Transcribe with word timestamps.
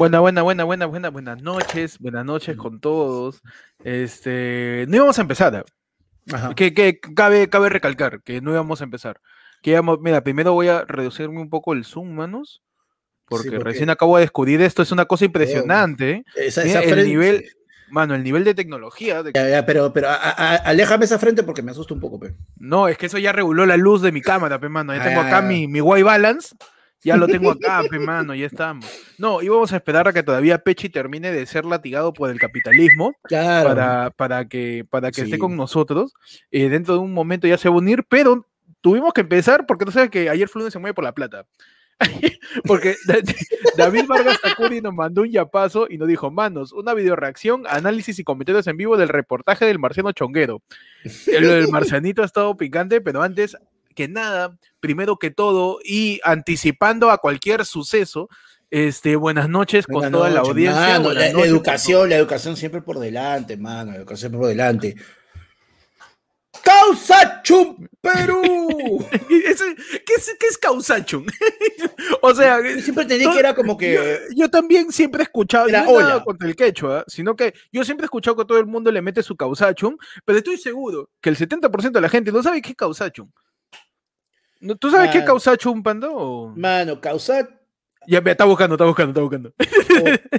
Buena, 0.00 0.18
buena, 0.20 0.40
buena, 0.40 0.64
buena, 0.64 0.86
buena, 0.86 1.10
buenas 1.10 1.42
noches, 1.42 1.98
buenas 1.98 2.24
noches 2.24 2.56
con 2.56 2.80
todos. 2.80 3.42
Este, 3.84 4.86
no 4.88 4.96
íbamos 4.96 5.18
a 5.18 5.20
empezar. 5.20 5.62
Ajá. 6.32 6.54
Que, 6.54 6.72
que 6.72 6.98
cabe, 7.14 7.50
cabe 7.50 7.68
recalcar 7.68 8.22
que 8.22 8.40
no 8.40 8.50
íbamos 8.50 8.80
a 8.80 8.84
empezar. 8.84 9.20
Que 9.60 9.72
íbamos, 9.72 10.00
mira, 10.00 10.22
primero 10.22 10.54
voy 10.54 10.68
a 10.68 10.86
reducirme 10.86 11.38
un 11.38 11.50
poco 11.50 11.74
el 11.74 11.84
zoom, 11.84 12.14
manos. 12.14 12.62
Porque, 13.26 13.50
porque- 13.50 13.62
recién 13.62 13.90
acabo 13.90 14.16
de 14.16 14.22
descubrir 14.22 14.62
esto, 14.62 14.80
es 14.80 14.90
una 14.90 15.04
cosa 15.04 15.26
impresionante. 15.26 16.10
¿eh? 16.12 16.24
Esa, 16.34 16.62
esa 16.62 16.82
el 16.82 17.06
nivel, 17.06 17.44
mano, 17.90 18.14
el 18.14 18.22
nivel 18.24 18.42
de 18.44 18.54
tecnología. 18.54 19.22
de- 19.22 19.32
Ya, 19.34 19.50
ya, 19.50 19.66
pero, 19.66 19.92
pero 19.92 20.08
a- 20.08 20.14
a- 20.14 20.56
aléjame 20.56 21.04
esa 21.04 21.18
frente 21.18 21.42
porque 21.42 21.60
me 21.60 21.72
asusta 21.72 21.92
un 21.92 22.00
poco, 22.00 22.18
pe. 22.18 22.34
No, 22.56 22.88
es 22.88 22.96
que 22.96 23.04
eso 23.04 23.18
ya 23.18 23.32
reguló 23.32 23.66
la 23.66 23.76
luz 23.76 24.00
de 24.00 24.12
mi 24.12 24.22
cámara, 24.22 24.58
pe, 24.58 24.70
mano. 24.70 24.94
Ya 24.94 25.02
Ah, 25.02 25.04
tengo 25.04 25.20
acá 25.20 25.42
ya. 25.42 25.46
mi, 25.46 25.68
mi 25.68 25.82
white 25.82 26.04
balance. 26.04 26.56
Ya 27.02 27.16
lo 27.16 27.26
tengo 27.26 27.50
acá, 27.52 27.82
pe, 27.90 27.98
mano, 27.98 28.34
ya 28.34 28.46
estamos. 28.46 28.84
No, 29.18 29.40
íbamos 29.42 29.72
a 29.72 29.76
esperar 29.76 30.06
a 30.08 30.12
que 30.12 30.22
todavía 30.22 30.58
Pechi 30.58 30.88
termine 30.90 31.32
de 31.32 31.46
ser 31.46 31.64
latigado 31.64 32.12
por 32.12 32.30
el 32.30 32.38
capitalismo 32.38 33.14
Claro. 33.22 33.68
para, 33.70 34.10
para 34.10 34.44
que, 34.48 34.84
para 34.88 35.10
que 35.10 35.22
esté 35.22 35.36
Sí. 35.36 35.38
con 35.40 35.56
nosotros. 35.56 36.12
Eh, 36.50 36.68
dentro 36.68 36.94
de 36.94 37.00
un 37.00 37.12
momento 37.14 37.46
ya 37.46 37.56
se 37.56 37.68
va 37.68 37.74
a 37.74 37.78
unir, 37.78 38.04
pero 38.08 38.46
tuvimos 38.82 39.12
que 39.14 39.22
empezar 39.22 39.66
porque 39.66 39.84
tú 39.86 39.92
sabes 39.92 40.10
que 40.10 40.28
ayer 40.28 40.48
lunes 40.54 40.72
se 40.72 40.78
mueve 40.78 40.94
por 40.94 41.04
la 41.04 41.12
plata. 41.12 41.46
porque 42.66 42.96
Da- 43.06 43.18
David 43.76 44.06
Vargas 44.06 44.40
Takuri 44.40 44.80
nos 44.80 44.94
mandó 44.94 45.22
un 45.22 45.30
yapazo 45.30 45.86
y 45.88 45.96
nos 45.98 46.08
dijo, 46.08 46.30
manos, 46.30 46.72
una 46.72 46.92
videoreacción, 46.94 47.64
análisis 47.68 48.18
y 48.18 48.24
comentarios 48.24 48.66
en 48.66 48.76
vivo 48.76 48.96
del 48.96 49.08
reportaje 49.08 49.64
del 49.64 49.78
marciano 49.78 50.12
chonguero. 50.12 50.62
El, 51.26 51.44
el 51.44 51.68
marcianito 51.68 52.22
ha 52.22 52.26
estado 52.26 52.56
picante, 52.56 53.00
pero 53.00 53.22
antes 53.22 53.56
que 54.00 54.08
nada, 54.08 54.56
primero 54.80 55.18
que 55.18 55.30
todo 55.30 55.78
y 55.84 56.20
anticipando 56.24 57.10
a 57.10 57.18
cualquier 57.18 57.66
suceso, 57.66 58.30
este, 58.70 59.14
buenas 59.14 59.50
noches 59.50 59.86
con 59.86 59.96
Buenas 59.96 60.12
toda 60.12 60.30
la 60.30 60.40
audiencia. 60.40 60.98
mano, 60.98 61.12
la, 61.12 61.26
educación, 61.26 62.08
la 62.08 62.16
educación 62.16 62.56
siempre 62.56 62.80
por 62.80 62.98
delante, 62.98 63.58
mano. 63.58 63.90
La 63.90 63.98
educación 63.98 64.30
siempre 64.30 64.38
por 64.38 64.48
delante. 64.48 64.96
¡Causa 66.62 67.42
Chum 67.42 67.88
Perú! 68.00 69.06
¿Qué 69.28 69.50
es, 69.50 70.36
qué 70.38 70.46
es 70.46 70.56
causachum? 70.56 71.26
o 72.22 72.34
sea, 72.34 72.58
Yo 72.62 72.80
siempre 72.80 73.02
entendí 73.02 73.30
que 73.30 73.38
era 73.38 73.54
como 73.54 73.76
que. 73.76 73.92
yo, 73.92 74.02
yo 74.34 74.50
también 74.50 74.92
siempre 74.92 75.20
he 75.20 75.24
escuchado, 75.24 75.68
Era 75.68 75.84
no 75.84 76.00
nada 76.00 76.24
contra 76.24 76.48
el 76.48 76.56
quechua, 76.56 77.04
sino 77.06 77.36
que 77.36 77.52
yo 77.70 77.84
siempre 77.84 78.04
he 78.04 78.06
escuchado 78.06 78.34
que 78.34 78.46
todo 78.46 78.58
el 78.58 78.66
mundo 78.66 78.90
le 78.90 79.02
mete 79.02 79.22
su 79.22 79.36
causachum, 79.36 79.98
pero 80.24 80.38
estoy 80.38 80.56
seguro 80.56 81.10
que 81.20 81.28
el 81.28 81.36
70% 81.36 81.90
de 81.90 82.00
la 82.00 82.08
gente 82.08 82.32
no 82.32 82.42
sabe 82.42 82.62
qué 82.62 82.70
es 82.70 82.76
causachum. 82.76 83.30
¿No- 84.60 84.76
¿Tú 84.76 84.90
sabes 84.90 85.10
qué 85.10 85.18
es 85.18 85.24
Mano. 85.24 85.32
causachum, 85.32 85.82
Pando? 85.82 86.12
o- 86.14 86.52
Mano, 86.56 87.00
causa. 87.00 87.48
Ya, 88.06 88.20
ve, 88.20 88.30
está 88.32 88.44
buscando, 88.44 88.74
está 88.76 88.84
buscando, 88.86 89.10
está 89.10 89.20
buscando. 89.20 89.52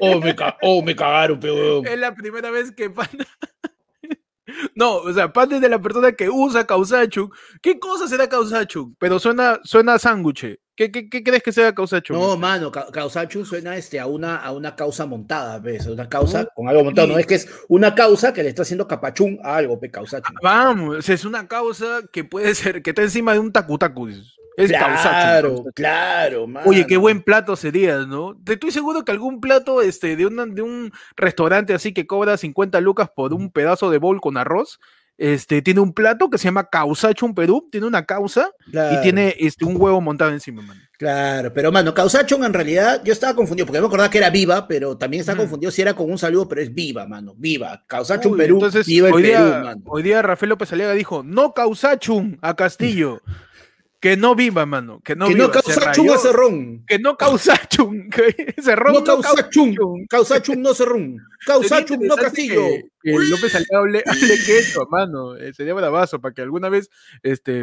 Oh, 0.02 0.16
oh, 0.18 0.20
me, 0.22 0.36
ca- 0.36 0.58
oh, 0.62 0.82
me 0.82 0.96
cagaron, 0.96 1.40
peón. 1.40 1.86
Es 1.86 1.98
la 2.00 2.14
primera 2.16 2.50
vez 2.50 2.72
que 2.72 2.90
Panda... 2.90 3.26
No, 4.76 4.96
o 4.98 5.14
sea, 5.14 5.32
Panda 5.32 5.56
es 5.56 5.62
de 5.62 5.70
la 5.70 5.80
persona 5.82 6.12
que 6.12 6.30
usa 6.30 6.66
causachum. 6.68 7.30
¿Qué 7.62 7.80
cosa 7.80 8.08
será 8.08 8.28
causachum? 8.28 8.96
Pero 9.00 9.18
suena, 9.20 9.60
suena 9.64 9.94
a 9.94 10.00
sándwich. 10.00 10.60
¿Qué, 10.82 10.92
qué, 10.92 11.08
qué 11.12 11.24
crees 11.24 11.44
que 11.44 11.52
sea 11.52 11.76
causachum? 11.76 12.18
No, 12.18 12.36
mano, 12.38 12.72
ca- 12.72 12.88
causachum 12.92 13.46
suena 13.46 13.76
este, 13.76 14.00
a, 14.00 14.08
una, 14.08 14.38
a 14.38 14.52
una 14.52 14.76
causa 14.76 15.06
montada, 15.06 15.60
¿ves? 15.60 15.86
Una 15.86 16.10
causa 16.10 16.48
con 16.56 16.68
algo 16.68 16.84
montado. 16.86 17.08
No 17.10 17.20
es 17.20 17.28
que 17.28 17.36
es 17.36 17.48
una 17.68 17.94
causa 17.94 18.34
que 18.34 18.42
le 18.42 18.50
está 18.50 18.64
haciendo 18.64 18.88
capachún 18.88 19.38
a 19.44 19.58
algo, 19.58 19.80
pe, 19.80 19.92
causachum. 19.92 20.36
Vamos, 20.42 21.08
es 21.08 21.24
una 21.24 21.48
causa 21.48 22.00
que 22.12 22.24
puede 22.24 22.56
ser, 22.56 22.82
que 22.82 22.90
está 22.90 23.04
encima 23.04 23.34
de 23.34 23.40
un 23.40 23.52
tacutacu. 23.52 24.08
Es 24.58 24.70
Claro, 24.70 24.88
causachum. 24.88 25.72
claro, 25.76 26.48
mano. 26.48 26.68
Oye, 26.68 26.88
qué 26.88 26.98
buen 26.98 27.22
plato 27.22 27.56
sería, 27.56 28.00
¿no? 28.00 28.36
Te 28.44 28.54
estoy 28.54 28.72
seguro 28.72 29.06
que 29.06 29.12
algún 29.12 29.40
plato 29.40 29.84
este, 29.84 30.16
de, 30.16 30.26
una- 30.26 30.48
de 30.48 30.64
un 30.64 30.92
restaurante 31.16 31.76
así 31.76 31.94
que 31.94 32.08
cobra 32.08 32.38
50 32.38 32.82
lucas 32.82 33.10
por 33.16 33.34
un 33.36 33.52
pedazo 33.52 33.92
de 33.92 34.00
bowl 34.00 34.20
con 34.20 34.36
arroz, 34.38 34.80
este, 35.22 35.62
tiene 35.62 35.80
un 35.82 35.94
plato 35.94 36.30
que 36.32 36.38
se 36.40 36.46
llama 36.46 36.68
causachum 36.68 37.36
Perú, 37.36 37.68
tiene 37.72 37.86
una 37.86 38.06
causa 38.06 38.50
Claro, 38.72 38.98
y 38.98 39.02
tiene 39.04 39.36
este, 39.40 39.66
un 39.66 39.76
huevo 39.80 40.02
montado 40.02 40.32
encima, 40.32 40.64
man. 40.64 40.78
Claro, 40.98 41.54
pero 41.54 41.72
mano, 41.72 41.94
causachum 41.94 42.44
en 42.44 42.54
realidad 42.54 43.02
yo 43.04 43.14
estaba 43.14 43.36
confundido 43.36 43.66
porque 43.68 43.78
yo 43.78 43.82
me 43.84 43.88
acordaba 43.88 44.10
que 44.10 44.18
era 44.18 44.30
viva, 44.32 44.68
pero 44.68 44.98
también 44.98 45.22
estaba 45.22 45.36
Mm. 45.38 45.42
confundido 45.42 45.72
si 45.72 45.82
era 45.82 45.94
con 45.94 46.10
un 46.12 46.18
saludo, 46.18 46.48
pero 46.48 46.62
es 46.62 46.74
viva, 46.74 47.06
mano, 47.08 47.34
viva. 47.38 47.84
Causachum 47.88 48.32
Uy, 48.34 48.38
Perú, 48.40 48.56
entonces, 48.56 48.86
viva 48.88 49.10
el 49.10 49.14
hoy, 49.14 49.22
Perú, 49.24 49.46
día, 49.46 49.60
mano. 49.64 49.82
hoy 49.86 50.04
día 50.04 50.22
Rafael 50.24 50.50
López 50.50 50.74
Aliaga 50.74 50.94
dijo, 50.94 51.22
no 51.24 51.54
causachum 51.54 52.38
a 52.42 52.56
Castillo, 52.56 53.22
que 54.02 54.18
no 54.18 54.36
viva, 54.36 54.66
mano, 54.66 55.00
que 55.04 55.16
no 55.16 55.28
que 55.28 55.36
viva. 55.36 55.48
no 55.48 55.54
se 55.54 55.62
causachum 55.62 56.08
rayó, 56.08 56.14
a 56.16 56.18
Cerrón. 56.18 56.86
Que 56.88 57.00
no 57.00 57.16
causachum, 57.16 58.10
que 58.10 58.54
ese 58.58 58.76
ron 58.76 58.94
No 58.94 59.00
no 59.00 59.06
causachum, 59.06 59.76
causachum. 59.76 60.06
causachum 60.10 60.62
no 60.62 60.74
Cerrón. 60.74 61.02
Sería 61.02 61.46
Causachum 61.46 62.00
no 62.02 62.16
Castillo. 62.16 62.62
Que, 62.68 62.84
que 63.04 63.12
López 63.12 63.56
Aliaga 63.56 63.78
hable, 63.80 64.04
hable 64.08 64.36
quechua, 64.46 64.88
mano. 64.90 65.36
eh, 65.38 65.54
sería 65.54 65.74
bravazo 65.76 66.20
para 66.20 66.34
que 66.34 66.42
alguna 66.42 66.68
vez 66.70 66.90
este, 67.24 67.62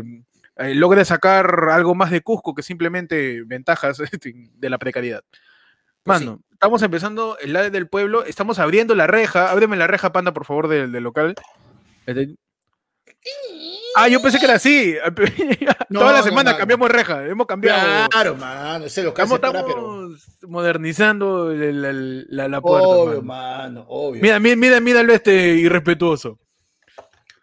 eh, 0.56 0.74
logre 0.74 1.04
sacar 1.04 1.68
algo 1.70 1.94
más 1.94 2.10
de 2.10 2.20
Cusco 2.22 2.54
que 2.54 2.62
simplemente 2.62 3.42
ventajas 3.44 3.98
este, 4.12 4.32
de 4.54 4.70
la 4.70 4.78
precariedad. 4.78 5.24
Pues 6.04 6.20
sí. 6.20 6.24
Mano, 6.24 6.40
estamos 6.52 6.80
empezando 6.82 7.36
el 7.40 7.52
lado 7.52 7.68
del 7.70 7.88
pueblo, 7.88 8.24
estamos 8.24 8.60
abriendo 8.60 8.94
la 8.94 9.08
reja. 9.08 9.50
Ábreme 9.50 9.76
la 9.76 9.88
reja, 9.88 10.12
panda, 10.12 10.32
por 10.32 10.44
favor, 10.46 10.68
del, 10.68 10.92
del 10.92 11.02
local. 11.02 11.34
Este- 12.06 12.36
Ah, 13.96 14.08
yo 14.08 14.22
pensé 14.22 14.38
que 14.38 14.44
era 14.44 14.54
así. 14.54 14.96
No, 15.88 16.00
Toda 16.00 16.12
la 16.12 16.22
semana 16.22 16.56
cambiamos 16.56 16.90
reja, 16.90 17.26
hemos 17.26 17.46
cambiado. 17.46 18.08
Claro, 18.10 18.36
mano, 18.36 18.84
ese 18.84 19.02
lo 19.02 19.12
que 19.12 19.22
Estamos, 19.22 19.40
pero. 19.40 20.10
modernizando 20.46 21.52
la, 21.52 22.48
la 22.48 22.60
puerta. 22.60 22.86
Obvio, 22.88 23.22
mano. 23.22 23.82
mano, 23.82 23.84
obvio. 23.88 24.22
Mira, 24.22 24.38
mira, 24.38 24.56
mira, 24.56 24.80
míralo 24.80 25.12
este 25.12 25.56
irrespetuoso. 25.56 26.38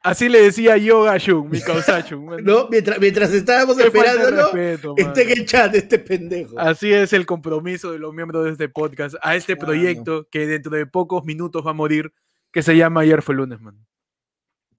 Así 0.02 0.30
le 0.30 0.40
decía 0.44 0.78
yo 0.78 1.10
a 1.10 1.18
Shun, 1.18 1.50
mi 1.50 1.60
causachum. 1.60 2.26
mano. 2.30 2.42
¿No? 2.44 2.68
Mientras, 2.70 3.00
mientras 3.00 3.34
estábamos 3.34 3.76
respeto, 3.76 4.94
está 4.98 5.22
en 5.22 5.30
el 5.32 5.46
chat 5.48 5.74
este 5.74 5.98
pendejo. 5.98 6.60
Así 6.60 6.94
es 6.94 7.12
el 7.12 7.26
compromiso 7.26 7.92
de 7.92 7.98
los 7.98 8.14
miembros 8.14 8.46
de 8.46 8.52
este 8.52 8.70
podcast 8.70 9.16
a 9.24 9.36
este 9.36 9.56
Mano. 9.56 9.66
proyecto 9.66 10.28
que 10.30 10.46
dentro 10.46 10.78
de 10.78 10.86
pocos 10.86 11.26
minutos 11.26 11.66
va 11.66 11.72
a 11.72 11.74
morir, 11.74 12.14
que 12.52 12.62
se 12.62 12.78
llama 12.78 13.02
Ayer 13.02 13.24
fue 13.24 13.34
lunes, 13.34 13.60
man. 13.60 13.84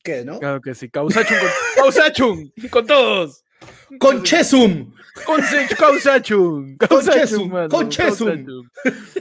¿Qué, 0.06 0.24
no? 0.24 0.38
Claro 0.38 0.60
que 0.60 0.72
sí. 0.72 0.88
Causachum 0.88 1.36
con, 1.36 1.48
Causachum, 1.76 2.50
con 2.70 2.86
todos. 2.86 3.44
Con 3.98 4.22
Chesum. 4.22 4.92
Con 5.24 5.40
Causachum, 5.76 7.50
mano, 7.50 7.68
con 7.68 7.88
Chesum. 7.88 8.46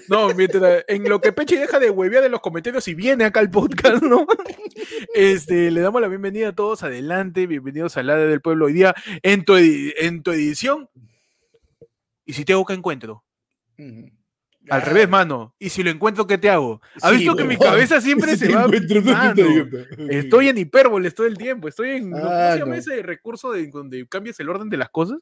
No, 0.09 0.29
mientras 0.35 0.83
en 0.87 1.09
lo 1.09 1.19
que 1.19 1.31
Pechi 1.31 1.55
deja 1.55 1.79
de 1.79 1.89
huevear 1.89 2.25
en 2.25 2.31
los 2.33 2.41
comentarios 2.41 2.87
y 2.87 2.93
viene 2.93 3.25
acá 3.25 3.39
al 3.39 3.49
podcast, 3.49 4.03
¿no? 4.03 4.27
Este, 5.15 5.71
le 5.71 5.81
damos 5.81 6.01
la 6.01 6.07
bienvenida 6.07 6.49
a 6.49 6.55
todos. 6.55 6.83
Adelante, 6.83 7.47
bienvenidos 7.47 7.97
al 7.97 8.07
lado 8.07 8.27
del 8.27 8.41
pueblo 8.41 8.65
hoy 8.65 8.73
día 8.73 8.93
en 9.23 9.43
tu, 9.43 9.55
en 9.55 10.21
tu 10.21 10.31
edición. 10.33 10.87
¿Y 12.25 12.33
si 12.33 12.45
te 12.45 12.53
hago 12.53 12.65
qué 12.65 12.73
encuentro? 12.73 13.23
Ujú. 13.79 14.11
Al 14.69 14.81
Ah, 14.81 14.85
revés, 14.85 15.07
mano. 15.09 15.53
¿Y 15.59 15.69
si 15.69 15.83
lo 15.83 15.89
encuentro, 15.89 16.25
qué 16.27 16.37
te 16.37 16.49
hago? 16.49 16.81
¿Has 17.01 17.11
sí, 17.11 17.17
visto 17.17 17.35
que 17.35 17.43
mi 17.43 17.57
cabeza 17.57 18.01
siempre 18.01 18.31
Si 18.37 18.45
se 18.47 18.53
va? 18.55 18.67
Mano. 18.67 19.43
Estoy 20.09 20.49
en 20.49 20.57
hipérboles 20.57 21.13
todo 21.15 21.27
el 21.27 21.37
tiempo. 21.37 21.67
Estoy 21.67 21.89
en. 21.91 22.11
¿Cómo 22.11 22.23
se 22.23 22.33
Ah, 22.33 22.55
llama 22.55 22.73
no. 22.73 22.79
ese 22.79 23.01
recurso 23.03 23.51
de 23.51 23.67
donde 23.67 24.07
cambias 24.07 24.39
el 24.39 24.49
orden 24.49 24.69
de 24.69 24.77
las 24.77 24.89
cosas? 24.89 25.19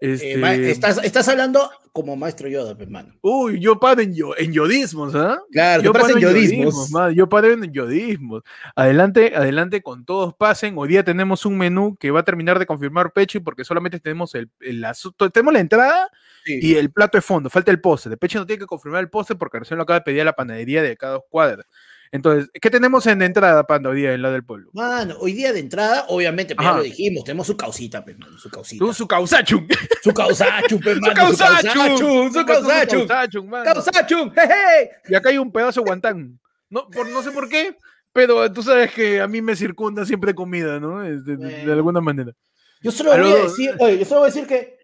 Eh, 0.00 0.12
Este, 0.14 0.36
ma- 0.36 0.54
estás, 0.54 1.02
estás 1.02 1.28
hablando 1.28 1.70
como 1.92 2.14
maestro 2.14 2.48
Yoda, 2.48 2.76
hermano. 2.78 3.14
Uy, 3.20 3.58
yo 3.58 3.80
paro 3.80 4.00
en, 4.00 4.14
yo, 4.14 4.32
en 4.38 4.52
yodismos, 4.52 5.14
¿ah? 5.16 5.40
Claro, 5.50 5.82
Yo 5.82 5.92
paro 5.92 6.10
en 6.10 6.20
yodismos. 6.20 6.90
man, 6.92 7.12
yo 7.14 7.28
paro 7.28 7.50
en 7.52 7.72
yodismos. 7.72 8.42
Adelante, 8.76 9.32
adelante 9.34 9.82
con 9.82 10.04
todos 10.04 10.34
pasen. 10.34 10.74
Hoy 10.78 10.88
día 10.88 11.02
tenemos 11.02 11.44
un 11.44 11.58
menú 11.58 11.96
que 11.98 12.12
va 12.12 12.20
a 12.20 12.24
terminar 12.24 12.58
de 12.60 12.66
confirmar 12.66 13.12
Pechi 13.12 13.40
porque 13.40 13.64
solamente 13.64 13.98
tenemos 13.98 14.34
el, 14.36 14.48
el 14.60 14.84
asunto. 14.84 15.28
Tenemos 15.30 15.52
la 15.54 15.60
entrada 15.60 16.10
Sí. 16.44 16.60
y 16.62 16.74
el 16.76 16.90
plato 16.92 17.18
de 17.18 17.22
fondo. 17.22 17.50
Falta 17.50 17.70
el 17.72 17.80
postre. 17.80 18.10
De 18.10 18.16
Pechi 18.16 18.38
no 18.38 18.46
tiene 18.46 18.60
que 18.60 18.66
confirmar 18.66 19.00
el 19.00 19.10
postre 19.10 19.34
porque 19.36 19.58
recién 19.58 19.76
lo 19.76 19.82
acaba 19.82 19.98
de 19.98 20.04
pedir 20.04 20.20
a 20.22 20.24
la 20.24 20.32
panadería 20.34 20.80
de 20.82 20.96
cada 20.96 21.14
dos 21.14 21.24
cuadras. 21.28 21.66
Entonces, 22.10 22.50
¿qué 22.60 22.70
tenemos 22.70 23.06
en 23.06 23.20
entrada, 23.22 23.64
Panda, 23.64 23.90
hoy 23.90 24.00
día 24.00 24.12
en 24.14 24.22
la 24.22 24.30
del 24.30 24.44
pueblo? 24.44 24.70
Mano, 24.72 25.16
hoy 25.20 25.32
día 25.34 25.52
de 25.52 25.60
entrada, 25.60 26.06
obviamente, 26.08 26.54
pues 26.56 26.66
ya 26.66 26.74
lo 26.76 26.82
dijimos, 26.82 27.24
tenemos 27.24 27.46
su 27.46 27.56
causita, 27.56 28.04
pues, 28.04 28.18
mano, 28.18 28.38
su 28.38 28.48
causita. 28.50 28.84
Tú, 28.84 28.92
su 28.94 29.06
causachum. 29.06 29.66
Su 30.02 30.12
causachum, 30.14 30.80
pues, 30.80 30.94
Su 30.96 31.00
mano, 31.02 31.14
causachum. 31.14 32.32
su 32.32 32.44
causachum. 32.46 33.06
causachum, 33.06 33.48
mano. 33.48 33.64
Causachum, 33.64 34.30
jeje. 34.32 34.90
Y 35.08 35.14
acá 35.14 35.28
hay 35.28 35.38
un 35.38 35.52
pedazo 35.52 35.80
de 35.82 35.86
guantán. 35.86 36.38
No, 36.70 36.88
por, 36.88 37.08
no 37.10 37.22
sé 37.22 37.30
por 37.30 37.48
qué, 37.48 37.76
pero 38.12 38.50
tú 38.52 38.62
sabes 38.62 38.92
que 38.92 39.20
a 39.20 39.28
mí 39.28 39.42
me 39.42 39.54
circunda 39.56 40.04
siempre 40.06 40.34
comida, 40.34 40.78
¿no? 40.80 41.00
De, 41.00 41.20
de 41.20 41.36
Bueno. 41.36 41.72
alguna 41.72 42.00
manera. 42.00 42.32
Yo 42.80 42.90
solo 42.90 43.10
voy 43.18 43.32
a 43.32 43.42
decir, 43.44 43.74
oye, 43.80 43.98
yo 43.98 44.04
solo 44.04 44.20
voy 44.20 44.30
a 44.30 44.32
decir 44.32 44.46
que 44.46 44.78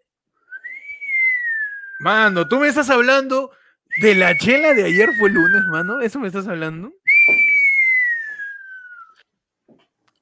Mano, 2.00 2.46
tú 2.48 2.58
me 2.58 2.68
estás 2.68 2.90
hablando 2.90 3.50
de 4.02 4.14
la 4.14 4.36
chela 4.36 4.74
de 4.74 4.84
ayer 4.84 5.08
fue 5.18 5.30
lunes, 5.30 5.62
mano. 5.70 6.00
¿Eso 6.00 6.18
me 6.18 6.26
estás 6.26 6.46
hablando? 6.48 6.92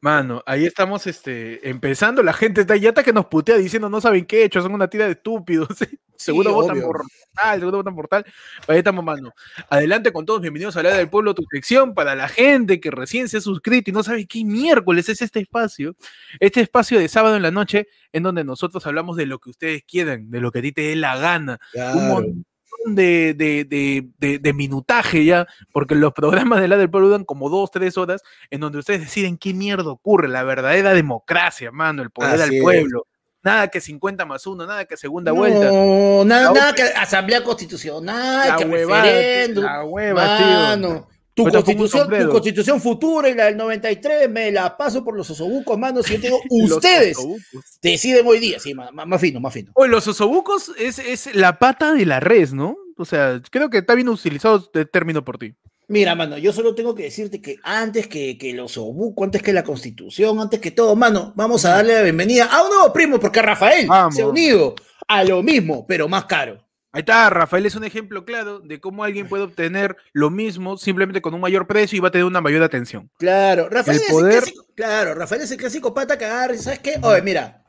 Mano, 0.02 0.42
ahí 0.46 0.66
estamos 0.66 1.06
este, 1.06 1.68
empezando. 1.70 2.24
La 2.24 2.32
gente 2.32 2.62
está 2.62 2.74
ya 2.74 2.88
está 2.88 3.04
que 3.04 3.12
nos 3.12 3.26
putea 3.26 3.56
diciendo 3.56 3.88
no 3.88 4.00
saben 4.00 4.26
qué 4.26 4.40
he 4.40 4.44
hecho, 4.46 4.60
son 4.60 4.74
una 4.74 4.88
tira 4.88 5.06
de 5.06 5.12
estúpidos. 5.12 5.68
seguro 6.16 6.52
votan 6.52 6.80
por 6.80 7.02
tal, 7.32 7.60
seguro 7.60 7.76
votan 7.76 7.94
por 7.94 8.08
tal. 8.08 8.26
Ahí 8.66 8.78
estamos, 8.78 9.04
mano. 9.04 9.32
Adelante 9.70 10.12
con 10.12 10.26
todos, 10.26 10.40
bienvenidos 10.40 10.76
a 10.76 10.82
la 10.82 10.96
del 10.96 11.08
pueblo, 11.08 11.36
tu 11.36 11.44
sección 11.52 11.94
para 11.94 12.16
la 12.16 12.26
gente 12.26 12.80
que 12.80 12.90
recién 12.90 13.28
se 13.28 13.36
ha 13.36 13.40
suscrito 13.40 13.90
y 13.90 13.92
no 13.92 14.02
sabe 14.02 14.26
qué 14.26 14.44
miércoles 14.44 15.08
es 15.08 15.22
este 15.22 15.38
espacio. 15.38 15.94
Este 16.40 16.60
espacio 16.60 16.98
de 16.98 17.06
sábado 17.06 17.36
en 17.36 17.42
la 17.42 17.52
noche 17.52 17.86
en 18.10 18.24
donde 18.24 18.42
nosotros 18.42 18.84
hablamos 18.88 19.16
de 19.16 19.26
lo 19.26 19.38
que 19.38 19.50
ustedes 19.50 19.84
quieran, 19.84 20.32
de 20.32 20.40
lo 20.40 20.50
que 20.50 20.58
a 20.58 20.62
ti 20.62 20.72
te 20.72 20.82
dé 20.82 20.96
la 20.96 21.16
gana. 21.16 21.60
Un 21.94 22.44
montón 22.78 22.94
de, 22.94 23.34
de, 23.34 24.38
de, 24.38 24.52
minutaje 24.52 25.24
ya, 25.24 25.46
porque 25.72 25.94
los 25.94 26.12
programas 26.12 26.60
de 26.60 26.68
la 26.68 26.76
del 26.76 26.90
pueblo 26.90 27.08
duran 27.08 27.24
como 27.24 27.48
dos, 27.48 27.70
tres 27.70 27.96
horas, 27.96 28.22
en 28.50 28.60
donde 28.60 28.78
ustedes 28.78 29.00
deciden 29.00 29.38
qué 29.38 29.54
mierda 29.54 29.90
ocurre, 29.90 30.28
la 30.28 30.42
verdadera 30.42 30.94
democracia, 30.94 31.70
mano, 31.70 32.02
el 32.02 32.10
poder 32.10 32.40
al 32.42 32.50
pueblo. 32.60 33.06
Nada 33.44 33.68
que 33.68 33.80
50 33.80 34.24
más 34.24 34.46
1, 34.46 34.66
nada 34.66 34.84
que 34.84 34.96
segunda 34.96 35.32
vuelta. 35.32 35.68
No, 35.68 36.24
nada, 36.24 36.52
nada 36.52 36.72
que 36.74 36.82
asamblea 36.82 37.42
constitucional, 37.42 38.56
que 38.56 38.64
referéndum. 38.64 39.64
La 39.64 39.84
hueva, 39.84 40.38
tío. 40.78 41.08
Tu 41.34 41.44
constitución, 41.44 42.08
tu 42.10 42.28
constitución 42.30 42.80
futura 42.80 43.28
y 43.28 43.34
la 43.34 43.46
del 43.46 43.56
93 43.56 44.28
me 44.28 44.52
la 44.52 44.76
paso 44.76 45.02
por 45.02 45.16
los 45.16 45.30
osobucos, 45.30 45.78
mano. 45.78 46.02
Si 46.02 46.14
yo 46.14 46.20
tengo 46.20 46.40
ustedes 46.50 47.16
deciden 47.80 48.26
hoy 48.26 48.38
día, 48.38 48.58
sí, 48.58 48.74
más, 48.74 49.20
fino, 49.20 49.40
más 49.40 49.52
fino. 49.52 49.72
Oye, 49.74 49.90
los 49.90 50.06
osobucos 50.06 50.72
es, 50.78 50.98
es 50.98 51.34
la 51.34 51.58
pata 51.58 51.94
de 51.94 52.04
la 52.04 52.20
res, 52.20 52.52
¿no? 52.52 52.76
O 52.98 53.04
sea, 53.04 53.40
creo 53.50 53.70
que 53.70 53.78
está 53.78 53.94
bien 53.94 54.08
utilizado 54.08 54.68
el 54.74 54.90
término 54.90 55.24
por 55.24 55.38
ti. 55.38 55.54
Mira, 55.88 56.14
mano, 56.14 56.38
yo 56.38 56.52
solo 56.52 56.74
tengo 56.74 56.94
que 56.94 57.04
decirte 57.04 57.40
que 57.40 57.56
antes 57.62 58.06
que, 58.06 58.38
que 58.38 58.52
los 58.54 58.72
osobucos, 58.72 59.24
antes 59.24 59.42
que 59.42 59.52
la 59.52 59.64
constitución, 59.64 60.38
antes 60.38 60.60
que 60.60 60.70
todo, 60.70 60.96
mano, 60.96 61.32
vamos 61.34 61.64
a 61.64 61.70
darle 61.70 61.94
la 61.94 62.02
bienvenida 62.02 62.44
a 62.46 62.62
un 62.62 62.70
nuevo 62.70 62.92
primo, 62.92 63.18
porque 63.18 63.42
Rafael 63.42 63.88
se 64.10 64.22
ha 64.22 64.26
unido 64.26 64.74
a 65.08 65.24
lo 65.24 65.42
mismo, 65.42 65.86
pero 65.86 66.08
más 66.08 66.24
caro. 66.26 66.64
Ahí 66.94 67.00
está, 67.00 67.30
Rafael 67.30 67.64
es 67.64 67.74
un 67.74 67.84
ejemplo 67.84 68.26
claro 68.26 68.60
de 68.60 68.78
cómo 68.78 69.02
alguien 69.02 69.26
puede 69.26 69.44
obtener 69.44 69.96
lo 70.12 70.28
mismo 70.28 70.76
simplemente 70.76 71.22
con 71.22 71.32
un 71.32 71.40
mayor 71.40 71.66
precio 71.66 71.96
y 71.96 72.00
va 72.00 72.08
a 72.08 72.10
tener 72.10 72.26
una 72.26 72.42
mayor 72.42 72.62
atención. 72.62 73.10
Claro, 73.18 73.70
Rafael, 73.70 73.96
es, 73.96 74.10
el 74.10 74.28
clásico, 74.28 74.66
claro, 74.74 75.14
Rafael 75.14 75.40
es 75.40 75.50
el 75.50 75.56
clásico 75.56 75.94
pata 75.94 76.18
y 76.52 76.58
¿sabes 76.58 76.80
qué? 76.80 76.96
Oye, 77.00 77.22
mira, 77.22 77.64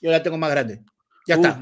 yo 0.00 0.10
la 0.10 0.22
tengo 0.22 0.38
más 0.38 0.50
grande. 0.50 0.82
Ya 1.26 1.34
está. 1.34 1.58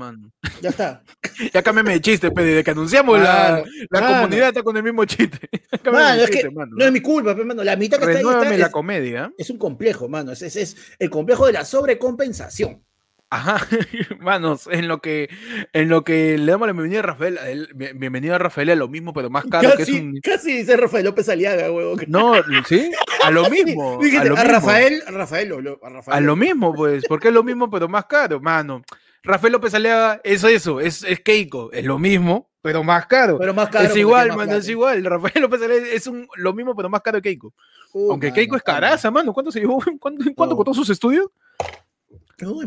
Ya 0.61 0.69
está. 0.69 1.02
ya 1.52 1.62
cámbiame 1.62 1.94
de 1.94 2.00
chiste, 2.00 2.31
Pede, 2.31 2.55
de 2.55 2.62
que 2.62 2.70
anunciamos 2.70 3.19
la, 3.19 3.64
la 3.91 4.06
comunidad 4.06 4.49
está 4.49 4.62
con 4.62 4.76
el 4.76 4.82
mismo 4.85 5.05
chiste. 5.05 5.49
mano, 5.91 6.23
es 6.23 6.31
que 6.31 6.49
no 6.49 6.85
es 6.85 6.93
mi 6.93 7.00
culpa, 7.00 7.32
hermano. 7.32 7.64
La 7.64 7.75
mitad 7.75 7.99
que 7.99 8.05
está 8.05 8.19
ahí 8.19 8.44
está 8.44 8.56
la 8.56 8.70
comedia. 8.70 9.32
Es 9.37 9.50
un 9.50 9.58
complejo, 9.58 10.08
mano. 10.08 10.31
Es, 10.31 10.43
es, 10.43 10.55
es 10.55 10.76
el 10.99 11.11
complejo 11.11 11.46
de 11.46 11.55
la 11.55 11.64
sobrecompensación. 11.64 12.85
Ajá, 13.34 13.66
manos, 14.20 14.69
en 14.70 14.86
lo 14.86 15.00
que 15.00 15.28
en 15.72 15.88
lo 15.88 16.04
que 16.04 16.38
le 16.38 16.52
damos 16.52 16.69
la 16.69 16.72
bienvenida 16.72 17.00
a 17.00 17.02
Rafael, 17.02 17.69
bienvenido 17.75 18.36
a 18.36 18.38
Rafael 18.38 18.70
a 18.70 18.76
lo 18.76 18.86
mismo, 18.86 19.12
pero 19.12 19.28
más 19.28 19.44
caro 19.50 19.70
casi, 19.70 19.76
que 19.76 19.82
es 19.82 19.88
un... 19.88 20.20
Casi 20.20 20.58
dice 20.58 20.76
Rafael 20.76 21.04
López 21.04 21.28
Aliaga, 21.28 21.69
huevo. 21.72 21.96
No, 22.06 22.34
sí, 22.64 22.92
a 23.25 23.32
lo 23.32 23.50
mismo. 23.50 23.98
a, 24.00 24.25
lo 24.25 24.36
Rafael, 24.36 25.02
a 25.04 25.10
Rafael, 25.10 25.52
a 25.82 25.88
Rafael. 25.88 26.16
A 26.16 26.20
lo 26.20 26.36
mismo, 26.36 26.72
pues, 26.75 27.04
porque 27.08 27.28
es 27.28 27.34
lo 27.34 27.42
mismo, 27.42 27.69
pero 27.69 27.88
más 27.88 28.06
caro, 28.06 28.40
mano. 28.40 28.82
Rafael 29.25 29.54
López 29.54 29.75
Aliaga 29.75 30.20
es 30.22 30.44
eso, 30.44 30.78
es, 30.78 31.02
es 31.02 31.19
Keiko, 31.19 31.72
es 31.72 31.84
lo 31.84 31.98
mismo, 31.98 32.52
pero 32.62 32.84
más 32.84 33.06
caro. 33.06 33.36
Pero 33.36 33.52
más 33.52 33.69
caro. 33.69 33.88
Es 33.88 33.96
igual, 33.96 34.36
mano, 34.36 34.54
es 34.54 34.69
igual. 34.69 35.04
Rafael 35.04 35.42
López 35.42 35.60
Aliaga 35.60 35.88
es 35.88 36.06
un, 36.06 36.28
lo 36.36 36.52
mismo, 36.52 36.76
pero 36.76 36.88
más 36.88 37.02
caro 37.02 37.20
que 37.20 37.31
Keiko. 37.31 37.52
Uh, 37.94 38.12
Aunque 38.12 38.32
Keiko 38.32 38.54
es 38.54 38.62
caraza, 38.62 39.10
mano. 39.10 39.32
¿Cuánto 39.32 39.50
se 39.50 39.58
llevó? 39.58 39.82
¿Cuánto, 39.98 40.25
cuánto 40.36 40.54
costó 40.54 40.72
sus 40.72 40.88
estudios? 40.90 41.26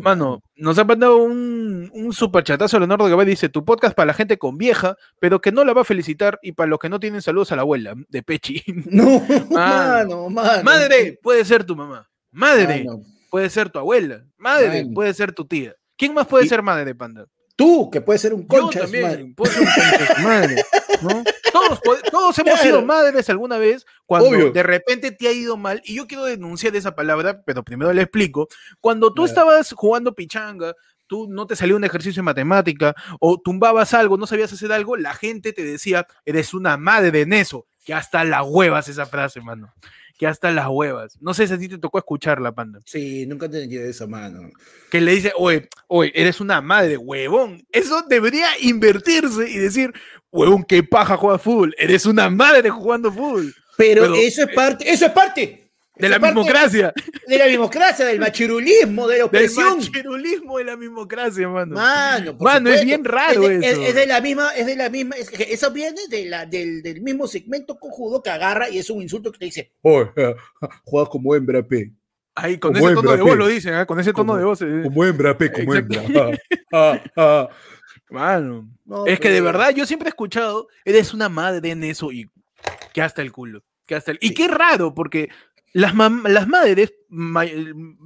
Mano, 0.01 0.41
nos 0.55 0.77
ha 0.77 0.83
mandado 0.83 1.17
un, 1.17 1.89
un 1.93 2.13
super 2.13 2.43
chatazo 2.43 2.79
Leonardo 2.79 3.05
Gabay 3.05 3.25
dice, 3.25 3.49
tu 3.49 3.65
podcast 3.65 3.95
para 3.95 4.07
la 4.07 4.13
gente 4.13 4.37
con 4.37 4.57
vieja, 4.57 4.95
pero 5.19 5.41
que 5.41 5.51
no 5.51 5.63
la 5.65 5.73
va 5.73 5.81
a 5.81 5.85
felicitar 5.85 6.39
y 6.41 6.53
para 6.53 6.69
los 6.69 6.79
que 6.79 6.89
no 6.89 6.99
tienen 6.99 7.21
saludos 7.21 7.51
a 7.51 7.55
la 7.55 7.63
abuela 7.63 7.95
de 8.09 8.23
Pechi. 8.23 8.63
No, 8.87 9.21
mano, 9.51 10.29
mano. 10.29 10.63
Madre, 10.63 11.19
puede 11.21 11.43
ser 11.45 11.63
tu 11.63 11.75
mamá. 11.75 12.09
Madre, 12.31 12.85
puede 13.29 13.49
ser 13.49 13.69
tu 13.69 13.79
abuela. 13.79 14.23
Madre, 14.37 14.87
puede 14.93 15.13
ser 15.13 15.33
tu 15.33 15.45
tía. 15.45 15.75
¿Quién 15.97 16.13
más 16.13 16.27
puede 16.27 16.47
ser 16.47 16.61
madre 16.61 16.85
de 16.85 16.95
panda? 16.95 17.25
Tú, 17.57 17.89
que 17.89 18.01
puedes 18.01 18.21
ser 18.21 18.35
un 18.35 18.45
concha 18.45 18.79
Yo 18.79 18.85
también, 18.85 19.33
puedo 19.33 19.51
ser 19.51 19.63
un 19.63 19.67
concha 19.67 20.13
de 20.13 20.23
madre. 20.23 20.55
Todos, 21.51 21.79
todos 22.11 22.39
hemos 22.39 22.59
sido 22.59 22.81
madres 22.83 23.29
alguna 23.29 23.57
vez 23.57 23.85
cuando 24.05 24.51
de 24.51 24.63
repente 24.63 25.11
te 25.11 25.27
ha 25.27 25.31
ido 25.31 25.55
mal, 25.55 25.81
y 25.85 25.95
yo 25.95 26.07
quiero 26.07 26.25
denunciar 26.25 26.75
esa 26.75 26.95
palabra, 26.95 27.43
pero 27.45 27.63
primero 27.63 27.93
le 27.93 28.01
explico. 28.01 28.47
Cuando 28.79 29.13
tú 29.13 29.25
estabas 29.25 29.73
jugando 29.73 30.13
pichanga, 30.13 30.75
tú 31.07 31.27
no 31.29 31.45
te 31.45 31.55
salió 31.55 31.75
un 31.75 31.83
ejercicio 31.83 32.21
de 32.21 32.25
matemática, 32.25 32.95
o 33.19 33.39
tumbabas 33.39 33.93
algo, 33.93 34.17
no 34.17 34.27
sabías 34.27 34.51
hacer 34.51 34.71
algo, 34.71 34.97
la 34.97 35.13
gente 35.13 35.53
te 35.53 35.63
decía, 35.63 36.07
eres 36.25 36.53
una 36.53 36.77
madre 36.77 37.21
en 37.21 37.33
eso, 37.33 37.67
que 37.85 37.93
hasta 37.93 38.23
la 38.23 38.43
huevas 38.43 38.87
esa 38.87 39.05
frase, 39.05 39.41
mano 39.41 39.73
que 40.17 40.27
hasta 40.27 40.51
las 40.51 40.67
huevas. 40.67 41.17
No 41.21 41.33
sé 41.33 41.47
si 41.47 41.53
a 41.53 41.57
ti 41.57 41.69
te 41.69 41.77
tocó 41.77 41.99
escuchar 41.99 42.41
la 42.41 42.51
panda. 42.51 42.79
Sí, 42.85 43.25
nunca 43.27 43.49
te 43.49 43.57
entendido 43.57 43.85
eso, 43.85 44.07
mano. 44.07 44.49
Que 44.89 44.99
le 44.99 45.13
dice, 45.13 45.31
oye, 45.37 45.69
oye, 45.87 46.11
eres 46.15 46.41
una 46.41 46.59
madre, 46.59 46.97
huevón. 46.97 47.65
Eso 47.71 48.01
debería 48.01 48.47
invertirse 48.59 49.49
y 49.49 49.57
decir, 49.57 49.93
huevón, 50.31 50.63
qué 50.63 50.83
paja 50.83 51.17
juega 51.17 51.37
fútbol. 51.37 51.75
Eres 51.77 52.05
una 52.05 52.29
madre 52.29 52.69
jugando 52.69 53.11
fútbol. 53.11 53.53
Pero, 53.77 54.15
eso 54.15 54.43
es 54.43 54.55
parte, 54.55 54.91
eso 54.91 55.05
es 55.05 55.11
parte. 55.11 55.66
De 55.99 56.09
la 56.09 56.19
mismocracia. 56.19 56.93
De 57.27 57.37
la 57.37 57.45
mismocracia, 57.47 58.05
del 58.05 58.19
machirulismo, 58.19 59.07
de 59.07 59.17
la 59.19 59.25
opresión. 59.25 59.79
Del 59.79 59.87
machirulismo 59.87 60.57
de 60.57 60.63
la 60.63 60.77
mismocracia, 60.77 61.47
mano. 61.47 61.75
Mano, 61.75 62.35
mano 62.39 62.69
es 62.69 62.85
bien 62.85 63.03
raro 63.03 63.49
es 63.49 63.65
eso. 63.65 63.81
Es, 63.81 63.95
de 63.95 64.05
la 64.05 64.21
misma, 64.21 64.51
es 64.55 64.65
de 64.65 64.75
la 64.75 64.89
misma, 64.89 65.15
eso 65.15 65.71
viene 65.71 66.01
de 66.09 66.25
la, 66.25 66.45
del, 66.45 66.81
del, 66.81 67.01
mismo 67.01 67.27
segmento 67.27 67.79
cojudo 67.79 68.21
que 68.21 68.29
agarra 68.29 68.69
y 68.69 68.77
es 68.77 68.89
un 68.89 69.01
insulto 69.01 69.31
que 69.31 69.39
te 69.39 69.45
dice, 69.45 69.73
oh, 69.81 70.05
juegas 70.83 71.09
como 71.09 71.35
hembra, 71.35 71.63
pe. 71.63 71.91
Ahí, 72.35 72.59
con 72.59 72.75
ese 72.77 72.93
tono 72.93 73.15
de 73.15 73.21
voz 73.23 73.35
lo 73.35 73.47
dicen, 73.47 73.73
¿eh? 73.73 73.85
con 73.87 73.99
ese 73.99 74.13
tono 74.13 74.35
de 74.35 74.43
voz. 74.43 74.61
Eh. 74.61 74.81
Como 74.83 75.03
hembra, 75.03 75.35
pe, 75.35 75.51
como 75.51 75.73
hembra. 75.73 76.03
Ah, 76.71 77.01
ah, 77.01 77.01
ah. 77.15 77.49
Mano, 78.09 78.69
es 79.05 79.19
que 79.19 79.29
de 79.29 79.41
verdad 79.41 79.71
yo 79.71 79.85
siempre 79.85 80.07
he 80.07 80.11
escuchado, 80.11 80.67
eres 80.85 81.13
una 81.13 81.29
madre 81.29 81.71
en 81.71 81.83
eso 81.83 82.11
y 82.11 82.29
que 82.93 83.01
hasta 83.01 83.21
el 83.21 83.31
culo. 83.31 83.63
Que 83.85 83.95
hasta 83.95 84.11
el... 84.11 84.17
Y 84.21 84.33
qué 84.33 84.47
raro, 84.47 84.93
porque 84.93 85.29
las, 85.77 85.93
las 86.23 86.47
madres, 86.47 86.91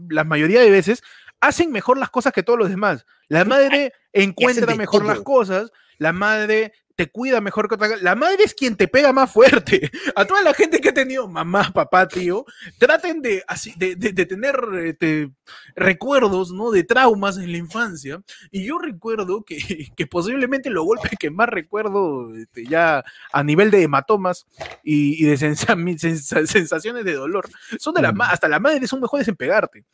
la 0.10 0.26
mayoría 0.26 0.60
de 0.60 0.70
veces, 0.70 1.02
hacen 1.40 1.72
mejor 1.72 1.98
las 1.98 2.10
cosas 2.10 2.34
que 2.34 2.44
todos 2.44 2.60
los 2.60 2.70
demás. 2.70 3.06
La 3.30 3.46
madre 3.46 3.94
encuentra 4.12 4.76
mejor 4.76 5.06
las 5.06 5.22
cosas, 5.22 5.72
la 5.98 6.12
madre 6.12 6.74
te 6.96 7.10
cuida 7.10 7.42
mejor 7.42 7.68
que 7.68 7.76
otra. 7.76 7.98
La 8.02 8.16
madre 8.16 8.44
es 8.44 8.54
quien 8.54 8.76
te 8.76 8.88
pega 8.88 9.14
más 9.14 9.32
fuerte. 9.32 9.90
A 10.16 10.26
toda 10.26 10.42
la 10.42 10.54
gente 10.54 10.80
que 10.80 10.90
ha 10.90 10.94
tenido 10.94 11.28
mamá, 11.28 11.72
papá, 11.74 12.08
tío, 12.08 12.46
traten 12.78 13.22
de, 13.22 13.44
así, 13.48 13.74
de, 13.78 13.96
de, 13.96 14.26
tener 14.26 14.56
este, 14.84 15.32
recuerdos, 15.76 16.52
¿no? 16.52 16.72
De 16.72 16.84
traumas 16.84 17.38
en 17.38 17.52
la 17.52 17.58
infancia. 17.58 18.22
Y 18.52 18.66
yo 18.66 18.78
recuerdo 18.78 19.44
que, 19.44 19.58
que 19.96 20.08
posiblemente 20.08 20.70
los 20.70 20.86
golpes 20.86 21.12
que 21.20 21.32
más 21.32 21.50
recuerdo 21.50 22.36
este, 22.36 22.66
ya 22.66 23.04
a 23.32 23.44
nivel 23.44 23.72
de 23.72 23.84
hematomas 23.84 24.46
y, 24.84 25.24
y 25.24 25.28
de 25.28 25.38
sensaciones 26.48 27.06
de 27.06 27.14
dolor 27.14 27.50
son 27.80 27.94
de 27.94 28.02
la 28.02 28.14
hasta 28.22 28.48
la 28.48 28.60
madre 28.60 28.88
son 28.88 29.02
mejores 29.02 29.28
en 29.28 29.36
pegarte. 29.36 29.86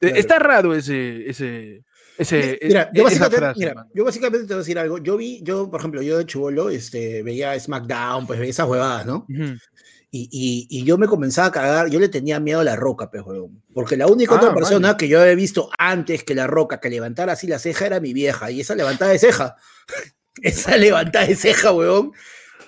Está 0.00 0.38
raro 0.38 0.74
ese, 0.74 1.30
ese, 1.30 1.84
ese, 2.16 2.58
mira, 2.62 2.90
yo, 2.92 3.04
básicamente, 3.04 3.74
yo, 3.92 4.04
básicamente, 4.04 4.46
te 4.46 4.54
voy 4.54 4.58
a 4.58 4.62
decir 4.62 4.78
algo. 4.78 4.98
Yo 4.98 5.16
vi, 5.16 5.40
yo, 5.42 5.70
por 5.70 5.80
ejemplo, 5.80 6.00
yo 6.00 6.18
de 6.18 6.26
chubolo 6.26 6.70
este, 6.70 7.22
veía 7.22 7.58
SmackDown, 7.58 8.26
pues 8.26 8.38
veía 8.38 8.50
esas 8.50 8.68
huevadas, 8.68 9.06
¿no? 9.06 9.26
y, 10.14 10.28
y, 10.30 10.68
y, 10.70 10.84
yo 10.84 10.96
me 10.96 11.08
comenzaba 11.08 11.48
a 11.48 11.52
cagar, 11.52 11.90
yo 11.90 11.98
le 11.98 12.08
tenía 12.08 12.38
miedo 12.38 12.60
a 12.60 12.64
la 12.64 12.76
roca, 12.76 13.10
pues, 13.10 13.24
Porque 13.72 13.96
la 13.96 14.06
única 14.06 14.36
otra 14.36 14.50
ah, 14.50 14.54
persona 14.54 14.96
que 14.96 15.08
yo 15.08 15.20
había 15.20 15.34
visto 15.34 15.70
antes 15.76 16.22
que 16.22 16.36
la 16.36 16.46
roca 16.46 16.78
que 16.78 16.88
levantara 16.88 17.32
así 17.32 17.48
la 17.48 17.58
ceja 17.58 17.86
era 17.86 17.98
mi 17.98 18.12
vieja. 18.12 18.48
Y 18.52 18.60
esa 18.60 18.76
levantada 18.76 19.10
de 19.10 19.18
ceja, 19.18 19.56
esa 20.42 20.76
levantada 20.76 21.26
de 21.26 21.34
ceja, 21.34 21.72
weón, 21.72 22.12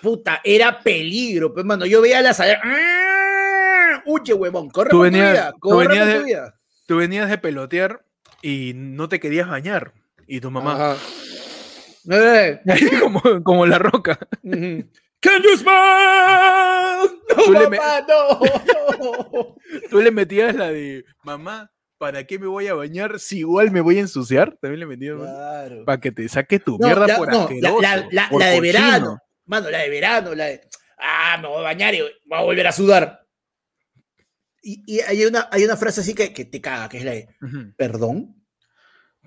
puta, 0.02 0.40
era 0.42 0.82
peligro, 0.82 1.54
pues, 1.54 1.64
mano. 1.64 1.86
Yo 1.86 2.00
veía 2.02 2.20
la 2.20 2.34
salida. 2.34 2.60
¡Ah! 2.64 4.02
Uche, 4.06 4.34
huevón, 4.34 4.68
corre 4.68 4.90
por 4.90 5.08
tu 5.08 5.14
vida, 5.14 5.52
corre 5.60 6.18
tu 6.18 6.24
vida. 6.24 6.54
Tú 6.86 6.96
venías 6.96 7.30
de 7.30 7.38
pelotear 7.38 8.05
y 8.42 8.72
no 8.74 9.08
te 9.08 9.20
querías 9.20 9.48
bañar. 9.48 9.92
Y 10.26 10.40
tu 10.40 10.50
mamá. 10.50 10.96
Eh. 12.10 12.60
como, 13.00 13.20
como, 13.42 13.66
la 13.66 13.78
roca. 13.78 14.18
Can 15.20 15.42
you 15.42 15.56
smile? 15.56 17.22
No, 17.36 17.42
¿Tú, 17.42 17.52
mamá, 17.52 18.06
no, 18.08 19.56
Tú 19.90 20.00
le 20.00 20.10
metías 20.10 20.54
la 20.54 20.70
de 20.70 21.04
mamá. 21.22 21.70
¿Para 21.98 22.24
qué 22.24 22.38
me 22.38 22.46
voy 22.46 22.66
a 22.66 22.74
bañar 22.74 23.18
si 23.18 23.40
igual 23.40 23.70
me 23.70 23.80
voy 23.80 23.98
a 23.98 24.02
ensuciar? 24.02 24.56
También 24.60 24.80
le 24.80 24.86
metí 24.86 25.06
claro. 25.08 25.84
para 25.84 26.00
que 26.00 26.12
te 26.12 26.28
saque 26.28 26.58
tu 26.58 26.78
mierda 26.78 27.16
por. 27.16 27.32
La, 27.32 28.06
la, 28.10 28.28
la 28.30 28.46
de 28.46 28.60
verano. 28.60 29.18
Mano, 29.44 29.70
la 29.70 29.78
de 29.78 29.90
verano, 29.90 30.34
la 30.34 30.46
de. 30.46 30.60
Ah, 30.98 31.38
me 31.40 31.48
voy 31.48 31.58
a 31.58 31.62
bañar 31.62 31.94
y 31.94 32.00
voy 32.00 32.38
a 32.38 32.42
volver 32.42 32.66
a 32.66 32.72
sudar. 32.72 33.25
Y, 34.68 35.00
hay, 35.00 35.24
una, 35.24 35.48
hay 35.52 35.64
una 35.64 35.76
frase 35.76 36.00
así 36.00 36.12
que, 36.12 36.32
que 36.32 36.44
te 36.44 36.60
caga, 36.60 36.88
que 36.88 36.98
es 36.98 37.04
la 37.04 37.12
de, 37.12 37.28
perdón. 37.76 38.34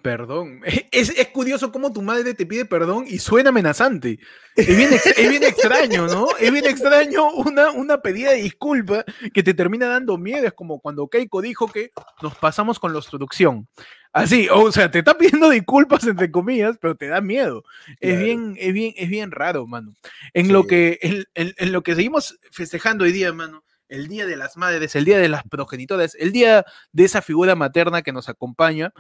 Perdón. 0.02 0.62
Es, 0.92 1.10
es, 1.12 1.28
curioso 1.28 1.72
cómo 1.72 1.94
tu 1.94 2.02
madre 2.02 2.34
te 2.34 2.46
pide 2.46 2.66
perdón 2.66 3.06
y 3.08 3.20
suena 3.20 3.50
amenazante. 3.50 4.20
Es 4.56 4.76
bien, 4.76 4.90
es 4.92 5.30
bien 5.30 5.44
extraño, 5.44 6.08
¿no? 6.08 6.28
Es 6.40 6.52
bien 6.52 6.66
extraño 6.66 7.32
una, 7.32 7.72
una 7.72 8.02
pedida 8.02 8.32
de 8.32 8.42
disculpa 8.42 9.06
que 9.34 9.44
te 9.44 9.54
termina 9.54 9.88
dando 9.88 10.18
miedo. 10.18 10.46
Es 10.48 10.54
como 10.54 10.80
cuando 10.80 11.08
Keiko 11.08 11.42
dijo 11.42 11.72
que 11.72 11.92
nos 12.22 12.36
pasamos 12.36 12.80
con 12.80 12.92
la 12.92 12.98
obstrucción. 12.98 13.68
Así, 14.12 14.48
o 14.52 14.72
sea, 14.72 14.90
te 14.90 15.00
está 15.00 15.18
pidiendo 15.18 15.50
disculpas 15.50 16.04
entre 16.06 16.32
comillas, 16.32 16.78
pero 16.82 16.96
te 16.96 17.08
da 17.08 17.22
miedo. 17.22 17.64
Es 18.00 18.20
bien, 18.20 18.56
es 18.60 18.74
bien, 18.74 18.94
es 18.98 19.10
bien 19.10 19.32
raro, 19.32 19.68
mano. 19.68 19.94
En 20.34 20.52
lo 20.52 20.66
que, 20.66 20.98
en, 21.02 21.26
en, 21.36 21.72
lo 21.72 21.84
que 21.84 21.96
seguimos 21.96 22.40
festejando 22.52 23.06
hoy 23.06 23.12
día, 23.12 23.32
mano, 23.32 23.64
el 23.90 24.08
Día 24.08 24.26
de 24.26 24.38
las 24.38 24.56
Madres, 24.56 24.96
el 24.96 25.06
Día 25.06 25.18
de 25.18 25.28
las 25.28 25.44
Progenitoras, 25.44 26.16
el 26.16 26.32
Día 26.32 26.66
de 26.92 27.04
esa 27.04 27.22
figura 27.22 27.56
materna 27.56 28.02
que 28.02 28.14
nos 28.14 28.30
acompaña, 28.30 28.94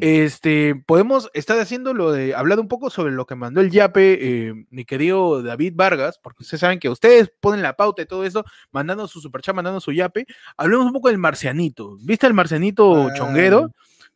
este, 0.00 0.74
podemos 0.86 1.30
estar 1.34 1.58
haciendo 1.58 1.94
lo 1.94 2.10
de 2.10 2.34
hablar 2.34 2.58
un 2.58 2.68
poco 2.68 2.90
sobre 2.90 3.12
lo 3.12 3.26
que 3.26 3.34
mandó 3.34 3.60
el 3.60 3.70
Yape, 3.70 4.48
eh, 4.48 4.66
mi 4.70 4.84
querido 4.84 5.42
David 5.42 5.74
Vargas, 5.76 6.18
porque 6.22 6.42
ustedes 6.42 6.60
saben 6.60 6.78
que 6.78 6.88
ustedes 6.88 7.30
ponen 7.40 7.62
la 7.62 7.76
pauta 7.76 8.02
y 8.02 8.06
todo 8.06 8.24
eso, 8.24 8.44
mandando 8.72 9.06
su 9.06 9.20
superchat, 9.20 9.54
mandando 9.54 9.80
su 9.80 9.92
Yape. 9.92 10.26
Hablemos 10.56 10.86
un 10.86 10.92
poco 10.92 11.08
del 11.08 11.18
marcianito. 11.18 11.96
¿Viste 12.00 12.26
el 12.26 12.34
marcianito 12.34 13.08
ah. 13.08 13.14
chonguero? 13.14 13.72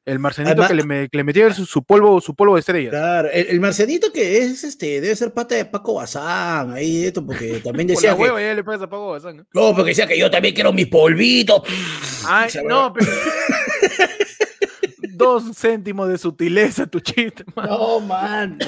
El 0.09 0.19
marcianito 0.19 0.67
que, 0.67 0.75
le, 0.75 0.85
me, 0.85 1.09
metió 1.23 1.53
su, 1.53 1.83
polvo, 1.83 2.19
su 2.23 2.35
polvo 2.35 2.55
de 2.55 2.61
estrella. 2.61 2.89
Claro, 2.89 3.29
el, 3.31 3.61
marcianito 3.61 4.11
que 4.11 4.39
es 4.39 4.65
este, 4.65 5.03
debe 5.03 5.15
ser 5.15 5.35
pata 5.35 5.55
de 5.55 5.67
Paco 5.67 5.95
Bazán, 5.95 6.73
ahí 6.73 7.05
esto, 7.05 7.25
porque 7.25 7.61
también 7.65 7.89
decía. 7.89 8.17
Por 8.17 8.29
la 8.29 8.37
que, 8.37 8.47
ya 8.47 8.55
le 8.55 8.61
a 8.61 8.89
Paco 8.89 9.11
Bazán, 9.11 9.37
¿no? 9.37 9.47
No, 9.53 9.75
porque 9.75 9.91
decía 9.91 10.07
que 10.07 10.19
yo 10.19 10.31
también 10.31 10.55
quiero 10.55 10.73
mi 10.73 10.87
polvito. 10.87 11.63
Ay, 12.27 12.51
no, 12.65 12.95
pero. 12.95 13.07
Dos 15.11 15.45
céntimos 15.55 16.09
de 16.09 16.17
sutileza, 16.17 16.87
tu 16.87 17.01
chiste, 17.01 17.45
man. 17.55 17.69
No, 17.69 18.01
man. 18.01 18.59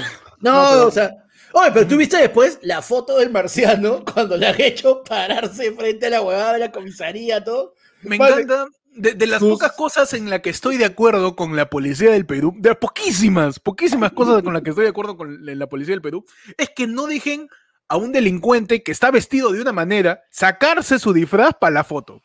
No, 0.41 0.89
o 0.89 0.91
sea. 0.91 1.11
Oye, 1.53 1.71
pero 1.73 1.87
tú 1.87 1.97
viste 1.97 2.19
después 2.19 2.59
la 2.63 2.83
foto 2.83 3.17
del 3.17 3.31
marciano 3.31 4.05
cuando 4.05 4.37
le 4.37 4.47
han 4.47 4.61
hecho 4.61 5.03
pararse 5.03 5.73
frente 5.73 6.07
a 6.07 6.11
la 6.11 6.21
huevada 6.21 6.53
de 6.53 6.59
la 6.59 6.71
comisaría, 6.71 7.43
todo. 7.43 7.75
Me 8.03 8.17
encanta 8.17 8.67
de, 8.95 9.27
las 9.27 9.41
pocas 9.41 9.73
cosas 9.73 10.13
en 10.15 10.31
las 10.31 10.41
que 10.41 10.51
estoy 10.51 10.77
de 10.77 10.85
acuerdo 10.85 11.37
con 11.37 11.57
la 11.57 11.71
policía 11.71 12.11
del 12.11 12.27
Perú, 12.27 12.55
de 12.59 12.75
poquísimas, 12.75 13.59
poquísimas 13.59 14.13
cosas 14.13 14.43
con 14.43 14.53
las 14.53 14.63
que 14.63 14.71
estoy 14.71 14.85
de 14.85 14.91
acuerdo 14.91 15.17
con 15.17 15.45
la 15.45 15.67
policía 15.69 15.95
del 15.95 16.03
Perú, 16.03 16.25
es 16.57 16.71
que 16.75 16.87
no 16.87 17.07
dejen 17.07 17.49
a 17.89 17.97
un 17.97 18.13
delincuente 18.13 18.83
que 18.83 18.93
está 18.93 19.11
vestido 19.11 19.53
de 19.53 19.61
una 19.61 19.73
manera 19.73 20.23
sacarse 20.31 20.99
su 20.99 21.13
disfraz 21.13 21.55
para 21.59 21.73
la 21.73 21.85
foto 21.85 22.23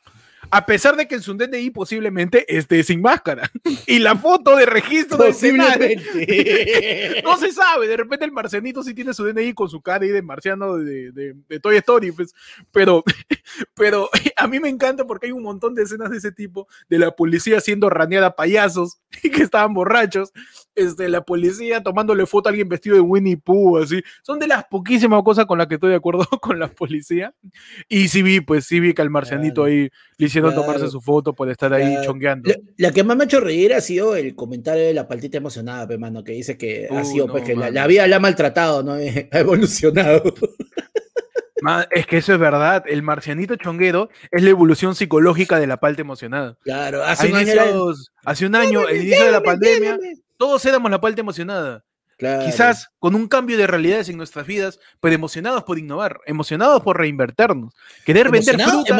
a 0.51 0.65
pesar 0.65 0.95
de 0.95 1.07
que 1.07 1.15
en 1.15 1.21
su 1.21 1.35
DNI 1.35 1.69
posiblemente 1.71 2.45
esté 2.55 2.83
sin 2.83 3.01
máscara. 3.01 3.49
Y 3.87 3.99
la 3.99 4.15
foto 4.15 4.55
de 4.55 4.65
registro 4.65 5.17
posiblemente. 5.17 7.21
no 7.23 7.37
se 7.37 7.51
sabe, 7.51 7.87
de 7.87 7.97
repente 7.97 8.25
el 8.25 8.31
marcianito 8.31 8.83
sí 8.83 8.93
tiene 8.93 9.13
su 9.13 9.23
DNI 9.23 9.53
con 9.53 9.69
su 9.69 9.81
cara 9.81 10.05
y 10.05 10.09
de 10.09 10.21
marciano 10.21 10.77
de, 10.77 11.11
de, 11.11 11.59
Toy 11.59 11.77
Story, 11.77 12.11
pues. 12.11 12.33
pero, 12.71 13.03
pero 13.73 14.09
a 14.35 14.47
mí 14.47 14.59
me 14.59 14.69
encanta 14.69 15.05
porque 15.05 15.27
hay 15.27 15.31
un 15.31 15.43
montón 15.43 15.75
de 15.75 15.83
escenas 15.83 16.09
de 16.09 16.17
ese 16.17 16.31
tipo, 16.31 16.67
de 16.89 16.99
la 16.99 17.15
policía 17.15 17.59
siendo 17.59 17.89
raneada 17.89 18.35
payasos 18.35 18.99
y 19.23 19.29
que 19.29 19.43
estaban 19.43 19.73
borrachos, 19.73 20.31
este, 20.75 21.07
la 21.09 21.21
policía 21.21 21.81
tomándole 21.81 22.25
foto 22.25 22.49
a 22.49 22.51
alguien 22.51 22.67
vestido 22.67 22.95
de 22.95 23.01
Winnie 23.01 23.37
Pooh, 23.37 23.77
así. 23.77 24.01
Son 24.23 24.39
de 24.39 24.47
las 24.47 24.65
poquísimas 24.65 25.23
cosas 25.23 25.45
con 25.45 25.57
las 25.57 25.67
que 25.67 25.75
estoy 25.75 25.91
de 25.91 25.95
acuerdo 25.95 26.25
con 26.41 26.59
la 26.59 26.67
policía. 26.67 27.33
Y 27.87 28.09
sí 28.09 28.21
vi, 28.21 28.41
pues 28.41 28.65
sí 28.65 28.79
vi 28.79 28.93
que 28.93 29.01
al 29.01 29.09
marcianito 29.09 29.63
ahí 29.63 29.89
le 30.17 30.25
hicieron 30.25 30.53
tomarse 30.53 30.87
su 30.89 31.01
foto 31.01 31.33
por 31.33 31.49
estar 31.49 31.73
ahí 31.73 31.95
chongueando. 32.03 32.51
La, 32.77 32.91
que 32.91 33.03
más 33.03 33.17
me 33.17 33.23
ha 33.23 33.25
hecho 33.25 33.39
reír 33.39 33.73
ha 33.73 33.81
sido 33.81 34.15
el 34.15 34.35
comentario 34.35 34.83
de 34.83 34.93
la 34.93 35.07
paltita 35.07 35.37
emocionada, 35.37 35.87
hermano, 35.91 36.23
que 36.23 36.33
dice 36.33 36.57
que 36.57 36.87
ha 36.89 37.03
sido, 37.03 37.27
pues, 37.27 37.43
que 37.43 37.55
la, 37.55 37.87
vida 37.87 38.07
la 38.07 38.17
ha 38.17 38.19
maltratado, 38.19 38.83
¿no? 38.83 38.93
ha 38.93 39.39
evolucionado. 39.39 40.23
Es 41.91 42.07
que 42.07 42.17
eso 42.17 42.33
es 42.33 42.39
verdad. 42.39 42.83
El 42.87 43.03
marcianito 43.03 43.55
chonguero 43.55 44.09
es 44.31 44.43
la 44.43 44.49
evolución 44.49 44.95
psicológica 44.95 45.59
de 45.59 45.67
la 45.67 45.77
parte 45.77 46.01
emocionada. 46.01 46.57
Claro, 46.63 47.03
hace 47.03 47.27
un 47.27 47.35
año. 47.35 47.53
Hace 48.23 48.45
un 48.45 48.55
año, 48.55 48.87
el 48.87 49.01
inicio 49.01 49.25
de 49.25 49.31
la 49.31 49.41
pandemia, 49.41 49.97
todos 50.37 50.65
éramos 50.65 50.91
la 50.91 51.01
parte 51.01 51.21
emocionada. 51.21 51.83
Quizás 52.17 52.89
con 52.99 53.13
un 53.13 53.27
cambio 53.27 53.57
de 53.57 53.67
realidades 53.67 54.07
en 54.09 54.17
nuestras 54.17 54.47
vidas, 54.47 54.79
pero 55.01 55.13
emocionados 55.13 55.63
por 55.63 55.77
innovar, 55.77 56.19
emocionados 56.25 56.81
por 56.81 56.97
reinvertirnos, 56.97 57.73
querer 58.05 58.31
vender 58.31 58.59
fruta. 58.59 58.97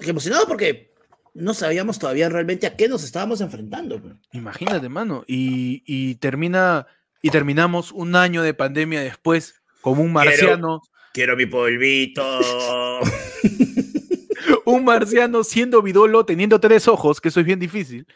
emocionados 0.00 0.46
porque 0.46 0.94
no 1.34 1.52
sabíamos 1.52 1.98
todavía 1.98 2.28
realmente 2.28 2.66
a 2.66 2.76
qué 2.76 2.88
nos 2.88 3.04
estábamos 3.04 3.40
enfrentando. 3.40 4.00
Imagínate, 4.32 4.88
mano. 4.88 5.24
Y, 5.26 6.14
termina, 6.16 6.86
y 7.20 7.30
terminamos 7.30 7.92
un 7.92 8.16
año 8.16 8.42
de 8.42 8.54
pandemia 8.54 9.00
después 9.02 9.62
como 9.80 10.02
un 10.02 10.12
marciano. 10.12 10.80
Quiero, 11.14 11.36
mi 11.36 11.46
polvito. 11.46 12.40
un 14.64 14.84
marciano 14.84 15.44
siendo 15.44 15.80
vidolo, 15.80 16.26
teniendo 16.26 16.58
tres 16.58 16.88
ojos, 16.88 17.20
que 17.20 17.28
eso 17.28 17.38
es 17.38 17.46
bien 17.46 17.60
difícil, 17.60 18.08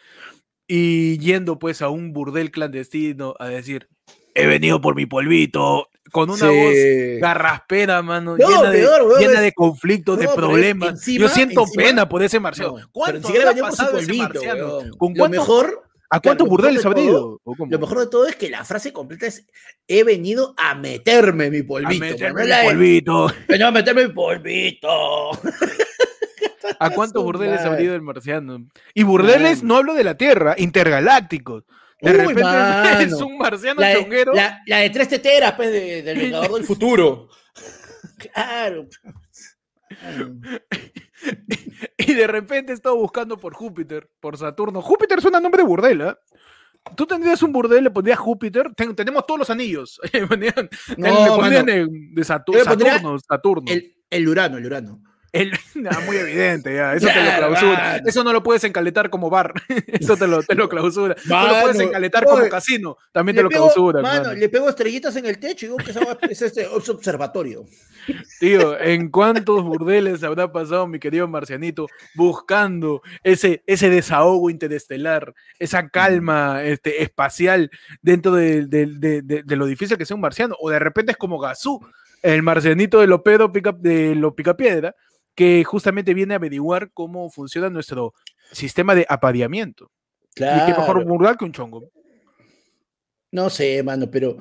y 0.67 1.17
yendo 1.19 1.61
pues 1.61 1.81
a 1.81 1.91
un 1.91 2.13
burdel 2.13 2.51
clandestino 2.51 3.37
a 3.39 3.47
decir, 3.47 3.89
he 4.35 4.49
venido 4.49 4.81
por 4.81 4.97
mi 4.97 5.07
polvito, 5.07 5.91
con 6.11 6.29
una 6.29 6.49
voz 6.49 6.75
garraspera, 7.21 8.03
mano, 8.03 8.37
llena, 8.37 8.73
de, 8.73 8.85
llena 9.21 9.43
de 9.43 9.53
conflictos, 9.53 10.19
de 10.19 10.27
problemas. 10.35 11.07
Yo 11.07 11.29
siento 11.29 11.67
pena 11.77 12.09
por 12.09 12.25
ese 12.25 12.41
marciano. 12.41 12.79
¿Cuánto 12.91 13.29
ha 13.29 13.55
pasado 13.55 13.99
ese 13.99 14.13
marciano? 14.13 14.81
¿Con 14.99 15.15
lo 15.15 15.29
mejor, 15.29 15.88
¿A 16.11 16.21
cuántos 16.21 16.49
burdeles 16.49 16.85
ha 16.87 16.89
venido? 16.89 17.41
Lo 17.45 17.79
mejor 17.79 17.99
de 17.99 18.07
todo 18.07 18.27
es 18.27 18.37
que 18.37 18.49
la 18.49 18.65
frase 18.65 18.93
completa 18.93 19.27
es: 19.27 19.47
He 19.87 20.05
venido 20.05 20.55
a 20.57 20.75
meterme 20.75 21.51
mi 21.51 21.63
polvito. 21.63 22.05
A 22.05 22.09
meterme 22.09 22.45
mi 22.45 22.51
polvito. 22.65 23.33
He 23.49 23.63
a 23.63 23.71
meterme 23.71 24.07
mi 24.09 24.15
polvito. 24.15 25.31
¿A 26.79 26.91
cuántos 26.91 27.23
burdeles 27.23 27.61
ha 27.61 27.71
venido 27.71 27.95
el 27.95 28.03
marciano? 28.03 28.67
Y 28.95 29.03
burdeles 29.03 29.63
no 29.63 29.77
hablo 29.77 29.95
de 29.95 30.05
la 30.05 30.17
Tierra, 30.17 30.55
intergalácticos. 30.57 31.65
De 32.01 32.13
repente 32.13 32.43
es 33.05 33.13
un 33.15 33.37
marciano 33.37 33.81
la 33.81 33.95
chonguero. 33.95 34.33
La, 34.33 34.63
de 34.67 34.91
tres 34.91 35.09
teteras, 35.09 35.55
pues, 35.55 35.71
del 36.05 36.17
Vengador 36.17 36.53
del 36.53 36.65
Futuro. 36.67 37.29
claro. 38.33 38.89
y 41.97 42.15
de 42.15 42.27
repente 42.27 42.73
estaba 42.73 42.95
buscando 42.95 43.39
por 43.39 43.55
Júpiter, 43.55 44.09
por 44.21 44.37
Saturno. 44.37 44.83
Júpiter 44.83 45.21
suena 45.21 45.41
nombre 45.41 45.63
de 45.63 45.69
burdel, 45.69 46.17
Tú 46.97 47.07
tendrías 47.07 47.43
un 47.43 47.53
burdel, 47.53 47.85
le 47.85 47.91
pondrías 47.91 48.19
Júpiter. 48.19 48.73
tenemos 48.75 49.27
todos 49.27 49.41
los 49.41 49.51
anillos. 49.51 50.01
no, 50.97 51.49
le 51.49 51.63
de, 51.63 52.25
Saturno, 52.25 53.19
Saturno. 53.19 53.71
El, 53.71 53.95
el 54.09 54.29
Urano, 54.29 54.57
el 54.57 54.65
Urano. 54.65 55.03
El, 55.33 55.53
muy 56.07 56.17
evidente, 56.17 56.75
ya. 56.75 56.95
Eso 56.95 57.07
te 57.07 57.25
lo 57.25 57.37
clausura. 57.37 57.97
Eso 58.05 58.25
no 58.25 58.33
lo 58.33 58.43
puedes 58.43 58.65
encaletar 58.65 59.11
como 59.11 59.31
bar. 59.31 59.53
Eso 59.87 60.17
te 60.17 60.27
lo, 60.27 60.43
te 60.43 60.55
lo 60.55 60.69
clausura. 60.69 61.17
no 61.27 61.49
lo 61.49 61.61
puedes 61.63 61.81
encaletar 61.81 62.25
como 62.25 62.49
casino. 62.49 62.97
También 63.13 63.37
te 63.37 63.43
lo 63.43 63.49
clausura. 63.49 64.01
Mano, 64.01 64.35
le 64.35 64.49
pego 64.49 64.69
estrellitas 64.69 65.17
en 65.17 65.27
el 65.27 65.39
techo 65.39 65.67
y 65.67 65.69
digo 65.69 65.79
que 65.79 66.33
es 66.33 66.43
este 66.43 66.67
observatorio. 66.67 67.67
Tío, 68.41 68.79
¿en 68.81 69.11
cuántos 69.11 69.63
burdeles 69.65 70.23
habrá 70.23 70.51
pasado 70.51 70.87
mi 70.87 70.99
querido 70.99 71.29
Marcianito 71.29 71.87
buscando 72.15 73.03
ese, 73.23 73.63
ese 73.67 73.91
desahogo 73.91 74.51
interestelar, 74.51 75.35
esa 75.59 75.89
calma 75.89 76.63
este, 76.63 77.03
espacial 77.03 77.71
dentro 78.03 78.33
de, 78.33 78.67
de, 78.67 79.23
de, 79.23 79.57
lo 79.57 79.67
difícil 79.67 79.99
que 79.99 80.07
sea 80.07 80.15
un 80.15 80.21
marciano? 80.21 80.57
O 80.61 80.71
de 80.71 80.79
repente 80.79 81.13
es 81.13 81.19
como 81.19 81.39
Gazú, 81.39 81.81
el 82.23 82.43
marcianito 82.43 83.01
de 83.01 83.07
lo 83.07 83.23
pedo 83.23 83.53
pica, 83.53 83.73
de 83.73 84.15
lo 84.15 84.35
picapiedra, 84.35 84.95
que 85.39 85.63
justamente 85.63 86.15
viene 86.15 86.35
a 86.35 86.37
averiguar 86.37 86.91
cómo 86.93 87.31
funciona 87.31 87.71
nuestro 87.71 88.13
sistema 88.51 88.97
de 88.97 89.07
apareamiento. 89.09 89.89
Claro. 90.35 90.65
Y 90.65 90.67
qué 90.67 90.81
mejor 90.81 91.05
burlar 91.05 91.37
que 91.37 91.45
un 91.45 91.53
chongo. 91.53 91.93
No 93.31 93.49
sé, 93.49 93.81
mano, 93.85 94.11
pero. 94.11 94.37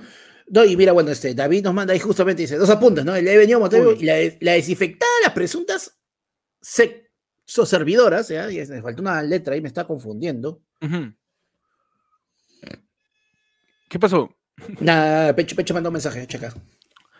No, 0.47 0.65
y 0.65 0.75
mira, 0.75 0.93
bueno, 0.93 1.11
este, 1.11 1.35
David 1.35 1.65
nos 1.65 1.75
manda 1.75 1.93
ahí 1.93 1.99
justamente, 1.99 2.41
dice, 2.41 2.55
dos 2.55 2.71
apuntes, 2.71 3.05
¿no? 3.05 3.13
Le 3.13 3.31
he 3.31 3.37
venido 3.37 3.63
y 3.95 4.05
la, 4.05 4.15
la, 4.39 4.53
desinfectada 4.53 5.11
las 5.21 5.33
presuntas 5.33 5.99
sexoservidoras, 6.61 8.29
¿ya? 8.29 8.51
Y 8.51 8.65
me 8.65 8.81
faltó 8.81 9.03
una 9.03 9.21
letra 9.21 9.53
ahí, 9.53 9.61
me 9.61 9.67
está 9.67 9.85
confundiendo. 9.85 10.63
¿Qué 13.87 13.99
pasó? 13.99 14.35
Nada, 14.79 15.35
Pecho, 15.35 15.55
Pecho 15.55 15.75
mandó 15.75 15.89
un 15.89 15.93
mensaje, 15.93 16.25
checa. 16.25 16.55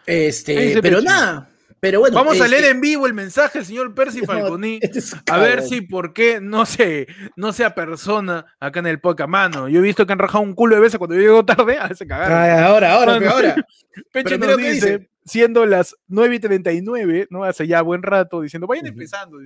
Este, 0.08 0.82
pero 0.82 1.00
nada, 1.00 1.52
pero 1.80 2.00
bueno. 2.00 2.16
Vamos 2.16 2.42
a 2.42 2.48
leer 2.48 2.66
en 2.66 2.82
vivo 2.82 3.06
el 3.06 3.14
mensaje 3.14 3.60
del 3.60 3.66
señor 3.66 3.94
Percy 3.94 4.22
Falconi. 4.26 4.80
Este 4.82 5.00
a 5.32 5.38
ver 5.38 5.62
si 5.62 5.82
por 5.82 6.14
qué 6.14 6.40
no 6.42 6.66
se, 6.66 7.08
no 7.36 7.54
sea 7.54 7.76
persona 7.76 8.46
acá 8.60 8.80
en 8.80 8.88
el 8.88 9.00
podcast. 9.00 9.30
Mano, 9.30 9.70
yo 9.70 9.80
he 9.80 9.84
visto 9.84 10.06
que 10.06 10.14
han 10.14 10.20
rajado 10.20 10.44
un 10.44 10.54
culo 10.54 10.76
de 10.76 10.82
veces 10.82 10.98
cuando 10.98 11.16
yo 11.16 11.22
llego 11.22 11.46
tarde. 11.46 11.78
A 11.88 11.88
veces 11.88 12.08
cagar. 12.08 12.32
ahora, 12.60 12.94
ahora, 12.94 13.30
ahora. 13.30 13.56
Pecho 14.12 14.38
nos 14.38 14.58
dice, 14.58 15.10
siendo 15.26 15.66
las 15.66 15.96
9 16.08 16.36
y 16.36 16.40
39, 16.40 17.28
¿no? 17.30 17.44
Hace 17.44 17.68
ya 17.68 17.82
buen 17.82 18.04
rato, 18.04 18.42
diciendo, 18.42 18.68
vayan 18.68 18.88
empezando. 18.88 19.38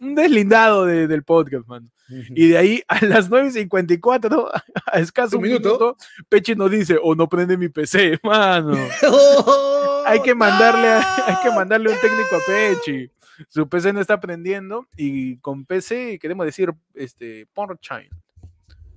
Un 0.00 0.14
deslindado 0.14 0.84
del 0.84 1.22
podcast, 1.22 1.66
mano. 1.66 1.88
Y 2.08 2.48
de 2.48 2.58
ahí 2.58 2.82
a 2.86 3.04
las 3.04 3.30
9.54, 3.30 4.50
a 4.92 4.98
escaso 5.00 5.36
un 5.36 5.42
minuto, 5.42 5.96
Peche 6.28 6.54
nos 6.54 6.70
dice, 6.70 6.98
o 7.02 7.14
no 7.14 7.28
prende 7.28 7.56
mi 7.56 7.68
PC, 7.68 8.20
mano. 8.22 8.76
hay, 10.06 10.20
que 10.22 10.34
mandarle, 10.34 10.88
hay 10.88 11.36
que 11.42 11.50
mandarle 11.50 11.90
un 11.90 12.00
técnico 12.00 12.36
a 12.36 12.40
Peche. 12.46 13.10
Su 13.48 13.68
PC 13.68 13.92
no 13.92 14.00
está 14.00 14.18
prendiendo 14.18 14.86
y 14.96 15.36
con 15.38 15.66
PC 15.66 16.18
queremos 16.18 16.46
decir, 16.46 16.72
este, 16.94 17.46
Pornchine. 17.52 18.08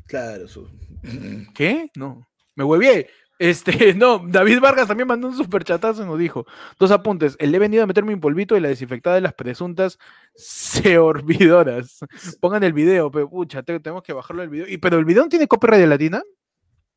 Claro, 0.06 0.48
su... 0.48 0.70
¿Qué? 1.54 1.92
No, 1.96 2.28
me 2.56 2.64
huevié. 2.64 3.10
Este, 3.40 3.94
no, 3.96 4.20
David 4.28 4.60
Vargas 4.60 4.88
también 4.88 5.08
mandó 5.08 5.30
un 5.30 5.38
superchatazo 5.38 6.04
y 6.04 6.06
nos 6.06 6.20
dijo, 6.20 6.46
dos 6.78 6.92
apuntes, 6.92 7.36
el 7.40 7.56
he 7.56 7.60
venido 7.60 7.84
a 7.84 7.88
meterme 7.88 8.14
un 8.14 8.20
polvito 8.20 8.56
y 8.56 8.60
la 8.60 8.68
desinfectada 8.68 9.16
de 9.16 9.22
las 9.22 9.34
presuntas 9.34 9.98
seorbidoras. 10.36 12.00
Pongan 12.42 12.64
el 12.64 12.74
video, 12.74 13.10
pero 13.10 13.30
pucha, 13.30 13.64
tenemos 13.64 14.04
que 14.04 14.14
bajarlo 14.14 14.44
el 14.44 14.50
video. 14.50 14.68
¿Y, 14.68 14.78
¿Pero 14.78 15.00
el 15.00 15.06
video 15.06 15.24
no 15.24 15.30
tiene 15.30 15.48
copyright 15.48 15.82
de 15.82 15.88
latina? 15.88 16.22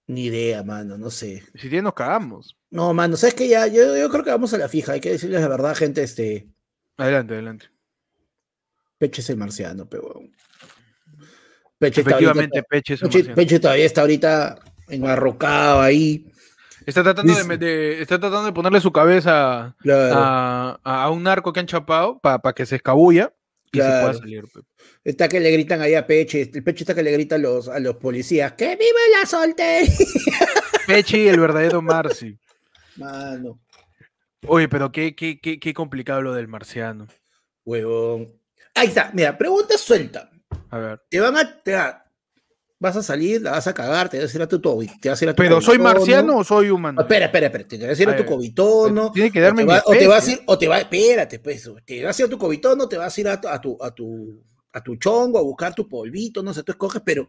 Ni 0.09 0.25
idea, 0.25 0.65
mano, 0.65 0.99
no 0.99 1.11
sé. 1.11 1.45
Si 1.55 1.69
tiene, 1.69 1.83
nos 1.83 1.95
cagamos. 1.95 2.59
No, 2.71 2.93
mano, 2.93 3.17
sabes 3.17 3.35
que 3.35 3.49
ya, 3.49 3.69
yo, 3.69 3.97
yo, 3.97 4.11
creo 4.11 4.25
que 4.25 4.31
vamos 4.31 4.53
a 4.53 4.59
la 4.59 4.69
fija, 4.69 4.93
hay 4.93 5.01
que 5.01 5.11
decirles 5.11 5.41
la 5.41 5.49
verdad, 5.49 5.77
gente, 5.77 6.03
este. 6.03 6.49
Adelante, 6.97 7.35
adelante. 7.35 7.67
Peche 8.99 9.21
es 9.21 9.31
el 9.31 9.37
marciano, 9.37 9.89
pero. 9.89 10.23
Peche 11.79 12.01
Efectivamente, 12.01 12.65
Peche 12.65 12.95
es 12.95 13.03
el 13.03 13.09
marciano. 13.09 13.35
Peche 13.37 13.61
todavía 13.61 13.87
está 13.87 14.01
ahorita 14.01 14.59
enmarrocado 14.89 15.81
ahí. 15.81 16.32
Está 16.87 17.03
tratando, 17.03 17.33
de, 17.35 18.03
está 18.03 18.19
tratando 18.19 18.47
de 18.47 18.53
ponerle 18.53 18.81
su 18.81 18.93
cabeza 18.93 19.75
a, 19.85 21.11
un 21.11 21.23
narco 21.23 21.53
que 21.53 21.61
han 21.61 21.67
chapado 21.67 22.19
para 22.21 22.53
que 22.53 22.67
se 22.67 22.77
escabulla 22.77 23.33
y 23.73 23.79
se 23.79 23.85
pueda 23.85 24.15
salir. 24.15 24.45
Está 25.05 25.29
que 25.29 25.41
le 25.41 25.51
gritan 25.51 25.81
ahí 25.81 25.95
a 25.95 26.07
Peche, 26.07 26.51
el 26.53 26.63
Peche 26.63 26.85
está 26.85 26.95
que 26.95 27.03
le 27.03 27.13
grita 27.13 27.37
a 27.37 27.39
los, 27.39 27.69
a 27.69 27.79
los 27.81 27.97
policías, 27.97 28.53
¡que 28.53 28.77
vive 28.77 29.01
la 29.19 29.27
soltería! 29.27 29.89
Peche 30.87 31.19
y 31.19 31.29
el 31.29 31.41
verdadero 31.41 31.83
Marci. 31.83 32.39
Mano. 32.97 33.61
Oye, 34.47 34.69
pero 34.69 34.91
qué, 34.91 35.15
qué, 35.15 35.41
qué, 35.41 35.61
qué 35.61 35.75
complicado 35.75 36.21
lo 36.23 36.35
del 36.35 36.49
marciano. 36.49 37.07
Huevón. 37.65 38.29
Ahí 38.75 38.89
está, 38.89 39.11
mira, 39.15 39.39
pregunta 39.39 39.79
suelta. 39.79 40.31
A 40.71 40.79
ver. 40.79 41.03
Te 41.09 41.21
van 41.21 41.37
a, 41.37 41.63
te, 41.63 41.77
vas 42.83 42.97
a 42.97 43.03
salir, 43.03 43.41
la 43.41 43.53
vas 43.53 43.67
a 43.69 43.73
cagar, 43.73 44.09
te 44.09 44.19
vas 44.19 44.35
a 44.35 44.37
ir 44.37 44.43
a 44.43 44.49
tu, 44.49 44.61
te 45.01 45.09
vas 45.09 45.23
a 45.23 45.25
ir 45.25 45.29
a 45.29 45.35
tu 45.35 45.41
Pero 45.41 45.61
soy 45.61 45.79
marciano 45.79 46.39
o 46.39 46.45
soy 46.45 46.69
humano? 46.69 47.01
espera, 47.01 47.27
espera, 47.27 47.47
espera, 47.47 47.69
te 47.69 47.87
vas 47.87 47.99
a 47.99 48.03
ir 48.03 48.09
a, 48.09 48.17
tu 48.17 48.27
covitono. 48.27 49.13
Tiene 49.13 49.31
que 49.31 49.41
darme 49.41 49.63
o 49.63 49.93
te, 49.93 50.09
vas 50.09 50.27
a 50.27 50.33
ir, 50.33 50.41
o 50.47 50.59
te 50.59 50.67
va, 50.67 50.79
espérate, 50.79 51.39
pues, 51.39 51.71
te 51.85 52.05
vas 52.05 52.19
a 52.19 52.23
ir 52.23 52.27
a 52.27 52.31
tu 52.31 52.39
covitono, 52.39 52.89
te 52.89 52.97
vas 52.99 53.17
a 53.17 53.21
ir 53.21 53.29
a 53.29 53.41
tu, 53.41 53.49
a 53.49 53.61
tu, 53.61 53.79
a 53.81 53.95
tu, 53.95 54.45
a 54.73 54.83
tu 54.83 54.97
chongo 54.97 55.39
a 55.39 55.43
buscar 55.43 55.77
tu 55.77 55.89
polvito, 55.89 56.43
no 56.43 56.53
sé, 56.53 56.65
tú 56.65 56.73
escoges, 56.73 57.03
pero 57.05 57.29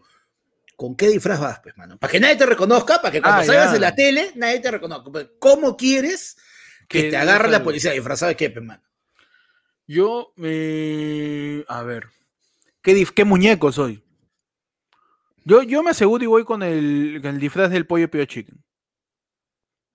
¿con 0.75 0.95
qué 0.95 1.07
disfraz 1.09 1.39
vas, 1.39 1.59
pues, 1.59 1.77
mano? 1.77 1.99
Para 1.99 2.11
que 2.11 2.19
nadie 2.19 2.35
te 2.35 2.47
reconozca, 2.47 2.99
para 2.99 3.11
que 3.11 3.21
cuando 3.21 3.41
ah, 3.41 3.45
salgas 3.45 3.75
en 3.75 3.81
la 3.81 3.93
tele, 3.93 4.31
nadie 4.35 4.59
te 4.59 4.71
reconozca. 4.71 5.11
Pues, 5.11 5.27
¿Cómo 5.37 5.77
quieres 5.77 6.35
que, 6.87 7.11
te 7.11 7.17
agarre 7.17 7.51
la 7.51 7.63
policía 7.63 7.91
disfrazado 7.91 8.29
de 8.29 8.35
qué, 8.35 8.49
pues, 8.49 8.65
mano? 8.65 8.81
Yo, 9.85 10.33
eh, 10.41 11.63
a 11.67 11.83
ver, 11.83 12.07
¿qué, 12.81 13.05
¿qué 13.13 13.23
muñeco 13.23 13.71
soy? 13.71 14.03
Yo, 15.45 15.63
yo 15.63 15.83
me 15.83 15.91
aseguro 15.91 16.23
y 16.23 16.27
voy 16.27 16.43
con 16.43 16.63
el, 16.63 17.21
el 17.23 17.39
disfraz 17.39 17.69
del 17.69 17.85
pollo 17.85 18.09
pio 18.09 18.25
chicken. 18.25 18.63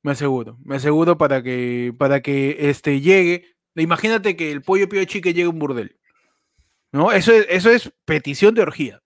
Me 0.03 0.13
aseguro, 0.13 0.59
me 0.65 0.77
aseguro 0.77 1.19
para 1.19 1.43
que, 1.43 1.95
para 1.99 2.21
que 2.21 2.57
este 2.71 3.01
llegue. 3.01 3.57
Imagínate 3.75 4.37
que 4.37 4.53
el 4.53 4.63
pollo 4.63 4.89
pio 4.89 5.05
chicken 5.05 5.35
llegue 5.35 5.47
a 5.47 5.51
un 5.51 5.59
burdel. 5.59 5.97
¿No? 6.93 7.13
Eso 7.13 7.33
es, 7.33 7.47
eso 7.49 7.71
es 7.71 7.91
petición 8.05 8.55
de 8.55 8.63
orgía. 8.63 9.03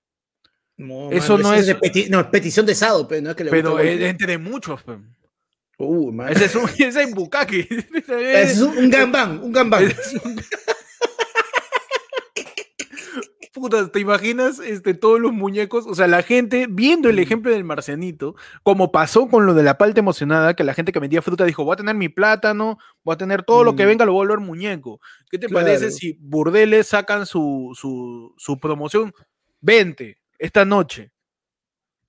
eso 1.11 1.39
no 1.39 1.55
es. 1.55 1.77
no, 2.11 2.31
petición 2.31 2.67
de 2.67 2.75
sado, 2.75 3.09
pero 3.09 3.23
no 3.23 3.31
es 3.31 3.37
que 3.37 3.45
le 3.45 3.51
Pero 3.51 3.79
es 3.79 4.01
entre 4.01 4.39
muchos. 4.39 4.85
Uh, 5.79 6.23
ese 6.29 6.45
es 6.45 6.55
un, 6.55 6.69
ese 6.79 7.03
es 7.03 7.15
bucaque. 7.15 7.67
es 8.09 8.61
un, 8.61 8.79
un 8.79 8.91
gambán, 8.91 9.41
un 9.43 9.53
gambán. 13.55 13.91
¿te 13.91 14.01
imaginas 14.01 14.59
este, 14.59 14.95
todos 14.95 15.21
los 15.21 15.33
muñecos? 15.33 15.87
O 15.87 15.95
sea, 15.95 16.07
la 16.07 16.23
gente 16.23 16.67
viendo 16.69 17.09
el 17.09 17.19
ejemplo 17.19 17.51
del 17.51 17.65
marcianito, 17.65 18.35
como 18.63 18.93
pasó 18.93 19.29
con 19.29 19.47
lo 19.47 19.55
de 19.55 19.63
la 19.63 19.79
palta 19.79 20.01
emocionada, 20.01 20.55
que 20.55 20.65
la 20.65 20.75
gente 20.75 20.93
que 20.93 20.99
vendía 20.99 21.23
fruta 21.23 21.45
dijo, 21.45 21.65
voy 21.65 21.75
a 21.75 21.77
tener 21.77 21.95
mi 21.95 22.09
plátano, 22.09 22.79
voy 23.05 23.15
a 23.15 23.19
tener 23.19 23.43
todo 23.43 23.65
lo 23.65 23.77
que 23.77 23.87
venga, 23.87 24.05
lo 24.05 24.13
voy 24.13 24.25
a 24.25 24.29
volver 24.29 24.47
muñeco. 24.47 25.01
¿Qué 25.31 25.39
te 25.39 25.49
parece 25.49 25.91
si 25.91 26.19
burdeles 26.21 26.89
sacan 26.89 27.27
su, 27.27 27.73
su, 28.37 28.59
promoción? 28.61 29.13
Vente 29.61 30.19
esta 30.39 30.65
noche 30.65 31.13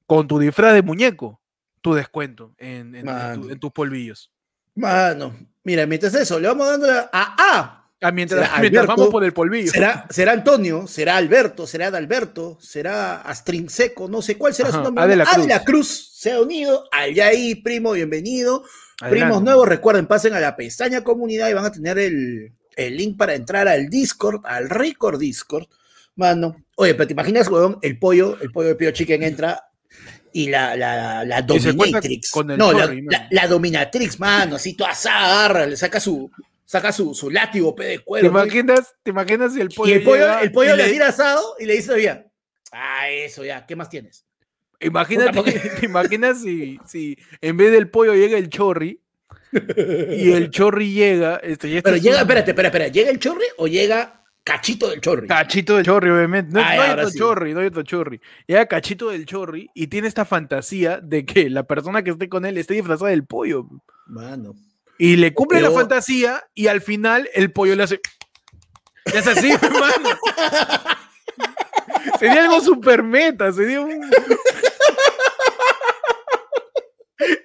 con 0.06 0.28
tu 0.28 0.40
disfraz 0.40 0.74
de 0.74 0.82
muñeco, 0.82 1.42
tu 1.82 1.94
descuento 1.94 2.54
en, 2.58 2.96
en 2.96 3.60
tus 3.60 3.72
polvillos. 3.72 4.32
Mano, 4.76 5.36
mira, 5.64 5.86
mientras 5.86 6.16
eso, 6.16 6.40
le 6.40 6.48
vamos 6.48 6.68
dando 6.68 6.88
a 6.90 7.10
A 7.12 7.83
Ah, 8.04 8.12
mientras, 8.12 8.86
vamos 8.86 9.08
por 9.08 9.24
el 9.24 9.32
polvillo. 9.32 9.72
Será, 9.72 10.06
será 10.10 10.34
Antonio, 10.34 10.88
será 10.88 11.16
Alberto, 11.16 11.66
será 11.66 11.88
Adalberto, 11.88 12.58
será 12.60 13.22
Astrinseco, 13.22 14.10
no 14.10 14.22
sé 14.22 14.38
cuál 14.38 14.54
será 14.54 14.72
su 14.72 14.82
nombre. 14.82 15.06
Adela 15.06 15.24
Cruz. 15.24 15.38
Adela 15.38 15.63
Cruz 15.63 16.10
se 16.13 16.34
ha 16.34 16.42
unido. 16.42 16.84
ahí, 16.92 17.56
primo, 17.56 17.94
bienvenido. 17.94 18.66
Primos 19.10 19.42
nuevos, 19.42 19.68
recuerden, 19.68 20.06
pasen 20.06 20.34
a 20.34 20.42
la 20.42 20.56
pestaña 20.58 21.02
comunidad 21.02 21.50
y 21.50 21.54
van 21.54 21.66
a 21.66 21.72
tener 21.72 21.98
el, 21.98 22.52
link 22.76 23.18
para 23.18 23.36
entrar 23.36 23.70
al 23.70 23.88
Discord, 23.88 24.42
al 24.44 24.70
Record 24.70 25.20
Discord. 25.20 25.68
Mano, 26.16 26.58
oye, 26.76 26.96
pero 26.96 27.08
te 27.08 27.13
imaginas, 27.13 27.48
weón, 27.48 27.80
el 27.82 27.98
pollo, 27.98 28.38
el 28.42 28.52
pollo 28.52 28.70
de 28.70 28.76
Pio 28.76 28.92
Chicken 28.92 29.24
entra 29.24 29.63
y 30.34 30.50
la, 30.50 30.76
la, 30.76 31.24
la 31.24 31.42
Dominatrix. 31.42 32.32
no, 32.58 32.74
la, 32.74 33.48
Dominatrix, 33.48 34.20
mano, 34.20 34.58
así 34.58 34.76
toda 34.76 34.92
agarra, 34.92 35.66
le 35.66 35.78
saca 35.78 36.00
su, 36.00 36.30
saca 36.65 36.91
su, 36.91 37.13
su 37.13 37.30
látigo 37.30 37.76
pe, 37.76 37.86
de 37.86 37.99
cuero. 37.99 38.28
¿Te 38.28 38.32
imaginas, 38.32 38.95
¿Te 39.04 39.12
imaginas 39.12 39.54
si 39.54 39.62
el 39.62 39.69
pollo. 39.69 39.91
Y 39.91 39.95
el 39.95 40.04
pollo, 40.04 40.39
el 40.39 40.52
pollo 40.52 40.76
le, 40.76 40.89
tira 40.89 41.08
asado 41.08 41.56
y 41.60 41.65
le 41.65 41.73
dice, 41.76 41.93
oye, 41.93 42.26
ah, 42.71 43.10
eso 43.10 43.43
ya, 43.43 43.65
¿qué 43.65 43.76
más 43.76 43.89
tienes? 43.89 44.26
Imagínate, 44.80 45.41
¿te 45.80 45.86
imaginas 45.86 46.41
si, 46.41 46.80
si 46.86 47.17
en 47.41 47.58
vez 47.58 47.71
del 47.71 47.89
pollo 47.89 48.13
llega 48.13 48.38
el 48.38 48.49
chorri? 48.49 48.99
y 49.52 50.32
el 50.32 50.49
chorri 50.49 50.93
llega. 50.93 51.38
Este, 51.38 51.82
Pero 51.82 51.97
llega, 51.97 52.21
espérate, 52.21 52.52
espérate, 52.52 52.78
espérate, 52.78 52.91
¿llega 52.91 53.12
el 53.12 53.19
chorri 53.19 53.45
o 53.58 53.67
llega 53.67 54.23
Cachito 54.43 54.89
del 54.89 54.99
Chorri. 54.99 55.28
Cachito 55.28 55.78
del 55.78 55.86
Chorri, 55.86 56.10
obviamente. 56.10 56.52
No, 56.54 56.62
hay 56.62 56.91
otro 56.91 57.10
chorri, 57.12 57.54
no 57.54 57.62
hay 57.62 57.67
otro 57.67 57.84
chorri. 57.84 58.19
Llega 58.45 58.65
Cachito 58.65 59.10
del 59.10 59.26
Chorri 59.26 59.69
y 59.73 59.88
tiene 59.88 60.10
esta 60.10 60.26
fantasía 60.26 60.99
de 60.99 61.26
que 61.26 61.49
la 61.49 61.63
persona 61.63 62.04
que 62.04 62.10
esté 62.10 62.28
con 62.28 62.45
él 62.45 62.58
esté 62.58 62.73
disfrazada 62.73 63.12
del 63.12 63.26
pollo. 63.26 63.69
Mano. 64.06 64.54
Y 64.98 65.16
le 65.16 65.34
cumple 65.34 65.62
la 65.62 65.72
fantasía 65.72 66.44
y 66.54 66.68
al 66.68 66.82
final 66.82 67.30
el 67.34 67.52
pollo 67.52 67.76
le 67.76 67.84
hace. 67.84 68.00
Le 69.12 69.20
hace 69.20 69.32
así, 69.32 69.52
hermano. 69.62 70.10
sería 72.20 72.42
algo 72.44 72.62
super 72.62 73.04
meta, 73.04 73.52
sería 73.52 73.82
un. 73.82 74.10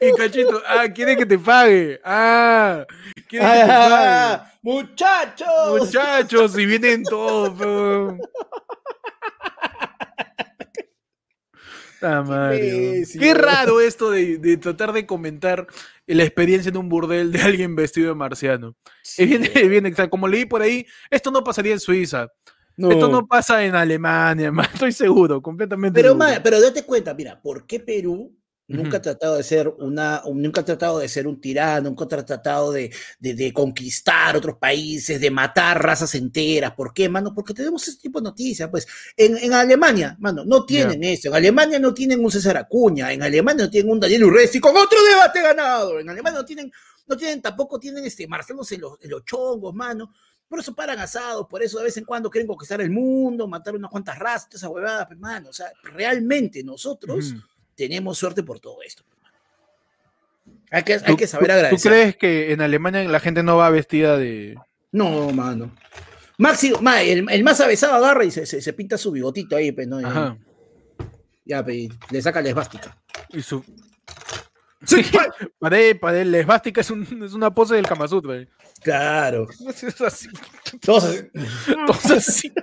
Y 0.01 0.13
cachito, 0.13 0.63
ah, 0.67 0.87
quiere 0.93 1.17
que 1.17 1.27
te 1.27 1.39
pague. 1.39 2.01
Ah, 2.05 2.85
quiere 3.29 3.47
que 3.47 3.61
te 3.61 3.67
pague. 3.67 4.43
Muchachos. 4.63 5.79
Muchachos, 5.79 6.59
y 6.59 6.67
vienen 6.67 7.03
todos. 7.05 8.19
Ah, 12.03 12.53
Qué 12.53 13.35
raro 13.35 13.81
esto 13.81 14.11
de, 14.11 14.57
tratar 14.59 14.93
de 14.93 15.07
comentar 15.07 15.67
la 16.07 16.23
experiencia 16.23 16.71
en 16.71 16.77
un 16.77 16.89
burdel 16.89 17.33
de 17.33 17.43
alguien 17.43 17.75
vestido 17.75 18.09
de 18.09 18.15
marciano. 18.15 18.77
viene, 19.19 19.95
como 20.09 20.29
leí 20.29 20.45
por 20.45 20.63
ahí, 20.63 20.87
esto 21.11 21.31
no 21.31 21.43
pasaría 21.43 21.73
en 21.73 21.81
Suiza. 21.81 22.29
Esto 22.77 23.09
no 23.09 23.27
pasa 23.27 23.65
en 23.65 23.75
Alemania, 23.75 24.53
estoy 24.75 24.93
seguro, 24.93 25.43
completamente. 25.43 26.01
Pero, 26.01 26.17
pero 26.45 26.61
date 26.61 26.85
cuenta, 26.85 27.13
mira, 27.13 27.41
¿por 27.43 27.67
qué 27.67 27.81
Perú 27.81 28.33
Nunca 28.69 28.99
ha 28.99 29.03
tratado 29.03 29.37
de 29.37 29.43
ser 29.43 29.67
una, 29.67 30.23
nunca 30.27 30.61
ha 30.61 30.65
tratado 30.65 30.99
de 30.99 31.09
ser 31.09 31.27
un 31.27 31.41
tirano, 31.41 31.89
nunca 31.89 32.05
ha 32.05 32.25
tratado 32.25 32.71
de, 32.71 32.93
de, 33.19 33.53
conquistar 33.55 34.37
otros 34.37 34.59
países, 34.59 35.19
de 35.19 35.31
matar 35.31 35.83
razas 35.83 36.15
enteras. 36.15 36.75
¿Por 36.75 36.93
qué, 36.93 37.09
mano? 37.09 37.33
Porque 37.35 37.55
tenemos 37.55 37.89
ese 37.89 37.99
tipo 37.99 38.21
de 38.21 38.25
noticias. 38.25 38.69
Pues 38.69 38.87
en, 39.17 39.39
en 39.39 39.55
Alemania, 39.55 40.17
mano, 40.21 40.45
no 40.45 40.67
tienen 40.67 41.03
eso. 41.03 41.29
En 41.29 41.37
Alemania 41.37 41.79
no 41.79 41.95
tienen 41.95 42.23
un 42.23 42.31
César 42.31 42.59
Acuña. 42.59 43.11
En 43.11 43.23
Alemania 43.23 43.65
no 43.65 43.71
tienen 43.71 43.91
un 43.91 44.01
Daniel 44.01 44.25
Urresti 44.25 44.61
con 44.61 44.77
otro 44.77 44.99
debate 45.03 45.41
ganado. 45.41 45.99
En 45.99 46.11
Alemania 46.11 46.41
no 46.41 46.45
tienen, 46.45 46.71
no 47.07 47.17
tienen, 47.17 47.41
tampoco 47.41 47.81
tienen 47.81 48.05
este 48.05 48.29
Marcelos 48.29 48.71
en 48.73 48.83
los, 48.83 48.99
en 49.01 49.11
los 49.11 49.25
chongos, 49.25 49.75
mano. 49.75 50.13
Por 50.47 50.61
eso 50.61 50.75
paran 50.75 50.99
asados, 50.99 51.47
por 51.49 51.63
eso 51.63 51.79
de 51.79 51.85
vez 51.85 51.97
en 51.97 52.05
cuando 52.05 52.31
quieren 52.31 52.47
conquistar 52.47 52.81
el 52.81 52.91
mundo, 52.91 53.47
matar 53.47 53.75
unas 53.77 53.91
cuantas 53.91 54.19
razas, 54.19 54.55
esa 54.55 54.69
huevada, 54.69 55.07
hermano. 55.11 55.47
Pues, 55.47 55.61
o 55.61 55.63
sea, 55.63 55.73
realmente 55.85 56.63
nosotros 56.63 57.35
tenemos 57.79 58.19
suerte 58.19 58.43
por 58.43 58.59
todo 58.59 58.83
esto. 58.85 59.05
Hay 60.71 60.83
que, 60.83 60.99
hay 61.03 61.17
que 61.17 61.27
saber 61.29 61.53
agradecer. 61.53 61.81
¿Tú 61.81 61.89
crees 61.89 62.17
que 62.17 62.53
en 62.53 62.61
Alemania 62.61 63.05
la 63.05 63.21
gente 63.21 63.43
no 63.43 63.57
va 63.57 63.71
vestida 63.71 64.19
de.? 64.19 64.59
No, 64.91 65.31
mano. 65.31 65.73
Máximo, 66.37 66.79
el, 67.01 67.45
más 67.45 67.61
avesado 67.61 67.95
agarra 67.95 68.25
y 68.25 68.31
se, 68.31 68.73
pinta 68.73 68.99
su 68.99 69.13
bigotito 69.13 69.57
ahí, 69.57 69.73
pues, 69.73 69.87
¿no? 69.87 70.01
Ya, 71.45 71.65
pues, 71.65 71.89
le 72.11 72.21
saca 72.21 72.43
la 72.43 72.51
esvástica. 72.51 72.97
Y 73.31 73.41
su. 73.41 73.65
Sí, 74.85 75.03
para 75.59 75.81
él, 75.81 75.99
para 75.99 76.21
él, 76.21 76.31
la 76.33 76.39
esvástica 76.39 76.81
es, 76.81 76.91
es 76.91 77.33
una 77.33 77.53
pose 77.53 77.77
del 77.77 77.87
Kama 77.87 78.07
Sutra. 78.09 78.45
Claro. 78.83 79.49
Todos 80.85 81.05
así. 81.05 81.29
Todos 81.87 82.11
así. 82.11 82.53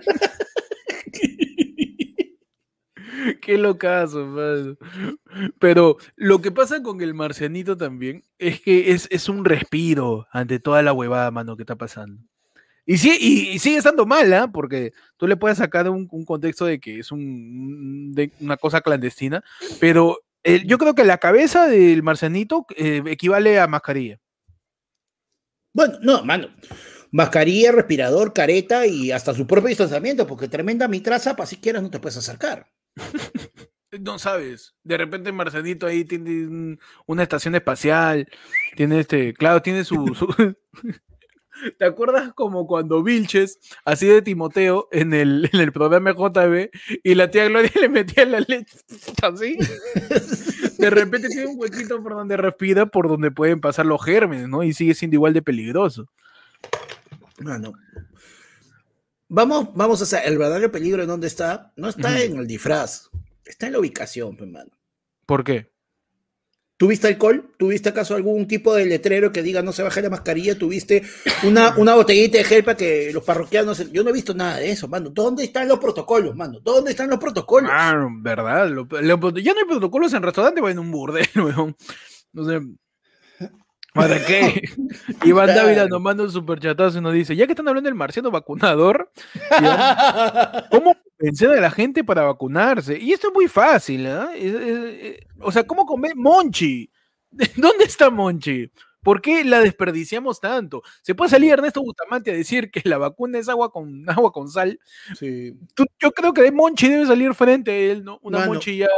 Qué 3.42 3.58
locazo, 3.58 4.26
mano. 4.26 4.78
Pero 5.60 5.98
lo 6.16 6.42
que 6.42 6.52
pasa 6.52 6.82
con 6.84 7.02
el 7.02 7.14
marcianito 7.14 7.78
también 7.78 8.24
es 8.38 8.62
que 8.62 8.92
es, 8.92 9.08
es 9.12 9.30
un 9.30 9.46
respiro 9.46 10.28
ante 10.32 10.60
toda 10.60 10.82
la 10.82 10.94
huevada, 10.94 11.32
mano, 11.32 11.56
que 11.56 11.64
está 11.64 11.76
pasando. 11.76 12.22
Y, 12.86 12.98
sí, 12.98 13.18
y, 13.20 13.60
sigue 13.60 13.78
estando 13.78 14.06
mala, 14.06 14.44
¿ah? 14.44 14.52
porque 14.52 14.94
tú 15.18 15.28
le 15.28 15.38
puedes 15.38 15.58
sacar 15.58 15.90
un, 15.90 16.08
un 16.12 16.26
contexto 16.26 16.66
de 16.66 16.80
que 16.80 17.00
es 17.00 17.12
un, 17.12 18.14
de 18.14 18.32
una 18.40 18.58
cosa 18.58 18.82
clandestina, 18.82 19.44
pero 19.80 20.20
yo 20.66 20.78
creo 20.78 20.94
que 20.94 21.04
la 21.04 21.18
cabeza 21.18 21.68
del 21.68 22.04
marcianito 22.04 22.66
eh, 22.76 23.02
equivale 23.08 23.60
a 23.60 23.68
mascarilla. 23.68 24.20
Bueno, 25.74 25.98
no, 26.02 26.24
mano. 26.24 26.50
Mascarilla, 27.12 27.72
respirador, 27.72 28.34
careta 28.34 28.86
y 28.86 29.12
hasta 29.12 29.34
su 29.34 29.48
propio 29.48 29.70
distanciamiento, 29.70 30.28
porque 30.28 30.48
tremenda 30.48 30.88
mitraza, 30.88 31.36
para 31.36 31.48
si 31.48 31.58
quieras 31.58 31.82
no 31.82 31.90
te 31.90 32.00
puedes 32.00 32.18
acercar. 32.18 32.68
no 34.00 34.20
sabes. 34.20 34.76
De 34.84 34.98
repente 34.98 35.30
el 35.30 35.36
marcianito 35.36 35.88
ahí 35.88 36.06
tiene 36.06 36.78
una 37.06 37.24
estación 37.24 37.56
espacial, 37.56 38.28
tiene 38.76 39.00
este, 39.00 39.34
claro, 39.34 39.62
tiene 39.62 39.84
su 39.84 40.06
¿Te 41.78 41.86
acuerdas 41.86 42.34
como 42.34 42.68
cuando 42.68 43.04
Vilches 43.04 43.60
hacía 43.86 44.14
de 44.14 44.22
Timoteo 44.22 44.88
en 44.92 45.14
el, 45.14 45.50
en 45.52 45.60
el 45.60 45.72
programa 45.72 46.12
JB 46.12 46.70
y 47.04 47.16
la 47.16 47.32
tía 47.32 47.46
Gloria 47.46 47.72
le 47.80 47.90
metía 47.90 48.26
la 48.26 48.40
leche 48.40 48.78
así? 49.22 49.58
De 50.78 50.90
repente 50.90 51.30
tiene 51.30 51.48
un 51.48 51.60
huequito 51.60 52.02
por 52.04 52.14
donde 52.14 52.38
respira, 52.38 52.86
por 52.86 53.08
donde 53.08 53.32
pueden 53.32 53.62
pasar 53.62 53.86
los 53.86 54.04
gérmenes, 54.04 54.50
¿no? 54.50 54.64
Y 54.64 54.74
sigue 54.74 54.94
siendo 54.94 55.16
igual 55.16 55.34
de 55.34 55.42
peligroso. 55.42 56.08
Bueno. 57.40 57.74
Vamos, 59.28 59.70
vamos 59.74 60.02
a 60.02 60.04
hacer 60.04 60.22
el 60.26 60.38
verdadero 60.38 60.72
peligro 60.72 61.02
en 61.02 61.08
dónde 61.08 61.28
está. 61.28 61.74
No 61.76 61.90
está 61.90 62.22
en 62.22 62.38
el 62.38 62.48
disfraz, 62.48 63.10
está 63.44 63.68
en 63.68 63.74
la 63.74 63.80
ubicación, 63.80 64.38
hermano. 64.40 64.72
¿Por 65.26 65.44
qué? 65.44 65.72
¿Tuviste 66.78 67.08
alcohol? 67.08 67.54
¿Tuviste 67.58 67.88
acaso 67.88 68.16
algún 68.16 68.48
tipo 68.48 68.76
de 68.76 68.86
letrero 68.86 69.32
que 69.32 69.42
diga 69.42 69.62
no 69.62 69.72
se 69.72 69.82
baje 69.82 70.02
la 70.02 70.10
mascarilla? 70.10 70.58
¿Tuviste 70.58 71.04
una, 71.44 71.74
una 71.78 71.96
botellita 71.96 72.38
de 72.38 72.44
gel 72.44 72.66
para 72.66 72.76
que 72.76 73.12
los 73.14 73.24
parroquianos... 73.24 73.92
Yo 73.94 74.04
no 74.04 74.10
he 74.10 74.14
visto 74.14 74.34
nada 74.34 74.58
de 74.58 74.72
eso, 74.72 74.90
mano. 74.90 75.10
¿Dónde 75.10 75.46
están 75.46 75.70
los 75.70 75.80
protocolos, 75.80 76.36
mano? 76.36 76.60
¿Dónde 76.60 76.92
están 76.92 77.10
los 77.10 77.18
protocolos? 77.18 77.72
Ah, 77.74 77.94
verdad. 78.20 78.68
ya 78.68 79.54
no 79.54 79.60
hay 79.60 79.66
protocolos 79.70 80.14
en 80.14 80.24
restaurante 80.24 80.60
o 80.60 80.68
en 80.68 80.80
un 80.80 80.92
burdel, 80.92 81.28
weón. 81.36 81.78
No 82.34 82.44
sé. 82.44 82.60
¿Para 83.96 84.24
qué? 84.26 84.62
Iván 85.24 85.48
Dávila 85.48 85.88
nos 85.88 86.02
manda 86.02 86.24
un 86.24 86.32
superchatazo 86.32 86.98
y 86.98 87.02
nos 87.02 87.14
dice, 87.14 87.34
ya 87.34 87.46
que 87.46 87.54
están 87.54 87.68
hablando 87.70 87.88
del 87.88 87.96
marciano 87.96 88.30
vacunador, 88.30 89.10
¿cómo 90.70 90.98
convencer 91.18 91.52
a 91.52 91.62
la 91.62 91.72
gente 91.72 92.04
para 92.04 92.24
vacunarse? 92.24 93.00
Y 93.00 93.14
esto 93.14 93.30
es 93.30 93.34
muy 93.34 93.48
fácil, 93.48 94.06
¿eh? 94.06 94.26
eh 94.36 95.20
o 95.40 95.50
sea, 95.50 95.66
¿cómo 95.66 95.86
comer 95.86 96.12
Monchi? 96.14 96.92
¿Dónde 97.56 97.86
está 97.86 98.10
Monchi? 98.10 98.70
¿Por 99.02 99.22
qué 99.22 99.46
la 99.46 99.62
desperdiciamos 99.62 100.42
tanto? 100.42 100.82
Se 101.02 101.16
puede 101.16 101.30
salir 101.30 101.54
Ernesto 101.54 101.82
Bustamante 101.82 102.32
a 102.32 102.34
decir 102.34 102.72
que 102.72 102.82
la 102.84 102.98
vacuna 102.98 103.40
es 103.40 103.48
agua 103.48 103.72
con 103.72 104.10
agua 104.10 104.34
con 104.34 104.50
sal. 104.50 104.78
Sí. 105.18 105.54
yo 106.00 106.12
creo 106.12 106.34
que 106.34 106.42
de 106.42 106.52
Monchi 106.52 106.90
debe 106.90 107.06
salir 107.06 107.34
frente 107.34 107.72
a 107.72 107.92
él, 107.92 108.04
¿no? 108.04 108.20
Una 108.24 108.46
Monchi 108.46 108.78
ya, 108.78 108.90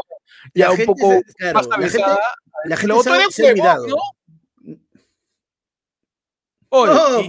ya 0.56 0.72
un 0.72 0.86
poco 0.86 1.22
más 1.54 1.68
avesada. 1.70 2.20
La 2.66 2.78
gente, 2.78 2.96
la 2.96 3.04
se, 3.30 3.50
ha 3.50 3.76
¿no? 3.76 3.98
No, 6.72 7.22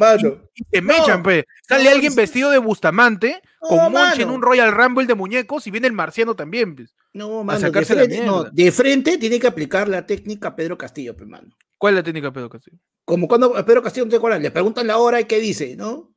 y, 0.55 0.65
te 0.65 0.83
mechan, 0.83 1.23
pues. 1.23 1.45
Sale 1.69 1.89
alguien 1.89 2.15
vestido 2.15 2.51
de 2.51 2.59
Bustamante 2.59 3.41
con 3.61 3.93
Monchi 3.93 4.23
en 4.23 4.31
un 4.31 4.43
Royal 4.43 4.73
Rumble 4.73 5.07
de 5.07 5.15
muñecos 5.15 5.67
y 5.67 5.71
viene 5.71 5.87
el 5.87 5.93
marciano 5.93 6.35
también, 6.35 6.75
pues. 6.75 6.95
No, 7.13 7.45
mano, 7.45 7.71
de 7.71 7.85
frente, 7.85 8.25
no, 8.25 8.45
de 8.45 8.73
frente 8.73 9.19
tiene 9.19 9.39
que 9.39 9.47
aplicar 9.47 9.89
la 9.89 10.07
técnica 10.07 10.55
Pedro 10.55 10.77
Castillo, 10.77 11.17
pues, 11.17 11.29
mano. 11.29 11.49
¿Cuál 11.77 11.95
es 11.95 11.99
la 11.99 12.03
técnica 12.03 12.33
Pedro 12.33 12.51
Castillo? 12.51 12.79
Como 13.05 13.29
cuando 13.29 13.53
Pedro 13.65 13.83
Castillo 13.83 14.05
no 14.07 14.11
te 14.11 14.17
acuerdas, 14.17 14.43
le 14.43 14.51
preguntan 14.51 14.87
la 14.87 14.99
hora 14.99 15.21
y 15.21 15.25
qué 15.25 15.39
dice, 15.39 15.77
¿no? 15.77 16.13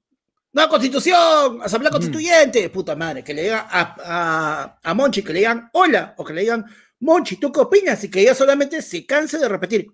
¡No, 0.54 0.68
constitución! 0.68 1.62
¡Asamblea 1.64 1.92
constituyente! 1.92 2.70
Puta 2.70 2.96
madre, 2.96 3.24
que 3.24 3.34
le 3.34 3.44
digan 3.44 3.66
a, 3.70 3.96
a, 4.04 4.80
a 4.84 4.94
Monchi, 4.94 5.24
que 5.24 5.32
le 5.32 5.40
digan 5.40 5.70
hola, 5.72 6.14
o 6.18 6.26
que 6.26 6.34
le 6.34 6.42
digan 6.42 6.66
Monchi, 7.02 7.38
¿tú 7.38 7.52
qué 7.52 7.60
opinas? 7.60 8.04
Y 8.04 8.12
que 8.12 8.22
ella 8.22 8.36
solamente 8.36 8.82
se 8.82 9.06
canse 9.06 9.38
de 9.40 9.50
repetir. 9.50 9.88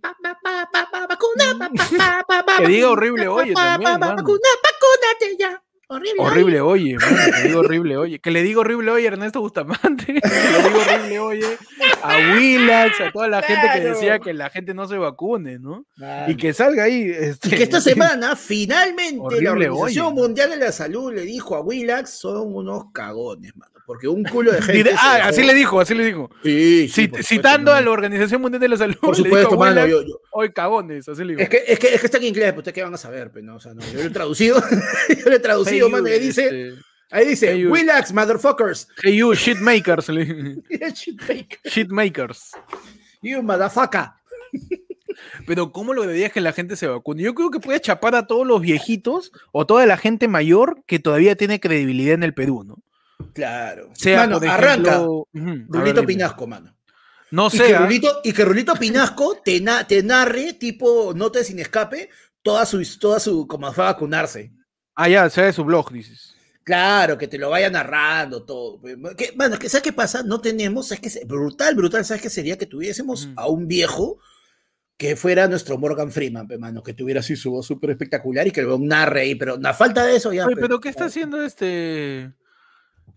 Que 2.58 2.68
diga 2.68 2.92
horrible 2.92 3.28
oye 3.28 3.54
también, 3.54 4.00
vacúnate 4.00 5.38
ya. 5.40 5.64
Horrible, 5.90 6.20
horrible 6.20 6.62
oye, 6.62 6.98
que 6.98 7.48
digo 7.48 7.60
horrible 7.60 7.98
oye. 7.98 8.20
Que 8.20 8.32
le 8.32 8.44
digo 8.44 8.62
horrible 8.62 8.92
oye 8.92 9.08
Ernesto 9.08 9.40
Bustamante. 9.40 10.06
Que 10.06 10.14
le 10.14 10.70
digo 10.70 10.80
horrible 10.80 11.20
oye 11.20 11.58
a 12.04 12.36
Willax, 12.36 13.02
a 13.02 13.12
toda 13.12 13.28
la 13.28 13.42
gente 13.42 13.68
que 13.74 13.80
decía 13.82 14.20
que 14.20 14.34
la 14.34 14.50
gente 14.50 14.74
no 14.74 14.88
se 14.88 14.98
vacune, 14.98 15.60
¿no? 15.60 15.86
Y 16.28 16.36
que 16.36 16.54
salga 16.54 16.84
ahí. 16.84 17.10
Este... 17.10 17.50
Y 17.50 17.52
que 17.52 17.64
esta 17.64 17.82
semana, 17.82 18.36
finalmente, 18.36 19.42
la 19.42 19.52
Organización 19.52 20.14
Mundial 20.14 20.50
de 20.50 20.58
la 20.58 20.72
Salud 20.72 21.14
le 21.14 21.22
dijo 21.22 21.56
a 21.56 21.62
Willax: 21.62 22.10
son 22.10 22.54
unos 22.54 22.92
cagones, 22.92 23.56
mano 23.56 23.78
porque 23.88 24.10
un 24.10 24.22
culo 24.26 24.52
de 24.52 24.62
gente. 24.62 24.92
ah, 24.98 25.22
así 25.24 25.44
le 25.44 25.54
dijo, 25.54 25.80
así 25.80 25.96
le 25.96 26.04
dijo. 26.04 26.30
Sí, 26.44 26.90
citando 27.24 27.74
a 27.74 27.80
la 27.80 27.90
Organización 27.90 28.42
Mundial 28.42 28.60
de 28.60 28.68
la 28.68 28.76
Salud. 28.76 28.98
Por 29.00 29.16
supuesto, 29.16 29.58
mano. 29.58 29.88
Yo, 29.88 30.02
Hoy 30.30 30.52
cagones, 30.52 31.08
así 31.08 31.24
le 31.24 31.36
dijo. 31.36 31.42
Es 31.42 31.50
que, 31.50 31.64
es 31.66 31.80
que, 31.80 31.96
es 31.96 32.00
que 32.02 32.06
está 32.06 32.18
en 32.18 32.26
inglés, 32.26 32.52
pues 32.52 32.60
ustedes 32.60 32.76
qué 32.76 32.84
van 32.84 32.94
a 32.94 32.98
saber, 32.98 33.32
pues, 33.32 33.46
¿no? 33.46 33.56
O 33.56 33.60
sea, 33.62 33.74
no, 33.74 33.82
yo 33.82 34.00
lo 34.00 34.08
he 34.08 34.10
traducido, 34.10 34.62
yo 35.10 35.30
lo 35.30 35.36
he 35.36 35.40
traducido, 35.40 35.77
mano, 35.90 36.06
dice. 36.06 36.46
Este, 36.46 36.82
ahí 37.12 37.28
dice, 37.28 37.52
hey 37.54 37.66
Willax, 37.66 38.14
motherfuckers. 38.14 38.88
Hey 39.02 39.18
you, 39.18 39.34
shitmakers. 39.34 40.08
shitmakers. 40.94 41.60
shitmakers. 41.64 42.52
You, 43.22 43.42
motherfucker. 43.42 44.12
Pero 45.46 45.72
¿cómo 45.72 45.94
lo 45.94 46.06
dirías 46.08 46.32
que 46.32 46.42
la 46.42 46.54
gente 46.54 46.76
se 46.76 46.88
vacune? 46.88 47.24
Yo 47.24 47.34
creo 47.34 47.50
que 47.50 47.60
puede 47.60 47.82
chapar 47.82 48.16
a 48.16 48.28
todos 48.28 48.46
los 48.46 48.62
viejitos 48.62 49.32
o 49.52 49.66
toda 49.66 49.86
la 49.86 49.98
gente 49.98 50.28
mayor 50.28 50.84
que 50.86 51.00
todavía 51.00 51.36
tiene 51.36 51.60
credibilidad 51.60 52.14
en 52.14 52.24
el 52.24 52.34
Perú, 52.34 52.64
¿no? 52.64 52.78
Claro. 53.34 53.90
mano, 54.16 54.40
arranca. 54.48 55.04
Rulito 55.34 56.06
Pinasco, 56.06 56.48
mano. 56.48 56.76
No 57.32 57.50
sé. 57.50 57.76
Y 58.24 58.34
que 58.34 58.46
Rulito, 58.46 58.76
Pinasco 58.76 59.42
te, 59.44 59.64
te 59.88 60.04
narre, 60.04 60.54
tipo 60.54 61.14
notas 61.14 61.48
sin 61.48 61.60
escape, 61.60 62.10
toda 62.42 62.66
su, 62.66 62.82
toda 63.00 63.20
su, 63.20 63.48
como 63.48 63.72
fue 63.74 63.84
a 63.84 63.94
vacunarse. 63.94 64.52
Ah, 65.00 65.08
ya, 65.08 65.30
sea 65.30 65.46
de 65.46 65.54
su 65.54 65.64
blog, 65.64 65.92
dices. 65.92 66.36
Claro, 66.64 67.20
que 67.20 67.28
te 67.28 67.38
lo 67.38 67.52
vaya 67.52 67.70
narrando 67.70 68.44
todo. 68.44 68.82
Que, 69.16 69.32
bueno, 69.36 69.56
¿sabes 69.56 69.84
qué 69.84 69.94
pasa? 69.94 70.24
No 70.24 70.42
tenemos, 70.42 70.88
¿sabes 70.88 71.14
qué? 71.14 71.26
Brutal, 71.26 71.76
brutal, 71.76 72.04
¿sabes 72.04 72.24
qué 72.24 72.32
sería? 72.32 72.58
Que 72.58 72.66
tuviésemos 72.66 73.30
a 73.36 73.48
un 73.48 73.68
viejo 73.68 74.18
que 74.98 75.16
fuera 75.16 75.48
nuestro 75.48 75.78
Morgan 75.78 76.12
Freeman, 76.12 76.48
mano, 76.60 76.82
que 76.82 76.96
tuviera 76.96 77.20
así 77.20 77.36
su 77.36 77.52
voz 77.52 77.68
súper 77.68 77.92
espectacular 77.92 78.48
y 78.48 78.52
que 78.52 78.64
lo 78.64 78.80
narre 78.80 79.22
ahí, 79.22 79.36
pero 79.36 79.56
la 79.58 79.76
falta 79.76 80.04
de 80.04 80.16
eso 80.16 80.34
ya. 80.34 80.48
pero 80.48 80.80
¿qué 80.80 80.90
está 80.90 81.06
haciendo 81.06 81.44
este? 81.44 82.34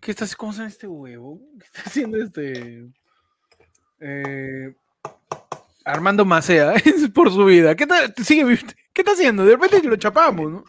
¿Qué 0.01 0.11
está, 0.11 0.27
¿Cómo 0.37 0.53
se 0.53 0.59
llama 0.59 0.69
este 0.69 0.87
huevo? 0.87 1.41
¿Qué 1.59 1.65
está 1.65 1.83
haciendo 1.87 2.23
este? 2.23 2.85
Eh, 4.01 4.75
Armando 5.83 6.27
Macea 6.27 6.75
por 7.15 7.33
su 7.33 7.47
vida. 7.47 7.75
¿Qué, 7.75 7.87
sigue, 8.23 8.59
¿Qué 8.93 9.01
está 9.01 9.13
haciendo? 9.13 9.47
De 9.47 9.53
repente 9.53 9.83
lo 9.89 9.97
chapamos, 9.97 10.53
¿no? 10.53 10.65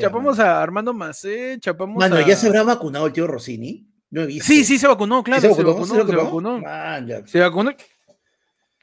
Chapamos 0.00 0.38
a 0.38 0.62
Armando 0.62 0.92
Macea, 0.92 1.58
chapamos 1.58 1.96
Mano, 1.98 2.20
¿ya 2.26 2.36
se 2.36 2.46
habrá 2.46 2.62
vacunado 2.62 3.06
el 3.06 3.12
tío 3.12 3.26
Rossini? 3.26 3.86
No 4.10 4.22
he 4.22 4.26
visto. 4.26 4.44
Sí, 4.44 4.64
sí, 4.64 4.78
se 4.78 4.86
vacunó, 4.86 5.22
claro. 5.22 5.40
¿Se 5.40 5.48
vacunó? 5.48 5.84
Se 5.84 5.96
vacunó. 5.96 6.10
Se 6.10 6.16
vacunó. 6.16 6.62
Se 7.26 7.40
vacunó. 7.40 7.72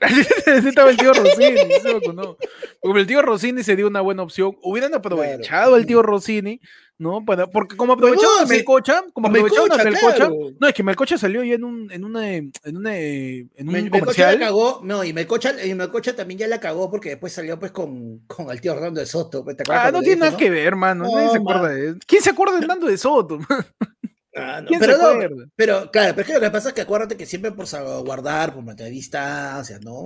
Ese 0.01 0.69
estaba 0.69 0.89
el 0.89 0.97
tío 0.97 1.13
Rossini, 1.13 1.59
se 1.79 1.93
vacunó. 1.93 2.35
Porque 2.81 3.01
el 3.01 3.07
tío 3.07 3.21
Rossini 3.21 3.63
se 3.63 3.75
dio 3.75 3.87
una 3.87 4.01
buena 4.01 4.23
opción. 4.23 4.57
Hubieran 4.63 4.95
aprovechado 4.95 5.75
al 5.75 5.85
tío 5.85 6.01
Rossini 6.01 6.59
¿no? 7.01 7.25
porque 7.51 7.75
como 7.75 7.93
aprovecharon 7.93 8.43
a 8.43 8.45
Melcocha, 8.45 9.03
como 9.11 9.27
aprovecharon 9.27 9.71
a 9.71 9.83
Melcocha, 9.83 10.29
no, 10.59 10.67
es 10.67 10.73
que 10.73 10.83
Melcocha 10.83 11.17
salió 11.17 11.43
ya 11.43 11.55
en 11.55 11.63
un, 11.63 11.91
en 11.91 12.05
una, 12.05 12.35
en 12.35 12.51
una, 12.63 12.95
en 12.95 13.49
un 13.57 13.89
comercial. 13.89 14.39
La 14.39 14.45
cagó, 14.45 14.81
no, 14.83 15.03
y 15.03 15.11
Melcocha, 15.11 15.65
y 15.65 15.73
Melcocha 15.73 16.15
también 16.15 16.41
ya 16.41 16.47
la 16.47 16.59
cagó 16.59 16.91
porque 16.91 17.09
después 17.09 17.33
salió 17.33 17.57
pues 17.57 17.71
con, 17.71 18.19
con 18.27 18.51
el 18.51 18.61
tío 18.61 18.73
Hernando 18.73 18.99
de 18.99 19.07
Soto. 19.07 19.43
Ah, 19.67 19.89
no 19.91 20.01
tiene 20.01 20.17
nada 20.17 20.37
que 20.37 20.51
ver, 20.51 20.67
hermano, 20.67 21.05
nadie 21.11 21.31
se 21.31 21.37
acuerda 21.37 21.69
de 21.69 21.95
¿Quién 22.05 22.21
se 22.21 22.29
acuerda 22.29 22.53
de 22.53 22.61
Hernando 22.61 22.87
de 22.87 22.97
Soto? 22.97 23.39
Ah, 24.33 24.61
no, 24.61 24.69
pero, 24.79 24.97
pero, 25.57 25.91
claro, 25.91 26.15
pero 26.15 26.21
es 26.21 26.27
que 26.27 26.33
lo 26.35 26.39
que 26.39 26.51
pasa 26.51 26.69
es 26.69 26.73
que 26.73 26.79
acuérdate 26.79 27.17
que 27.17 27.25
siempre 27.25 27.51
por 27.51 27.67
salvaguardar, 27.67 28.53
por 28.53 28.63
mantener 28.63 28.93
distancia, 28.93 29.77
¿no? 29.83 30.05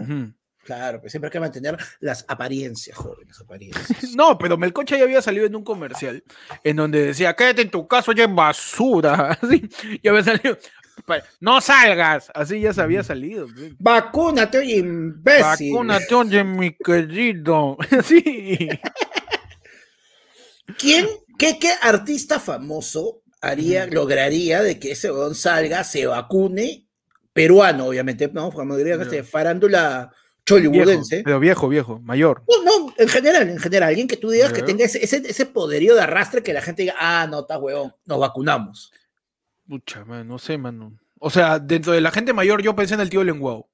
Claro, 0.65 0.99
pues 0.99 1.12
siempre 1.12 1.28
hay 1.28 1.32
que 1.32 1.39
mantener 1.39 1.78
las 1.99 2.25
apariencias, 2.28 2.97
jóvenes, 2.97 3.39
apariencias. 3.39 4.13
No, 4.15 4.36
pero 4.36 4.58
Melcocha 4.58 4.97
ya 4.97 5.04
había 5.04 5.21
salido 5.21 5.45
en 5.45 5.56
un 5.56 5.63
comercial 5.63 6.23
en 6.63 6.75
donde 6.75 7.06
decía, 7.06 7.36
quédate 7.36 7.62
en 7.62 7.69
tu 7.69 7.88
casa, 7.88 8.10
oye, 8.10 8.25
basura. 8.25 9.38
Así, 9.41 9.69
ya 10.01 10.10
había 10.10 10.23
salido. 10.23 10.58
No 11.39 11.62
salgas, 11.62 12.32
así 12.34 12.62
ya 12.62 12.73
se 12.73 12.82
había 12.82 13.04
salido. 13.04 13.47
Vacúnate, 13.78 14.58
oye, 14.58 14.78
imbécil. 14.78 15.71
Vacúnate, 15.71 16.15
oye, 16.15 16.43
mi 16.43 16.75
querido. 16.75 17.78
Sí. 18.04 18.69
¿Quién, 20.80 21.08
qué, 21.38 21.60
qué 21.60 21.73
artista 21.80 22.39
famoso 22.39 23.21
haría, 23.41 23.86
lograría 23.86 24.63
de 24.63 24.80
que 24.80 24.93
ese 24.93 25.10
don 25.10 25.36
salga, 25.36 25.84
se 25.84 26.08
vacune, 26.08 26.88
peruano, 27.34 27.88
obviamente, 27.88 28.30
¿no? 28.34 28.51
Como 28.51 28.75
diría 28.75 28.97
que 28.97 29.04
este, 29.04 29.23
farándula 29.23 30.12
hollywoodense. 30.47 31.23
pero 31.23 31.39
viejo, 31.39 31.67
viejo, 31.67 31.99
mayor. 31.99 32.43
No, 32.47 32.63
no, 32.63 32.93
en 32.97 33.08
general, 33.08 33.49
en 33.49 33.60
general, 33.60 33.89
alguien 33.89 34.08
que 34.08 34.17
tú 34.17 34.29
digas 34.29 34.53
que 34.53 34.62
tenga 34.62 34.86
ese, 34.86 35.03
ese, 35.03 35.45
poderío 35.45 35.95
de 35.95 36.01
arrastre 36.01 36.43
que 36.43 36.53
la 36.53 36.62
gente 36.62 36.84
diga, 36.84 36.95
ah, 36.99 37.27
no, 37.29 37.41
está 37.41 37.58
huevón, 37.58 37.93
nos 38.05 38.19
vacunamos. 38.19 38.91
Pucha, 39.67 40.05
man, 40.05 40.27
no 40.27 40.38
sé, 40.38 40.58
mano. 40.58 40.97
O 41.19 41.29
sea, 41.29 41.60
dentro 41.60 41.93
de 41.93 42.01
la 42.01 42.12
gente 42.12 42.34
mayor, 42.34 42.62
yo 42.62 42.75
pensé 42.75 42.93
en 42.93 42.99
el 42.99 43.10
tío 43.10 43.23
Lenguado. 43.23 43.67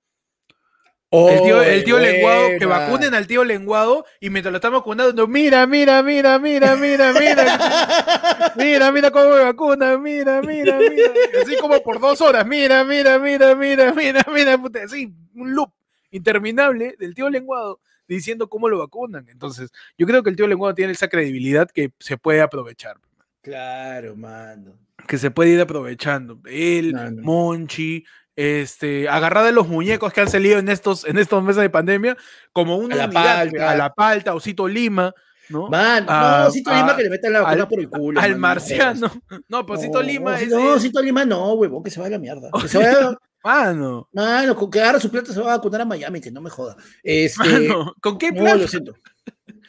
el 1.12 1.42
tío, 1.42 1.62
el 1.62 1.84
tío 1.84 2.00
lenguado, 2.00 2.50
que 2.58 2.66
vacunen 2.66 3.14
al 3.14 3.28
tío 3.28 3.44
lenguado 3.44 4.06
y 4.22 4.30
mientras 4.30 4.52
lo 4.54 4.58
están 4.58 4.72
vacunando, 4.72 5.28
mira, 5.28 5.68
mira, 5.68 6.02
mira, 6.02 6.40
mira, 6.40 6.78
mira, 6.78 7.12
mira, 7.12 8.54
mira, 8.56 8.92
mira 8.94 9.12
cómo 9.12 9.32
me 9.32 9.44
vacuna, 9.44 9.98
mira, 9.98 10.42
mira, 10.42 10.78
mira. 10.78 11.12
Así 11.42 11.58
como 11.58 11.82
por 11.84 12.00
dos 12.00 12.22
horas, 12.22 12.48
mira, 12.48 12.86
mira, 12.86 13.20
mira, 13.20 13.54
mira, 13.56 13.94
mira, 13.94 14.26
mira, 14.32 14.58
puta, 14.58 14.84
así, 14.86 15.14
un 15.36 15.54
loop 15.54 15.74
interminable 16.12 16.96
del 17.00 17.16
tío 17.16 17.30
lenguado 17.30 17.80
diciendo 18.08 18.50
cómo 18.50 18.70
lo 18.70 18.80
vacunan. 18.80 19.28
Entonces, 19.30 19.72
yo 19.98 20.06
creo 20.06 20.22
que 20.24 20.30
el 20.30 20.36
tío 20.36 20.48
lenguado 20.48 20.76
tiene 20.76 20.92
esa 20.92 21.08
credibilidad 21.08 21.70
que 21.70 21.92
se 22.00 22.18
puede 22.18 22.42
aprovechar. 22.42 22.98
Claro, 23.42 24.16
mano. 24.16 24.78
Que 25.08 25.18
se 25.18 25.32
puede 25.32 25.52
ir 25.52 25.62
aprovechando. 25.62 26.40
Él, 26.46 26.94
Monchi, 27.22 28.06
este, 28.36 29.10
agarrada 29.10 29.48
de 29.48 29.52
los 29.52 29.68
muñecos 29.68 30.14
que 30.14 30.22
han 30.22 30.30
salido 30.30 30.60
en 30.60 30.70
estos, 30.70 31.06
en 31.06 31.18
estos 31.18 31.44
meses 31.44 31.62
de 31.62 31.70
pandemia, 31.70 32.18
como 32.54 32.78
una 32.78 32.96
a 32.96 33.08
la 33.08 33.10
palta, 33.10 33.72
a 33.72 33.76
la 33.76 33.94
palta, 33.94 34.36
Osito 34.36 34.68
Lima, 34.68 35.14
¿no? 35.50 35.70
Man, 35.70 36.06
no, 36.06 36.48
Osito 36.48 36.74
Lima 36.74 36.96
que 36.96 37.04
le 37.04 37.10
meten 37.10 37.34
la 37.34 37.42
vacuna 37.42 37.68
por 37.68 37.80
el 37.80 37.90
culo. 37.90 38.22
Al 38.22 38.38
marciano. 38.38 39.12
No, 39.48 39.66
pues 39.66 39.80
Osito 39.80 40.02
Lima 40.02 40.40
es. 40.40 40.50
No, 40.50 40.74
Osito 40.74 41.02
Lima 41.02 41.26
no, 41.26 41.54
huevón, 41.54 41.84
que 41.84 41.90
se 41.90 42.00
vaya 42.00 42.16
a 42.16 42.18
la 42.18 42.20
mierda. 42.20 42.50
Que 42.62 42.68
se 42.68 42.78
vaya, 42.78 43.18
Mano. 43.44 44.10
Mano, 44.14 44.56
con 44.56 44.70
que 44.70 44.82
agarra 44.82 45.00
su 45.00 45.10
plata 45.10 45.34
se 45.34 45.40
va 45.40 45.54
a 45.54 45.58
vacunar 45.58 45.82
a 45.82 45.86
Miami, 45.86 46.22
que 46.22 46.32
no 46.32 46.42
me 46.42 46.50
joda. 46.50 46.76
Este, 47.04 47.40
Mano, 47.40 47.96
¿con 48.02 48.18
qué 48.18 48.32
plata? 48.32 48.56
No, 48.56 48.62
lo 48.62 48.68
siento. 48.68 48.94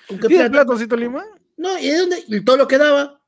¿Con 0.08 0.18
qué 0.18 0.50
plata, 0.50 0.72
Osito 0.72 0.96
Lima? 0.96 1.24
No, 1.56 1.78
¿y 1.78 1.88
de 1.88 1.98
dónde? 1.98 2.24
¿Y 2.28 2.44
todo 2.44 2.56
lo 2.56 2.68
que 2.68 2.78
daba? 2.78 3.20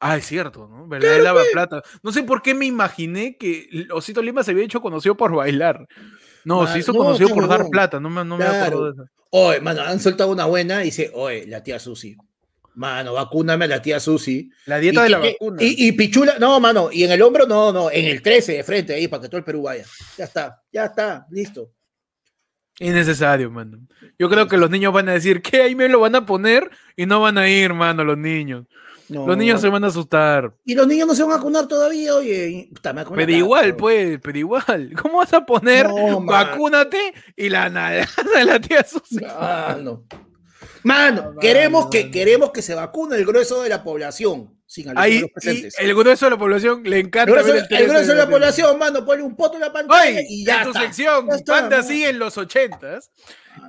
Ah, 0.00 0.16
es 0.16 0.26
cierto, 0.26 0.68
¿no? 0.68 0.86
¿Verdad? 0.86 1.16
Él 1.16 1.24
daba 1.24 1.42
plata. 1.52 1.82
No 2.02 2.12
sé 2.12 2.22
por 2.22 2.42
qué 2.42 2.54
me 2.54 2.66
imaginé 2.66 3.36
que 3.36 3.86
Osito 3.92 4.22
Lima 4.22 4.42
se 4.42 4.52
había 4.52 4.64
hecho 4.64 4.80
conocido 4.80 5.16
por 5.16 5.34
bailar. 5.34 5.86
No, 6.44 6.66
se 6.66 6.78
hizo 6.78 6.94
conocido 6.94 7.30
por 7.30 7.48
dar 7.48 7.68
plata, 7.68 8.00
no 8.00 8.10
me, 8.10 8.24
no 8.24 8.36
me 8.36 8.44
acuerdo 8.44 8.84
de 8.84 8.90
eso. 8.92 9.10
Oye, 9.30 9.60
mano, 9.60 9.82
han 9.82 10.00
soltado 10.00 10.30
una 10.30 10.46
buena 10.46 10.82
y 10.82 10.86
dice, 10.86 11.10
oye, 11.14 11.46
la 11.46 11.62
tía 11.62 11.78
Susi. 11.78 12.16
Mano, 12.78 13.14
vacúname 13.14 13.64
a 13.64 13.68
la 13.68 13.82
tía 13.82 13.98
Susi. 13.98 14.48
La 14.66 14.78
dieta 14.78 15.02
de 15.02 15.08
la 15.08 15.18
vacuna. 15.18 15.58
Y, 15.60 15.90
Pichula, 15.92 16.38
no, 16.38 16.60
mano, 16.60 16.90
y 16.92 17.02
en 17.02 17.10
el 17.10 17.20
hombro, 17.22 17.44
no, 17.44 17.72
no, 17.72 17.90
en 17.90 18.04
el 18.04 18.22
13 18.22 18.52
de 18.52 18.62
frente 18.62 18.94
ahí 18.94 19.08
para 19.08 19.22
que 19.22 19.28
todo 19.28 19.38
el 19.38 19.44
Perú 19.44 19.62
vaya. 19.62 19.84
Ya 20.16 20.24
está, 20.24 20.62
ya 20.70 20.84
está, 20.84 21.26
listo. 21.28 21.72
Innecesario, 22.78 23.50
mano. 23.50 23.80
Yo 24.16 24.30
creo 24.30 24.46
que 24.46 24.56
los 24.56 24.70
niños 24.70 24.92
van 24.92 25.08
a 25.08 25.14
decir 25.14 25.42
que 25.42 25.60
ahí 25.60 25.74
me 25.74 25.88
lo 25.88 25.98
van 25.98 26.14
a 26.14 26.24
poner 26.24 26.70
y 26.94 27.04
no 27.04 27.20
van 27.20 27.36
a 27.36 27.48
ir, 27.48 27.74
mano, 27.74 28.04
los 28.04 28.16
niños. 28.16 28.64
Los 29.08 29.36
niños 29.36 29.60
se 29.60 29.68
van 29.68 29.82
a 29.82 29.88
asustar. 29.88 30.54
Y 30.64 30.76
los 30.76 30.86
niños 30.86 31.08
no 31.08 31.16
se 31.16 31.24
van 31.24 31.32
a 31.32 31.36
vacunar 31.38 31.66
todavía, 31.66 32.14
oye. 32.14 32.70
pero 33.12 33.32
igual, 33.32 33.74
pues, 33.74 34.20
pero 34.22 34.38
igual. 34.38 34.92
¿Cómo 35.02 35.18
vas 35.18 35.32
a 35.32 35.44
poner 35.44 35.88
vacúnate 36.22 37.12
y 37.34 37.48
la 37.48 37.70
nada 37.70 38.06
de 38.36 38.44
la 38.44 38.60
tía 38.60 38.84
Susi? 38.84 39.18
Ah, 39.26 39.76
no. 39.82 40.04
Mano, 40.82 41.34
queremos, 41.40 41.88
Que, 41.88 42.10
queremos 42.10 42.50
que 42.50 42.62
se 42.62 42.74
vacune 42.74 43.16
el 43.16 43.24
grueso 43.24 43.62
de 43.62 43.68
la 43.68 43.82
población. 43.82 44.54
Sin 44.66 44.92
Ahí, 44.98 45.24
el 45.78 45.94
grueso 45.94 46.26
de 46.26 46.30
la 46.30 46.36
población 46.36 46.82
le 46.84 46.98
encanta 46.98 47.32
el 47.32 47.42
grueso, 47.42 47.66
el, 47.70 47.88
grueso 47.88 48.12
de 48.12 48.18
la, 48.18 48.28
población, 48.28 48.78
mano, 48.78 49.02
pone 49.02 49.22
un 49.22 49.34
poto 49.34 49.54
en 49.54 49.62
la 49.62 49.72
pantalla 49.72 50.20
y 50.28 50.44
ya. 50.44 50.60
En 50.60 50.72
tu 50.72 50.78
sección, 50.78 51.26
panda 51.46 51.78
así 51.78 52.04
en 52.04 52.18
los 52.18 52.36
ochentas. 52.36 53.10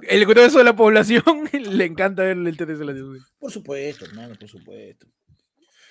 El 0.04 0.26
grueso 0.26 0.58
de 0.58 0.66
la 0.66 0.76
población 0.76 1.50
le 1.54 1.86
encanta 1.86 2.24
ver 2.24 2.38
el 2.38 2.58
TTC 2.58 2.78
de 2.78 2.86
la 2.86 2.94
Por 3.40 3.50
supuesto, 3.50 4.06
hermano, 4.06 4.36
por 4.38 4.50
supuesto. 4.50 5.08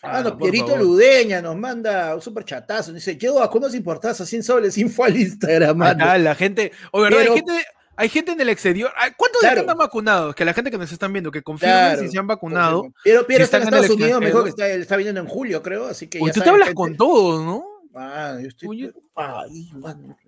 Ah, 0.02 0.22
no, 0.22 0.38
Pierito 0.38 0.76
Ludeña 0.76 1.42
nos 1.42 1.56
manda 1.56 2.14
un 2.14 2.22
super 2.22 2.44
chatazo. 2.44 2.92
Dice, 2.92 3.16
llego 3.16 3.42
a 3.42 3.50
unos 3.50 3.74
importados 3.74 4.28
100 4.28 4.42
soles, 4.42 4.78
info 4.78 5.04
al 5.04 5.16
Instagram, 5.16 5.82
Ah, 5.82 6.18
la 6.18 6.34
gente, 6.34 6.72
o 6.92 7.00
verdad, 7.00 7.20
hay 7.20 7.28
gente, 7.28 7.66
hay 7.98 8.08
gente 8.08 8.30
en 8.30 8.40
el 8.40 8.48
exterior. 8.48 8.92
¿Cuántos 9.16 9.40
claro. 9.40 9.62
están 9.62 9.76
vacunados? 9.76 10.32
Que 10.36 10.44
la 10.44 10.54
gente 10.54 10.70
que 10.70 10.78
nos 10.78 10.92
están 10.92 11.12
viendo, 11.12 11.32
que 11.32 11.42
confirmen 11.42 11.98
si 11.98 12.08
se 12.08 12.16
han 12.16 12.28
vacunado. 12.28 12.92
Pero, 13.02 13.26
pero 13.26 13.42
está 13.42 13.56
en 13.56 13.64
Estados 13.64 13.90
Unidos, 13.90 14.20
mejor 14.20 14.44
que 14.44 14.50
está, 14.50 14.68
está, 14.68 14.96
viniendo 14.96 15.20
en 15.20 15.26
julio, 15.26 15.60
creo. 15.64 15.86
Así 15.86 16.06
que. 16.06 16.20
Uy, 16.20 16.30
tú 16.30 16.40
te 16.40 16.48
hablas 16.48 16.72
con 16.74 16.96
todos, 16.96 17.44
¿no? 17.44 17.64
Ah, 17.96 18.38
yo 18.40 18.46
estoy. 18.46 18.92
Ay, 19.16 19.72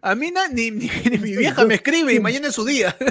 A 0.03 0.17
mí 0.17 0.33
ni, 0.53 0.73
ni, 0.73 0.91
mi 1.19 1.37
vieja 1.37 1.65
me 1.65 1.75
escribe 1.75 2.13
y 2.13 2.19
mañana 2.19 2.49
es 2.49 2.55
su 2.55 2.65
día. 2.65 2.97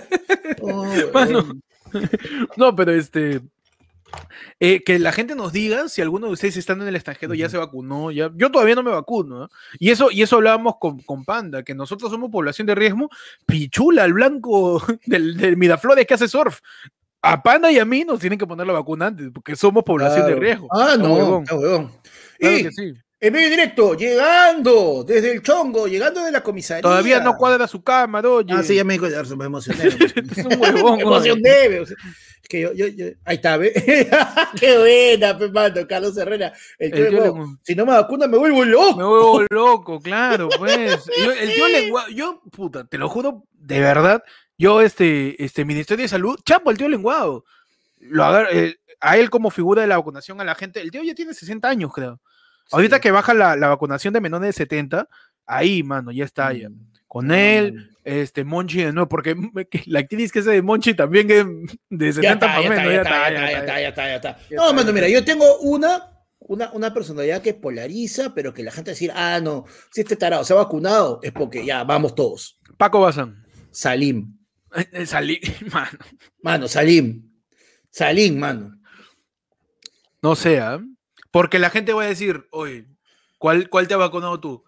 Oh, 0.62 0.86
no, 2.58 2.76
pero 2.76 2.92
este. 2.92 3.40
Eh, 4.60 4.84
que 4.84 5.00
la 5.00 5.12
gente 5.12 5.36
nos 5.36 5.54
diga 5.54 5.88
si 5.88 6.02
alguno 6.02 6.28
de 6.28 6.34
ustedes 6.34 6.58
estando 6.58 6.84
en 6.84 6.90
el 6.90 6.96
extranjero 6.96 7.34
ya 7.34 7.50
se 7.50 7.58
vacunó. 7.58 8.12
Ya, 8.12 8.32
yo 8.36 8.52
todavía 8.52 8.76
no 8.76 8.84
me 8.84 8.92
vacuno. 8.92 9.46
¿eh? 9.46 9.48
Y, 9.80 9.90
eso, 9.92 10.12
y 10.12 10.22
eso 10.22 10.38
hablábamos 10.38 10.76
con, 10.80 11.00
con, 11.02 11.24
Panda, 11.24 11.64
que 11.64 11.74
nosotros 11.76 12.12
somos 12.12 12.30
población 12.30 12.68
de 12.68 12.76
riesgo. 12.76 13.10
Pichula, 13.46 14.06
el 14.06 14.14
blanco 14.14 14.84
del, 15.06 15.38
del 15.38 15.58
Miraflores 15.58 16.06
que 16.06 16.14
hace 16.14 16.28
surf. 16.28 16.60
A 17.22 17.44
Panda 17.44 17.72
y 17.72 17.80
a 17.80 17.86
mí 17.86 18.06
nos 18.06 18.20
tienen 18.20 18.40
que 18.40 18.48
poner 18.48 18.66
la 18.66 18.74
vacuna 18.74 19.08
antes, 19.08 19.30
porque 19.34 19.56
somos 19.56 19.84
población 19.84 20.26
de 20.26 20.36
riesgo. 20.36 20.68
Ah, 20.72 20.96
no, 20.98 21.44
Claro 21.46 21.90
que 22.40 22.72
sí. 22.72 22.94
En 23.22 23.34
medio 23.34 23.50
directo, 23.50 23.96
llegando 23.96 25.04
desde 25.06 25.34
el 25.34 25.42
chongo, 25.42 25.88
llegando 25.88 26.24
de 26.24 26.32
la 26.32 26.42
comisaría. 26.42 26.82
Todavía 26.82 27.20
no 27.20 27.36
cuadra 27.36 27.68
su 27.68 27.84
cámara, 27.84 28.30
oye. 28.30 28.54
Ah, 28.54 28.64
sí, 28.64 28.76
ya 28.76 28.86
me, 28.86 28.98
me 28.98 29.46
emocioné. 29.46 29.84
es 30.38 30.46
un 30.46 30.58
huevón. 30.58 30.98
me 30.98 31.04
emocioné. 31.04 31.84
Es 32.42 32.50
que 32.50 32.62
yo, 32.62 32.74
yo, 32.74 32.88
yo, 32.88 33.06
ahí 33.26 33.36
está, 33.36 33.58
¿ve? 33.58 33.74
Qué 34.60 34.78
buena, 34.78 35.38
Pepando, 35.38 35.88
Carlos 35.88 36.18
Herrera. 36.18 36.54
El 36.78 36.92
tío 36.92 37.06
el 37.06 37.10
tío 37.12 37.58
si 37.64 37.76
no 37.76 37.86
me 37.86 37.94
vacuna, 37.94 38.28
me 38.28 38.38
vuelvo 38.38 38.66
loco. 38.66 38.98
Me 38.98 39.04
vuelvo 39.04 39.46
loco, 39.50 40.00
claro, 40.00 40.50
pues. 40.58 41.06
Yo, 41.24 41.32
el 41.32 41.54
tío 41.54 41.68
lenguado, 41.68 42.10
yo, 42.10 42.42
puta, 42.52 42.86
te 42.86 42.98
lo 42.98 43.10
juro, 43.10 43.44
de 43.54 43.80
verdad, 43.80 44.24
yo, 44.58 44.82
este, 44.82 45.42
este 45.44 45.66
Ministerio 45.66 46.04
de 46.04 46.10
Salud, 46.10 46.40
chapo, 46.46 46.72
el 46.72 46.78
tío 46.78 46.90
lenguado. 46.90 47.46
Lo, 48.00 48.24
a 48.26 49.18
él 49.18 49.30
como 49.30 49.50
figura 49.50 49.82
de 49.82 49.88
la 49.88 49.98
vacunación 49.98 50.40
a 50.42 50.44
la 50.44 50.56
gente, 50.56 50.82
el 50.82 50.92
tío 50.92 51.04
ya 51.04 51.16
tiene 51.16 51.34
60 51.34 51.68
años, 51.68 51.92
creo. 51.94 52.20
Ahorita 52.72 53.00
que 53.00 53.12
baja 53.12 53.34
la, 53.34 53.56
vacunación 53.56 54.14
de 54.14 54.22
menores 54.22 54.50
de 54.50 54.54
70, 54.54 55.08
ahí, 55.46 55.84
mano, 55.84 56.12
ya 56.12 56.26
está. 56.26 56.54
Ya. 56.54 56.70
Mm. 56.70 56.90
Con 57.08 57.32
él, 57.32 57.89
este, 58.10 58.44
Monchi 58.44 58.82
de 58.82 58.92
nuevo, 58.92 59.08
porque 59.08 59.36
la 59.86 60.00
actriz 60.00 60.32
que 60.32 60.40
es 60.40 60.46
de 60.46 60.62
Monchi 60.62 60.96
también 60.96 61.28
de 61.90 62.14
70 62.14 62.40
para 62.40 62.62
menos. 62.62 62.78
Ya 62.78 63.02
está, 63.02 63.32
ya 63.32 63.60
está, 63.60 63.82
ya 63.82 63.88
está, 63.90 64.08
ya 64.08 64.16
está. 64.16 64.40
No, 64.52 64.74
mano, 64.74 64.92
mira, 64.92 65.08
yo 65.08 65.24
tengo 65.24 65.60
una, 65.60 66.12
una, 66.40 66.72
una 66.72 66.94
personalidad 66.94 67.42
que 67.42 67.54
polariza, 67.54 68.34
pero 68.34 68.54
que 68.54 68.64
la 68.64 68.72
gente 68.72 68.92
decir, 68.92 69.12
ah, 69.14 69.40
no, 69.42 69.66
si 69.92 70.02
este 70.02 70.16
tarado 70.16 70.44
se 70.44 70.54
ha 70.54 70.58
vacunado, 70.58 71.20
es 71.22 71.32
porque 71.32 71.64
ya, 71.64 71.84
vamos 71.84 72.16
todos. 72.16 72.60
Paco 72.78 73.02
Bazán. 73.02 73.46
Salim. 73.72 74.36
Eh, 74.76 74.88
eh, 74.92 75.06
Salim, 75.06 75.40
mano. 75.72 76.00
Mano, 76.42 76.68
Salim. 76.68 77.32
Salim, 77.92 78.40
mano. 78.40 78.76
No 80.22 80.36
sea. 80.36 80.80
Porque 81.32 81.60
la 81.60 81.70
gente 81.70 81.94
va 81.94 82.04
a 82.04 82.08
decir, 82.08 82.48
oye, 82.52 82.88
¿cuál, 83.38 83.70
cuál 83.70 83.88
te 83.88 83.94
ha 83.94 83.98
vacunado 83.98 84.40
tú? 84.40 84.64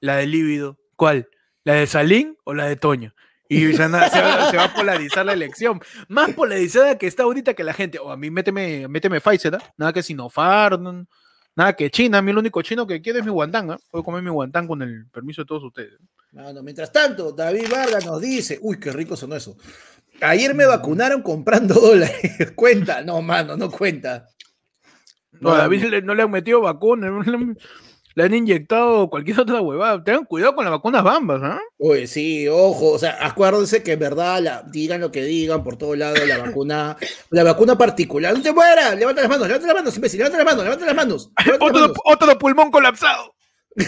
¿La 0.00 0.16
de 0.16 0.26
líbido? 0.26 0.78
¿Cuál? 0.96 1.28
¿La 1.66 1.74
de 1.74 1.88
Salín 1.88 2.38
o 2.44 2.54
la 2.54 2.66
de 2.66 2.76
Toño? 2.76 3.12
Y 3.48 3.72
se, 3.72 3.88
va, 3.88 4.06
a 4.06 4.72
polarizar 4.72 5.26
la 5.26 5.32
elección. 5.32 5.80
Más 6.06 6.32
polarizada 6.32 6.96
que 6.96 7.08
está 7.08 7.24
ahorita 7.24 7.54
que 7.54 7.64
la 7.64 7.72
gente. 7.72 7.98
O 7.98 8.12
a 8.12 8.16
mí 8.16 8.30
méteme, 8.30 8.86
méteme 8.86 9.20
Pfizer, 9.20 9.54
¿eh? 9.54 9.58
nada 9.76 9.92
que 9.92 10.00
Sinopharm, 10.00 11.08
nada 11.56 11.72
que 11.74 11.90
China. 11.90 12.18
A 12.18 12.22
mí 12.22 12.30
el 12.30 12.38
único 12.38 12.62
chino 12.62 12.86
que 12.86 13.02
quiero 13.02 13.18
es 13.18 13.24
mi 13.24 13.32
guantán. 13.32 13.72
¿eh? 13.72 13.76
Puedo 13.90 14.04
comer 14.04 14.22
mi 14.22 14.30
guantán 14.30 14.68
con 14.68 14.80
el 14.80 15.08
permiso 15.08 15.42
de 15.42 15.46
todos 15.46 15.64
ustedes. 15.64 15.98
Bueno, 16.30 16.62
mientras 16.62 16.92
tanto, 16.92 17.32
David 17.32 17.66
Vargas 17.68 18.06
nos 18.06 18.20
dice: 18.20 18.60
Uy, 18.62 18.78
qué 18.78 18.92
rico 18.92 19.16
son 19.16 19.32
eso. 19.32 19.56
Ayer 20.20 20.54
me 20.54 20.66
vacunaron 20.66 21.20
comprando 21.20 21.74
dólares. 21.80 22.52
cuenta, 22.54 23.02
no, 23.02 23.20
mano, 23.22 23.56
no 23.56 23.72
cuenta. 23.72 24.28
No, 25.32 25.50
a 25.50 25.58
David 25.58 26.04
no 26.04 26.14
le 26.14 26.22
han 26.22 26.30
metido 26.30 26.60
vacuna. 26.60 27.10
le 27.26 27.36
han 27.36 27.58
inyectado 28.16 29.10
cualquier 29.10 29.40
otra 29.40 29.60
huevada. 29.60 30.02
Tengan 30.02 30.24
cuidado 30.24 30.54
con 30.54 30.64
las 30.64 30.72
vacunas 30.72 31.04
bambas, 31.04 31.40
¿ah? 31.42 31.60
Oye, 31.78 32.06
sí, 32.06 32.48
ojo, 32.48 32.92
o 32.92 32.98
sea, 32.98 33.18
acuérdense 33.20 33.82
que 33.82 33.92
en 33.92 33.98
verdad, 33.98 34.40
la, 34.40 34.62
digan 34.62 35.00
lo 35.00 35.12
que 35.12 35.22
digan 35.24 35.62
por 35.62 35.76
todos 35.76 35.96
lados, 35.98 36.18
la 36.26 36.38
vacuna, 36.38 36.96
la 37.30 37.44
vacuna 37.44 37.76
particular, 37.76 38.34
no 38.34 38.42
te 38.42 38.52
mueras, 38.52 38.96
levanta 38.96 39.20
las 39.20 39.30
manos, 39.30 39.46
levanta 39.46 39.66
las 39.66 39.76
manos, 39.76 39.96
imbécil, 39.96 40.18
levanta 40.18 40.38
las 40.38 40.46
manos, 40.46 40.64
levanta 40.64 40.86
las 40.86 40.94
manos. 40.96 41.30
Levanta 41.44 41.64
otro, 41.66 41.80
las 41.80 41.88
manos. 41.90 42.02
otro 42.04 42.38
pulmón 42.38 42.70
colapsado. 42.70 43.34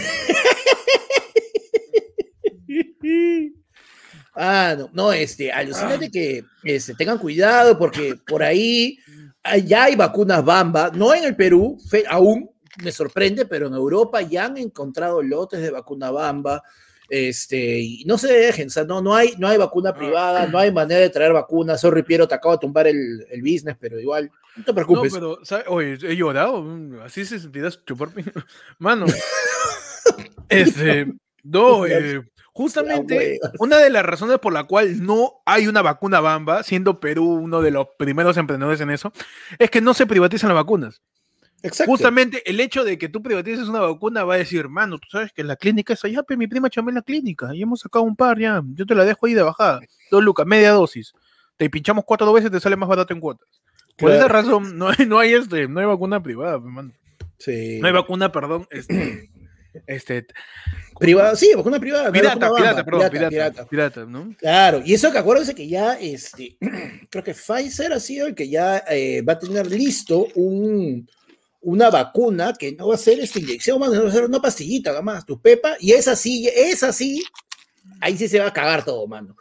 Ah, 4.35 4.75
no, 4.77 4.89
no, 4.93 5.11
este, 5.11 5.51
alucínate 5.51 6.09
que 6.09 6.43
este, 6.63 6.93
tengan 6.93 7.17
cuidado 7.17 7.77
porque 7.77 8.15
por 8.27 8.41
ahí 8.41 8.97
ah, 9.43 9.57
ya 9.57 9.85
hay 9.85 9.95
vacunas 9.95 10.45
Bamba, 10.45 10.91
no 10.93 11.13
en 11.13 11.25
el 11.25 11.35
Perú, 11.35 11.77
fe- 11.89 12.05
aún 12.07 12.49
me 12.83 12.91
sorprende, 12.91 13.45
pero 13.45 13.67
en 13.67 13.73
Europa 13.73 14.21
ya 14.21 14.45
han 14.45 14.57
encontrado 14.57 15.21
lotes 15.21 15.61
de 15.61 15.71
vacuna 15.71 16.11
Bamba. 16.11 16.63
Este, 17.11 17.79
y 17.79 18.03
no 18.05 18.19
se 18.19 18.31
dejen, 18.31 18.67
o 18.67 18.69
sea, 18.69 18.83
no, 18.83 19.01
no, 19.01 19.15
hay, 19.15 19.33
no 19.39 19.47
hay 19.47 19.57
vacuna 19.57 19.95
privada, 19.95 20.45
no 20.45 20.59
hay 20.59 20.71
manera 20.71 20.99
de 20.99 21.09
traer 21.09 21.33
vacunas. 21.33 21.81
Sorry, 21.81 22.03
Piero, 22.03 22.27
te 22.27 22.35
acabo 22.35 22.53
de 22.53 22.59
tumbar 22.59 22.85
el, 22.85 23.25
el 23.31 23.41
business, 23.41 23.75
pero 23.79 23.99
igual, 23.99 24.29
no 24.55 24.63
te 24.63 24.71
No, 24.71 24.75
preocupes. 24.75 25.13
pero, 25.13 25.39
¿sabes? 25.43 25.65
Oye, 25.69 25.97
he 26.03 26.15
llorado. 26.15 26.63
Así 27.03 27.25
se 27.25 27.39
sentirá 27.39 27.71
chupar 27.83 28.09
pi- 28.09 28.23
Mano. 28.77 29.07
este. 30.49 31.07
No, 31.43 31.85
eh, 31.85 32.21
justamente 32.53 33.39
una 33.59 33.77
de 33.77 33.89
las 33.89 34.05
razones 34.05 34.39
por 34.39 34.51
la 34.53 34.65
cual 34.65 35.03
no 35.03 35.41
hay 35.45 35.67
una 35.67 35.81
vacuna 35.81 36.19
bamba, 36.19 36.63
siendo 36.63 36.99
Perú 36.99 37.25
uno 37.41 37.61
de 37.61 37.71
los 37.71 37.87
primeros 37.97 38.35
emprendedores 38.37 38.81
en 38.81 38.89
eso, 38.91 39.13
es 39.57 39.69
que 39.71 39.81
no 39.81 39.93
se 39.93 40.05
privatizan 40.05 40.49
las 40.49 40.57
vacunas. 40.57 41.01
Exacto. 41.61 41.91
Justamente 41.91 42.49
el 42.49 42.59
hecho 42.59 42.83
de 42.83 42.97
que 42.97 43.09
tú 43.09 43.21
privatices 43.21 43.67
una 43.67 43.81
vacuna 43.81 44.23
va 44.23 44.35
a 44.35 44.37
decir, 44.37 44.69
mano, 44.69 44.97
tú 44.97 45.07
sabes 45.11 45.31
que 45.33 45.43
la 45.43 45.55
clínica 45.55 45.93
es 45.93 46.03
allá, 46.05 46.23
pe, 46.23 46.37
mi 46.37 46.47
prima 46.47 46.69
chamé 46.69 46.91
en 46.91 46.95
la 46.95 47.01
clínica 47.01 47.53
y 47.53 47.61
hemos 47.61 47.81
sacado 47.81 48.03
un 48.03 48.15
par 48.15 48.39
ya, 48.39 48.61
yo 48.73 48.85
te 48.85 48.95
la 48.95 49.03
dejo 49.03 49.25
ahí 49.25 49.33
de 49.33 49.43
bajada, 49.43 49.81
dos 50.09 50.23
lucas, 50.23 50.45
media 50.45 50.71
dosis, 50.71 51.13
te 51.57 51.69
pinchamos 51.69 52.05
cuatro 52.05 52.31
veces, 52.31 52.51
te 52.51 52.59
sale 52.59 52.75
más 52.75 52.87
barato 52.87 53.13
en 53.13 53.19
cuotas. 53.19 53.47
Por 53.97 54.11
esa 54.11 54.29
razón, 54.29 54.77
no 54.77 54.87
hay, 54.87 55.05
no 55.05 55.19
hay 55.19 55.33
este, 55.33 55.67
no 55.67 55.81
hay 55.81 55.85
vacuna 55.85 56.23
privada, 56.23 56.61
pe, 56.61 56.69
mano. 56.69 56.93
Sí. 57.37 57.79
No 57.81 57.87
hay 57.87 57.93
vacuna, 57.93 58.31
perdón, 58.31 58.65
este, 58.71 59.29
este, 59.87 60.27
Privada, 60.99 61.35
sí, 61.37 61.53
vacuna 61.55 61.79
privada. 61.79 62.05
no 62.07 62.11
pirata, 62.11 62.53
pirata, 62.53 62.83
perdón, 62.83 63.09
pirata, 63.09 63.29
pirata. 63.29 63.65
pirata, 63.65 64.05
¿no? 64.05 64.35
Claro, 64.37 64.81
y 64.83 64.93
eso 64.93 65.11
que 65.11 65.17
acuérdense 65.17 65.55
que 65.55 65.67
ya, 65.67 65.93
este, 65.93 66.57
creo 67.09 67.23
que 67.23 67.33
Pfizer 67.33 67.93
ha 67.93 67.99
sido 67.99 68.27
el 68.27 68.35
que 68.35 68.49
ya 68.49 68.83
eh, 68.89 69.21
va 69.21 69.33
a 69.33 69.39
tener 69.39 69.67
listo 69.67 70.27
un, 70.35 71.07
una 71.61 71.89
vacuna 71.89 72.53
que 72.53 72.71
no 72.73 72.87
va 72.87 72.95
a 72.95 72.97
ser 72.97 73.19
esta 73.19 73.39
inyección, 73.39 73.81
va 73.81 73.87
a 73.87 74.11
ser 74.11 74.25
una 74.25 74.41
pastillita, 74.41 74.91
nada 74.91 75.01
más, 75.01 75.25
tu 75.25 75.41
pepa, 75.41 75.75
y 75.79 75.91
es 75.91 76.07
así, 76.07 76.47
es 76.47 76.83
así, 76.83 77.23
ahí 77.99 78.17
sí 78.17 78.27
se 78.27 78.39
va 78.39 78.47
a 78.47 78.53
cagar 78.53 78.85
todo, 78.85 79.05
mano. 79.07 79.35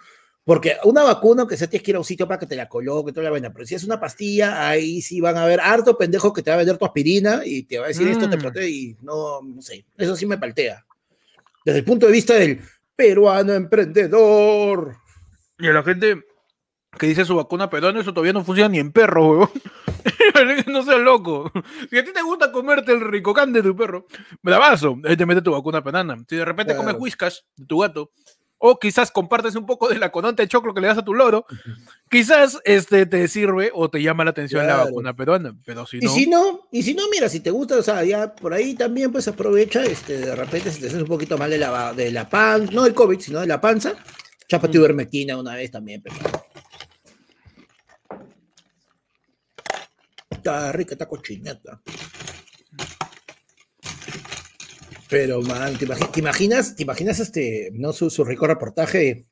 Porque 0.45 0.77
una 0.85 1.03
vacuna, 1.03 1.43
aunque 1.43 1.59
sea 1.59 1.69
tienes 1.69 1.85
que 1.85 1.91
ir 1.91 1.97
a 1.97 1.99
un 2.01 2.05
sitio 2.07 2.27
para 2.27 2.41
que 2.41 2.47
te 2.47 2.57
la 2.57 2.69
coloque, 2.69 3.13
toda 3.13 3.25
la 3.25 3.31
vaina, 3.31 3.53
pero 3.53 3.67
si 3.67 3.75
es 3.75 3.85
una 3.85 4.01
pastilla, 4.01 4.69
ahí 4.69 5.03
sí 5.03 5.21
van 5.21 5.37
a 5.37 5.43
haber 5.45 5.61
harto 5.61 5.99
pendejo 5.99 6.33
que 6.33 6.43
te 6.43 6.51
va 6.51 6.55
a 6.55 6.59
vender 6.59 6.79
tu 6.79 6.87
aspirina 6.87 7.43
y 7.45 7.65
te 7.65 7.79
va 7.79 7.85
a 7.85 7.89
decir 7.89 8.09
esto 8.09 8.31
te 8.31 8.37
Mm. 8.39 8.41
protege 8.41 8.69
y 8.71 8.97
no, 9.03 9.43
no 9.43 9.61
sé, 9.61 9.85
eso 9.99 10.17
sí 10.17 10.25
me 10.25 10.39
paltea. 10.39 10.87
Desde 11.67 11.81
el 11.81 11.85
punto 11.85 12.07
de 12.07 12.13
vista 12.13 12.35
del 12.35 12.61
peruano 12.97 13.53
emprendedor. 13.53 14.97
Y 15.59 15.67
a 15.69 15.73
la 15.73 15.83
gente 15.83 16.25
que 16.99 17.07
dice 17.09 17.27
su 17.27 17.37
vacuna 17.37 17.69
peruana, 17.69 18.01
eso 18.01 18.15
todavía 18.15 18.33
no 18.33 18.43
funciona 18.43 18.71
ni 18.71 18.79
en 18.79 18.91
perro, 18.91 19.29
huevón. 19.29 19.51
no 20.67 20.83
seas 20.83 21.01
loco. 21.01 21.51
Si 21.91 21.99
a 21.99 22.05
ti 22.05 22.13
te 22.13 22.23
gusta 22.23 22.51
comerte 22.53 22.93
el 22.93 23.01
ricocán 23.01 23.53
de 23.53 23.63
tu 23.63 23.75
perro, 23.77 24.07
bravazo, 24.43 24.97
ahí 25.05 25.17
te 25.17 25.27
mete 25.27 25.43
tu 25.43 25.53
vacuna 25.53 25.83
peruana. 25.83 26.17
Si 26.29 26.37
de 26.37 26.45
repente 26.45 26.75
comes 26.77 26.93
Claro. 26.95 27.03
whiskas 27.03 27.45
de 27.57 27.67
tu 27.67 27.79
gato, 27.81 28.11
o 28.61 28.77
quizás 28.79 29.13
compartes 29.13 29.55
un 29.55 29.67
poco 29.67 29.89
de 29.89 29.99
la 29.99 30.11
conante 30.11 30.43
de 30.43 30.49
choclo 30.49 30.75
que 30.75 30.81
le 30.81 30.89
das 30.89 30.99
a 30.99 31.05
tu 31.05 31.15
loro, 31.15 31.47
quizás 32.11 32.59
este 32.65 33.07
te 33.07 33.29
sirve 33.29 33.71
o 33.73 33.89
te 33.89 34.03
llama 34.03 34.25
la 34.25 34.31
atención 34.31 34.67
la 34.67 34.75
Claro. 34.75 34.85
vacuna 34.87 35.15
peruana. 35.15 35.57
Pero 35.65 35.87
si 35.87 35.99
Y 35.99 36.01
no, 36.01 36.11
si 36.11 36.27
no, 36.27 36.69
y 36.73 36.83
si 36.83 36.95
no, 36.95 37.05
mira, 37.09 37.29
si 37.29 37.39
te 37.41 37.51
gusta, 37.51 37.77
o 37.77 37.83
sea, 37.83 38.03
ya 38.05 38.35
por 38.35 38.53
ahí 38.53 38.75
también 38.75 39.13
pues 39.13 39.29
aprovecha, 39.29 39.85
este, 39.85 40.19
de 40.19 40.35
repente 40.35 40.71
si 40.73 40.81
te 40.81 40.87
sientes 40.89 41.03
un 41.03 41.09
poquito 41.09 41.39
mal 41.39 41.51
de 41.51 41.59
la, 41.59 41.93
de 41.93 42.11
la 42.11 42.29
pan, 42.29 42.69
no 42.73 42.83
del 42.83 42.95
COVID, 42.95 43.21
sino 43.21 43.41
de 43.41 43.47
la 43.47 43.61
panza, 43.61 43.93
chápate 44.49 44.77
ivermectina 44.79 45.37
una 45.37 45.55
vez 45.55 45.71
también, 45.71 46.03
pero. 46.03 46.17
rica 50.73 50.95
esta 50.95 51.09
cochineta. 51.09 51.81
Pero, 55.09 55.41
man, 55.41 55.79
¿te, 55.79 55.87
imaginas, 56.21 56.77
te 56.77 56.85
este, 56.85 57.71
no 57.73 57.93
su, 57.93 58.11
su 58.11 58.25
rico 58.25 58.47
reportaje? 58.47 59.27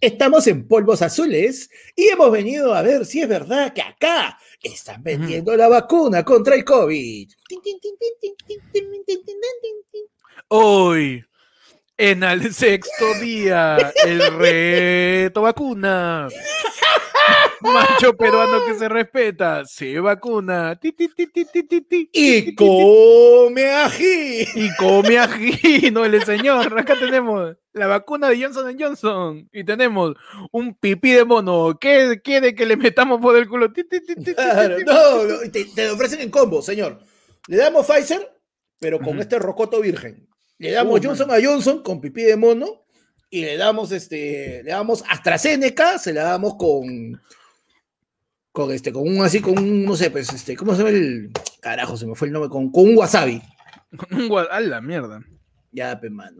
Estamos 0.00 0.46
en 0.46 0.66
polvos 0.66 1.02
azules 1.02 1.68
y 1.94 2.08
hemos 2.08 2.32
venido 2.32 2.72
a 2.72 2.80
ver 2.80 3.04
si 3.04 3.20
es 3.20 3.28
verdad 3.28 3.74
que 3.74 3.82
acá 3.82 4.38
están 4.62 5.02
vendiendo 5.02 5.54
la 5.56 5.68
vacuna 5.68 6.24
contra 6.24 6.54
el 6.54 6.64
COVID. 6.64 7.30
Hoy 10.48 11.24
en 12.00 12.22
el 12.22 12.54
sexto 12.54 13.12
día, 13.20 13.92
el 14.06 14.20
reto 14.38 15.42
vacuna. 15.42 16.28
Macho 17.60 18.16
peruano 18.16 18.64
que 18.64 18.78
se 18.78 18.88
respeta, 18.88 19.66
se 19.66 20.00
vacuna. 20.00 20.80
Ti, 20.80 20.92
ti, 20.92 21.08
ti, 21.08 21.26
ti, 21.26 21.44
ti, 21.44 21.62
ti, 21.64 21.80
ti. 21.82 22.10
Y 22.14 22.54
come 22.54 23.70
ají. 23.70 24.46
Y 24.54 24.74
come 24.76 25.18
ají, 25.18 25.90
no 25.90 26.06
el 26.06 26.24
señor. 26.24 26.78
Acá 26.78 26.98
tenemos 26.98 27.54
la 27.74 27.86
vacuna 27.86 28.30
de 28.30 28.42
Johnson 28.42 28.74
Johnson. 28.80 29.46
Y 29.52 29.62
tenemos 29.64 30.14
un 30.52 30.74
pipí 30.74 31.12
de 31.12 31.26
mono. 31.26 31.78
¿Qué 31.78 32.22
quiere 32.24 32.54
que 32.54 32.64
le 32.64 32.78
metamos 32.78 33.20
por 33.20 33.36
el 33.36 33.46
culo? 33.46 33.70
Ti, 33.74 33.84
ti, 33.84 34.00
ti, 34.00 34.14
ti, 34.14 34.24
ti, 34.24 34.34
Claro, 34.34 34.78
no, 34.86 35.24
no, 35.24 35.50
te, 35.52 35.66
te 35.66 35.86
lo 35.86 35.94
ofrecen 35.94 36.22
en 36.22 36.30
combo, 36.30 36.62
señor. 36.62 36.98
Le 37.46 37.58
damos 37.58 37.86
Pfizer, 37.86 38.40
pero 38.78 38.98
con 38.98 39.20
este 39.20 39.38
rocoto 39.38 39.82
virgen. 39.82 40.29
Le 40.60 40.70
damos 40.70 41.00
Uh, 41.00 41.02
Johnson 41.02 41.30
a 41.30 41.36
Johnson 41.42 41.82
con 41.82 42.00
pipí 42.00 42.22
de 42.22 42.36
mono 42.36 42.84
y 43.30 43.40
le 43.44 43.56
damos 43.56 43.90
este, 43.92 44.62
le 44.62 44.70
damos 44.70 45.02
AstraZeneca, 45.08 45.98
se 45.98 46.12
la 46.12 46.22
damos 46.24 46.54
con 46.56 47.20
con 48.52 48.72
este, 48.72 48.92
con 48.92 49.08
un 49.08 49.22
así, 49.24 49.40
con 49.40 49.58
un, 49.58 49.84
no 49.84 49.96
sé, 49.96 50.10
pues 50.10 50.32
este, 50.32 50.56
¿cómo 50.56 50.72
se 50.72 50.78
llama 50.78 50.90
el 50.90 51.30
carajo? 51.60 51.96
Se 51.96 52.04
me 52.06 52.14
fue 52.16 52.26
el 52.28 52.32
nombre, 52.32 52.50
con, 52.50 52.70
con 52.72 52.88
un 52.88 52.96
wasabi. 52.98 53.40
Un 54.10 54.28
gua- 54.28 54.48
A 54.50 54.60
la 54.60 54.80
mierda. 54.80 55.20
Ya, 55.72 55.98
pe 56.00 56.10
mano. 56.10 56.38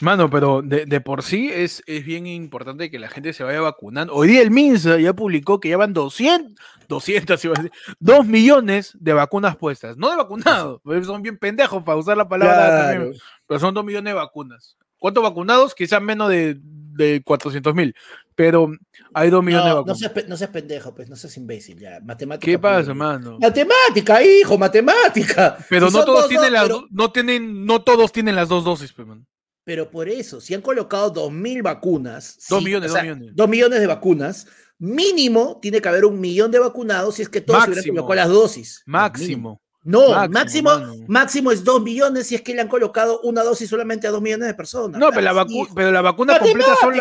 Mano, 0.00 0.30
pero 0.30 0.62
de, 0.62 0.86
de 0.86 1.00
por 1.00 1.22
sí 1.22 1.50
es, 1.52 1.82
es 1.86 2.04
bien 2.04 2.26
importante 2.26 2.90
que 2.90 2.98
la 2.98 3.08
gente 3.08 3.32
se 3.32 3.44
vaya 3.44 3.60
vacunando. 3.60 4.14
Hoy 4.14 4.28
día 4.28 4.42
el 4.42 4.50
MINSA 4.50 4.98
ya 4.98 5.12
publicó 5.12 5.60
que 5.60 5.68
ya 5.68 5.76
van 5.76 5.92
200, 5.92 6.54
200, 6.88 7.44
iba 7.44 7.54
a 7.56 7.62
decir, 7.62 7.72
2 8.00 8.26
millones 8.26 8.96
de 8.98 9.12
vacunas 9.12 9.56
puestas. 9.56 9.96
No 9.96 10.10
de 10.10 10.16
vacunados, 10.16 10.80
son 11.04 11.22
bien 11.22 11.36
pendejos 11.38 11.82
para 11.82 11.98
usar 11.98 12.16
la 12.16 12.28
palabra, 12.28 12.56
Claro. 12.56 12.88
también, 12.94 13.20
pero 13.46 13.60
son 13.60 13.74
2 13.74 13.84
millones 13.84 14.10
de 14.12 14.14
vacunas. 14.14 14.76
¿Cuántos 14.98 15.22
vacunados? 15.22 15.74
Quizás 15.74 16.00
menos 16.00 16.30
de, 16.30 16.56
de 16.58 17.22
400 17.22 17.74
mil, 17.74 17.94
pero 18.34 18.68
hay 19.12 19.28
2 19.28 19.44
millones 19.44 19.66
de 19.66 19.70
no 19.70 19.76
vacunas. 19.76 19.98
seas, 19.98 20.28
no 20.28 20.36
seas 20.38 20.50
pendejo, 20.50 20.94
pues, 20.94 21.10
no 21.10 21.16
seas 21.16 21.36
imbécil, 21.36 21.78
ya. 21.78 22.00
Matemática. 22.02 22.50
¿Qué 22.50 22.58
pasa, 22.58 22.94
mano? 22.94 23.38
Matemática, 23.38 24.22
hijo, 24.22 24.56
matemática. 24.56 25.58
Pero 25.68 25.90
Si 25.90 25.96
no 25.96 26.04
todos 26.04 26.20
dos, 26.22 26.28
tienen 26.28 26.44
dos, 26.46 26.52
las, 26.52 26.62
pero- 26.64 26.86
no 26.90 27.12
tienen, 27.12 27.66
no 27.66 27.82
todos 27.82 28.10
tienen 28.10 28.36
las 28.36 28.48
dos 28.48 28.64
dosis, 28.64 28.92
pe, 28.94 29.04
mano. 29.04 29.24
Pero 29.66 29.90
por 29.90 30.08
eso, 30.08 30.40
si 30.40 30.54
han 30.54 30.62
colocado 30.62 31.12
2.000 31.12 31.60
vacunas, 31.60 32.38
Dos 32.48 32.60
sí, 32.60 32.64
millones, 32.66 32.92
o 32.92 32.94
dos 32.94 33.02
millones. 33.02 33.32
dos 33.34 33.48
millones 33.48 33.80
de 33.80 33.86
vacunas, 33.88 34.46
mínimo 34.78 35.58
tiene 35.60 35.80
que 35.80 35.88
haber 35.88 36.04
un 36.04 36.20
millón 36.20 36.52
de 36.52 36.60
vacunados 36.60 37.16
si 37.16 37.22
es 37.22 37.28
que 37.28 37.40
todos 37.40 37.64
se 37.64 37.70
hubieran 37.70 37.84
colocado 37.96 38.14
las 38.14 38.28
dosis. 38.28 38.82
Máximo. 38.86 39.60
No, 39.82 40.28
Máximo, 40.28 40.70
máximo, 41.06 41.52
es 41.52 41.62
2 41.62 41.80
millones 41.80 42.26
si 42.26 42.34
es 42.34 42.42
que 42.42 42.54
le 42.54 42.60
han 42.60 42.66
colocado 42.68 43.20
una 43.22 43.44
dosis 43.44 43.68
solamente 43.70 44.08
a 44.08 44.10
2 44.10 44.20
millones 44.20 44.48
de 44.48 44.54
personas. 44.54 45.00
No, 45.00 45.10
pero 45.10 45.20
la, 45.20 45.32
vacu- 45.32 45.68
pero 45.76 45.92
la 45.92 46.00
vacuna 46.00 46.40
completa 46.40 46.74
son 46.80 46.94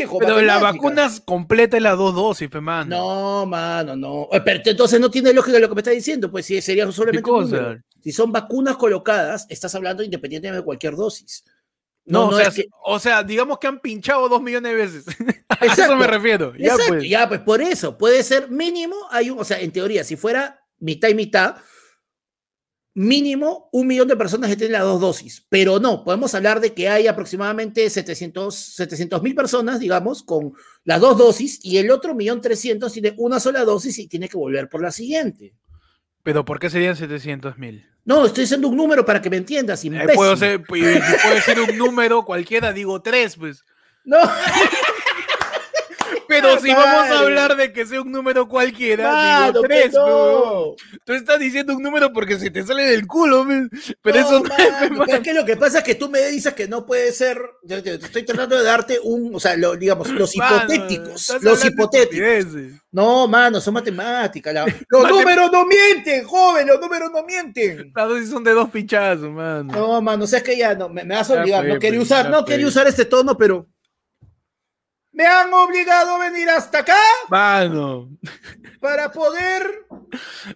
hijo, 0.00 0.18
Pero 0.20 0.40
la 0.42 0.58
vacuna 0.58 1.10
completa 1.24 1.76
es 1.76 1.82
las 1.82 1.98
dos 1.98 2.14
dosis, 2.14 2.48
pe, 2.48 2.60
mano. 2.60 2.96
No, 2.96 3.46
mano, 3.46 3.96
no. 3.96 4.28
Eh, 4.30 4.40
Pero 4.44 4.60
entonces 4.64 5.00
no 5.00 5.10
tiene 5.10 5.32
lógica 5.32 5.58
lo 5.58 5.68
que 5.68 5.74
me 5.74 5.80
está 5.80 5.90
diciendo, 5.90 6.30
pues 6.30 6.46
si 6.46 6.60
sería 6.62 6.90
solamente 6.92 7.28
un. 7.30 7.82
Si 8.02 8.12
son 8.12 8.30
vacunas 8.30 8.76
colocadas, 8.76 9.44
estás 9.48 9.74
hablando 9.74 10.04
independientemente 10.04 10.58
de 10.60 10.64
cualquier 10.64 10.94
dosis. 10.94 11.44
No, 12.08 12.28
o, 12.28 12.36
sea, 12.36 12.48
es 12.48 12.54
que- 12.54 12.66
o 12.84 12.98
sea, 12.98 13.22
digamos 13.22 13.58
que 13.58 13.66
han 13.66 13.80
pinchado 13.80 14.28
dos 14.28 14.42
millones 14.42 14.72
de 14.72 14.76
veces. 14.76 15.04
a 15.48 15.64
eso 15.66 15.96
me 15.96 16.06
refiero. 16.06 16.54
Ya, 16.56 16.74
pues. 16.88 17.08
ya, 17.08 17.28
pues 17.28 17.40
por 17.40 17.60
eso, 17.60 17.98
puede 17.98 18.22
ser 18.22 18.50
mínimo, 18.50 18.96
hay 19.10 19.30
un, 19.30 19.38
o 19.38 19.44
sea, 19.44 19.60
en 19.60 19.70
teoría, 19.72 20.04
si 20.04 20.16
fuera 20.16 20.60
mitad 20.78 21.08
y 21.08 21.14
mitad, 21.14 21.56
mínimo 22.94 23.68
un 23.72 23.86
millón 23.86 24.08
de 24.08 24.16
personas 24.16 24.50
que 24.50 24.56
tienen 24.56 24.72
las 24.72 24.82
dos 24.82 25.00
dosis, 25.00 25.46
pero 25.48 25.78
no, 25.78 26.02
podemos 26.02 26.34
hablar 26.34 26.60
de 26.60 26.74
que 26.74 26.88
hay 26.88 27.06
aproximadamente 27.06 27.88
700 27.88 29.22
mil 29.22 29.34
personas, 29.36 29.78
digamos, 29.78 30.24
con 30.24 30.52
las 30.84 31.00
dos 31.00 31.16
dosis 31.16 31.60
y 31.62 31.78
el 31.78 31.90
otro 31.92 32.14
millón 32.14 32.40
trescientos 32.40 32.92
tiene 32.92 33.14
una 33.18 33.38
sola 33.38 33.64
dosis 33.64 33.98
y 33.98 34.08
tiene 34.08 34.28
que 34.28 34.36
volver 34.36 34.68
por 34.68 34.82
la 34.82 34.90
siguiente. 34.90 35.54
Pero 36.24 36.44
¿por 36.44 36.58
qué 36.58 36.70
serían 36.70 36.96
700 36.96 37.56
mil? 37.56 37.86
No, 38.08 38.24
estoy 38.24 38.44
diciendo 38.44 38.68
un 38.68 38.76
número 38.78 39.04
para 39.04 39.20
que 39.20 39.28
me 39.28 39.36
entiendas, 39.36 39.84
eh, 39.84 39.88
imbécil. 39.88 40.14
puedo, 40.14 40.34
ser, 40.34 40.64
puede 40.64 41.42
ser 41.44 41.60
un 41.60 41.76
número 41.76 42.24
cualquiera, 42.24 42.72
digo 42.72 43.02
tres, 43.02 43.36
pues. 43.36 43.62
No. 44.02 44.16
Pero 46.28 46.60
si 46.60 46.68
vamos 46.72 47.10
a 47.10 47.20
hablar 47.20 47.56
de 47.56 47.72
que 47.72 47.86
sea 47.86 48.02
un 48.02 48.12
número 48.12 48.46
cualquiera, 48.46 49.46
digo 49.46 49.62
tres, 49.62 49.92
no. 49.94 50.74
Tú 51.04 51.12
estás 51.14 51.40
diciendo 51.40 51.74
un 51.74 51.82
número 51.82 52.12
porque 52.12 52.38
se 52.38 52.50
te 52.50 52.64
sale 52.64 52.84
del 52.84 53.06
culo, 53.06 53.46
pero 54.02 54.18
eso 54.18 54.40
no 54.40 55.04
es, 55.06 55.20
que 55.20 55.32
lo 55.32 55.44
que 55.44 55.56
pasa 55.56 55.78
es 55.78 55.84
que 55.84 55.94
tú 55.94 56.10
me 56.10 56.20
dices 56.28 56.52
que 56.52 56.68
no 56.68 56.84
puede 56.84 57.12
ser. 57.12 57.40
Yo, 57.62 57.76
estoy 57.76 58.24
tratando 58.24 58.56
de 58.58 58.64
darte 58.64 58.98
un, 59.02 59.34
o 59.34 59.40
sea, 59.40 59.56
digamos, 59.56 60.10
los 60.10 60.36
hipotéticos. 60.36 61.36
Los 61.40 61.64
hipotéticos. 61.64 62.46
No, 62.90 63.26
mano, 63.26 63.60
son 63.60 63.74
matemáticas. 63.74 64.54
Los 64.88 65.08
números 65.08 65.50
no 65.52 65.66
mienten, 65.66 66.24
joven, 66.24 66.66
los 66.66 66.80
números 66.80 67.10
no 67.12 67.22
mienten. 67.22 67.92
Las 67.94 68.08
dosis 68.08 68.30
son 68.30 68.42
de 68.42 68.52
dos 68.52 68.70
pinchazos, 68.70 69.30
mano. 69.30 69.72
No, 69.72 70.00
mano, 70.00 70.24
o 70.24 70.26
sea, 70.26 70.38
es 70.38 70.44
que 70.44 70.56
ya 70.56 70.74
no, 70.74 70.88
me, 70.88 71.04
vas 71.04 71.30
a 71.30 71.34
olvidar. 71.34 71.66
no 71.66 71.78
quería 71.78 72.00
usar, 72.00 72.30
no 72.30 72.44
quería 72.44 72.66
usar 72.66 72.86
este 72.86 73.04
tono, 73.04 73.36
pero 73.36 73.68
me 75.18 75.26
han 75.26 75.52
obligado 75.52 76.14
a 76.14 76.30
venir 76.30 76.48
hasta 76.48 76.78
acá. 76.78 76.96
Mano. 77.28 78.08
Para 78.78 79.10
poder. 79.10 79.84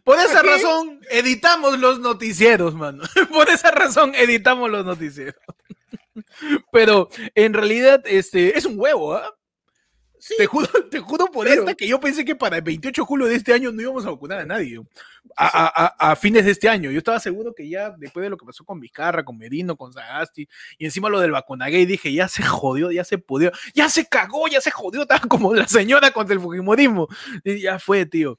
Por 0.05 0.21
esa 0.21 0.41
razón, 0.41 1.01
editamos 1.11 1.81
los 1.81 1.99
noticieros, 1.99 2.73
mano. 2.73 3.03
Por 3.33 3.51
esa 3.51 3.73
razón, 3.73 4.15
editamos 4.15 4.71
los 4.71 4.85
noticieros. 4.85 5.35
Pero 6.71 7.09
en 7.35 7.55
realidad, 7.55 8.05
este, 8.05 8.57
es 8.57 8.65
un 8.65 8.79
huevo, 8.79 9.15
¿ah? 9.17 9.35
Te, 10.39 10.47
juro, 10.47 10.69
te 10.91 11.01
juro 11.01 11.27
por 11.27 11.49
esta 11.49 11.75
que 11.75 11.89
yo 11.89 11.99
pensé 11.99 12.25
que 12.25 12.37
para 12.37 12.57
el 12.57 12.63
28 12.63 13.03
de 13.03 13.07
julio 13.07 13.27
de 13.27 13.35
este 13.35 13.53
año 13.53 13.73
no 13.73 13.83
íbamos 13.83 14.07
a 14.07 14.11
vacunar 14.11 14.39
a 14.39 14.47
nadie. 14.47 14.81
A, 15.37 16.15
fines 16.17 16.45
de 16.45 16.53
este 16.53 16.69
año. 16.69 16.91
Yo 16.93 16.99
estaba 16.99 17.19
seguro 17.19 17.53
que 17.55 17.69
ya 17.69 17.91
después 17.91 18.23
de 18.23 18.31
lo 18.31 18.37
que 18.37 18.47
pasó 18.47 18.65
con 18.65 18.79
Vizcarra, 18.79 19.25
con 19.25 19.37
Merino, 19.37 19.77
con 19.77 19.93
Sagasti, 19.93 20.49
y 20.79 20.85
encima 20.85 21.09
lo 21.09 21.19
del 21.19 21.33
vacunagay, 21.33 21.87
dije, 21.87 22.13
ya 22.13 22.29
se 22.29 22.43
jodió, 22.45 22.93
ya 22.93 23.03
se 23.03 23.19
pudió, 23.19 23.51
ya 23.75 23.89
se 23.89 24.07
cagó, 24.07 24.47
ya 24.47 24.61
se 24.61 24.71
jodió, 24.71 25.03
estaba 25.03 25.21
como 25.29 25.55
la 25.55 25.67
señora 25.67 26.13
contra 26.13 26.35
el 26.35 26.41
Fujimorismo. 26.41 27.09
Y 27.43 27.61
ya 27.61 27.81
fue, 27.81 28.07
tío. 28.07 28.39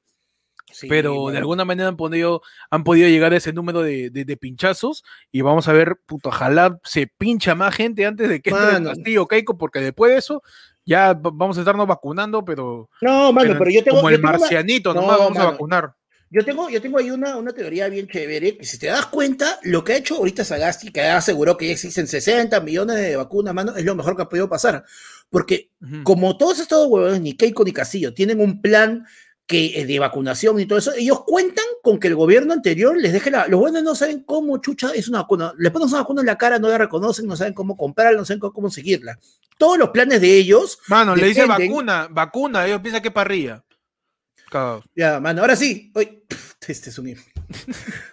pero 0.88 1.28
de 1.28 1.38
alguna 1.38 1.66
manera 1.66 1.90
han 1.90 1.96
podido, 1.98 2.40
han 2.70 2.82
podido 2.82 3.08
llegar 3.08 3.34
a 3.34 3.36
ese 3.36 3.52
número 3.52 3.82
de, 3.82 4.38
pinchazos 4.40 5.04
y 5.30 5.42
vamos 5.42 5.68
a 5.68 5.74
ver, 5.74 5.98
puto, 6.06 6.30
ojalá 6.30 6.78
se 6.82 7.06
pincha 7.06 7.54
más 7.54 7.74
gente 7.74 8.06
antes 8.06 8.28
de 8.28 8.40
que 8.40 8.50
entre 8.50 8.76
el 8.78 8.84
Castillo 8.84 9.28
Keiko, 9.28 9.58
porque 9.58 9.80
después 9.80 10.12
de 10.12 10.18
eso 10.18 10.42
ya 10.84 11.14
vamos 11.14 11.56
a 11.56 11.60
estarnos 11.60 11.86
vacunando, 11.86 12.44
pero. 12.44 12.88
No, 13.00 13.32
mano, 13.32 13.54
pero, 13.58 13.70
yo 13.70 13.82
tengo. 13.82 13.98
Como 13.98 14.10
el 14.10 14.20
marcianito, 14.20 14.92
no, 14.92 15.00
nomás 15.00 15.18
vamos 15.18 15.38
a 15.38 15.44
vacunar. 15.46 15.94
Yo 16.30 16.44
tengo, 16.44 16.68
yo 16.68 16.82
tengo 16.82 16.98
ahí 16.98 17.10
una, 17.10 17.36
una 17.36 17.52
teoría 17.52 17.88
bien 17.88 18.08
chévere, 18.08 18.56
que 18.56 18.64
si 18.64 18.76
te 18.76 18.88
das 18.88 19.06
cuenta, 19.06 19.60
lo 19.62 19.84
que 19.84 19.92
ha 19.92 19.96
hecho 19.96 20.16
ahorita 20.16 20.44
Sagasti, 20.44 20.90
que 20.90 21.02
aseguró 21.02 21.56
que 21.56 21.66
ya 21.66 21.72
existen 21.74 22.08
60 22.08 22.58
millones 22.60 22.96
de 22.96 23.14
vacunas, 23.14 23.54
mano, 23.54 23.76
es 23.76 23.84
lo 23.84 23.94
mejor 23.94 24.16
que 24.16 24.22
ha 24.22 24.28
podido 24.28 24.48
pasar. 24.48 24.84
Porque 25.30 25.70
como 26.02 26.36
todos 26.36 26.58
estos 26.58 26.88
huevos, 26.88 27.20
ni 27.20 27.36
Keiko 27.36 27.64
ni 27.64 27.72
Casillo, 27.72 28.14
tienen 28.14 28.40
un 28.40 28.60
plan 28.60 29.04
que 29.46 29.80
eh, 29.80 29.86
de 29.86 29.98
vacunación 29.98 30.58
y 30.58 30.66
todo 30.66 30.78
eso, 30.78 30.92
ellos 30.94 31.22
cuentan 31.26 31.64
con 31.82 31.98
que 31.98 32.08
el 32.08 32.14
gobierno 32.14 32.52
anterior 32.52 32.96
les 32.96 33.12
deje 33.12 33.30
la... 33.30 33.46
Los 33.46 33.60
buenos 33.60 33.82
no 33.82 33.94
saben 33.94 34.22
cómo 34.22 34.58
chucha 34.58 34.92
es 34.94 35.08
una 35.08 35.22
vacuna. 35.22 35.52
Les 35.58 35.70
ponen 35.70 35.88
una 35.88 35.98
vacuna 35.98 36.22
en 36.22 36.26
la 36.26 36.38
cara, 36.38 36.58
no 36.58 36.68
la 36.68 36.78
reconocen, 36.78 37.26
no 37.26 37.36
saben 37.36 37.52
cómo 37.52 37.76
comprarla, 37.76 38.18
no 38.18 38.24
saben 38.24 38.40
cómo, 38.40 38.70
seguirla. 38.70 39.18
Todos 39.58 39.78
los 39.78 39.90
planes 39.90 40.20
de 40.20 40.36
ellos... 40.36 40.78
Mano, 40.88 41.14
le 41.14 41.28
dice 41.28 41.46
vacuna, 41.46 42.08
vacuna, 42.10 42.66
ellos 42.66 42.80
piensan 42.80 43.02
que 43.02 43.10
parrilla. 43.10 43.64
Ya, 44.94 45.18
mano, 45.20 45.40
ahora 45.40 45.56
sí. 45.56 45.90
Hoy, 45.94 46.22
este 46.66 46.90
es 46.90 46.98
un 46.98 47.08
Ahí 47.08 47.16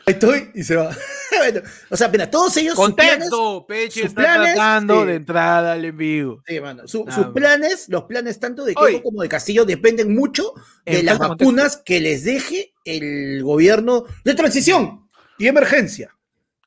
estoy 0.07 0.51
y 0.55 0.63
se 0.63 0.75
va. 0.75 0.95
bueno, 1.37 1.61
o 1.89 1.97
sea, 1.97 2.07
mira, 2.07 2.29
todos 2.29 2.57
ellos. 2.57 2.75
Contexto, 2.75 3.65
Peche 3.67 4.05
está 4.05 4.23
tratando 4.23 5.05
de 5.05 5.15
entrada 5.15 5.73
al 5.73 5.85
envío. 5.85 6.41
Sí, 6.47 6.59
mano. 6.59 6.87
sus 6.87 7.05
planes, 7.33 7.87
los 7.89 8.03
planes 8.03 8.39
tanto 8.39 8.65
de 8.65 8.73
Keiko 8.73 9.03
como 9.03 9.21
de 9.21 9.29
Castillo 9.29 9.65
dependen 9.65 10.13
mucho 10.13 10.53
de 10.85 11.03
las 11.03 11.19
vacunas 11.19 11.77
que 11.77 11.99
les 11.99 12.23
deje 12.23 12.73
el 12.85 13.43
gobierno 13.43 14.05
de 14.25 14.33
transición 14.33 15.07
y 15.37 15.47
emergencia. 15.47 16.15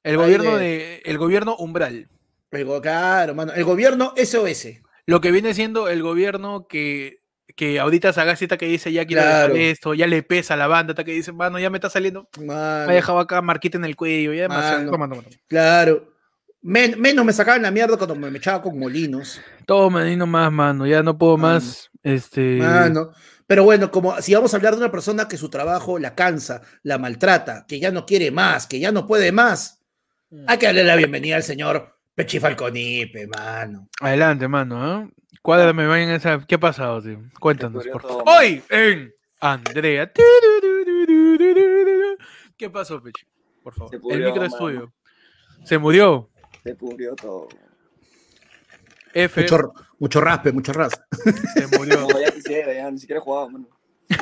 El 0.03 0.17
gobierno 0.19 0.57
de, 0.57 1.03
el 1.05 1.19
gobierno 1.19 1.57
umbral. 1.57 2.09
El, 2.57 2.81
claro, 2.81 3.35
mano. 3.35 3.53
El 3.53 3.65
gobierno 3.65 4.15
SOS. 4.17 4.69
Lo 5.07 5.21
que 5.21 5.31
viene 5.31 5.55
siendo 5.55 5.89
el 5.89 6.03
gobierno 6.03 6.67
que 6.69 7.25
que 7.57 7.79
ahorita 7.79 8.13
Sagasti 8.13 8.47
está 8.47 8.57
que 8.57 8.67
dice 8.67 8.93
ya 8.93 9.07
quiero 9.07 9.23
dejar 9.23 9.57
esto, 9.57 9.95
ya 9.95 10.07
le 10.07 10.23
pesa 10.23 10.55
a 10.55 10.57
la 10.57 10.67
banda, 10.67 10.93
está 10.93 11.05
que 11.05 11.13
dice, 11.13 11.33
mano, 11.33 11.59
ya 11.59 11.71
me 11.71 11.79
está 11.79 11.91
saliendo, 11.91 12.29
me 12.39 12.53
ha 12.53 12.87
dejado 12.87 13.19
acá 13.19 13.41
marquita 13.43 13.79
en 13.79 13.85
el 13.85 13.97
cuello, 13.97 14.33
ya 14.33 14.43
demasiado. 14.43 14.91
Claro. 15.47 16.13
menos 16.63 17.25
me 17.25 17.33
sacaban 17.33 17.63
la 17.63 17.71
mierda 17.71 17.97
cuando 17.97 18.17
me, 18.17 18.37
echaba 18.37 18.63
con 18.63 18.79
molinos. 18.79 19.41
Todo 19.67 19.91
menino 19.91 20.27
más, 20.27 20.51
mano, 20.51 20.87
ya 20.87 21.03
no 21.03 21.17
puedo 21.17 21.37
más. 21.37 21.91
Este. 22.03 22.59
Mano. 22.59 23.13
Pero 23.47 23.63
bueno, 23.63 23.91
como 23.91 24.21
si 24.23 24.35
vamos 24.35 24.55
a 24.55 24.57
hablar 24.57 24.73
de 24.75 24.81
una 24.81 24.91
persona 24.91 25.29
que 25.29 25.37
su 25.37 25.51
trabajo 25.51 25.99
la 25.99 26.15
cansa, 26.15 26.63
la 26.83 26.99
maltrata, 26.99 27.67
que 27.69 27.79
ya 27.79 27.91
no 27.91 28.07
quiere 28.07 28.31
más, 28.31 28.67
que 28.67 28.81
ya 28.81 28.91
no 28.91 29.07
puede 29.07 29.33
más, 29.33 29.83
mm. 30.31 30.45
hay 30.47 30.59
que 30.59 30.67
darle 30.67 30.85
la 30.85 30.97
bienvenida 30.97 31.37
al 31.37 31.43
señor 31.43 31.94
Pechi 32.15 32.39
Falconipe, 32.39 33.27
mano. 33.27 33.89
Adelante, 34.01 34.47
mano. 34.47 35.03
¿eh? 35.03 35.09
Cuádrame, 35.43 35.87
vayan 35.87 36.11
esa. 36.11 36.39
¿Qué 36.47 36.55
ha 36.55 36.61
pasado, 36.61 37.03
tío? 37.03 37.19
Cuéntanos, 37.41 37.85
por 37.89 38.03
favor. 38.03 38.23
Hoy 38.27 38.63
en 38.71 39.13
Andrea. 39.41 40.13
¿Qué 42.57 42.71
pasó, 42.71 43.03
Pechi? 43.03 43.27
Por 43.63 43.75
favor. 43.75 43.95
el 44.13 44.25
micro 44.25 44.45
es 44.45 44.57
tuyo. 44.57 44.93
Se 45.65 45.77
murió. 45.77 46.31
Se 46.63 46.75
pudrió 46.77 47.17
todo. 47.17 47.49
F. 49.13 49.41
Mucho, 49.43 49.73
mucho 49.99 50.21
raspe, 50.21 50.53
mucho 50.53 50.73
raspe. 50.73 51.03
Se 51.55 51.67
murió. 51.77 52.01
No, 52.01 52.21
ya 52.21 52.31
quisiera, 52.31 52.73
ya 52.73 52.91
ni 52.91 52.99
siquiera 52.99 53.21
jugaba, 53.21 53.49
mano. 53.49 53.69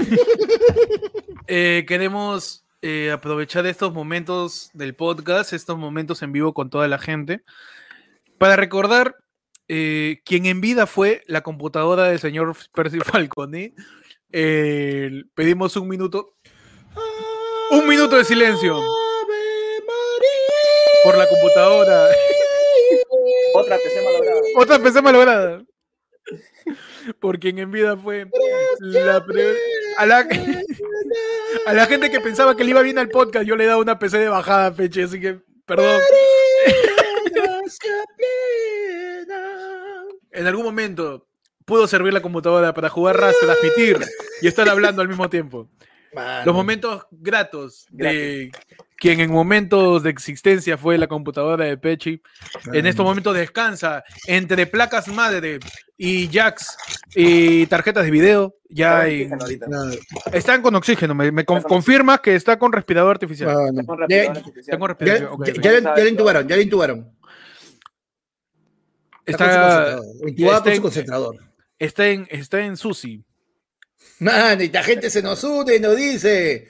Eh, 1.48 1.84
queremos 1.86 2.64
eh, 2.80 3.10
aprovechar 3.10 3.66
estos 3.66 3.92
momentos 3.92 4.70
del 4.72 4.94
podcast, 4.94 5.52
estos 5.52 5.76
momentos 5.76 6.22
en 6.22 6.32
vivo 6.32 6.54
con 6.54 6.70
toda 6.70 6.88
la 6.88 6.98
gente, 6.98 7.42
para 8.42 8.56
recordar 8.56 9.14
eh, 9.68 10.20
quien 10.24 10.46
en 10.46 10.60
vida 10.60 10.88
fue 10.88 11.22
la 11.28 11.42
computadora 11.42 12.08
del 12.08 12.18
señor 12.18 12.56
Percy 12.74 12.98
Falcone. 13.04 13.72
pedimos 14.32 15.76
un 15.76 15.86
minuto. 15.86 16.34
Un 17.70 17.86
minuto 17.86 18.16
de 18.16 18.24
silencio. 18.24 18.80
Por 21.04 21.16
la 21.16 21.28
computadora. 21.28 22.08
Otra 23.54 23.76
PC 23.76 24.02
malograda. 24.02 24.40
Otra 24.56 24.78
PC 24.80 25.02
malograda. 25.02 25.62
Por 27.20 27.38
quien 27.38 27.60
en 27.60 27.70
vida 27.70 27.96
fue 27.96 28.26
la 28.80 29.24
a, 29.98 30.06
la... 30.06 30.18
a 31.66 31.72
la 31.72 31.86
gente 31.86 32.10
que 32.10 32.18
pensaba 32.18 32.56
que 32.56 32.64
le 32.64 32.70
iba 32.70 32.82
bien 32.82 32.98
al 32.98 33.08
podcast, 33.08 33.46
yo 33.46 33.54
le 33.54 33.62
he 33.62 33.68
dado 33.68 33.78
una 33.78 34.00
PC 34.00 34.18
de 34.18 34.28
bajada, 34.28 34.74
Peche, 34.74 35.04
así 35.04 35.20
que 35.20 35.38
perdón 35.64 36.00
en 40.32 40.46
algún 40.46 40.64
momento 40.64 41.26
pudo 41.64 41.86
servir 41.86 42.12
la 42.12 42.22
computadora 42.22 42.74
para 42.74 42.88
jugar 42.88 43.16
RAS, 43.16 43.36
transmitir 43.40 43.98
y 44.40 44.46
estar 44.46 44.68
hablando 44.68 45.02
al 45.02 45.08
mismo 45.08 45.28
tiempo. 45.30 45.68
Los 46.44 46.54
momentos 46.54 47.06
gratos 47.10 47.86
de 47.90 48.52
quien 48.96 49.20
en 49.20 49.32
momentos 49.32 50.02
de 50.02 50.10
existencia 50.10 50.76
fue 50.76 50.98
la 50.98 51.06
computadora 51.06 51.64
de 51.64 51.78
Pechi, 51.78 52.20
en 52.72 52.86
estos 52.86 53.04
momentos 53.04 53.34
descansa 53.34 54.04
entre 54.26 54.66
placas 54.66 55.08
madre 55.08 55.58
y 55.96 56.28
jacks 56.28 56.76
y 57.14 57.66
tarjetas 57.66 58.04
de 58.04 58.10
video. 58.10 58.54
Ya 58.68 59.06
están 60.32 60.62
con 60.62 60.74
oxígeno. 60.74 61.14
Me, 61.14 61.44
confirma 61.44 62.18
que 62.18 62.34
está 62.34 62.58
con 62.58 62.72
respirador 62.72 63.12
artificial. 63.12 63.56
Ya, 65.62 65.72
le 65.96 66.08
intubaron, 66.08 66.46
ya 66.46 66.56
le 66.56 66.62
intubaron. 66.62 67.10
Está, 69.24 70.00
está, 70.26 70.72
en, 70.72 70.82
concentrador. 70.82 71.36
Está 71.78 72.08
en, 72.08 72.26
está 72.30 72.60
en 72.60 72.76
Susi. 72.76 73.24
Man, 74.18 74.60
y 74.60 74.68
la 74.68 74.82
gente 74.82 75.10
se 75.10 75.22
nos 75.22 75.44
une 75.44 75.76
y 75.76 75.80
nos 75.80 75.96
dice: 75.96 76.68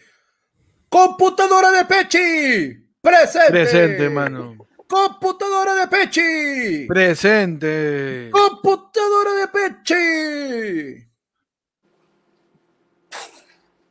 ¡Computadora 0.89 1.71
de 1.71 1.85
Pechi! 1.87 2.87
¡Presente! 3.01 3.51
Presente, 3.51 4.11
mano. 4.11 4.57
¡Computadora 4.87 5.75
de 5.75 5.89
Pechi! 5.89 6.87
¡Presente! 6.87 8.29
¡Computadora 8.31 9.33
de 9.35 9.49
Pechi! 9.49 11.09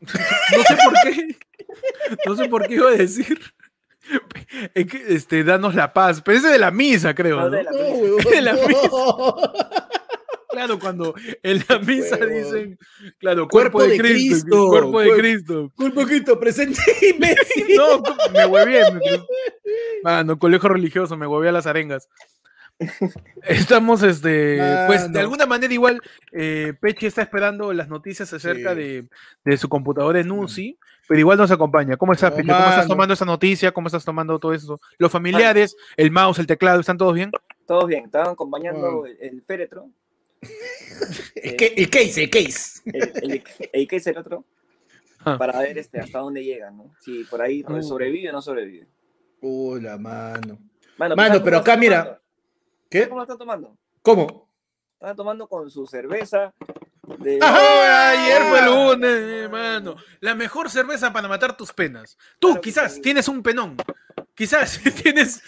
no 0.55 0.63
sé 0.63 0.77
por 0.83 0.93
qué. 1.03 1.37
No 2.25 2.35
sé 2.35 2.49
por 2.49 2.67
qué 2.67 2.73
iba 2.75 2.89
a 2.89 2.95
decir. 2.95 3.39
Es 4.73 4.85
que, 4.87 5.03
este, 5.15 5.43
danos 5.43 5.75
la 5.75 5.93
paz. 5.93 6.21
Pero 6.21 6.37
ese 6.39 6.49
de 6.49 6.59
la 6.59 6.71
misa, 6.71 7.13
creo. 7.15 7.39
¿no? 7.39 7.49
De 7.49 7.63
la, 7.63 8.53
misa. 8.53 8.67
Claro, 10.51 10.79
cuando 10.79 11.15
en 11.43 11.63
la 11.69 11.79
misa 11.79 12.17
dicen, 12.17 12.77
claro, 13.19 13.47
Cuerpo 13.47 13.77
cuerpo, 13.77 13.83
de, 13.83 13.87
de 13.91 13.97
Cristo, 13.99 14.41
Cristo, 14.43 14.67
cuerpo 14.67 14.99
de 14.99 15.07
cuerpo- 15.07 15.21
Cristo. 15.21 15.71
Un 15.77 15.91
poquito 15.93 16.39
presente 16.41 16.81
imbécil. 17.09 17.67
No, 17.77 18.03
me 18.33 18.45
huevé. 18.47 18.83
Mano, 20.03 20.37
colegio 20.37 20.67
religioso, 20.67 21.15
me 21.15 21.25
huevé 21.25 21.47
a 21.47 21.53
las 21.53 21.67
arengas. 21.67 22.09
Estamos, 23.43 24.03
este, 24.03 24.59
pues 24.87 25.11
de 25.11 25.19
alguna 25.19 25.45
manera 25.45 25.73
igual, 25.73 26.01
eh, 26.33 26.73
Pechi 26.81 27.05
está 27.05 27.21
esperando 27.21 27.71
las 27.73 27.87
noticias 27.87 28.33
acerca 28.33 28.71
Sí. 28.71 28.79
de, 28.79 29.07
de 29.45 29.57
su 29.57 29.69
computadora 29.69 30.19
en 30.19 30.31
UCI, 30.31 30.77
pero 31.07 31.19
igual 31.19 31.37
nos 31.37 31.51
acompaña. 31.51 31.97
¿Cómo 31.97 32.13
estás? 32.13 32.31
¿Cómo 32.31 32.41
estás 32.51 32.87
tomando 32.87 33.13
esa 33.13 33.25
noticia? 33.25 33.71
¿Cómo 33.71 33.87
estás 33.87 34.05
tomando 34.05 34.39
todo 34.39 34.53
eso? 34.53 34.79
¿Los 34.97 35.11
familiares, 35.11 35.75
el 35.97 36.11
mouse, 36.11 36.39
el 36.39 36.47
teclado, 36.47 36.79
están 36.79 36.97
todos 36.97 37.13
bien? 37.13 37.31
Todos 37.65 37.87
bien, 37.87 38.05
estaban 38.05 38.29
acompañando 38.33 38.91
Wow. 38.91 39.05
el, 39.05 39.17
el 39.21 39.41
féretro, 39.41 39.89
El, 41.35 41.55
el 41.77 41.89
case, 41.89 42.23
el 42.23 42.29
case. 42.29 42.81
el, 42.85 43.43
el, 43.73 43.87
es 43.91 44.07
el 44.07 44.17
otro, 44.17 44.43
Ah. 45.23 45.37
para 45.37 45.59
ver 45.59 45.77
este, 45.77 45.99
hasta 45.99 46.17
dónde 46.19 46.43
llegan, 46.43 46.77
¿no? 46.77 46.91
Si 46.99 47.23
por 47.25 47.41
ahí 47.43 47.63
Uh. 47.67 47.83
sobrevive 47.83 48.29
o 48.29 48.31
no 48.33 48.41
sobrevive. 48.41 48.87
Uy, 49.41 49.79
la 49.81 49.97
mano. 49.99 50.57
Mano, 50.97 51.15
Mano, 51.15 51.27
¿sabes 51.35 51.41
pero 51.43 51.57
acá 51.57 51.77
mira. 51.77 52.03
tomando? 52.03 52.21
¿Qué? 52.89 52.97
¿Sabes 52.99 53.09
¿Cómo 53.09 53.19
lo 53.19 53.23
están 53.23 53.37
tomando? 53.37 53.77
¿Cómo? 54.01 54.47
Están 54.99 55.15
tomando 55.15 55.47
con 55.47 55.69
su 55.69 55.85
cerveza 55.85 56.53
de... 57.23 57.39
Ajá. 57.41 58.09
Ayer 58.11 58.41
fue 58.49 58.61
lunes, 58.65 59.09
hermano. 59.43 59.95
La 60.19 60.35
mejor 60.35 60.69
cerveza 60.69 61.11
para 61.13 61.27
matar 61.27 61.55
tus 61.55 61.71
penas. 61.73 62.17
Tú 62.39 62.47
Claro 62.49 62.61
quizás 62.61 62.95
sí. 62.95 63.01
tienes 63.01 63.27
un 63.27 63.41
penón. 63.43 63.77
Quizás 64.35 64.79
tienes 65.03 65.41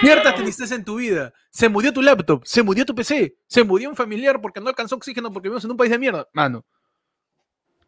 cierta 0.00 0.34
tristeza 0.34 0.74
en 0.74 0.84
tu 0.84 0.96
vida. 0.96 1.32
Se 1.50 1.68
murió 1.68 1.92
tu 1.92 2.02
laptop, 2.02 2.44
se 2.44 2.62
murió 2.62 2.84
tu 2.84 2.94
PC, 2.94 3.36
se 3.46 3.64
murió 3.64 3.88
un 3.90 3.96
familiar 3.96 4.40
porque 4.40 4.60
no 4.60 4.68
alcanzó 4.68 4.96
oxígeno 4.96 5.32
porque 5.32 5.48
vivimos 5.48 5.64
en 5.64 5.70
un 5.72 5.76
país 5.76 5.90
de 5.90 5.98
mierda. 5.98 6.28
Mano, 6.32 6.64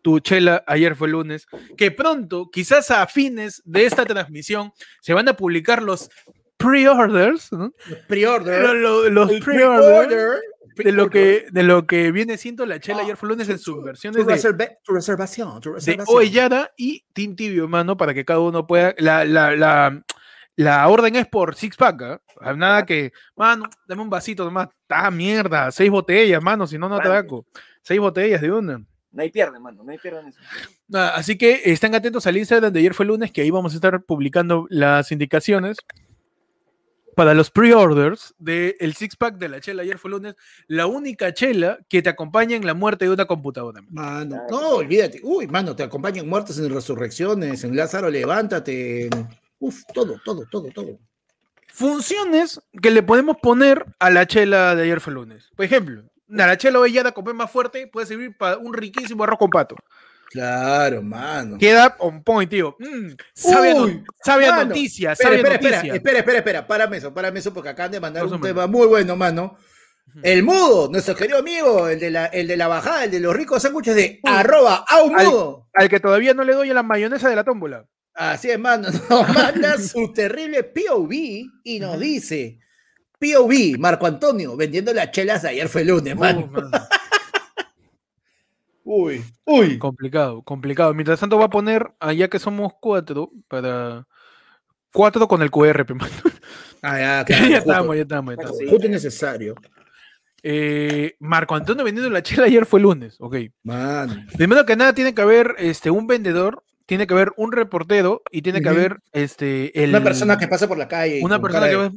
tu 0.03 0.19
chela 0.21 0.65
ayer 0.67 0.97
fue 0.97 1.09
lunes. 1.09 1.47
Que 1.77 1.91
pronto, 1.91 2.51
quizás 2.51 2.91
a 2.91 3.07
fines 3.07 3.63
de 3.65 3.85
esta 3.87 4.05
transmisión, 4.05 4.73
se 5.01 5.15
van 5.15 5.29
a 5.29 5.35
publicar 5.37 5.83
los 5.83 6.11
pre-orders, 6.57 7.53
¿no? 7.53 7.73
Pre-order. 8.09 8.63
Lo- 8.63 8.75
lo- 8.75 9.09
los 9.11 9.31
pre-orders 9.41 10.07
pre-order. 10.09 10.41
De 10.77 10.93
lo 10.93 11.11
que 11.11 11.47
de 11.51 11.63
lo 11.63 11.87
que 11.87 12.13
viene 12.13 12.37
siendo 12.39 12.65
la 12.67 12.81
chela 12.81 13.03
ayer 13.03 13.17
fue 13.17 13.29
lunes 13.29 13.49
en 13.49 13.59
sus 13.59 13.83
versiones 13.83 14.27
de, 14.27 14.35
reserva- 14.35 14.79
tu 14.83 14.93
reservación, 14.95 15.61
tu 15.61 15.71
de 15.71 15.75
reservación. 15.77 16.17
Oellada 16.17 16.71
y 16.77 17.05
Team 17.13 17.37
Tibio, 17.37 17.69
mano, 17.69 17.97
para 17.97 18.15
que 18.15 18.25
cada 18.25 18.41
uno 18.41 18.67
pueda. 18.67 18.95
La, 18.99 19.25
la, 19.25 19.55
la, 19.57 20.03
la 20.57 20.89
orden 20.89 21.17
es 21.17 21.27
por 21.27 21.55
six 21.55 21.77
pack, 21.77 22.03
¿ah? 22.03 22.21
Ah, 22.41 22.53
Nada 22.55 22.85
que, 22.85 23.13
mano, 23.37 23.65
dame 23.87 24.03
un 24.03 24.11
vasito 24.11 24.45
nomás. 24.45 24.69
¡Ah, 24.89 25.11
mierda! 25.11 25.71
Seis 25.71 25.91
botellas, 25.91 26.43
mano, 26.43 26.67
si 26.67 26.77
no, 26.79 26.89
no 26.89 26.97
atraco. 26.97 27.47
Seis 27.83 28.01
botellas 28.01 28.41
de 28.41 28.53
una. 28.53 28.79
No 29.13 29.23
hay 29.23 29.31
pierde, 29.31 29.61
mano, 29.61 29.83
no 29.85 29.93
hay 29.93 29.99
pierde 29.99 30.21
en 30.21 30.29
eso. 30.29 30.39
Nada, 30.89 31.11
así 31.17 31.37
que 31.37 31.61
estén 31.67 31.95
atentos 31.95 32.27
al 32.27 32.37
Instagram 32.37 32.73
de 32.73 32.79
ayer 32.81 32.95
fue 32.95 33.05
lunes, 33.07 33.31
que 33.31 33.43
ahí 33.43 33.51
vamos 33.51 33.73
a 33.73 33.77
estar 33.77 34.03
publicando 34.03 34.67
las 34.71 35.13
indicaciones 35.13 35.77
para 37.15 37.35
los 37.35 37.51
pre-orders 37.51 38.35
del 38.39 38.95
six 38.95 39.17
pack 39.17 39.37
de 39.37 39.49
la 39.49 39.61
chela 39.61 39.83
ayer 39.83 39.99
fue 39.99 40.11
lunes. 40.11 40.35
La 40.67 40.87
única 40.87 41.33
chela 41.33 41.79
que 41.89 42.03
te 42.03 42.09
acompaña 42.09 42.57
en 42.57 42.67
la 42.67 42.75
muerte 42.75 43.05
de 43.05 43.13
una 43.13 43.27
computadora. 43.27 43.83
Mano, 43.91 44.43
no, 44.51 44.69
olvídate. 44.77 45.21
Uy, 45.23 45.47
mano, 45.47 45.77
te 45.77 45.83
acompañan 45.83 46.29
muertes 46.29 46.59
en 46.59 46.73
resurrecciones, 46.73 47.65
en 47.65 47.77
Lázaro, 47.77 48.11
levántate. 48.11 49.11
Uf, 49.59 49.83
todo, 49.95 50.21
todo, 50.25 50.45
todo, 50.51 50.69
todo. 50.75 50.99
Funciones 51.69 52.61
que 52.83 52.91
le 52.91 53.03
podemos 53.03 53.37
poner 53.41 53.87
a 53.99 54.11
la 54.11 54.27
chela 54.27 54.75
de 54.75 54.83
ayer 54.83 55.01
fue 55.01 55.15
lunes. 55.15 55.51
Por 55.57 55.65
ejemplo, 55.65 56.03
a 56.29 56.47
la 56.47 56.57
chela 56.57 56.81
ovellada 56.81 57.13
con 57.13 57.37
más 57.37 57.51
fuerte 57.51 57.87
puede 57.87 58.07
servir 58.07 58.37
para 58.37 58.59
un 58.59 58.75
riquísimo 58.75 59.25
arroz 59.25 59.39
con 59.39 59.51
pato. 59.51 59.77
Claro, 60.33 61.03
mano. 61.03 61.59
Queda 61.59 61.95
on 61.99 62.23
point, 62.23 62.49
tío. 62.51 62.75
Mm, 62.79 63.09
no- 63.53 63.83
Uy, 63.85 64.05
mano. 64.51 64.65
noticia, 64.67 65.13
Espera, 65.13 65.35
espera, 65.37 65.55
noticia. 65.55 65.77
espera, 65.77 65.95
espera, 65.95 66.19
espera, 66.19 66.39
espera, 66.39 66.67
párame 66.67 66.97
eso, 66.97 67.13
párame 67.13 67.39
eso, 67.41 67.53
porque 67.53 67.69
acaban 67.69 67.93
de 67.93 68.01
mandar 68.01 68.25
un 68.25 68.41
tema 68.41 68.67
muy 68.67 68.87
bueno, 68.87 69.15
mano. 69.15 69.57
El 70.23 70.43
mudo, 70.43 70.89
nuestro 70.91 71.15
querido 71.15 71.39
amigo, 71.39 71.89
el 71.89 72.01
de 72.01 72.11
la, 72.11 72.27
el 72.27 72.47
de 72.49 72.57
la 72.57 72.67
bajada, 72.67 73.05
el 73.05 73.11
de 73.11 73.21
los 73.21 73.35
ricos 73.37 73.63
sándwiches 73.63 73.95
de 73.95 74.21
arroba 74.25 74.85
a 74.89 75.03
un 75.03 75.19
Al- 75.19 75.27
mudo. 75.27 75.69
Al 75.75 75.89
que 75.89 76.01
todavía 76.01 76.35
no 76.35 76.45
le 76.45 76.55
doy 76.55 76.71
a 76.71 76.75
la 76.75 76.83
mayonesa 76.83 77.29
de 77.29 77.37
la 77.37 77.45
tómbola. 77.45 77.87
Así 78.15 78.51
es, 78.51 78.59
mano, 78.59 78.89
nos 79.11 79.29
manda 79.35 79.79
su 79.79 80.13
terrible 80.13 80.65
POV 80.65 81.13
y 81.65 81.79
nos 81.81 81.99
dice, 82.01 82.59
POV, 83.19 83.79
Marco 83.79 84.07
Antonio, 84.07 84.57
vendiendo 84.57 84.93
las 84.93 85.11
chelas 85.13 85.43
de 85.43 85.51
ayer 85.51 85.69
fue 85.69 85.85
lunes, 85.85 86.17
mano. 86.17 86.41
Uh, 86.41 86.51
mano. 86.51 86.71
Uy, 88.85 89.23
uy. 89.45 89.79
complicado, 89.79 90.43
complicado. 90.43 90.93
Mientras 90.95 91.21
tanto 91.21 91.39
va 91.39 91.45
a 91.47 91.51
poner, 91.51 91.93
allá 92.01 92.29
que 92.29 92.39
somos 92.39 92.73
cuatro, 92.81 93.31
para... 93.49 94.07
Cuatro 94.93 95.27
con 95.27 95.41
el 95.41 95.51
QR, 95.51 95.87
mano. 95.95 96.13
Ah, 96.83 96.99
ya, 96.99 97.25
ya 97.25 97.25
claro, 97.25 97.45
justo, 97.45 97.57
estamos, 97.71 97.97
ya 97.97 98.03
estamos, 98.03 98.35
ya 98.37 98.43
estamos. 98.43 98.71
justo 98.71 98.87
y 98.87 98.91
necesario. 98.91 99.55
Eh, 100.43 101.15
Marco 101.21 101.55
Antonio 101.55 101.85
vendiendo 101.85 102.11
la 102.11 102.23
chela 102.23 102.47
ayer 102.47 102.67
fue 102.67 102.81
lunes, 102.81 103.17
ok. 103.21 103.37
Mano. 103.63 104.17
Primero 104.37 104.67
que 104.67 104.75
nada, 104.77 104.93
tiene 104.93 105.15
que 105.15 105.23
haber 105.23 105.55
este, 105.59 105.91
un 105.91 106.07
vendedor, 106.09 106.65
tiene 106.85 107.07
que 107.07 107.15
haber 107.15 107.33
un 107.37 107.53
reportero 107.53 108.23
y 108.31 108.43
tiene 108.43 108.61
que 108.61 108.69
haber 108.69 108.99
este, 109.13 109.83
el, 109.83 109.91
Una 109.91 110.03
persona 110.03 110.37
que 110.37 110.49
pasa 110.49 110.67
por 110.69 110.77
la 110.77 110.89
calle. 110.89 111.21
una 111.25 111.41
persona 111.41 111.69
que 111.69 111.77
va- 111.77 111.93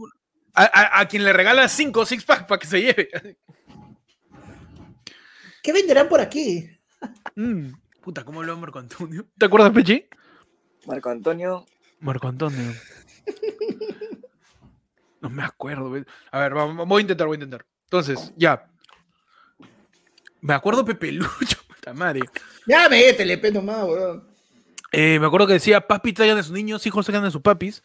a, 0.53 0.63
a- 0.63 0.99
a 1.01 1.07
quien 1.07 1.25
le 1.25 1.33
regala 1.33 1.67
cinco 1.67 2.05
six 2.05 2.23
pack 2.23 2.47
para 2.47 2.59
que 2.59 2.67
se 2.67 2.81
lleve. 2.81 3.09
¿Qué 5.61 5.73
venderán 5.73 6.07
por 6.07 6.21
aquí? 6.21 6.69
Mm, 7.35 7.73
puta, 8.01 8.23
¿cómo 8.23 8.39
habló 8.39 8.57
Marco 8.57 8.79
Antonio? 8.79 9.25
¿Te 9.37 9.45
acuerdas, 9.45 9.71
Pechi? 9.71 10.05
Marco 10.85 11.09
Antonio, 11.09 11.65
Marco 11.99 12.27
Antonio. 12.27 12.71
No 15.21 15.29
me 15.29 15.43
acuerdo. 15.43 15.91
A 16.31 16.39
ver, 16.39 16.53
vamos, 16.53 16.87
voy 16.87 16.99
a 16.99 17.01
intentar, 17.01 17.25
voy 17.25 17.35
a 17.35 17.37
intentar. 17.37 17.65
Entonces, 17.85 18.31
ya. 18.37 18.69
Me 20.41 20.53
acuerdo 20.53 20.85
Pepe 20.85 21.11
Lucho, 21.11 21.57
puta 21.67 21.93
madre. 21.93 22.21
Ya 22.67 22.87
métele, 22.89 23.37
pe 23.37 23.51
nomás, 23.51 23.83
weón. 23.85 24.34
Eh, 24.97 25.19
me 25.19 25.27
acuerdo 25.27 25.45
que 25.45 25.51
decía, 25.51 25.81
papi, 25.81 26.13
traigan 26.13 26.37
a 26.37 26.43
sus 26.43 26.53
niños, 26.53 26.87
hijos, 26.87 27.05
traigan 27.05 27.25
a 27.25 27.31
sus 27.31 27.41
papis. 27.41 27.83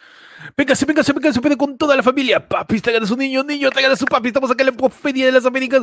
Véngase, 0.57 0.87
véngase, 0.87 1.13
véngase, 1.13 1.41
véngase 1.41 1.59
con 1.59 1.77
toda 1.77 1.97
la 1.97 2.05
familia. 2.05 2.47
Papis, 2.47 2.81
traigan 2.83 3.03
a 3.03 3.07
sus 3.07 3.17
niños, 3.19 3.45
niños, 3.45 3.73
traigan 3.73 3.91
a 3.91 3.97
sus 3.97 4.07
papis. 4.09 4.29
Estamos 4.29 4.49
acá 4.49 4.63
en 4.63 4.77
la 4.77 4.91
feria 4.91 5.27
de 5.27 5.33
las 5.33 5.45
Américas. 5.45 5.83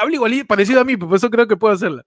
Hablo 0.00 0.14
igual, 0.14 0.46
parecido 0.46 0.80
a 0.80 0.84
mí, 0.84 0.96
por 0.96 1.14
eso 1.14 1.28
creo 1.28 1.46
que 1.46 1.58
puedo 1.58 1.74
hacerla. 1.74 2.06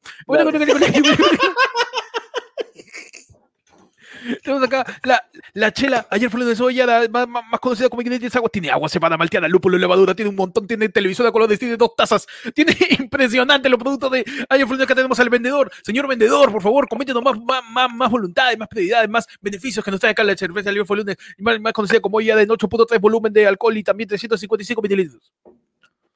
Tenemos 4.43 4.63
acá 4.63 4.85
la, 5.03 5.23
la 5.53 5.71
chela, 5.73 6.07
ayer 6.11 6.29
fue 6.29 6.43
de 6.45 6.55
soya, 6.55 6.85
la 6.85 7.07
más, 7.09 7.27
más- 7.27 7.59
conocida 7.59 7.89
como 7.89 8.01
ingredientes 8.01 8.35
agua. 8.35 8.49
Tiene 8.49 8.69
agua 8.69 8.87
cebada 8.89 9.17
malteada, 9.17 9.47
lúpulo, 9.47 9.77
levadura, 9.77 10.13
tiene 10.15 10.29
un 10.29 10.35
montón, 10.35 10.67
tiene 10.67 10.89
televisor 10.89 11.25
de 11.25 11.31
colores, 11.31 11.57
tiene 11.59 11.77
dos 11.77 11.95
tazas. 11.95 12.27
Tiene 12.55 12.75
impresionante 12.99 13.69
los 13.69 13.79
productos 13.79 14.11
de 14.11 14.25
ayer 14.49 14.67
fue 14.67 14.77
que 14.85 14.93
tenemos 14.95 15.19
al 15.19 15.29
vendedor. 15.29 15.71
Señor 15.83 16.07
vendedor, 16.07 16.51
por 16.51 16.61
favor, 16.61 16.87
coméntenos 16.87 17.23
más, 17.23 17.39
más, 17.41 17.63
más, 17.71 17.93
más 17.93 18.11
voluntades, 18.11 18.57
más 18.57 18.67
prioridades, 18.67 19.09
más 19.09 19.25
beneficios 19.41 19.83
que 19.83 19.91
nos 19.91 19.99
trae 19.99 20.11
acá 20.11 20.23
la 20.23 20.35
cerveza 20.37 20.69
ayer 20.69 20.85
fue 20.85 20.97
lunes, 20.97 21.17
más, 21.37 21.59
más 21.59 21.73
conocida 21.73 21.99
como 21.99 22.19
ya 22.21 22.35
de 22.35 22.47
8.3 22.47 22.99
volumen 22.99 23.31
de 23.33 23.47
alcohol 23.47 23.75
y 23.77 23.83
también 23.83 24.07
355 24.09 24.81
mililitros. 24.81 25.31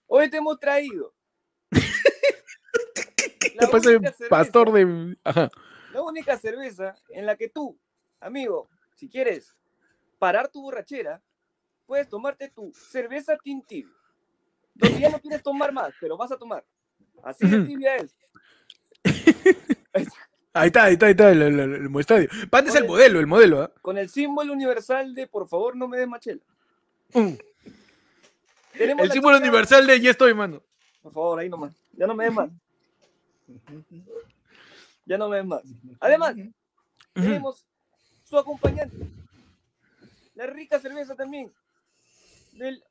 hoy 0.07 0.29
te 0.29 0.37
hemos 0.37 0.59
traído. 0.59 1.13
Te 3.39 3.53
la 3.55 3.67
cerveza- 3.67 4.29
pastor 4.29 4.71
de. 4.71 5.15
Ajá. 5.23 5.49
La 5.93 6.01
única 6.01 6.37
cerveza 6.37 6.95
en 7.09 7.25
la 7.25 7.35
que 7.37 7.47
tú, 7.49 7.77
amigo, 8.25 8.67
si 8.95 9.07
quieres 9.09 9.55
parar 10.19 10.47
tu 10.49 10.61
borrachera, 10.61 11.21
puedes 11.85 12.09
tomarte 12.09 12.49
tu 12.49 12.71
cerveza 12.73 13.37
tintil. 13.37 13.91
Donde 14.73 14.99
ya 14.99 15.09
no 15.09 15.19
quieres 15.19 15.41
tomar 15.43 15.71
más, 15.71 15.93
pero 16.01 16.17
vas 16.17 16.31
a 16.31 16.37
tomar. 16.37 16.65
Así 17.23 17.47
de 17.47 17.61
tibia 17.65 17.95
es. 17.95 18.15
Ahí 19.93 20.67
está, 20.67 20.85
ahí 20.85 20.93
está, 20.93 21.05
ahí 21.07 21.11
está 21.11 21.31
el, 21.31 21.41
el, 21.41 21.59
el- 21.59 21.73
el 21.87 21.99
estadio. 21.99 22.29
Pan 22.49 22.65
es 22.67 22.75
el 22.75 22.85
modelo, 22.87 23.19
el 23.19 23.27
modelo, 23.27 23.61
¿ah? 23.61 23.71
Con 23.81 23.97
el 23.97 24.07
símbolo 24.09 24.53
universal 24.53 25.13
de 25.13 25.27
por 25.27 25.47
favor 25.49 25.75
no 25.75 25.85
me 25.87 25.97
des 25.97 26.07
machela. 26.07 26.41
Mm. 27.13 27.33
El 28.79 29.11
símbolo 29.11 29.37
universal 29.37 29.85
de 29.85 29.99
ya 29.99 30.11
estoy, 30.11 30.33
mano. 30.33 30.61
Por 31.01 31.11
favor, 31.13 31.39
ahí 31.39 31.49
nomás. 31.49 31.73
Ya 31.93 32.07
no 32.07 32.15
me 32.15 32.23
des 32.25 32.33
más. 32.33 32.49
Ya 35.05 35.17
no 35.17 35.29
me 35.29 35.37
des 35.37 35.45
más. 35.45 35.61
Además, 35.99 36.35
tenemos 37.13 37.65
su 38.25 38.37
acompañante. 38.37 39.07
La 40.33 40.47
rica 40.47 40.79
cerveza 40.79 41.15
también. 41.15 41.53
Del. 42.51 42.83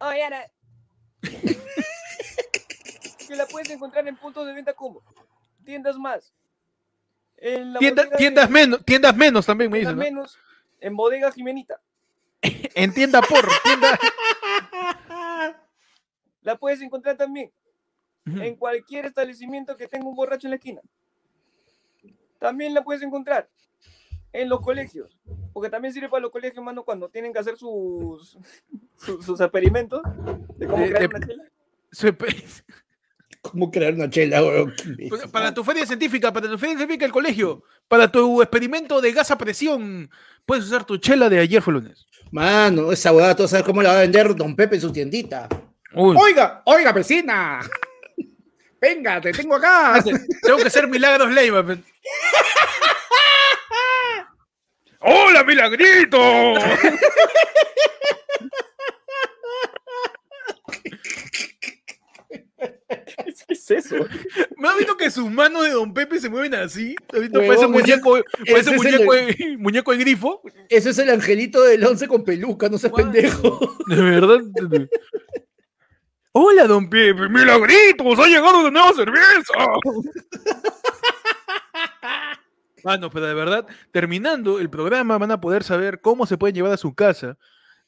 Ay, 0.00 0.22
ahora. 0.22 0.50
que 3.28 3.36
la 3.36 3.46
puedes 3.46 3.70
encontrar 3.70 4.08
en 4.08 4.16
puntos 4.16 4.44
de 4.46 4.52
venta 4.54 4.72
como 4.72 5.02
tiendas 5.64 5.96
más. 5.96 6.32
En 7.36 7.72
la 7.72 7.78
Tienda- 7.78 8.02
bodega 8.02 8.16
de- 8.16 8.18
tiendas 8.18 8.50
menos, 8.50 8.84
tiendas 8.84 9.16
menos 9.16 9.46
también 9.46 9.70
me 9.70 9.78
dicen. 9.78 9.94
¿no? 9.94 10.00
menos 10.02 10.36
en 10.80 10.96
bodega 10.96 11.30
Jimenita. 11.30 11.80
En 12.74 12.94
tienda 12.94 13.20
por, 13.20 13.46
tienda. 13.62 13.98
la 16.42 16.56
puedes 16.56 16.80
encontrar 16.80 17.16
también 17.16 17.52
en 18.26 18.54
cualquier 18.56 19.06
establecimiento 19.06 19.76
que 19.76 19.88
tenga 19.88 20.06
un 20.06 20.14
borracho 20.14 20.46
en 20.46 20.50
la 20.52 20.56
esquina. 20.56 20.80
También 22.38 22.74
la 22.74 22.82
puedes 22.82 23.02
encontrar 23.02 23.48
en 24.32 24.48
los 24.48 24.60
colegios, 24.60 25.18
porque 25.52 25.70
también 25.70 25.92
sirve 25.92 26.08
para 26.08 26.22
los 26.22 26.30
colegios, 26.30 26.64
mano, 26.64 26.84
cuando 26.84 27.08
tienen 27.08 27.32
que 27.32 27.38
hacer 27.38 27.56
sus, 27.56 28.38
sus, 28.96 29.40
experimentos 29.40 30.02
de 30.56 30.66
cómo 30.66 30.84
crear 30.86 31.08
una 31.08 31.26
chela. 31.26 31.44
¿Cómo 33.42 33.70
crear 33.70 33.94
una 33.94 34.10
chela, 34.10 34.42
pues, 35.08 35.26
Para 35.28 35.54
tu 35.54 35.64
feria 35.64 35.86
científica, 35.86 36.30
para 36.30 36.46
tu 36.46 36.58
feria 36.58 36.76
científica 36.76 37.06
del 37.06 37.12
colegio, 37.12 37.64
para 37.88 38.12
tu 38.12 38.42
experimento 38.42 39.00
de 39.00 39.12
gas 39.12 39.30
a 39.30 39.38
presión, 39.38 40.10
puedes 40.44 40.66
usar 40.66 40.84
tu 40.84 40.98
chela 40.98 41.30
de 41.30 41.38
ayer 41.38 41.62
fue 41.62 41.72
lunes. 41.72 42.06
Mano, 42.30 42.92
esa 42.92 43.12
huevada, 43.12 43.34
tú 43.34 43.48
sabes 43.48 43.64
cómo 43.64 43.82
la 43.82 43.92
va 43.92 43.98
a 43.98 44.02
vender 44.02 44.36
Don 44.36 44.54
Pepe 44.54 44.74
en 44.74 44.80
su 44.82 44.92
tiendita. 44.92 45.48
Oiga, 45.94 46.62
oiga, 46.66 46.92
vecina. 46.92 47.60
Venga, 48.80 49.20
te 49.20 49.32
tengo 49.32 49.56
acá. 49.56 50.02
Tengo 50.42 50.58
que 50.58 50.70
ser 50.70 50.86
Milagros 50.86 51.30
Leiva. 51.32 51.64
¡Hola, 55.00 55.42
Milagrito! 55.44 56.18
¿Qué 63.46 63.54
es 63.54 63.70
eso? 63.70 63.96
¿Me 64.58 64.68
has 64.68 64.76
visto 64.76 64.96
que 64.96 65.10
sus 65.10 65.30
manos 65.30 65.62
de 65.62 65.70
Don 65.70 65.94
Pepe 65.94 66.20
se 66.20 66.28
mueven 66.28 66.54
así? 66.54 66.94
¿Has 67.12 67.20
visto? 67.20 67.38
parece 67.38 67.66
muñeco, 67.66 68.18
parece 68.50 68.76
muñeco, 68.76 69.14
el, 69.14 69.58
muñeco 69.58 69.92
de 69.92 69.98
grifo. 69.98 70.42
Ese 70.68 70.90
es 70.90 70.98
el 70.98 71.08
angelito 71.08 71.62
del 71.62 71.84
once 71.84 72.06
con 72.06 72.22
peluca, 72.22 72.68
no 72.68 72.76
seas 72.76 72.92
pendejo. 72.92 73.58
De 73.86 74.02
verdad. 74.02 74.40
Hola, 76.32 76.66
Don 76.66 76.90
Pepe, 76.90 77.28
milagritos, 77.28 78.18
ha 78.18 78.26
llegado 78.26 78.64
de 78.64 78.70
nueva 78.70 78.92
cerveza. 78.92 79.54
Bueno, 82.82 83.10
pero 83.10 83.26
de 83.26 83.34
verdad, 83.34 83.66
terminando 83.92 84.58
el 84.58 84.70
programa 84.70 85.18
van 85.18 85.30
a 85.30 85.40
poder 85.40 85.64
saber 85.64 86.00
cómo 86.00 86.26
se 86.26 86.38
pueden 86.38 86.54
llevar 86.54 86.72
a 86.72 86.76
su 86.76 86.94
casa 86.94 87.38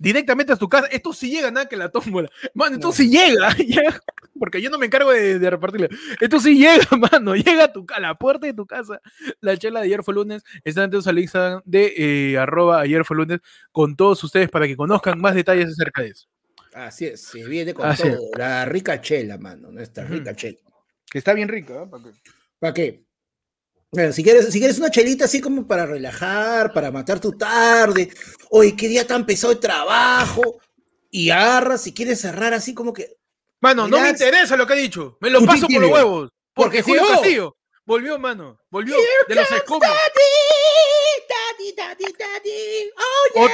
directamente 0.02 0.52
a 0.52 0.56
tu 0.56 0.68
casa. 0.68 0.88
Esto 0.88 1.12
sí 1.12 1.30
llega, 1.30 1.50
nada 1.50 1.68
que 1.68 1.76
la 1.76 1.88
tómbola. 1.88 2.28
Mano, 2.54 2.74
esto 2.74 2.92
sí 2.92 3.08
llega, 3.08 3.54
porque 4.38 4.60
yo 4.60 4.68
no 4.68 4.78
me 4.78 4.86
encargo 4.86 5.12
de, 5.12 5.38
de 5.38 5.50
repartirla. 5.50 5.88
Esto 6.20 6.40
sí 6.40 6.58
llega, 6.58 6.84
mano, 7.12 7.36
llega 7.36 7.64
a, 7.64 7.72
tu, 7.72 7.86
a 7.94 8.00
la 8.00 8.16
puerta 8.16 8.46
de 8.46 8.54
tu 8.54 8.66
casa. 8.66 9.00
La 9.40 9.56
chela 9.56 9.80
de 9.80 9.86
ayer 9.86 10.02
fue 10.02 10.14
lunes. 10.14 10.42
Están 10.64 10.84
atentos 10.84 11.06
al 11.06 11.18
Instagram 11.20 11.62
de 11.64 11.94
eh, 11.96 12.38
arroba 12.38 12.80
ayer 12.80 13.04
fue 13.04 13.16
lunes 13.16 13.40
con 13.70 13.96
todos 13.96 14.22
ustedes 14.24 14.50
para 14.50 14.66
que 14.66 14.76
conozcan 14.76 15.20
más 15.20 15.34
detalles 15.34 15.68
acerca 15.68 16.02
de 16.02 16.08
eso. 16.08 16.26
Así 16.74 17.06
es, 17.06 17.22
se 17.22 17.46
viene 17.46 17.74
con 17.74 17.94
todo. 17.94 18.18
La 18.36 18.64
rica 18.64 19.00
chela, 19.00 19.38
mano, 19.38 19.70
nuestra 19.70 20.04
rica 20.04 20.34
chela. 20.34 20.58
Que 21.08 21.18
está 21.18 21.34
bien 21.34 21.48
rica, 21.48 21.82
¿eh? 21.82 21.86
¿Para 21.88 22.02
qué? 22.02 22.10
¿Para 22.58 22.74
qué? 22.74 23.04
Si 24.12 24.22
quieres, 24.22 24.50
si 24.50 24.58
quieres 24.58 24.78
una 24.78 24.90
chelita 24.90 25.26
así 25.26 25.40
como 25.40 25.66
para 25.66 25.84
relajar, 25.84 26.72
para 26.72 26.90
matar 26.90 27.20
tu 27.20 27.32
tarde, 27.32 28.10
oye, 28.50 28.74
qué 28.74 28.88
día 28.88 29.06
tan 29.06 29.26
pesado 29.26 29.54
de 29.54 29.60
trabajo, 29.60 30.60
y 31.10 31.28
agarras 31.28 31.82
si 31.82 31.92
quieres 31.92 32.20
cerrar 32.20 32.54
así 32.54 32.72
como 32.72 32.92
que. 32.92 33.16
Mano, 33.60 33.86
no 33.86 34.00
me 34.00 34.08
interesa 34.08 34.56
lo 34.56 34.66
que 34.66 34.72
ha 34.72 34.76
dicho, 34.76 35.18
me 35.20 35.30
lo 35.30 35.44
paso 35.44 35.68
por 35.68 35.80
los 35.80 35.90
huevos, 35.90 36.30
porque, 36.54 36.82
Julio 36.82 37.06
Castillo 37.06 37.56
volvió, 37.84 38.18
mano, 38.18 38.58
volvió 38.70 38.96
de 39.28 39.34
los 39.34 39.50
escombros. 39.52 39.92
Oh, 43.34 43.48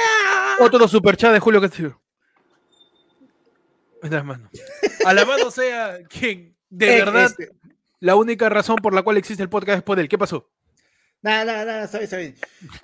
otro 0.63 0.87
superchat 0.87 1.33
de 1.33 1.39
Julio 1.39 1.61
Castillo. 1.61 2.01
Mano. 4.01 4.49
Alabado 5.05 5.51
sea 5.51 5.99
quien 6.07 6.55
de 6.69 6.97
eh, 6.97 6.99
verdad 6.99 7.25
este, 7.25 7.49
la 7.99 8.15
única 8.15 8.49
razón 8.49 8.77
por 8.77 8.93
la 8.93 9.01
cual 9.01 9.17
existe 9.17 9.43
el 9.43 9.49
podcast 9.49 9.77
es 9.77 9.83
por 9.83 9.99
él. 9.99 10.07
¿Qué 10.07 10.17
pasó? 10.17 10.49
Nada, 11.21 11.43
nada, 11.43 11.65
nada, 11.65 11.87
sabes, 11.87 12.09
sabes. 12.09 12.35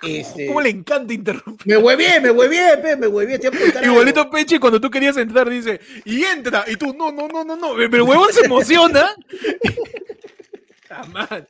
Este... 0.02 0.46
¿Cómo 0.46 0.60
le 0.60 0.68
encanta 0.68 1.14
interrumpir? 1.14 1.66
Me 1.66 1.78
huevé, 1.78 2.20
me 2.20 2.30
huevé, 2.30 2.76
pe, 2.82 2.96
me 2.96 3.06
huevé. 3.06 3.40
Igualito 3.82 4.28
Peche, 4.28 4.60
cuando 4.60 4.78
tú 4.78 4.90
querías 4.90 5.16
entrar, 5.16 5.48
dice, 5.48 5.80
y 6.04 6.22
entra, 6.22 6.64
y 6.66 6.76
tú, 6.76 6.94
no, 6.94 7.10
no, 7.10 7.28
no, 7.28 7.44
no, 7.44 7.56
no. 7.56 7.74
Pero 7.76 7.96
el 7.96 8.02
huevón 8.02 8.30
se 8.32 8.44
emociona. 8.44 9.14
madre. 11.12 11.48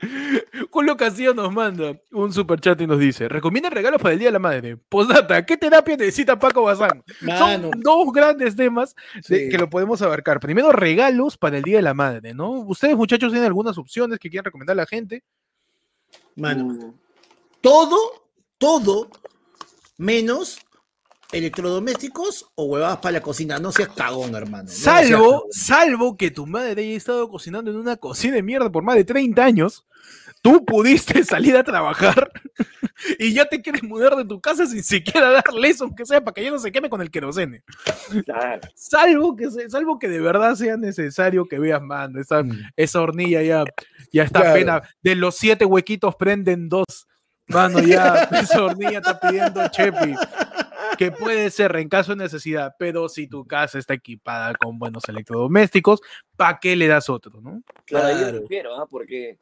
Julio 0.70 0.96
Castillo 0.96 1.34
nos 1.34 1.52
manda 1.52 2.00
un 2.12 2.32
super 2.32 2.60
chat 2.60 2.80
y 2.80 2.86
nos 2.86 2.98
dice: 2.98 3.28
Recomienda 3.28 3.70
regalos 3.70 4.00
para 4.00 4.12
el 4.12 4.18
Día 4.18 4.28
de 4.28 4.32
la 4.32 4.38
Madre. 4.38 4.76
Posdata, 4.76 5.44
¿qué 5.44 5.56
terapia 5.56 5.96
necesita 5.96 6.38
Paco 6.38 6.62
Bazán? 6.62 7.04
Son 7.38 7.70
dos 7.78 8.12
grandes 8.12 8.56
temas 8.56 8.94
que 9.26 9.56
lo 9.58 9.68
podemos 9.68 10.00
abarcar. 10.02 10.40
Primero, 10.40 10.72
regalos 10.72 11.36
para 11.36 11.58
el 11.58 11.62
Día 11.62 11.76
de 11.76 11.82
la 11.82 11.94
Madre, 11.94 12.34
¿no? 12.34 12.50
Ustedes, 12.50 12.96
muchachos, 12.96 13.30
tienen 13.30 13.46
algunas 13.46 13.76
opciones 13.78 14.18
que 14.18 14.30
quieran 14.30 14.44
recomendar 14.44 14.74
a 14.74 14.82
la 14.82 14.86
gente. 14.86 15.22
Mano, 16.36 16.64
mm. 16.64 16.94
todo, 17.60 17.96
todo 18.58 19.10
menos 19.98 20.58
electrodomésticos 21.32 22.50
o 22.54 22.64
huevadas 22.64 22.98
para 22.98 23.12
la 23.12 23.20
cocina. 23.20 23.58
No 23.58 23.72
seas 23.72 23.90
cagón, 23.90 24.34
hermano. 24.34 24.68
salvo, 24.68 25.46
salvo 25.50 26.16
que 26.16 26.30
tu 26.30 26.46
madre 26.46 26.82
haya 26.82 26.96
estado 26.96 27.28
cocinando 27.28 27.70
en 27.70 27.76
una 27.76 27.96
cocina 27.96 28.34
de 28.34 28.42
mierda 28.42 28.70
por 28.70 28.82
más 28.82 28.96
de 28.96 29.04
30 29.04 29.42
años. 29.42 29.86
Tú 30.42 30.64
pudiste 30.64 31.22
salir 31.24 31.56
a 31.56 31.64
trabajar 31.64 32.30
y 33.18 33.34
ya 33.34 33.44
te 33.44 33.60
quieres 33.60 33.82
mudar 33.82 34.16
de 34.16 34.24
tu 34.24 34.40
casa 34.40 34.66
sin 34.66 34.82
siquiera 34.82 35.30
darle 35.30 35.68
eso, 35.68 35.84
aunque 35.84 36.06
sea 36.06 36.22
para 36.22 36.34
que 36.34 36.44
ya 36.44 36.50
no 36.50 36.58
se 36.58 36.72
queme 36.72 36.88
con 36.88 37.02
el 37.02 37.10
querosene. 37.10 37.62
Salvo, 38.74 39.36
que, 39.36 39.50
salvo 39.68 39.98
que 39.98 40.08
de 40.08 40.20
verdad 40.20 40.54
sea 40.54 40.76
necesario 40.76 41.46
que 41.46 41.58
veas, 41.58 41.82
mano, 41.82 42.20
esa, 42.20 42.42
mm. 42.42 42.72
esa 42.76 43.00
hornilla 43.00 43.42
ya, 43.42 43.64
ya 44.12 44.24
está 44.24 44.52
pena. 44.54 44.82
De 45.02 45.14
los 45.14 45.36
siete 45.36 45.64
huequitos 45.64 46.16
prenden 46.16 46.68
dos. 46.68 47.06
Mano, 47.48 47.80
ya 47.80 48.22
esa 48.40 48.62
hornilla 48.62 48.98
está 48.98 49.18
pidiendo 49.18 49.66
chepi 49.68 50.14
que 50.98 51.12
puede 51.12 51.50
ser 51.50 51.74
en 51.76 51.88
caso 51.88 52.12
de 52.12 52.22
necesidad, 52.22 52.74
pero 52.78 53.08
si 53.08 53.26
tu 53.26 53.46
casa 53.46 53.78
está 53.78 53.94
equipada 53.94 54.54
con 54.54 54.78
buenos 54.78 55.08
electrodomésticos, 55.08 56.00
¿para 56.36 56.58
qué 56.58 56.76
le 56.76 56.86
das 56.86 57.08
otro, 57.08 57.40
no? 57.40 57.62
Claro, 57.84 58.18
yo 58.18 58.38
prefiero, 58.38 58.74
¿ah? 58.76 58.86
porque 58.86 59.38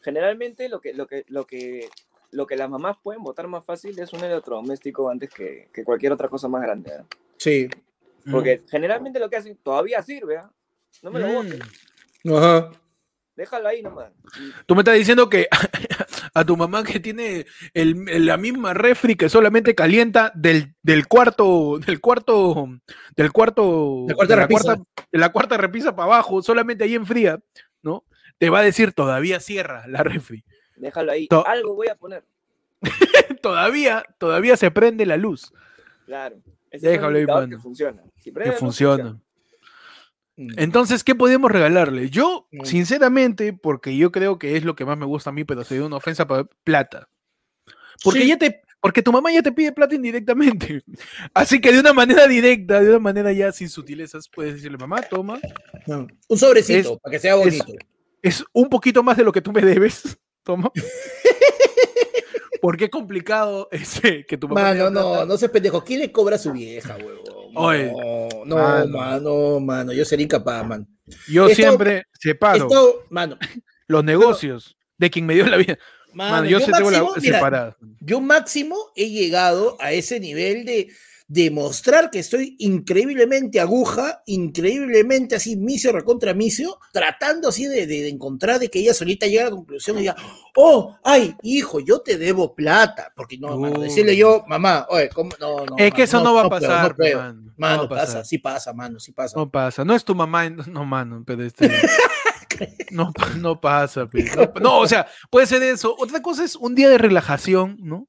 generalmente 0.00 0.68
lo 0.68 0.80
que, 0.80 0.94
lo 0.94 1.06
que, 1.06 1.24
lo 1.28 1.46
que, 1.46 1.88
lo 2.30 2.46
que 2.46 2.56
las 2.56 2.68
mamás 2.68 2.96
pueden 3.02 3.22
votar 3.22 3.46
más 3.48 3.64
fácil 3.64 3.98
es 3.98 4.12
un 4.12 4.24
electrodoméstico 4.24 5.08
antes 5.08 5.30
que, 5.30 5.68
que 5.72 5.84
cualquier 5.84 6.12
otra 6.12 6.28
cosa 6.28 6.48
más 6.48 6.62
grande. 6.62 6.92
¿ah? 6.92 7.04
Sí. 7.36 7.68
Porque 8.30 8.58
mm. 8.58 8.68
generalmente 8.68 9.18
lo 9.18 9.28
que 9.28 9.36
hacen 9.36 9.56
todavía 9.56 10.02
sirve, 10.02 10.38
¿ah? 10.38 10.50
No 11.02 11.10
me 11.10 11.20
lo 11.20 11.28
mm. 11.28 11.34
voten. 11.34 11.62
Ajá. 12.36 12.70
Déjalo 13.36 13.68
ahí 13.68 13.82
nomás. 13.82 14.12
Tú 14.66 14.74
me 14.74 14.82
estás 14.82 14.94
diciendo 14.94 15.28
que 15.30 15.48
a 16.34 16.44
tu 16.44 16.56
mamá 16.56 16.84
que 16.84 17.00
tiene 17.00 17.46
la 17.74 18.36
misma 18.36 18.74
refri 18.74 19.16
que 19.16 19.28
solamente 19.28 19.74
calienta 19.74 20.32
del, 20.34 20.74
del 20.82 21.08
cuarto, 21.08 21.78
del 21.78 22.00
cuarto, 22.00 22.68
del 23.16 23.32
cuarto, 23.32 24.06
de, 24.06 24.36
la 24.36 24.48
cuarta, 24.48 24.76
de 25.10 25.18
la 25.18 25.32
cuarta 25.32 25.56
repisa 25.56 25.96
para 25.96 26.06
abajo, 26.06 26.42
solamente 26.42 26.84
ahí 26.84 26.94
enfría, 26.94 27.40
¿no? 27.82 28.04
Te 28.38 28.50
va 28.50 28.58
a 28.58 28.62
decir 28.62 28.92
todavía 28.92 29.40
cierra 29.40 29.86
la 29.86 30.02
refri. 30.02 30.44
Déjalo 30.76 31.12
ahí. 31.12 31.28
Algo 31.46 31.74
voy 31.74 31.88
a 31.88 31.94
poner. 31.94 32.24
todavía, 33.42 34.04
todavía 34.18 34.56
se 34.56 34.70
prende 34.70 35.06
la 35.06 35.16
luz. 35.16 35.52
Claro. 36.04 36.36
Déjalo 36.70 37.16
ahí, 37.18 37.48
Que 37.48 37.58
funciona. 37.58 38.02
que 38.22 38.52
funciona. 38.52 39.18
Entonces, 40.36 41.04
¿qué 41.04 41.14
podemos 41.14 41.50
regalarle? 41.50 42.10
Yo, 42.10 42.48
mm. 42.52 42.64
sinceramente, 42.64 43.52
porque 43.52 43.96
yo 43.96 44.10
creo 44.10 44.38
que 44.38 44.56
es 44.56 44.64
lo 44.64 44.74
que 44.74 44.84
más 44.84 44.98
me 44.98 45.06
gusta 45.06 45.30
a 45.30 45.32
mí, 45.32 45.44
pero 45.44 45.64
sería 45.64 45.84
una 45.84 45.96
ofensa 45.96 46.26
para 46.26 46.44
plata. 46.64 47.08
Porque 48.02 48.26
ya 48.26 48.38
te, 48.38 48.62
porque 48.80 49.02
tu 49.02 49.12
mamá 49.12 49.30
ya 49.30 49.42
te 49.42 49.52
pide 49.52 49.70
plata 49.70 49.94
indirectamente. 49.94 50.82
Así 51.34 51.60
que 51.60 51.72
de 51.72 51.78
una 51.78 51.92
manera 51.92 52.26
directa, 52.26 52.80
de 52.80 52.90
una 52.90 52.98
manera 52.98 53.32
ya 53.32 53.52
sin 53.52 53.68
sutilezas, 53.68 54.28
puedes 54.28 54.54
decirle, 54.54 54.76
mamá, 54.76 55.02
toma. 55.02 55.38
Un 55.86 56.38
sobrecito, 56.38 56.98
para 56.98 57.12
que 57.12 57.20
sea 57.20 57.36
bonito. 57.36 57.64
Es, 58.20 58.44
un 58.52 58.68
poquito 58.68 59.02
más 59.02 59.16
de 59.16 59.24
lo 59.24 59.32
que 59.32 59.40
tú 59.40 59.52
me 59.52 59.62
debes. 59.62 60.18
Toma. 60.42 60.72
Porque 62.60 62.84
es 62.84 62.90
complicado 62.90 63.68
ese 63.70 64.26
que 64.26 64.36
tu 64.36 64.48
mamá. 64.48 64.74
no, 64.74 64.90
no, 64.90 65.24
no 65.24 65.36
seas 65.36 65.52
pendejo. 65.52 65.84
¿Quién 65.84 66.00
le 66.00 66.10
cobra 66.10 66.34
a 66.34 66.38
su 66.38 66.52
vieja, 66.52 66.96
huevo? 66.96 67.41
Oye, 67.54 67.92
no, 67.92 68.28
no, 68.44 68.56
mano. 68.88 69.60
mano, 69.60 69.92
yo 69.92 70.04
sería 70.04 70.24
incapaz, 70.24 70.66
man. 70.66 70.86
Yo 71.28 71.48
siempre 71.48 72.04
separo 72.18 72.66
esto, 72.66 73.04
mano, 73.10 73.38
los 73.86 74.04
negocios 74.04 74.76
de 74.98 75.10
quien 75.10 75.26
me 75.26 75.34
dio 75.34 75.46
la 75.46 75.56
vida. 75.56 75.78
Mano, 76.14 76.46
yo, 76.46 76.60
máximo, 76.60 76.90
la 76.90 77.20
separada. 77.20 77.76
Yo 78.00 78.20
máximo 78.20 78.76
he 78.94 79.08
llegado 79.10 79.76
a 79.80 79.92
ese 79.92 80.20
nivel 80.20 80.64
de, 80.64 80.88
demostrar 81.32 82.10
que 82.10 82.18
estoy 82.18 82.56
increíblemente 82.58 83.58
aguja, 83.58 84.22
increíblemente 84.26 85.36
así, 85.36 85.56
misio 85.56 85.90
recontra 85.90 86.34
misio, 86.34 86.78
tratando 86.92 87.48
así 87.48 87.66
de, 87.66 88.08
encontrar 88.10 88.58
de 88.58 88.68
que 88.68 88.80
ella 88.80 88.92
solita 88.92 89.24
llegue 89.24 89.40
a 89.40 89.44
la 89.44 89.50
conclusión 89.52 89.96
y 89.96 90.00
diga, 90.00 90.16
oh, 90.56 90.94
ay, 91.02 91.34
hijo, 91.42 91.80
yo 91.80 92.02
te 92.02 92.18
debo 92.18 92.54
plata. 92.54 93.14
Porque 93.16 93.38
no, 93.38 93.58
decirle 93.80 94.14
yo, 94.14 94.44
mamá, 94.46 94.86
oye, 94.90 95.08
¿cómo? 95.08 95.30
No, 95.40 95.64
no. 95.64 95.76
Es 95.78 95.94
que 95.94 96.02
eso 96.02 96.22
no, 96.22 96.34
va 96.34 96.42
a 96.42 96.50
pasar, 96.50 96.94
mano. 97.56 97.88
pasa, 97.88 98.24
sí 98.24 98.36
pasa, 98.36 98.74
mano, 98.74 99.00
sí 99.00 99.12
pasa. 99.12 99.34
No 99.38 99.50
pasa, 99.50 99.86
no 99.86 99.94
es 99.94 100.04
tu 100.04 100.14
mamá, 100.14 100.50
no, 100.50 100.84
mano, 100.84 101.22
pero 101.26 101.44
este. 101.44 101.70
No, 102.92 103.12
no 103.38 103.60
pasa, 103.60 104.06
no, 104.60 104.78
o 104.80 104.86
sea, 104.86 105.08
puede 105.30 105.46
ser 105.46 105.62
eso. 105.64 105.96
Otra 105.98 106.20
cosa 106.20 106.44
es 106.44 106.54
un 106.54 106.74
día 106.74 106.90
de 106.90 106.98
relajación, 106.98 107.76
¿no? 107.80 108.06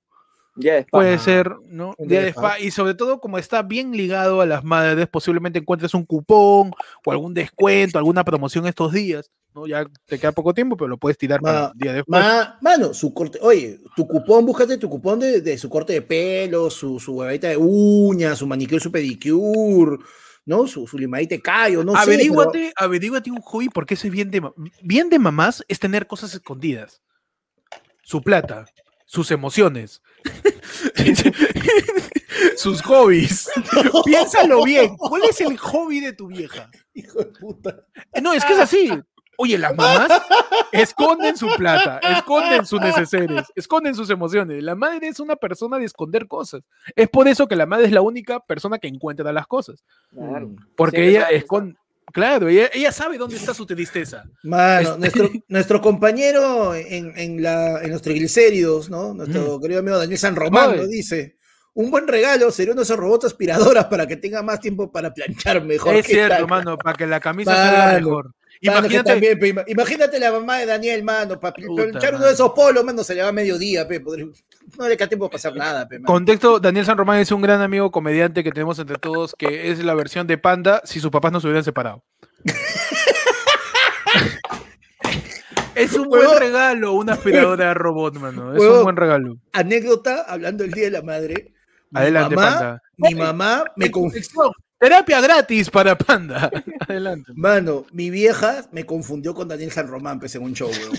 Puede 0.91 1.17
ser, 1.17 1.51
¿no? 1.67 1.95
Día 1.97 2.21
de 2.21 2.29
spa. 2.29 2.59
Y 2.59 2.71
sobre 2.71 2.93
todo, 2.93 3.19
como 3.19 3.37
está 3.37 3.63
bien 3.63 3.91
ligado 3.95 4.41
a 4.41 4.45
las 4.45 4.63
madres, 4.63 5.07
posiblemente 5.07 5.59
encuentres 5.59 5.93
un 5.93 6.05
cupón 6.05 6.71
o 7.05 7.11
algún 7.11 7.33
descuento, 7.33 7.97
alguna 7.97 8.23
promoción 8.23 8.67
estos 8.67 8.91
días, 8.93 9.31
¿no? 9.55 9.65
Ya 9.65 9.85
te 10.05 10.19
queda 10.19 10.31
poco 10.31 10.53
tiempo, 10.53 10.77
pero 10.77 10.87
lo 10.87 10.97
puedes 10.97 11.17
tirar 11.17 11.41
para 11.41 11.71
el 11.73 11.79
día 11.79 11.93
después. 11.93 12.23
mano, 12.61 12.93
su 12.93 13.13
corte, 13.13 13.39
oye, 13.41 13.79
tu 13.95 14.07
cupón, 14.07 14.45
búscate 14.45 14.77
tu 14.77 14.89
cupón 14.89 15.19
de, 15.19 15.57
su 15.57 15.69
corte 15.69 15.93
de 15.93 16.01
pelo, 16.01 16.69
su, 16.69 16.99
su 16.99 17.13
huevita 17.13 17.47
de 17.47 17.57
uñas, 17.57 18.37
su 18.37 18.47
manicure, 18.47 18.79
su 18.79 18.91
pedicure. 18.91 19.97
¿no? 20.45 20.67
Su, 20.67 20.85
su 20.87 20.97
limadita 20.97 21.35
de 21.35 21.41
callo, 21.41 21.85
no 21.85 21.95
averíguate, 21.95 22.67
sé. 22.67 22.73
Averíguate 22.75 23.31
un 23.31 23.39
hobby 23.39 23.69
porque 23.69 23.93
ese 23.93 24.09
bien 24.09 24.29
de, 24.29 24.41
bien 24.81 25.09
de 25.09 25.17
mamás 25.17 25.63
es 25.69 25.79
tener 25.79 26.05
cosas 26.05 26.33
escondidas. 26.33 27.01
Su 28.03 28.21
plata, 28.21 28.65
sus 29.05 29.31
emociones, 29.31 30.01
sus 32.57 32.81
hobbies. 32.81 33.49
Piénsalo 34.05 34.63
bien. 34.63 34.95
¿Cuál 34.97 35.23
es 35.29 35.41
el 35.41 35.57
hobby 35.57 35.99
de 35.99 36.13
tu 36.13 36.27
vieja? 36.27 36.69
Hijo 36.93 37.19
de 37.19 37.25
puta. 37.25 37.85
No, 38.21 38.33
es 38.33 38.45
que 38.45 38.53
es 38.53 38.59
así. 38.59 38.89
Oye, 39.37 39.57
las 39.57 39.75
mamás 39.75 40.21
esconden 40.71 41.35
su 41.35 41.47
plata, 41.57 41.99
esconden 41.99 42.65
sus 42.65 42.79
necesidades, 42.79 43.47
esconden 43.55 43.95
sus 43.95 44.09
emociones. 44.09 44.63
La 44.63 44.75
madre 44.75 45.07
es 45.07 45.19
una 45.19 45.35
persona 45.35 45.79
de 45.79 45.85
esconder 45.85 46.27
cosas. 46.27 46.61
Es 46.95 47.09
por 47.09 47.27
eso 47.27 47.47
que 47.47 47.55
la 47.55 47.65
madre 47.65 47.85
es 47.85 47.91
la 47.91 48.01
única 48.01 48.39
persona 48.41 48.77
que 48.77 48.87
encuentra 48.87 49.33
las 49.33 49.47
cosas. 49.47 49.83
Claro. 50.11 50.51
Porque 50.75 51.09
ella 51.09 51.29
esconde. 51.29 51.75
Claro, 52.13 52.47
ella, 52.47 52.91
sabe 52.91 53.17
dónde 53.17 53.37
está 53.37 53.55
su 53.55 53.65
tristeza. 53.65 54.23
Mano, 54.43 54.97
este 55.03 55.43
nuestro, 55.47 55.81
compañero 55.81 56.75
en, 56.75 57.11
en, 57.17 57.41
la, 57.41 57.81
en 57.81 57.89
los 57.89 58.03
triglicéridos, 58.03 58.87
¿no? 58.87 59.15
Nuestro 59.15 59.59
querido 59.59 59.79
amigo 59.79 59.97
Daniel 59.97 60.19
San 60.19 60.35
Román 60.35 60.77
lo 60.77 60.87
dice. 60.87 61.37
Un 61.73 61.89
buen 61.89 62.07
regalo 62.07 62.51
sería 62.51 62.73
uno 62.73 62.81
de 62.81 62.83
esos 62.83 62.97
robots 62.97 63.25
aspiradoras 63.25 63.85
para 63.85 64.05
que 64.05 64.15
tenga 64.15 64.43
más 64.43 64.59
tiempo 64.59 64.91
para 64.91 65.11
planchar 65.11 65.63
mejor. 65.63 65.95
Es 65.95 66.05
cierto, 66.05 66.35
hermano, 66.35 66.77
para 66.77 66.95
que 66.95 67.07
la 67.07 67.19
camisa 67.19 67.55
salga 67.55 67.99
mejor. 67.99 68.35
Imagínate, 68.63 69.65
imagínate 69.67 70.19
la 70.19 70.31
mamá 70.31 70.59
de 70.59 70.65
Daniel, 70.65 71.03
mano, 71.03 71.37
para 71.37 71.53
planchar 71.53 72.15
uno 72.15 72.25
de 72.25 72.31
esos 72.31 72.53
polos, 72.53 72.85
mano, 72.85 73.03
se 73.03 73.13
le 73.13 73.21
va 73.21 73.27
a 73.27 73.33
mediodía, 73.33 73.85
pe, 73.85 73.99
no 73.99 74.87
le 74.87 74.95
queda 74.95 75.09
tiempo 75.09 75.27
para 75.27 75.33
pasar 75.33 75.53
nada. 75.53 75.85
Pe, 75.85 76.01
Contexto, 76.01 76.61
Daniel 76.61 76.85
San 76.85 76.97
Román 76.97 77.19
es 77.19 77.29
un 77.33 77.41
gran 77.41 77.61
amigo 77.61 77.91
comediante 77.91 78.41
que 78.41 78.51
tenemos 78.51 78.79
entre 78.79 78.97
todos, 78.97 79.35
que 79.37 79.69
es 79.69 79.83
la 79.83 79.93
versión 79.95 80.27
de 80.27 80.37
Panda 80.37 80.81
si 80.85 81.01
sus 81.01 81.11
papás 81.11 81.33
no 81.33 81.41
se 81.41 81.47
hubieran 81.47 81.65
separado. 81.65 82.05
es 85.75 85.93
un 85.95 86.07
buen 86.07 86.39
regalo, 86.39 86.93
una 86.93 87.13
aspiradora 87.13 87.67
de 87.67 87.73
robot, 87.73 88.15
mano. 88.15 88.55
Es 88.55 88.63
un 88.63 88.83
buen 88.83 88.95
regalo. 88.95 89.39
Anécdota, 89.51 90.23
hablando 90.25 90.63
del 90.63 90.71
Día 90.71 90.85
de 90.85 90.91
la 90.91 91.01
Madre. 91.01 91.53
Adelante, 91.93 92.35
mamá, 92.35 92.49
Panda. 92.49 92.81
Mi 92.95 93.13
mamá 93.13 93.65
me 93.75 93.91
confundió. 93.91 94.53
Terapia 94.83 95.21
gratis 95.21 95.69
para 95.69 95.97
Panda. 95.97 96.51
Adelante. 96.89 97.31
Mano, 97.35 97.85
mi 97.93 98.09
vieja 98.09 98.65
me 98.73 98.85
confundió 98.85 99.33
con 99.33 99.47
Daniel 99.47 99.71
San 99.71 99.87
Román, 99.87 100.19
pues, 100.19 100.35
en 100.35 100.43
un 100.43 100.53
show, 100.53 100.69
weón. 100.69 100.93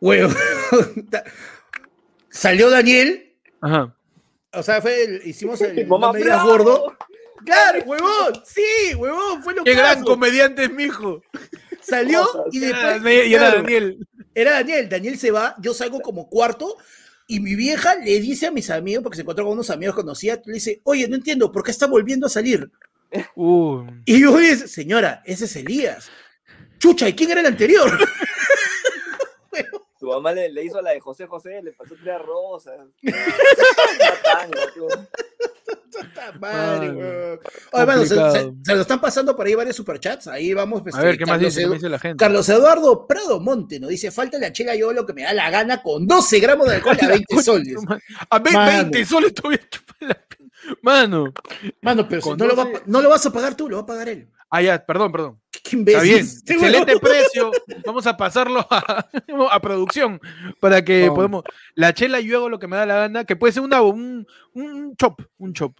weón. 0.34 0.36
Salió 2.28 2.70
Daniel. 2.70 3.36
Ajá. 3.60 3.96
O 4.52 4.64
sea, 4.64 4.82
fue 4.82 5.04
el, 5.04 5.22
hicimos 5.24 5.60
el 5.60 5.86
mamá 5.86 6.12
gordo. 6.42 6.96
Claro, 7.44 7.84
huevón. 7.84 8.42
Sí, 8.44 8.96
huevón, 8.96 9.44
fue 9.44 9.54
lo 9.54 9.62
Qué 9.62 9.74
gran 9.74 10.02
comediante 10.02 10.64
es 10.64 10.72
mi 10.72 10.84
hijo. 10.84 11.22
Salió 11.82 12.26
y 12.50 12.58
después. 12.58 13.28
y 13.28 13.34
era 13.34 13.54
Daniel. 13.54 14.04
Era 14.34 14.50
Daniel. 14.54 14.88
Daniel 14.88 15.18
se 15.18 15.30
va, 15.30 15.54
yo 15.60 15.72
salgo 15.72 16.00
como 16.00 16.28
cuarto 16.28 16.78
y 17.26 17.40
mi 17.40 17.54
vieja 17.54 17.94
le 17.96 18.20
dice 18.20 18.46
a 18.46 18.50
mis 18.50 18.70
amigos, 18.70 19.02
porque 19.02 19.16
se 19.16 19.22
encontró 19.22 19.44
con 19.44 19.54
unos 19.54 19.70
amigos 19.70 19.94
que 19.96 20.02
conocía, 20.02 20.40
le 20.44 20.54
dice, 20.54 20.80
oye, 20.84 21.08
no 21.08 21.16
entiendo, 21.16 21.50
¿por 21.50 21.62
qué 21.62 21.70
está 21.70 21.86
volviendo 21.86 22.26
a 22.26 22.30
salir? 22.30 22.70
Uh. 23.36 23.84
Y 24.04 24.20
yo 24.20 24.36
dice, 24.38 24.68
señora, 24.68 25.22
ese 25.24 25.44
es 25.46 25.56
Elías. 25.56 26.10
Chucha, 26.78 27.08
¿y 27.08 27.14
quién 27.14 27.30
era 27.30 27.40
el 27.40 27.46
anterior? 27.46 27.90
Tu 30.04 30.10
mamá 30.10 30.34
le, 30.34 30.50
le, 30.50 30.62
hizo 30.62 30.82
la 30.82 30.90
de 30.90 31.00
José 31.00 31.26
José, 31.26 31.62
le 31.62 31.72
pasó 31.72 31.94
tres 32.02 32.20
rosas. 32.20 32.74
Madre, 36.40 37.38
bueno, 37.72 38.04
se, 38.04 38.74
lo 38.74 38.82
están 38.82 39.00
pasando 39.00 39.34
por 39.34 39.46
ahí 39.46 39.54
varios 39.54 39.76
superchats. 39.76 40.26
Ahí 40.26 40.52
vamos. 40.52 40.82
Pues, 40.82 40.94
a 40.94 41.00
ver, 41.00 41.16
¿qué 41.16 41.24
más 41.24 41.40
dice, 41.40 41.66
la 41.88 41.98
gente? 41.98 42.22
Carlos 42.22 42.46
Eduardo 42.50 43.06
Prado 43.06 43.40
Monte 43.40 43.80
nos 43.80 43.88
dice: 43.88 44.10
Falta 44.10 44.38
la 44.38 44.52
chela 44.52 44.74
yo 44.74 44.92
lo 44.92 45.06
que 45.06 45.14
me 45.14 45.22
da 45.22 45.32
la 45.32 45.48
gana 45.48 45.82
con 45.82 46.06
12 46.06 46.38
gramos 46.40 46.68
de 46.68 46.74
alcohol 46.74 46.98
a 47.00 47.06
20 47.08 47.42
soles. 47.42 47.76
A 48.28 48.38
20 48.40 49.04
soles 49.06 49.32
todavía 49.32 49.60
Mano. 50.82 51.32
Mano, 51.80 52.08
pero 52.08 52.36
no, 52.36 52.46
lo 52.46 52.56
va, 52.56 52.68
no 52.86 53.02
lo 53.02 53.10
vas 53.10 53.26
a 53.26 53.32
pagar 53.32 53.56
tú, 53.56 53.68
lo 53.68 53.76
va 53.76 53.82
a 53.82 53.86
pagar 53.86 54.08
él. 54.08 54.28
Ah, 54.50 54.62
ya, 54.62 54.84
perdón, 54.84 55.10
perdón. 55.10 55.40
Qué 55.50 55.76
Está 55.76 56.02
bien, 56.02 56.18
excelente 56.20 56.98
precio. 57.00 57.50
Vamos 57.84 58.06
a 58.06 58.16
pasarlo 58.16 58.66
a, 58.70 59.06
a 59.50 59.60
producción 59.60 60.20
para 60.60 60.84
que 60.84 61.10
podamos. 61.12 61.44
La 61.74 61.92
chela 61.92 62.20
yo 62.20 62.38
hago 62.38 62.48
lo 62.48 62.58
que 62.58 62.68
me 62.68 62.76
da 62.76 62.86
la 62.86 62.94
gana, 62.96 63.24
que 63.24 63.34
puede 63.34 63.52
ser 63.52 63.62
una, 63.62 63.82
un, 63.82 64.26
un 64.52 64.96
chop, 64.96 65.22
un 65.38 65.52
chop. 65.54 65.74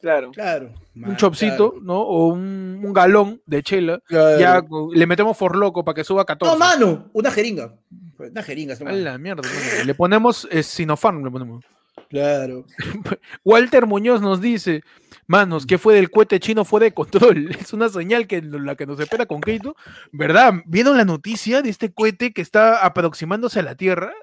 Claro. 0.00 0.30
Claro. 0.30 0.74
un 0.94 1.16
chopcito, 1.16 1.74
¿no? 1.82 2.00
O 2.00 2.28
un, 2.28 2.80
un, 2.84 2.92
galón 2.92 3.42
de 3.46 3.62
chela. 3.62 4.00
Ya 4.08 4.62
le 4.92 5.06
metemos 5.06 5.36
for 5.36 5.56
loco 5.56 5.84
para 5.84 5.94
que 5.94 6.04
suba 6.04 6.24
14. 6.24 6.52
No, 6.52 6.58
mano, 6.58 7.10
una 7.12 7.30
jeringa. 7.30 7.74
Una 8.18 8.42
jeringa. 8.42 8.76
A 8.86 8.92
la 8.92 9.18
mierda. 9.18 9.42
Le 9.84 9.94
ponemos 9.94 10.46
eh, 10.50 10.62
Sinopharm, 10.62 11.24
le 11.24 11.30
ponemos. 11.30 11.64
Claro. 12.08 12.64
Walter 13.44 13.86
Muñoz 13.86 14.20
nos 14.20 14.40
dice, 14.40 14.82
manos, 15.26 15.66
¿qué 15.66 15.76
fue 15.78 15.94
del 15.94 16.10
cohete 16.10 16.40
chino? 16.40 16.64
Fue 16.64 16.80
de 16.80 16.92
control. 16.92 17.50
Es 17.60 17.72
una 17.72 17.88
señal 17.88 18.26
que 18.26 18.40
la 18.40 18.76
que 18.76 18.86
nos 18.86 18.98
espera 18.98 19.26
con 19.26 19.40
Keito. 19.40 19.76
¿Verdad? 20.12 20.54
¿Vieron 20.66 20.96
la 20.96 21.04
noticia 21.04 21.62
de 21.62 21.70
este 21.70 21.92
cohete 21.92 22.32
que 22.32 22.42
está 22.42 22.84
aproximándose 22.84 23.60
a 23.60 23.62
la 23.62 23.74
Tierra? 23.74 24.14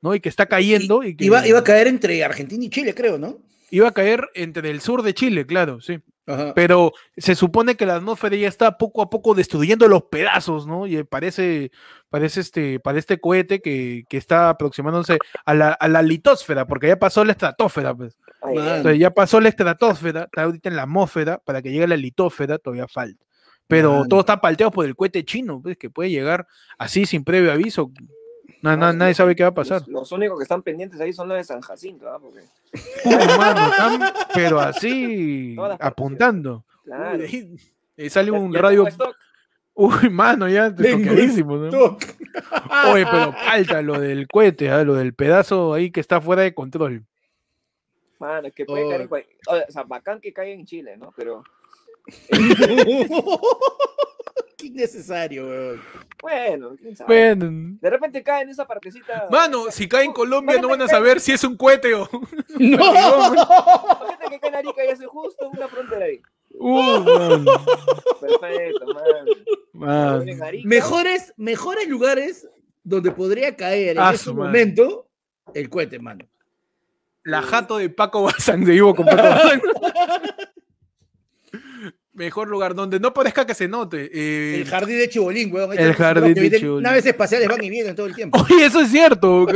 ¿No? 0.00 0.14
Y 0.14 0.20
que 0.20 0.28
está 0.28 0.46
cayendo. 0.46 1.02
Y, 1.02 1.16
que... 1.16 1.24
iba, 1.24 1.46
iba 1.46 1.58
a 1.58 1.64
caer 1.64 1.88
entre 1.88 2.22
Argentina 2.22 2.64
y 2.64 2.70
Chile, 2.70 2.94
creo, 2.94 3.18
¿no? 3.18 3.38
Iba 3.70 3.88
a 3.88 3.92
caer 3.92 4.28
entre 4.34 4.70
el 4.70 4.80
sur 4.80 5.02
de 5.02 5.14
Chile, 5.14 5.46
claro, 5.46 5.80
sí. 5.80 5.98
Pero 6.54 6.92
se 7.16 7.34
supone 7.34 7.76
que 7.76 7.84
la 7.84 7.96
atmósfera 7.96 8.36
ya 8.36 8.48
está 8.48 8.78
poco 8.78 9.02
a 9.02 9.10
poco 9.10 9.34
destruyendo 9.34 9.88
los 9.88 10.04
pedazos, 10.04 10.66
¿no? 10.66 10.86
Y 10.86 11.04
parece, 11.04 11.70
parece 12.08 12.40
este, 12.40 12.80
para 12.80 12.98
este 12.98 13.20
cohete 13.20 13.60
que, 13.60 14.04
está 14.10 14.48
aproximándose 14.48 15.18
a 15.44 15.54
la, 15.54 15.72
a 15.72 15.88
la, 15.88 16.00
litósfera, 16.00 16.66
porque 16.66 16.88
ya 16.88 16.98
pasó 16.98 17.24
la 17.24 17.32
estratosfera, 17.32 17.94
pues. 17.94 18.16
ya 18.98 19.10
pasó 19.10 19.40
la 19.40 19.50
estratosfera, 19.50 20.24
está 20.24 20.44
ahorita 20.44 20.70
en 20.70 20.76
la 20.76 20.82
atmósfera, 20.82 21.38
para 21.44 21.60
que 21.60 21.70
llegue 21.70 21.84
a 21.84 21.88
la 21.88 21.96
litósfera 21.96 22.58
todavía 22.58 22.88
falta. 22.88 23.22
Pero 23.66 24.04
todo 24.08 24.20
está 24.20 24.40
palteado 24.40 24.70
por 24.70 24.84
el 24.86 24.94
cohete 24.94 25.24
chino, 25.24 25.60
pues, 25.62 25.76
que 25.76 25.90
puede 25.90 26.10
llegar 26.10 26.46
así 26.78 27.06
sin 27.06 27.24
previo 27.24 27.52
aviso. 27.52 27.90
No, 28.64 28.92
nadie 28.94 29.12
sabe 29.12 29.36
qué 29.36 29.42
va 29.42 29.50
a 29.50 29.54
pasar. 29.54 29.82
Los, 29.88 30.10
únicos 30.10 30.38
que 30.38 30.44
están 30.44 30.62
pendientes 30.62 30.98
ahí 30.98 31.12
son 31.12 31.28
los 31.28 31.36
de 31.36 31.44
San 31.44 31.60
Jacinto, 31.60 32.08
¿ah? 32.08 32.18
Porque... 32.18 32.40
pero 34.34 34.58
así, 34.58 35.54
apuntando. 35.78 36.64
Claro. 36.82 37.22
Y 37.96 38.08
sale 38.08 38.30
un 38.30 38.54
radio. 38.54 38.86
Uy, 39.74 40.08
mano, 40.08 40.48
ya 40.48 40.74
te 40.74 40.92
toquerísimo, 40.92 41.56
¿no? 41.56 41.98
Oye, 42.92 43.04
pero 43.10 43.32
falta 43.32 43.82
lo 43.82 44.00
del 44.00 44.26
cohete, 44.28 44.70
¿ah? 44.70 44.82
lo 44.82 44.94
del 44.94 45.12
pedazo 45.12 45.74
ahí 45.74 45.90
que 45.90 46.00
está 46.00 46.20
fuera 46.22 46.42
de 46.42 46.54
control. 46.54 47.04
Mano, 48.18 48.48
que 48.50 48.64
puede 48.64 48.88
caer 48.88 49.02
en 49.02 49.08
O 49.10 49.72
sea, 49.72 49.82
bacán 49.82 50.20
que 50.20 50.32
caiga 50.32 50.54
en 50.54 50.64
Chile, 50.64 50.96
¿no? 50.96 51.12
Pero. 51.14 51.44
Qué 54.56 54.66
innecesario, 54.66 55.46
weón. 55.46 55.82
Bueno, 56.22 56.76
quién 56.80 56.96
sabe. 56.96 57.34
Bueno. 57.34 57.76
De 57.80 57.90
repente 57.90 58.22
cae 58.22 58.42
en 58.42 58.50
esa 58.50 58.66
partecita. 58.66 59.26
Mano, 59.30 59.70
si 59.70 59.88
cae 59.88 60.04
en 60.04 60.12
Colombia 60.12 60.60
no 60.60 60.68
van 60.68 60.82
a 60.82 60.88
saber 60.88 61.20
si 61.20 61.32
es 61.32 61.44
un 61.44 61.56
cohete 61.56 61.94
o. 61.94 62.08
¡No! 62.58 63.34
Imagínate 63.34 64.28
que 64.30 64.40
cae 64.40 64.48
en 64.48 64.54
Arica 64.54 64.84
y 64.84 64.88
hace 64.88 65.06
justo 65.06 65.50
una 65.50 65.68
frontera 65.68 66.06
ahí. 66.06 66.20
Uh, 66.58 67.44
Perfecto, 68.20 68.86
man. 69.74 70.24
Mejores, 70.64 71.34
mejores 71.36 71.88
lugares 71.88 72.48
donde 72.84 73.10
podría 73.10 73.56
caer 73.56 73.98
en 73.98 74.14
ese 74.14 74.32
momento 74.32 75.08
el 75.52 75.68
cohete, 75.68 75.98
mano. 75.98 76.26
La 77.24 77.42
jato 77.42 77.78
de 77.78 77.88
Paco 77.88 78.22
Bazán, 78.22 78.64
de 78.64 78.74
Ivo 78.74 78.94
con 78.94 79.06
Paco 79.06 79.22
Bazán. 79.22 79.62
Mejor 82.14 82.48
lugar 82.48 82.74
donde 82.74 83.00
no 83.00 83.12
parezca 83.12 83.44
que 83.44 83.54
se 83.54 83.66
note. 83.66 84.08
eh, 84.12 84.60
El 84.60 84.66
jardín 84.66 84.98
de 84.98 85.08
Chibolín, 85.08 85.52
weón. 85.52 85.72
Ahí 85.72 85.78
El 85.78 85.94
jardín 85.94 86.34
de 86.34 86.58
Chibolín. 86.58 86.82
Naves 86.84 87.04
espaciales 87.06 87.48
van 87.48 87.62
y 87.62 87.70
vienen 87.70 87.96
todo 87.96 88.06
el 88.06 88.14
tiempo. 88.14 88.40
Oye, 88.40 88.66
eso 88.66 88.80
es 88.80 88.90
cierto. 88.90 89.46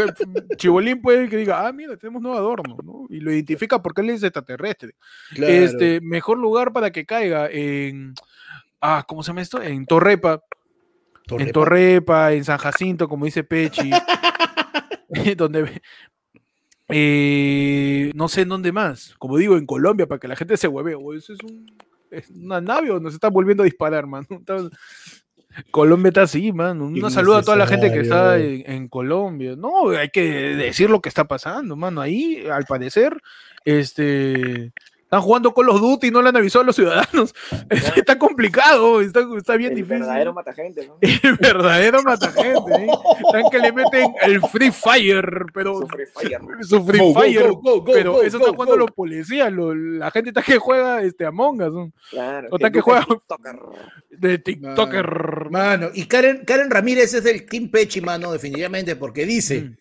Chibolín 0.56 1.00
puede 1.00 1.28
que 1.28 1.36
diga, 1.36 1.66
ah, 1.66 1.72
mira, 1.72 1.96
tenemos 1.96 2.20
nuevo 2.20 2.36
adorno, 2.36 2.76
¿no? 2.84 3.06
Y 3.08 3.20
lo 3.20 3.32
identifica 3.32 3.80
porque 3.80 4.00
él 4.00 4.10
es 4.10 4.22
extraterrestre. 4.22 4.92
Claro. 5.34 5.52
Este, 5.52 6.00
mejor 6.00 6.38
lugar 6.38 6.72
para 6.72 6.90
que 6.90 7.06
caiga 7.06 7.48
en. 7.50 8.14
Ah, 8.80 9.04
¿cómo 9.06 9.22
se 9.22 9.28
llama 9.28 9.42
esto? 9.42 9.62
En 9.62 9.86
Torrepa. 9.86 10.42
En 11.30 11.52
Torrepa, 11.52 12.32
en 12.32 12.44
San 12.44 12.58
Jacinto, 12.58 13.08
como 13.08 13.24
dice 13.24 13.44
Pechi. 13.44 13.90
donde 15.36 15.80
eh, 16.88 18.12
no 18.14 18.28
sé 18.28 18.42
en 18.42 18.48
dónde 18.48 18.72
más. 18.72 19.14
Como 19.18 19.36
digo, 19.36 19.56
en 19.56 19.66
Colombia, 19.66 20.06
para 20.06 20.18
que 20.18 20.28
la 20.28 20.36
gente 20.36 20.56
se 20.56 20.68
hueve. 20.68 20.94
O 20.94 21.14
eso 21.14 21.32
es, 21.32 21.38
un, 21.42 21.66
es 22.10 22.30
una 22.30 22.60
nave 22.60 22.90
o 22.90 23.00
nos 23.00 23.14
está 23.14 23.28
volviendo 23.28 23.62
a 23.62 23.66
disparar, 23.66 24.06
mano. 24.06 24.26
Está- 24.30 24.68
Colombia 25.72 26.08
está 26.10 26.22
así, 26.22 26.52
mano. 26.52 26.86
Un 26.86 27.10
saludo 27.10 27.36
a 27.36 27.42
toda 27.42 27.56
la 27.56 27.66
gente 27.66 27.90
que 27.90 28.00
está 28.00 28.38
en, 28.38 28.62
en 28.70 28.86
Colombia. 28.86 29.56
No, 29.56 29.88
hay 29.88 30.08
que 30.10 30.22
decir 30.54 30.88
lo 30.88 31.00
que 31.00 31.08
está 31.08 31.24
pasando, 31.24 31.74
mano. 31.74 32.00
Ahí, 32.00 32.46
al 32.52 32.64
parecer, 32.64 33.16
este. 33.64 34.72
Están 35.08 35.22
jugando 35.22 35.54
con 35.54 35.64
los 35.64 35.80
Duty 35.80 36.08
y 36.08 36.10
no 36.10 36.20
le 36.20 36.28
han 36.28 36.36
avisado 36.36 36.62
a 36.62 36.66
los 36.66 36.76
ciudadanos. 36.76 37.34
Está 37.96 38.18
complicado, 38.18 39.00
está, 39.00 39.20
está 39.38 39.56
bien 39.56 39.70
el 39.72 39.76
difícil. 39.78 40.00
verdadero 40.00 40.34
matagente, 40.34 40.86
¿no? 40.86 40.98
El 41.00 41.36
verdadero 41.36 42.02
matagente. 42.02 42.72
¿eh? 42.74 42.86
Están 43.24 43.50
que 43.50 43.58
le 43.58 43.72
meten 43.72 44.14
el 44.20 44.42
Free 44.42 44.70
Fire, 44.70 45.46
pero 45.54 45.78
Su 45.80 45.86
Free 45.88 46.04
Fire. 46.14 46.40
su 46.60 46.84
Free 46.84 46.98
Go, 46.98 47.14
Fire. 47.18 47.48
go, 47.48 47.56
go, 47.56 47.80
go, 47.80 47.84
pero 47.92 48.12
go, 48.12 48.22
eso 48.22 48.36
está 48.36 48.50
jugando 48.50 48.74
go. 48.74 48.80
los 48.80 48.90
policías. 48.90 49.50
lo- 49.50 49.74
la 49.74 50.10
gente 50.10 50.28
está 50.28 50.42
que 50.42 50.58
juega 50.58 51.00
este, 51.00 51.24
Among 51.24 51.62
Us. 51.62 51.72
¿no? 51.74 51.92
Claro. 52.10 52.48
Otra 52.50 52.66
el 52.68 52.72
que 52.74 52.80
juega- 52.82 53.06
TikToker. 53.06 53.56
De 54.10 54.38
TikToker. 54.38 55.48
Mano, 55.50 55.88
y 55.94 56.04
Karen, 56.06 56.44
Karen 56.44 56.70
Ramírez 56.70 57.14
es 57.14 57.24
del 57.24 57.46
Team 57.46 57.70
Pechi, 57.70 58.02
mano, 58.02 58.30
definitivamente, 58.32 58.94
porque 58.94 59.24
dice 59.24 59.60
Mm. 59.62 59.76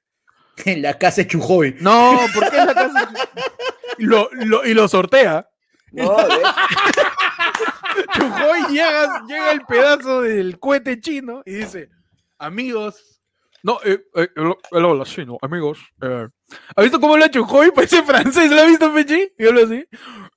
que 0.63 0.71
en 0.71 0.81
la 0.83 0.97
casa 0.97 1.21
de 1.23 1.27
Chujoy. 1.27 1.75
No, 1.81 2.17
¿por 2.33 2.49
qué 2.49 2.57
la 2.57 2.73
casa? 2.73 3.09
Y 3.11 3.17
lo, 3.99 4.29
lo- 4.33 4.65
y 4.65 4.73
lo 4.73 4.87
sortea. 4.87 5.47
No, 5.91 6.15
de 6.17 6.43
Chujoy 8.13 8.61
llega, 8.73 9.23
llega 9.27 9.51
el 9.51 9.61
pedazo 9.61 10.21
del 10.21 10.59
cohete 10.59 10.99
chino 10.99 11.41
y 11.45 11.53
dice, 11.55 11.89
amigos, 12.37 13.21
no, 13.63 13.79
eh, 13.83 14.03
eh, 14.15 14.29
el, 14.35 14.53
el 14.71 14.85
habla 14.85 15.03
chino, 15.05 15.37
amigos, 15.41 15.79
eh, 16.01 16.27
¿ha 16.75 16.81
visto 16.81 16.99
cómo 16.99 17.13
habla 17.13 17.29
Chujoy? 17.31 17.71
Parece 17.71 18.03
francés, 18.03 18.51
¿lo 18.51 18.61
ha 18.61 18.65
visto 18.65 18.93
Pechi? 18.93 19.31
Y 19.37 19.47
habla 19.47 19.63
así, 19.63 19.85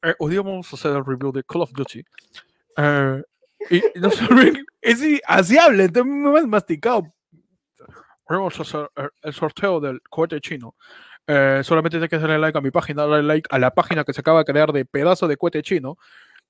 eh, 0.02 0.14
hoy 0.18 0.30
día 0.30 0.40
vamos 0.42 0.72
a 0.72 0.76
hacer 0.76 0.96
el 0.96 1.04
review 1.04 1.32
de 1.32 1.44
Call 1.44 1.62
of 1.62 1.72
Duty, 1.72 2.02
Eh, 2.78 3.22
y 3.70 3.82
no 3.98 4.10
sé, 4.10 4.24
es, 4.80 5.02
así 5.26 5.58
habla, 5.58 5.84
está 5.84 6.02
más 6.02 6.46
masticado. 6.46 7.02
Vamos 8.28 8.58
a 8.58 8.62
hacer 8.62 8.90
eh, 8.96 9.08
el 9.22 9.34
sorteo 9.34 9.80
del 9.80 10.00
cohete 10.08 10.40
chino. 10.40 10.74
Eh, 11.32 11.60
solamente 11.62 11.96
tienes 11.98 12.10
que 12.10 12.18
darle 12.18 12.38
like 12.38 12.58
a 12.58 12.60
mi 12.60 12.72
página, 12.72 13.06
darle 13.06 13.22
like 13.22 13.46
a 13.52 13.58
la 13.60 13.70
página 13.72 14.02
que 14.02 14.12
se 14.12 14.20
acaba 14.20 14.40
de 14.40 14.44
crear 14.46 14.72
de 14.72 14.84
pedazo 14.84 15.28
de 15.28 15.36
cohete 15.36 15.62
chino 15.62 15.96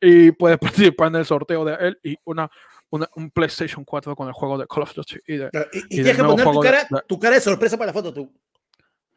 y 0.00 0.30
puedes 0.32 0.56
participar 0.94 1.08
en 1.08 1.16
el 1.16 1.26
sorteo 1.26 1.64
de 1.66 1.74
él 1.74 1.98
y 2.02 2.16
una, 2.24 2.50
una- 2.88 3.10
un 3.16 3.30
PlayStation 3.30 3.84
4 3.84 4.16
con 4.16 4.26
el 4.28 4.32
juego 4.32 4.56
de 4.56 4.66
Call 4.66 4.84
of 4.84 4.94
Duty. 4.94 5.16
y 5.26 5.36
de- 5.36 5.50
Y, 5.72 5.78
y 5.78 5.80
Y 5.82 5.88
tienes 6.02 6.16
que 6.16 6.22
poner 6.24 6.46
tu 6.46 6.60
cara, 6.60 6.86
de- 6.90 7.02
tu 7.06 7.18
cara 7.18 7.34
de 7.34 7.40
sorpresa 7.42 7.76
para 7.76 7.88
la 7.88 7.92
foto, 7.92 8.12
tú. 8.14 8.32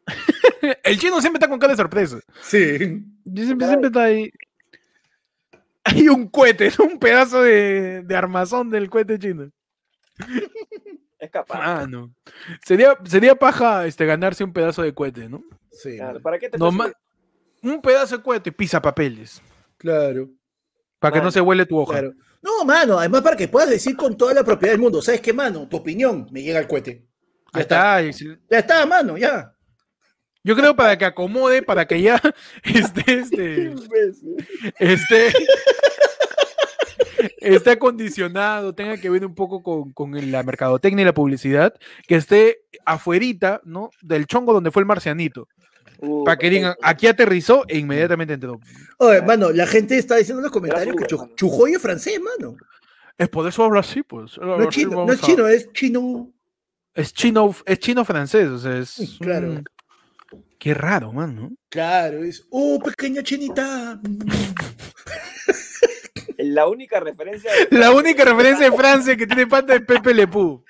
El 0.84 0.98
chino 0.98 1.18
siempre 1.22 1.38
está 1.38 1.48
con 1.48 1.58
cara 1.58 1.72
de 1.72 1.76
sorpresa. 1.78 2.18
Sí. 2.42 2.76
Siempre, 3.24 3.66
siempre 3.66 3.86
está 3.86 4.02
ahí. 4.04 4.30
Hay 5.84 6.08
un 6.08 6.28
cohete, 6.28 6.70
un 6.78 6.98
pedazo 6.98 7.42
de, 7.42 8.02
de 8.02 8.16
armazón 8.16 8.68
del 8.70 8.90
cohete 8.90 9.18
chino. 9.18 9.50
Es 11.24 11.30
capaz. 11.30 11.58
Ah, 11.60 11.86
no. 11.88 12.14
Sería, 12.64 12.96
sería 13.04 13.34
paja 13.34 13.86
este, 13.86 14.06
ganarse 14.06 14.44
un 14.44 14.52
pedazo 14.52 14.82
de 14.82 14.94
cohete, 14.94 15.28
¿no? 15.28 15.42
Sí. 15.70 15.96
Claro, 15.96 16.20
¿Para 16.20 16.38
qué 16.38 16.48
te 16.48 16.58
No 16.58 16.70
un 17.62 17.80
pedazo 17.82 18.16
de 18.18 18.22
cohete 18.22 18.52
pisa 18.52 18.80
papeles. 18.80 19.40
Claro. 19.78 20.28
Para 20.98 21.14
que 21.14 21.20
no 21.24 21.30
se 21.30 21.40
huele 21.40 21.66
tu 21.66 21.78
hoja. 21.78 21.92
Claro. 21.98 22.12
No, 22.42 22.64
mano, 22.64 22.98
además 22.98 23.22
para 23.22 23.36
que 23.36 23.48
puedas 23.48 23.70
decir 23.70 23.96
con 23.96 24.16
toda 24.16 24.34
la 24.34 24.44
propiedad 24.44 24.74
del 24.74 24.80
mundo, 24.80 25.00
¿sabes 25.00 25.20
qué, 25.22 25.32
mano? 25.32 25.66
Tu 25.68 25.76
opinión 25.78 26.28
me 26.30 26.42
llega 26.42 26.58
al 26.58 26.68
cohete. 26.68 27.06
Ya 27.54 27.58
Ahí 27.58 27.60
está. 27.62 28.02
y 28.02 28.12
si- 28.12 28.36
Ya 28.50 28.58
está, 28.58 28.84
mano, 28.84 29.16
ya. 29.16 29.50
Yo 30.42 30.54
creo 30.54 30.76
para 30.76 30.98
que 30.98 31.06
acomode, 31.06 31.62
para 31.62 31.86
que 31.86 32.02
ya 32.02 32.20
esté, 32.64 33.02
este, 33.20 33.74
esté, 34.78 35.32
esté 37.40 37.72
acondicionado, 37.72 38.74
tenga 38.74 38.96
que 38.96 39.10
ver 39.10 39.24
un 39.24 39.34
poco 39.34 39.62
con, 39.62 39.92
con 39.92 40.30
la 40.30 40.42
mercadotecnia 40.42 41.02
y 41.02 41.06
la 41.06 41.14
publicidad, 41.14 41.74
que 42.06 42.16
esté 42.16 42.62
afuerita, 42.84 43.60
¿no? 43.64 43.90
Del 44.02 44.26
chongo 44.26 44.52
donde 44.52 44.70
fue 44.70 44.80
el 44.82 44.86
marcianito. 44.86 45.48
Uh, 45.98 46.24
Para 46.24 46.36
que 46.38 46.50
digan, 46.50 46.72
perfecto. 46.72 46.88
aquí 46.88 47.06
aterrizó 47.06 47.64
e 47.68 47.78
inmediatamente 47.78 48.34
entró. 48.34 48.60
Oye, 48.98 49.22
mano, 49.22 49.52
la 49.52 49.66
gente 49.66 49.96
está 49.96 50.16
diciendo 50.16 50.40
en 50.40 50.44
los 50.44 50.52
comentarios 50.52 50.96
que 50.96 51.04
es 51.04 51.82
francés, 51.82 52.20
mano. 52.20 52.56
Es 53.16 53.28
por 53.28 53.46
eso 53.46 53.62
habla 53.64 53.80
así, 53.80 54.02
pues. 54.02 54.36
No 54.38 54.60
es 54.60 54.68
chino, 54.70 55.06
no 55.06 55.12
es 55.12 55.20
chino, 55.20 55.46
es 55.46 55.72
chino. 55.72 56.30
Es 56.94 57.12
chino, 57.12 57.54
es 57.64 57.78
chino 57.78 58.04
francés, 58.04 58.48
o 58.48 58.58
sea, 58.58 58.76
es. 58.78 59.16
Claro. 59.20 59.50
un- 59.50 59.64
Qué 60.58 60.74
raro, 60.74 61.12
man, 61.12 61.34
¿no? 61.36 61.52
Claro, 61.68 62.24
es. 62.24 62.44
Oh, 62.50 62.80
pequeña 62.82 63.22
chinita. 63.22 64.00
La 66.52 66.66
única 66.68 67.00
referencia. 67.00 67.50
de- 67.70 67.76
La 67.78 67.92
única 67.92 68.24
referencia 68.24 68.70
de 68.70 68.76
Francia 68.76 69.16
que 69.16 69.26
tiene 69.26 69.46
pata 69.46 69.74
es 69.74 69.82
Pepe 69.82 70.12
Le 70.14 70.26
Pew. 70.28 70.64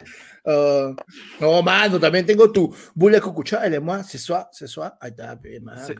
Ah, 0.46 0.94
no, 1.40 1.62
mano, 1.62 1.98
también 1.98 2.26
tengo 2.26 2.52
tu 2.52 2.74
boule 2.94 3.18
cucucha, 3.20 3.66
le 3.66 3.80
moi, 3.80 4.02
ce 4.04 4.18
soir, 4.18 4.48
ce 4.52 4.66
soir. 4.68 4.92
Ahí 5.00 5.10
está. 5.10 5.38
Se- 5.86 5.94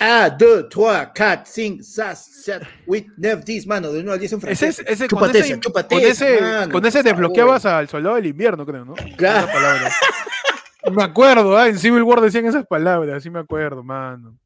1, 0.00 0.36
2, 0.38 0.68
3, 0.70 1.08
4, 1.14 1.42
5, 1.44 1.82
6, 1.82 2.30
7, 2.44 2.66
8, 2.86 3.06
9, 3.18 3.42
10, 3.44 3.66
mano, 3.66 3.92
de 3.92 4.00
1 4.00 4.12
al 4.12 4.18
10 4.18 4.32
en 4.32 4.40
francés. 4.40 4.78
es- 4.80 4.86
ese, 4.88 5.06
con 5.08 5.28
ese, 5.36 5.60
chúpate 5.60 5.94
con 5.96 6.04
ese, 6.04 6.40
mano, 6.40 6.72
con 6.72 6.86
ese 6.86 6.98
por 7.02 7.04
desbloqueabas 7.12 7.66
al 7.66 7.88
soldado 7.88 8.16
del 8.16 8.26
invierno, 8.26 8.64
creo, 8.64 8.84
¿no? 8.86 8.94
Claro. 9.16 9.48
Me 10.92 11.04
acuerdo, 11.04 11.56
¿ah? 11.56 11.68
en 11.68 11.78
Civil 11.78 12.02
War 12.02 12.20
decían 12.20 12.44
esas 12.46 12.66
palabras, 12.66 13.22
sí 13.22 13.30
me 13.30 13.38
acuerdo, 13.38 13.84
mano. 13.84 14.36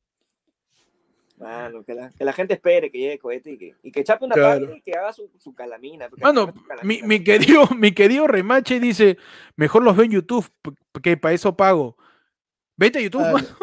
Mano, 1.39 1.85
que 1.85 1.95
la, 1.95 2.11
que 2.11 2.25
la 2.25 2.33
gente 2.33 2.55
espere 2.55 2.91
que 2.91 2.99
llegue 2.99 3.13
el 3.15 3.19
cohete 3.19 3.51
y 3.53 3.59
que, 3.59 3.75
y 3.83 3.93
que 3.93 4.03
chape 4.05 4.25
una 4.25 4.35
Claro. 4.35 4.67
parte 4.67 4.79
y 4.79 4.81
que 4.81 4.95
haga 4.95 5.13
su, 5.13 5.31
su 5.39 5.55
calamina. 5.55 6.09
Mano, 6.23 6.47
su 6.47 6.53
mi, 6.55 6.67
calamina. 6.67 7.07
mi 7.07 7.25
querido, 7.25 7.69
mi 7.77 7.93
querido 7.93 8.27
Remache 8.27 8.81
dice, 8.81 9.19
mejor 9.57 9.83
los 9.83 9.95
veo 9.97 10.07
en 10.07 10.13
YouTube, 10.13 10.47
que 11.03 11.17
para 11.19 11.35
eso 11.35 11.55
pago. 11.57 11.97
Vete 12.79 12.99
a 13.01 13.03
YouTube, 13.03 13.23
Ah, 13.25 13.33
mano. 13.33 13.49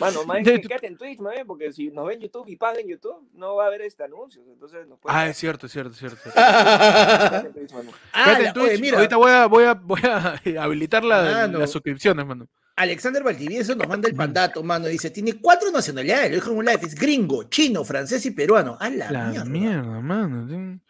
Mano, 0.00 0.24
más 0.24 0.42
de 0.42 0.60
quédate 0.60 0.88
en 0.88 0.96
Twitch, 0.96 1.20
más 1.20 1.34
bien, 1.34 1.46
porque 1.46 1.72
si 1.72 1.90
nos 1.92 2.08
ven 2.08 2.18
YouTube 2.18 2.48
y 2.48 2.56
pagan 2.56 2.88
YouTube, 2.88 3.28
no 3.34 3.54
va 3.56 3.64
a 3.64 3.66
haber 3.68 3.82
este 3.82 4.02
anuncio. 4.02 4.42
Entonces, 4.50 4.84
nos 4.88 4.98
pueden 4.98 5.16
Ah, 5.16 5.28
es 5.28 5.36
cierto, 5.36 5.66
es 5.66 5.72
cierto, 5.72 5.92
es 5.92 5.98
cierto. 5.98 6.18
Quédate 6.34 7.46
en 7.46 7.52
Twitch, 7.52 7.72
mano. 7.72 7.90
Ah, 8.12 8.24
Quédate 8.24 8.46
en 8.48 8.52
Twitch, 8.54 8.66
oye, 8.72 8.78
mira, 8.80 8.96
ahorita 8.96 9.16
voy 9.16 9.30
a, 9.30 9.46
voy 9.46 9.64
a, 9.64 9.74
voy 9.74 10.00
a 10.04 10.40
habilitar 10.60 11.04
la- 11.04 11.22
Mano. 11.22 11.58
las 11.60 11.70
suscripciones, 11.70 12.26
mano. 12.26 12.48
Alexander 12.76 13.22
Valdivieso 13.22 13.74
nos 13.74 13.86
manda 13.86 14.08
el 14.08 14.14
pandato, 14.14 14.62
mano. 14.62 14.86
Dice: 14.86 15.10
Tiene 15.10 15.34
cuatro 15.40 15.70
nacionalidades. 15.70 16.30
Lo 16.30 16.34
dijo 16.36 16.50
en 16.52 16.56
un 16.58 16.64
live: 16.64 16.80
es 16.82 16.94
gringo, 16.94 17.44
chino, 17.44 17.84
francés 17.84 18.24
y 18.26 18.30
peruano. 18.30 18.76
A 18.80 18.88
la, 18.90 19.10
La 19.10 19.24
mierda. 19.28 19.44
mierda, 19.44 20.00
mano. 20.00 20.80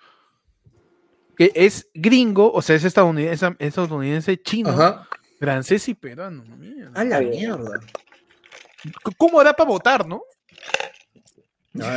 Que 1.37 1.51
es 1.55 1.89
gringo, 1.95 2.53
o 2.53 2.63
sea, 2.63 2.77
es 2.77 2.85
estadounidense, 2.85 3.47
es 3.59 3.69
estadounidense 3.69 4.41
chino, 4.43 4.71
Ajá. 4.71 5.09
francés 5.41 5.89
y 5.89 5.95
peruano. 5.95 6.45
mierda. 6.45 6.93
A 7.01 7.05
la 7.05 7.21
mierda. 7.21 7.81
¿Cómo 9.17 9.41
hará 9.41 9.53
para 9.55 9.69
votar, 9.69 10.07
no? 10.07 10.23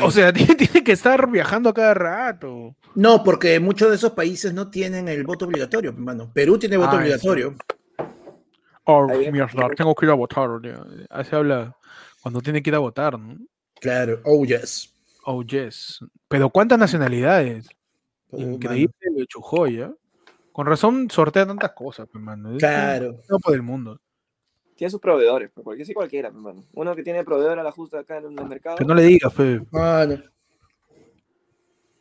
O 0.04 0.10
sea, 0.10 0.32
tiene, 0.34 0.56
tiene 0.56 0.84
que 0.84 0.94
estar 0.94 1.30
viajando 1.30 1.70
a 1.70 1.74
cada 1.74 1.94
rato. 1.94 2.76
no, 2.96 3.24
porque 3.24 3.60
muchos 3.60 3.90
de 3.90 3.96
esos 3.98 4.14
países 4.14 4.54
no 4.54 4.70
tienen 4.72 5.08
el 5.10 5.24
voto 5.26 5.46
obligatorio, 5.46 5.92
hermano. 5.92 6.32
Perú 6.34 6.58
tiene 6.58 6.78
voto 6.78 6.92
Ah, 6.94 7.00
obligatorio. 7.00 7.56
Oh, 8.86 9.08
mierda, 9.08 9.68
tengo 9.76 9.96
que 9.96 10.06
ir 10.06 10.12
a 10.12 10.16
votar. 10.16 10.50
Así 11.10 11.36
habla 11.36 11.76
cuando 12.22 12.40
tiene 12.42 12.62
que 12.62 12.70
ir 12.70 12.76
a 12.76 12.80
votar, 12.80 13.18
¿no? 13.20 13.38
Claro. 13.82 14.22
Oh, 14.24 14.46
yes. 14.46 14.94
Oh, 15.26 15.44
yes. 15.44 16.00
Pero 16.28 16.50
¿cuántas 16.50 16.78
nacionalidades? 16.80 17.68
Oh, 18.30 18.40
Increíble 18.40 18.94
de 19.16 19.26
Chujoy, 19.26 19.82
¿eh? 19.82 19.92
Con 20.52 20.68
razón 20.68 21.10
sortea 21.10 21.46
tantas 21.46 21.72
cosas, 21.74 22.08
pues, 22.12 22.24
mano. 22.24 22.44
mano. 22.44 22.56
Es 22.58 22.60
Claro. 22.64 23.10
un 23.14 23.22
topo 23.28 23.52
del 23.52 23.62
mundo. 23.62 24.00
Tiene 24.76 24.92
sus 24.92 25.00
proveedores, 25.02 25.50
pues, 25.54 25.64
porque 25.64 25.84
sí 25.86 25.94
cualquiera, 25.94 26.30
mi 26.30 26.38
hermano. 26.38 26.64
Uno 26.74 26.96
que 26.96 27.04
tiene 27.04 27.24
proveedor 27.24 27.60
a 27.60 27.64
la 27.64 27.72
justa 27.72 28.00
acá 28.00 28.18
en 28.18 28.38
el 28.38 28.46
mercado. 28.46 28.76
Que 28.78 28.86
no 28.86 28.94
le 28.94 29.04
digas, 29.04 29.34
fe. 29.34 29.62
Mano. 29.72 30.22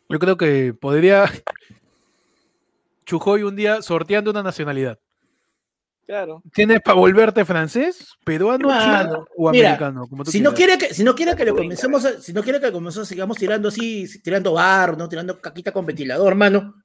Yo 0.09 0.19
creo 0.19 0.37
que 0.37 0.75
podría 0.75 1.25
Chujoy 3.07 3.43
un 3.43 3.57
día 3.57 3.83
sorteando 3.83 4.31
una 4.31 4.43
nacionalidad. 4.43 4.99
Claro. 6.07 6.43
Tienes 6.53 6.81
para 6.83 6.97
volverte 6.97 7.45
francés, 7.45 8.13
peruano, 8.25 8.69
chino 8.69 9.27
o 9.37 9.49
americano, 9.49 10.07
como 10.07 10.23
tú 10.23 10.31
si 10.31 10.41
no 10.41 10.53
quiere 10.53 10.77
que, 10.77 10.93
si 10.93 11.03
no 11.03 11.15
quiere 11.15 11.35
que 11.35 11.47
lo 11.47 11.57
comencemos, 11.57 12.07
si 12.21 12.33
no 12.35 12.43
quiere 12.43 12.61
que 12.61 12.71
comencemos, 12.71 13.09
sigamos 13.09 13.39
tirando 13.39 13.69
así, 13.69 14.07
tirando 14.23 14.53
bar, 14.53 14.99
no 14.99 15.09
tirando 15.09 15.41
caquita 15.41 15.73
con 15.73 15.87
ventilador, 15.87 16.29
hermano, 16.29 16.85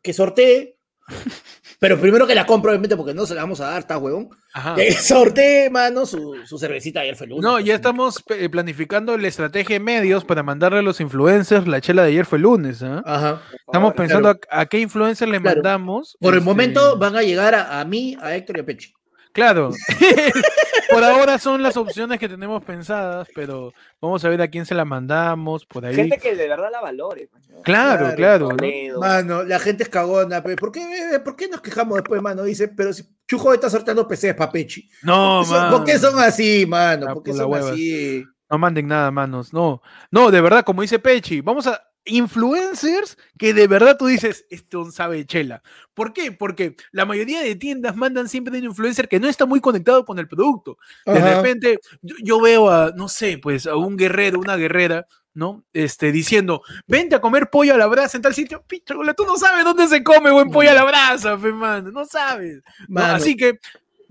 que 0.00 0.12
sortee 0.12 0.76
pero 1.82 1.98
primero 1.98 2.28
que 2.28 2.36
la 2.36 2.46
compro, 2.46 2.70
obviamente, 2.70 2.96
porque 2.96 3.12
no 3.12 3.26
se 3.26 3.34
la 3.34 3.40
vamos 3.40 3.60
a 3.60 3.70
dar, 3.70 3.80
está 3.80 3.98
huevón. 3.98 4.28
Que 4.76 4.92
sortee, 4.92 5.68
mano, 5.68 6.06
su, 6.06 6.36
su, 6.44 6.56
cervecita 6.56 7.00
ayer 7.00 7.16
fue 7.16 7.26
lunes. 7.26 7.42
No, 7.42 7.58
ya 7.58 7.74
estamos 7.74 8.22
eh, 8.28 8.48
planificando 8.48 9.18
la 9.18 9.26
estrategia 9.26 9.74
de 9.74 9.80
medios 9.80 10.24
para 10.24 10.44
mandarle 10.44 10.78
a 10.78 10.82
los 10.82 11.00
influencers 11.00 11.66
la 11.66 11.80
chela 11.80 12.02
de 12.02 12.10
ayer 12.10 12.24
fue 12.24 12.38
lunes. 12.38 12.84
¿ah? 12.84 13.02
Ajá. 13.04 13.42
Estamos 13.66 13.94
pensando 13.94 14.38
a, 14.48 14.66
qué 14.66 14.78
influencer 14.78 15.26
le 15.26 15.40
mandamos. 15.40 16.16
Por 16.20 16.34
el 16.34 16.38
este, 16.38 16.48
momento 16.48 16.98
van 16.98 17.16
a 17.16 17.22
llegar 17.22 17.56
a, 17.56 17.80
a 17.80 17.84
mí, 17.84 18.16
a 18.20 18.36
Héctor 18.36 18.58
y 18.58 18.60
a 18.60 18.64
Pechi. 18.64 18.94
Claro. 19.32 19.72
por 20.90 21.02
ahora 21.02 21.38
son 21.38 21.62
las 21.62 21.76
opciones 21.76 22.18
que 22.18 22.28
tenemos 22.28 22.62
pensadas, 22.62 23.28
pero 23.34 23.72
vamos 24.00 24.24
a 24.24 24.28
ver 24.28 24.42
a 24.42 24.48
quién 24.48 24.66
se 24.66 24.74
la 24.74 24.84
mandamos 24.84 25.64
por 25.64 25.86
ahí. 25.86 25.94
Gente 25.94 26.18
que 26.18 26.36
de 26.36 26.48
verdad 26.48 26.68
la 26.70 26.80
valore. 26.80 27.28
Pues, 27.30 27.42
claro, 27.62 28.14
claro. 28.14 28.50
Mano, 28.98 29.42
la 29.42 29.58
gente 29.58 29.84
es 29.84 29.88
cagona. 29.88 30.42
¿Por 30.42 30.72
qué, 30.72 31.20
¿Por 31.24 31.36
qué 31.36 31.48
nos 31.48 31.60
quejamos 31.60 31.96
después, 31.96 32.20
mano? 32.20 32.44
Dice, 32.44 32.68
pero 32.68 32.92
si 32.92 33.04
Chujo 33.26 33.54
está 33.54 33.70
sorteando 33.70 34.06
PCs 34.06 34.34
para 34.34 34.52
Pechi. 34.52 34.88
No, 35.02 35.44
mano. 35.44 35.78
¿Por 35.78 35.86
qué 35.86 35.98
son 35.98 36.18
así, 36.18 36.66
mano? 36.66 37.14
¿Por 37.14 37.22
qué 37.22 37.32
son 37.32 37.54
así? 37.54 38.24
No 38.50 38.58
manden 38.58 38.86
nada, 38.86 39.10
manos. 39.10 39.52
No, 39.52 39.80
no, 40.10 40.30
de 40.30 40.40
verdad, 40.42 40.62
como 40.62 40.82
dice 40.82 40.98
Pechi, 40.98 41.40
vamos 41.40 41.66
a, 41.66 41.82
influencers 42.04 43.16
que 43.38 43.54
de 43.54 43.66
verdad 43.66 43.96
tú 43.98 44.06
dices, 44.06 44.46
esto 44.50 44.90
sabe 44.90 45.26
chela. 45.26 45.62
¿Por 45.94 46.12
qué? 46.12 46.32
Porque 46.32 46.76
la 46.90 47.04
mayoría 47.04 47.40
de 47.40 47.54
tiendas 47.56 47.96
mandan 47.96 48.28
siempre 48.28 48.58
un 48.58 48.64
influencer 48.64 49.08
que 49.08 49.20
no 49.20 49.28
está 49.28 49.46
muy 49.46 49.60
conectado 49.60 50.04
con 50.04 50.18
el 50.18 50.28
producto. 50.28 50.78
De 51.06 51.20
repente, 51.20 51.78
yo, 52.00 52.40
veo 52.40 52.70
a, 52.70 52.92
no 52.96 53.08
sé, 53.08 53.38
pues 53.38 53.66
a 53.66 53.76
un 53.76 53.96
guerrero, 53.96 54.40
una 54.40 54.56
guerrera, 54.56 55.06
¿no? 55.34 55.64
Este, 55.72 56.12
diciendo, 56.12 56.62
vente 56.86 57.14
a 57.16 57.20
comer 57.20 57.50
pollo 57.50 57.74
a 57.74 57.78
la 57.78 57.86
brasa 57.86 58.16
en 58.16 58.22
tal 58.22 58.34
sitio. 58.34 58.64
Picho, 58.66 58.94
tú 59.16 59.24
no 59.24 59.36
sabes 59.36 59.64
dónde 59.64 59.86
se 59.88 60.02
come 60.02 60.30
buen 60.30 60.50
pollo 60.50 60.70
a 60.70 60.74
la 60.74 60.84
brasa, 60.84 61.38
fe, 61.38 61.52
no 61.52 62.04
sabes. 62.04 62.62
Así 62.96 63.36
que 63.36 63.58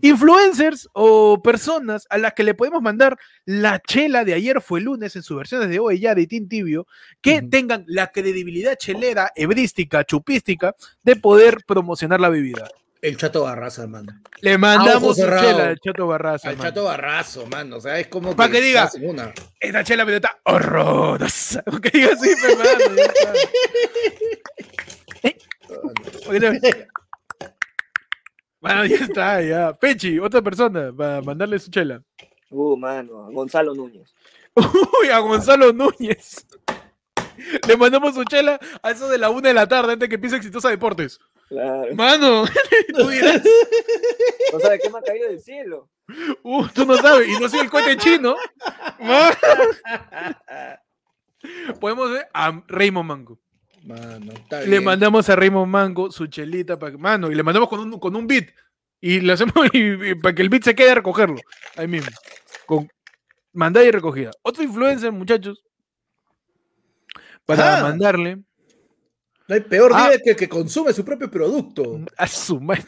Influencers 0.01 0.89
o 0.93 1.41
personas 1.41 2.07
a 2.09 2.17
las 2.17 2.33
que 2.33 2.43
le 2.43 2.53
podemos 2.53 2.81
mandar 2.81 3.17
la 3.45 3.79
chela 3.79 4.23
de 4.25 4.33
ayer 4.33 4.61
fue 4.61 4.81
lunes 4.81 5.15
en 5.15 5.23
sus 5.23 5.37
versiones 5.37 5.69
de 5.69 5.79
hoy 5.79 5.99
ya 5.99 6.15
de 6.15 6.27
Tin 6.27 6.49
Tibio, 6.49 6.87
que 7.21 7.41
tengan 7.41 7.83
la 7.87 8.11
credibilidad 8.11 8.75
chelera, 8.75 9.31
hebrística, 9.35 10.03
chupística 10.03 10.75
de 11.03 11.15
poder 11.15 11.59
promocionar 11.65 12.19
la 12.19 12.29
bebida. 12.29 12.67
El 13.01 13.17
Chato 13.17 13.43
Barraza, 13.43 13.83
hermano. 13.83 14.21
Le 14.41 14.57
mandamos 14.59 15.17
chela 15.17 15.69
al 15.69 15.79
Chato 15.79 16.05
Barraza. 16.05 16.49
Al 16.49 16.59
Chato 16.59 16.83
Barrazo, 16.83 17.47
mano. 17.47 17.77
O 17.77 17.81
sea, 17.81 17.97
es 17.99 18.07
como. 18.07 18.35
Para 18.35 18.51
que, 18.51 18.61
diga, 18.61 18.91
esta 19.59 19.83
chela 19.83 20.05
me 20.05 20.15
está 20.15 20.39
horrorosa. 20.43 21.63
Que 21.81 21.89
diga 21.89 22.13
así, 22.13 22.29
hermano. 22.29 22.95
Bueno, 28.61 28.85
ya 28.85 28.95
está, 28.97 29.41
ya. 29.41 29.73
Pechi, 29.73 30.19
otra 30.19 30.41
persona, 30.41 30.93
para 30.95 31.21
mandarle 31.21 31.59
su 31.59 31.71
chela. 31.71 32.01
Uh, 32.51 32.77
mano, 32.77 33.25
a 33.25 33.31
Gonzalo 33.31 33.73
Núñez. 33.73 34.13
Uy, 34.55 35.09
a 35.09 35.17
Gonzalo 35.19 35.73
Núñez. 35.73 36.45
Le 37.67 37.75
mandamos 37.75 38.13
su 38.13 38.23
chela 38.25 38.59
a 38.83 38.91
eso 38.91 39.09
de 39.09 39.17
la 39.17 39.31
una 39.31 39.47
de 39.47 39.55
la 39.55 39.67
tarde 39.67 39.93
antes 39.93 40.07
que 40.07 40.15
empiece 40.15 40.35
Exitosa 40.35 40.69
Deportes. 40.69 41.19
Claro. 41.49 41.95
Mano, 41.95 42.45
tú 42.95 43.09
dirás. 43.09 43.41
No 44.53 44.59
sabes 44.59 44.79
qué 44.83 44.89
me 44.91 44.99
ha 44.99 45.01
caído 45.01 45.27
del 45.27 45.41
cielo. 45.41 45.89
Uh, 46.43 46.67
tú 46.67 46.85
no 46.85 46.97
sabes, 46.97 47.27
y 47.27 47.39
no 47.39 47.49
soy 47.49 47.61
el 47.61 47.69
cohete 47.69 47.97
chino. 47.97 48.35
Podemos 51.79 52.11
ver 52.11 52.27
a 52.33 52.61
Raymond 52.67 53.07
Mango. 53.07 53.39
Mano, 53.83 54.31
le 54.67 54.79
mandamos 54.79 55.27
a 55.29 55.35
Raymond 55.35 55.71
Mango 55.71 56.11
su 56.11 56.27
chelita 56.27 56.77
para 56.77 56.95
mano 56.97 57.31
y 57.31 57.35
le 57.35 57.41
mandamos 57.41 57.67
con 57.67 57.79
un, 57.79 57.99
con 57.99 58.15
un 58.15 58.27
beat. 58.27 58.49
Y 58.99 59.21
le 59.21 59.33
hacemos 59.33 59.53
para 60.21 60.35
que 60.35 60.41
el 60.41 60.49
beat 60.49 60.63
se 60.63 60.75
quede 60.75 60.91
a 60.91 60.95
recogerlo 60.95 61.39
ahí 61.75 61.87
mismo. 61.87 62.11
Con 62.67 62.87
mandada 63.53 63.85
y 63.85 63.91
recogida. 63.91 64.31
Otro 64.43 64.63
influencer 64.63 65.11
muchachos. 65.11 65.63
Para 67.45 67.79
ah. 67.79 67.81
mandarle. 67.81 68.37
No 69.47 69.55
hay 69.55 69.61
peor 69.61 69.91
ah. 69.95 70.11
que 70.23 70.35
que 70.35 70.47
consume 70.47 70.93
su 70.93 71.03
propio 71.03 71.29
producto. 71.29 71.99
A 72.17 72.27
su 72.27 72.61
madre. 72.61 72.85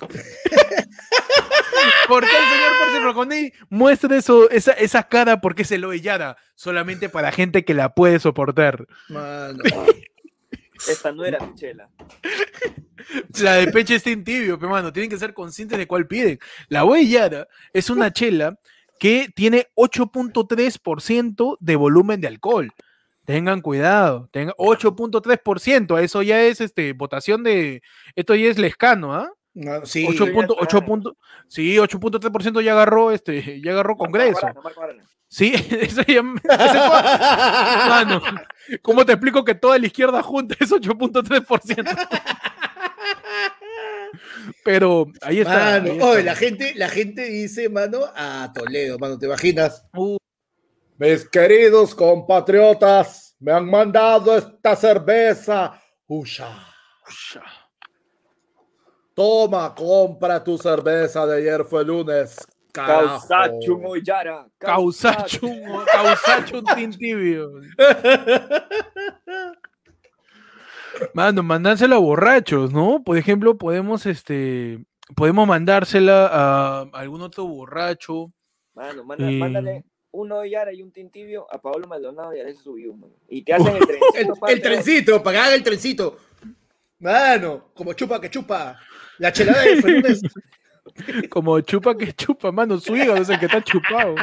¿Por 2.08 2.24
qué 2.24 2.30
el 2.30 2.44
señor 2.44 2.72
Percy 2.80 2.98
Rocondi 3.04 3.52
muestra 3.68 4.16
eso, 4.16 4.50
esa, 4.50 4.72
esa 4.72 5.04
cara 5.04 5.40
porque 5.40 5.64
se 5.64 5.78
lo 5.78 5.92
hellada 5.92 6.36
solamente 6.54 7.08
para 7.08 7.32
gente 7.32 7.64
que 7.64 7.74
la 7.74 7.94
puede 7.94 8.18
soportar? 8.18 8.86
Mano. 9.08 9.62
Esta 10.88 11.12
no 11.12 11.24
era 11.24 11.44
mi 11.44 11.54
chela. 11.54 11.88
La 13.40 13.54
de 13.54 13.68
peche 13.68 13.96
está 13.96 14.10
en 14.10 14.24
tibio, 14.24 14.58
pero 14.58 14.70
mano, 14.70 14.92
tienen 14.92 15.10
que 15.10 15.18
ser 15.18 15.34
conscientes 15.34 15.78
de 15.78 15.86
cuál 15.86 16.06
piden. 16.06 16.38
La 16.68 16.84
huellada 16.84 17.48
es 17.72 17.90
una 17.90 18.12
chela 18.12 18.58
que 18.98 19.28
tiene 19.34 19.68
8.3% 19.74 21.56
de 21.58 21.76
volumen 21.76 22.20
de 22.20 22.28
alcohol. 22.28 22.72
Tengan 23.24 23.60
cuidado, 23.60 24.28
tengan 24.32 24.54
8.3%, 24.58 26.00
eso 26.00 26.22
ya 26.22 26.42
es 26.42 26.60
este 26.60 26.92
votación 26.92 27.42
de 27.44 27.82
esto 28.16 28.34
ya 28.34 28.48
es 28.48 28.58
lescano, 28.58 29.14
¿ah? 29.14 29.32
sí, 31.48 31.76
8.3% 31.76 32.62
ya 32.62 32.72
agarró 32.72 33.10
este, 33.12 33.60
ya 33.60 33.72
agarró 33.72 33.96
Congreso. 33.96 34.46
Sí, 35.32 35.54
ese, 35.70 36.02
ese 36.02 36.12
Mano, 37.88 38.20
¿cómo 38.82 39.06
te 39.06 39.12
explico 39.12 39.42
que 39.42 39.54
toda 39.54 39.78
la 39.78 39.86
izquierda 39.86 40.22
junta 40.22 40.54
es 40.60 40.70
8.3%? 40.70 42.08
Pero 44.62 45.06
ahí 45.22 45.40
está. 45.40 45.80
la 45.80 46.34
gente, 46.34 46.74
la 46.74 46.90
gente 46.90 47.24
dice, 47.24 47.70
mano, 47.70 48.00
a 48.14 48.52
Toledo, 48.54 48.98
mano, 48.98 49.18
¿te 49.18 49.24
imaginas? 49.24 49.86
Uh. 49.94 50.18
Mis 50.98 51.26
queridos 51.26 51.94
compatriotas, 51.94 53.34
me 53.40 53.52
han 53.52 53.64
mandado 53.64 54.36
esta 54.36 54.76
cerveza. 54.76 55.80
Usha. 56.06 56.54
Toma, 59.14 59.74
compra 59.74 60.44
tu 60.44 60.58
cerveza 60.58 61.26
de 61.26 61.38
ayer 61.38 61.64
fue 61.64 61.86
lunes. 61.86 62.36
Causachum 62.72 63.84
Oyara. 63.84 64.48
Causachum, 64.58 65.84
Causachum 65.86 66.64
Tintibio. 66.74 67.60
Mano, 71.14 71.42
mandársela 71.42 71.96
a 71.96 71.98
borrachos, 71.98 72.72
¿no? 72.72 73.02
Por 73.02 73.18
ejemplo, 73.18 73.58
podemos, 73.58 74.06
este, 74.06 74.84
podemos 75.14 75.46
mandársela 75.46 76.26
a 76.26 76.80
algún 76.92 77.20
otro 77.22 77.46
borracho. 77.46 78.32
Mano, 78.74 79.02
eh, 79.18 79.38
mándale 79.38 79.84
uno 80.12 80.44
Yara 80.44 80.72
y 80.72 80.82
un 80.82 80.92
Tintibio 80.92 81.46
a 81.50 81.60
Pablo 81.60 81.88
Maldonado 81.88 82.34
y 82.34 82.40
a 82.40 82.48
ese 82.48 82.62
subió, 82.62 82.94
mano. 82.94 83.14
Y 83.28 83.42
te 83.42 83.54
hacen 83.54 83.76
el 83.76 83.86
trencito. 83.86 84.46
el, 84.46 84.62
trencito, 84.62 85.22
para 85.22 85.36
que 85.36 85.44
haga 85.44 85.54
el 85.54 85.62
trencito. 85.62 86.18
Mano, 86.98 87.70
como 87.74 87.94
chupa 87.94 88.20
que 88.20 88.30
chupa. 88.30 88.78
La 89.18 89.32
chelada 89.32 89.62
de 89.62 89.76
Como 91.30 91.60
chupa 91.60 91.96
que 91.96 92.12
chupa, 92.12 92.52
mano, 92.52 92.78
su 92.78 92.96
hígado 92.96 93.22
es 93.22 93.28
el 93.28 93.38
que 93.38 93.46
está 93.46 93.62
chupado. 93.62 94.14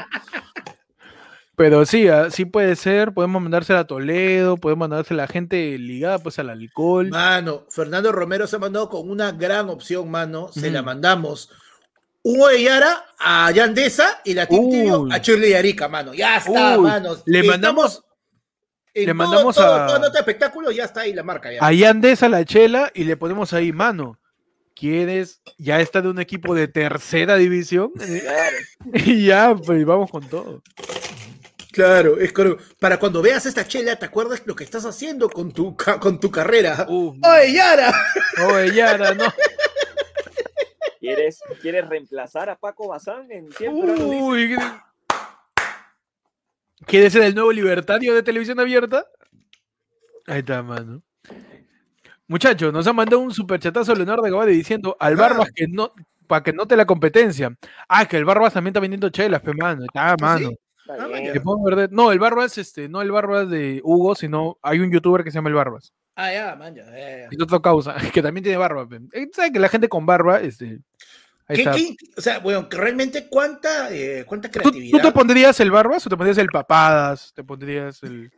Pero 1.56 1.86
sí, 1.86 2.08
ah, 2.08 2.30
sí 2.32 2.46
puede 2.46 2.76
ser, 2.78 3.14
podemos 3.14 3.42
mandársela 3.42 3.80
a 3.80 3.88
Toledo, 3.88 4.56
podemos 4.56 4.88
mandársela 4.88 5.24
a 5.24 5.26
la 5.26 5.32
gente 5.32 5.78
ligada 5.78 6.18
pues 6.20 6.40
al 6.40 6.50
alcohol. 6.50 7.10
Mano, 7.10 7.66
Fernando 7.70 8.14
Romero 8.14 8.48
se 8.48 8.56
ha 8.56 8.60
mandado 8.60 8.88
con 8.88 9.10
una 9.10 9.34
gran 9.34 9.70
opción, 9.70 10.10
mano, 10.10 10.50
se 10.54 10.72
la 10.72 10.82
mandamos. 10.82 11.50
Hugo 12.24 12.48
de 12.48 12.64
Yara 12.64 13.06
a 13.18 13.52
Yandesa 13.52 14.22
y 14.24 14.36
la 14.36 14.46
Tintibio 14.46 15.08
a 15.12 15.22
Chile 15.22 15.50
y 15.50 15.54
Arica, 15.54 15.88
mano. 15.90 16.14
Ya 16.14 16.38
está, 16.38 16.78
mano. 16.78 17.18
Le 17.26 17.44
mandamos... 17.44 18.06
le 18.94 19.14
mandamos 19.14 19.58
a... 19.58 19.88
Todo, 19.88 20.02
todo, 20.02 20.18
espectáculo, 20.18 20.72
ya 20.72 20.86
está 20.86 21.02
ahí 21.02 21.14
la 21.14 21.24
marca. 21.24 21.52
Ya. 21.52 21.66
A 21.66 21.74
Yandesa 21.74 22.30
la 22.30 22.46
chela 22.46 22.92
y 22.94 23.04
le 23.04 23.18
ponemos 23.18 23.52
ahí, 23.54 23.74
mano 23.74 24.19
quieres, 24.80 25.42
ya 25.58 25.82
está 25.82 26.02
de 26.02 26.10
un 26.10 26.20
equipo 26.20 26.56
de 26.56 26.68
tercera 26.68 27.36
división. 27.36 27.92
y 28.94 29.26
ya, 29.26 29.56
pues 29.56 29.86
vamos 29.86 30.10
con 30.10 30.28
todo. 30.28 30.64
Claro, 31.72 32.18
es 32.20 32.34
para 32.80 32.98
cuando 32.98 33.22
veas 33.22 33.46
esta 33.46 33.68
chela, 33.68 33.96
te 33.96 34.06
acuerdas 34.06 34.42
lo 34.46 34.56
que 34.56 34.64
estás 34.64 34.86
haciendo 34.86 35.30
con 35.30 35.52
tu, 35.52 35.76
con 36.00 36.20
tu 36.20 36.32
carrera. 36.32 36.86
¡Oye, 36.90 37.54
Yara! 37.54 37.94
¡Oye, 38.48 38.74
Yara, 38.74 39.14
no! 39.14 39.26
¿Quieres, 41.00 41.40
¿Quieres 41.62 41.88
reemplazar 41.88 42.50
a 42.50 42.58
Paco 42.58 42.88
Bazán 42.90 43.32
en 43.32 43.52
siempre? 43.54 43.94
Uy, 44.04 44.58
¿quieres 46.86 47.14
ser 47.14 47.24
el 47.24 47.36
nuevo 47.36 47.52
libertario 47.52 48.14
de 48.14 48.24
televisión 48.24 48.60
abierta? 48.60 49.08
Ahí 50.26 50.40
está, 50.40 50.62
mano. 50.62 51.02
Muchachos, 52.30 52.72
nos 52.72 52.86
ha 52.86 52.94
mandado 52.94 53.20
un 53.22 53.34
superchatazo 53.34 53.96
Leonardo 53.96 54.22
Gabade 54.22 54.52
diciendo 54.52 54.96
al 55.00 55.16
Barbas 55.16 55.50
que 55.52 55.68
no, 55.68 55.92
para 56.28 56.44
que 56.44 56.54
note 56.54 56.78
la 56.78 56.86
competencia. 56.86 57.58
Ah, 57.88 58.06
que 58.08 58.18
el 58.18 58.24
Barbas 58.24 58.54
también 58.54 58.70
está 58.72 58.80
vendiendo 58.80 59.10
chelas, 59.10 59.42
pe, 59.42 59.52
mano. 59.56 59.84
Está, 59.84 60.12
¿Ah, 60.12 60.16
mano. 60.22 60.52
No, 61.90 62.12
el 62.12 62.20
Barbas, 62.20 62.58
este, 62.60 62.88
no 62.88 63.02
el 63.02 63.12
Barbas 63.12 63.50
de 63.50 63.82
Hugo, 63.84 64.14
sino 64.14 64.60
hay 64.62 64.80
un 64.80 64.92
youtuber 64.92 65.24
que 65.24 65.32
se 65.32 65.36
llama 65.40 65.50
el 65.50 65.56
Barbas. 65.56 65.92
Ah, 66.16 66.32
ya, 66.32 66.56
man, 66.56 66.76
ya, 66.76 66.86
ya, 66.86 66.92
ya. 67.18 67.28
Y 67.32 67.42
otro 67.42 67.62
causa, 67.64 67.96
que 68.14 68.22
también 68.22 68.44
tiene 68.44 68.58
barba. 68.60 68.88
Eh, 69.12 69.28
¿Sabes 69.34 69.52
que 69.52 69.60
la 69.60 69.70
gente 69.70 69.90
con 69.90 70.06
barba, 70.06 70.40
este. 70.40 70.80
Ahí 71.48 71.56
¿Qué- 71.56 71.62
está. 71.62 71.74
qué- 71.74 71.96
o 72.16 72.22
sea, 72.22 72.38
bueno, 72.40 72.70
que 72.70 72.78
realmente 72.78 73.28
cuánta, 73.28 73.92
eh, 73.92 74.24
cuánta 74.28 74.50
¿Tú, 74.52 74.60
creatividad. 74.60 75.00
tú 75.00 75.08
te 75.08 75.12
pondrías 75.14 75.60
el 75.62 75.72
barbas 75.72 76.06
o 76.06 76.10
te 76.12 76.16
pondrías 76.18 76.38
el 76.38 76.50
papadas? 76.50 77.32
¿Te 77.34 77.44
pondrías 77.44 78.04
el, 78.04 78.32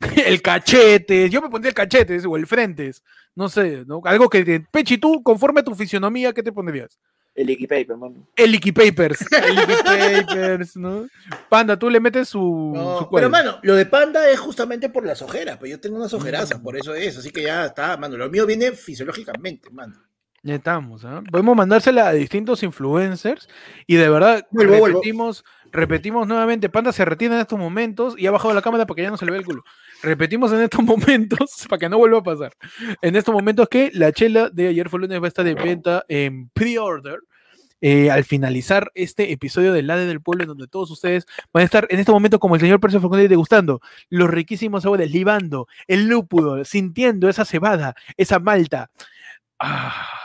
el 0.26 0.42
cachete? 0.42 1.28
Yo 1.30 1.40
me 1.42 1.48
pondría 1.48 1.70
el 1.70 1.74
cachete 1.74 2.18
o 2.26 2.36
el 2.36 2.46
frentes. 2.46 3.02
No 3.34 3.48
sé, 3.48 3.84
¿no? 3.86 4.00
Algo 4.04 4.28
que. 4.28 4.44
te- 4.44 4.60
Pechi, 4.60 4.98
tú, 4.98 5.22
conforme 5.22 5.60
a 5.60 5.64
tu 5.64 5.74
fisionomía, 5.74 6.32
¿qué 6.32 6.42
te 6.42 6.52
pondrías? 6.52 6.98
El 7.38 7.50
Ikipaper, 7.50 7.92
hermano. 7.92 8.26
El 8.34 8.52
Icky 8.56 8.72
Papers. 8.72 9.24
El 9.30 9.58
Icky 9.60 10.26
Papers, 10.26 10.76
¿no? 10.76 11.06
Panda, 11.48 11.78
tú 11.78 11.88
le 11.88 12.00
metes 12.00 12.30
su. 12.30 12.72
No, 12.74 12.98
su 12.98 13.10
pero 13.10 13.30
mano, 13.30 13.60
lo 13.62 13.76
de 13.76 13.86
panda 13.86 14.28
es 14.28 14.40
justamente 14.40 14.88
por 14.88 15.06
las 15.06 15.22
ojeras, 15.22 15.56
pues 15.56 15.70
yo 15.70 15.78
tengo 15.78 15.98
unas 15.98 16.12
ojerazas, 16.12 16.58
por 16.58 16.76
eso 16.76 16.96
es, 16.96 17.16
así 17.16 17.30
que 17.30 17.42
ya 17.42 17.66
está, 17.66 17.96
mano, 17.96 18.16
lo 18.16 18.28
mío 18.28 18.44
viene 18.44 18.72
fisiológicamente, 18.72 19.70
mano. 19.70 19.94
Ya 20.42 20.56
estamos, 20.56 21.04
¿ah? 21.04 21.22
Podemos 21.30 21.56
mandársela 21.56 22.08
a 22.08 22.12
distintos 22.12 22.64
influencers 22.64 23.48
y 23.86 23.94
de 23.96 24.08
verdad 24.08 24.46
Vuelvo, 24.50 24.78
vuelvo. 24.78 25.00
Repetimos, 25.72 26.26
nuevamente, 26.26 26.68
Panda 26.68 26.92
se 26.92 27.04
retiene 27.04 27.36
en 27.36 27.40
estos 27.42 27.58
momentos 27.58 28.14
y 28.18 28.26
ha 28.26 28.30
bajado 28.30 28.54
la 28.54 28.62
cámara 28.62 28.86
para 28.86 28.96
que 28.96 29.02
ya 29.02 29.10
no 29.10 29.16
se 29.16 29.24
le 29.24 29.32
vea 29.32 29.40
el 29.40 29.46
culo. 29.46 29.64
Repetimos 30.02 30.52
en 30.52 30.60
estos 30.60 30.82
momentos 30.84 31.66
para 31.68 31.80
que 31.80 31.88
no 31.88 31.98
vuelva 31.98 32.18
a 32.18 32.22
pasar. 32.22 32.52
En 33.02 33.16
estos 33.16 33.34
momentos 33.34 33.68
que 33.68 33.90
la 33.94 34.12
chela 34.12 34.50
de 34.50 34.68
ayer 34.68 34.88
fue 34.88 35.00
lunes 35.00 35.20
va 35.20 35.26
a 35.26 35.28
estar 35.28 35.44
de 35.44 35.54
venta 35.54 36.04
en 36.08 36.48
pre-order. 36.50 37.20
eh, 37.80 38.10
al 38.10 38.24
finalizar 38.24 38.90
este 38.94 39.30
episodio 39.32 39.72
del 39.72 39.86
Lade 39.86 40.06
del 40.06 40.20
Pueblo, 40.20 40.42
en 40.42 40.48
donde 40.48 40.66
todos 40.66 40.90
ustedes 40.90 41.26
van 41.52 41.62
a 41.62 41.64
estar 41.64 41.86
en 41.90 42.00
este 42.00 42.10
momento 42.10 42.40
como 42.40 42.56
el 42.56 42.60
señor 42.60 42.80
Percio 42.80 43.00
Facundo 43.00 43.28
degustando 43.28 43.80
los 44.10 44.28
riquísimos 44.28 44.82
sabores, 44.82 45.10
libando 45.12 45.68
el 45.86 46.08
lúpulo, 46.08 46.64
sintiendo 46.64 47.28
esa 47.28 47.44
cebada, 47.44 47.94
esa 48.16 48.40
malta. 48.40 48.90
Ah. 49.60 50.18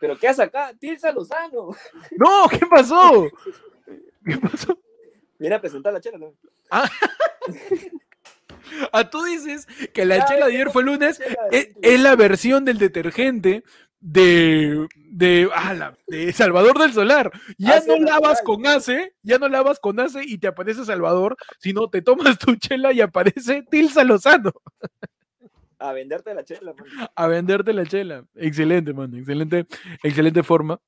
¿Pero 0.00 0.16
qué 0.18 0.28
haces 0.28 0.46
acá? 0.46 0.72
Tilsa 0.78 1.12
Lozano. 1.12 1.70
No, 2.16 2.48
¿qué 2.48 2.64
pasó? 2.66 3.28
¿Qué 4.24 4.36
pasó? 4.38 4.78
Viene 5.38 5.56
a 5.56 5.60
presentar 5.60 5.92
la 5.92 6.00
chela. 6.00 6.18
¿no? 6.18 6.34
Ah, 8.92 9.08
tú 9.08 9.22
dices 9.24 9.66
que 9.94 10.04
la 10.04 10.18
Ya, 10.18 10.24
chela 10.26 10.46
de 10.46 10.52
ayer 10.52 10.70
fue 10.70 10.82
lunes, 10.82 11.18
chela, 11.18 11.36
es, 11.80 12.00
la 12.00 12.16
versión 12.16 12.64
del 12.64 12.78
detergente 12.78 13.64
de, 14.00 14.86
de, 14.94 15.48
ala, 15.54 15.96
de 16.06 16.32
Salvador 16.32 16.78
del 16.78 16.92
Solar. 16.92 17.30
Ya 17.56 17.76
Ace 17.76 17.88
no 17.88 17.96
lavas 18.04 18.40
natural. 18.40 18.44
con 18.44 18.66
ACE, 18.66 19.14
ya 19.22 19.38
no 19.38 19.48
lavas 19.48 19.80
con 19.80 19.98
ACE 19.98 20.22
y 20.24 20.38
te 20.38 20.48
aparece 20.48 20.84
Salvador, 20.84 21.36
sino 21.58 21.88
te 21.88 22.02
tomas 22.02 22.38
tu 22.38 22.56
chela 22.56 22.92
y 22.92 23.00
aparece 23.00 23.62
Tilsa 23.70 24.04
Lozano 24.04 24.52
A 25.78 25.92
venderte 25.92 26.34
la 26.34 26.44
chela, 26.44 26.72
mano. 26.74 27.08
a 27.14 27.26
venderte 27.28 27.72
la 27.72 27.86
chela. 27.86 28.24
Excelente, 28.34 28.92
mano, 28.92 29.16
excelente, 29.16 29.66
excelente 30.02 30.42
forma. 30.42 30.80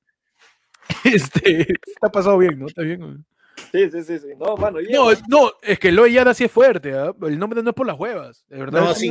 Este, 1.05 1.66
está 1.86 2.11
pasado 2.11 2.36
bien, 2.38 2.59
¿no? 2.59 2.66
Está 2.66 2.82
bien. 2.82 3.01
¿no? 3.01 3.24
Sí, 3.70 3.91
sí, 3.91 4.03
sí, 4.03 4.18
sí. 4.18 4.28
No, 4.38 4.57
mano. 4.57 4.78
No, 4.91 5.11
no, 5.28 5.53
es 5.62 5.78
que 5.78 5.93
Loy 5.93 6.12
Yara 6.12 6.34
sí 6.34 6.45
es 6.45 6.51
fuerte, 6.53 6.93
¿ah? 6.95 7.12
El 7.22 7.38
nombre 7.38 7.62
no 7.62 7.70
es 7.70 7.76
por 7.76 7.86
las 7.86 7.99
huevas, 7.99 8.45
de 8.49 8.59
verdad. 8.59 8.80
No, 8.82 8.91
es 8.91 8.99
sí. 8.99 9.09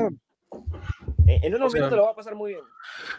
En, 1.27 1.55
unos 1.55 1.67
o 1.67 1.69
sea- 1.69 1.79
minutos 1.79 1.97
lo 1.97 2.03
va 2.05 2.11
a 2.11 2.15
pasar 2.15 2.35
muy 2.35 2.51
bien. 2.53 2.63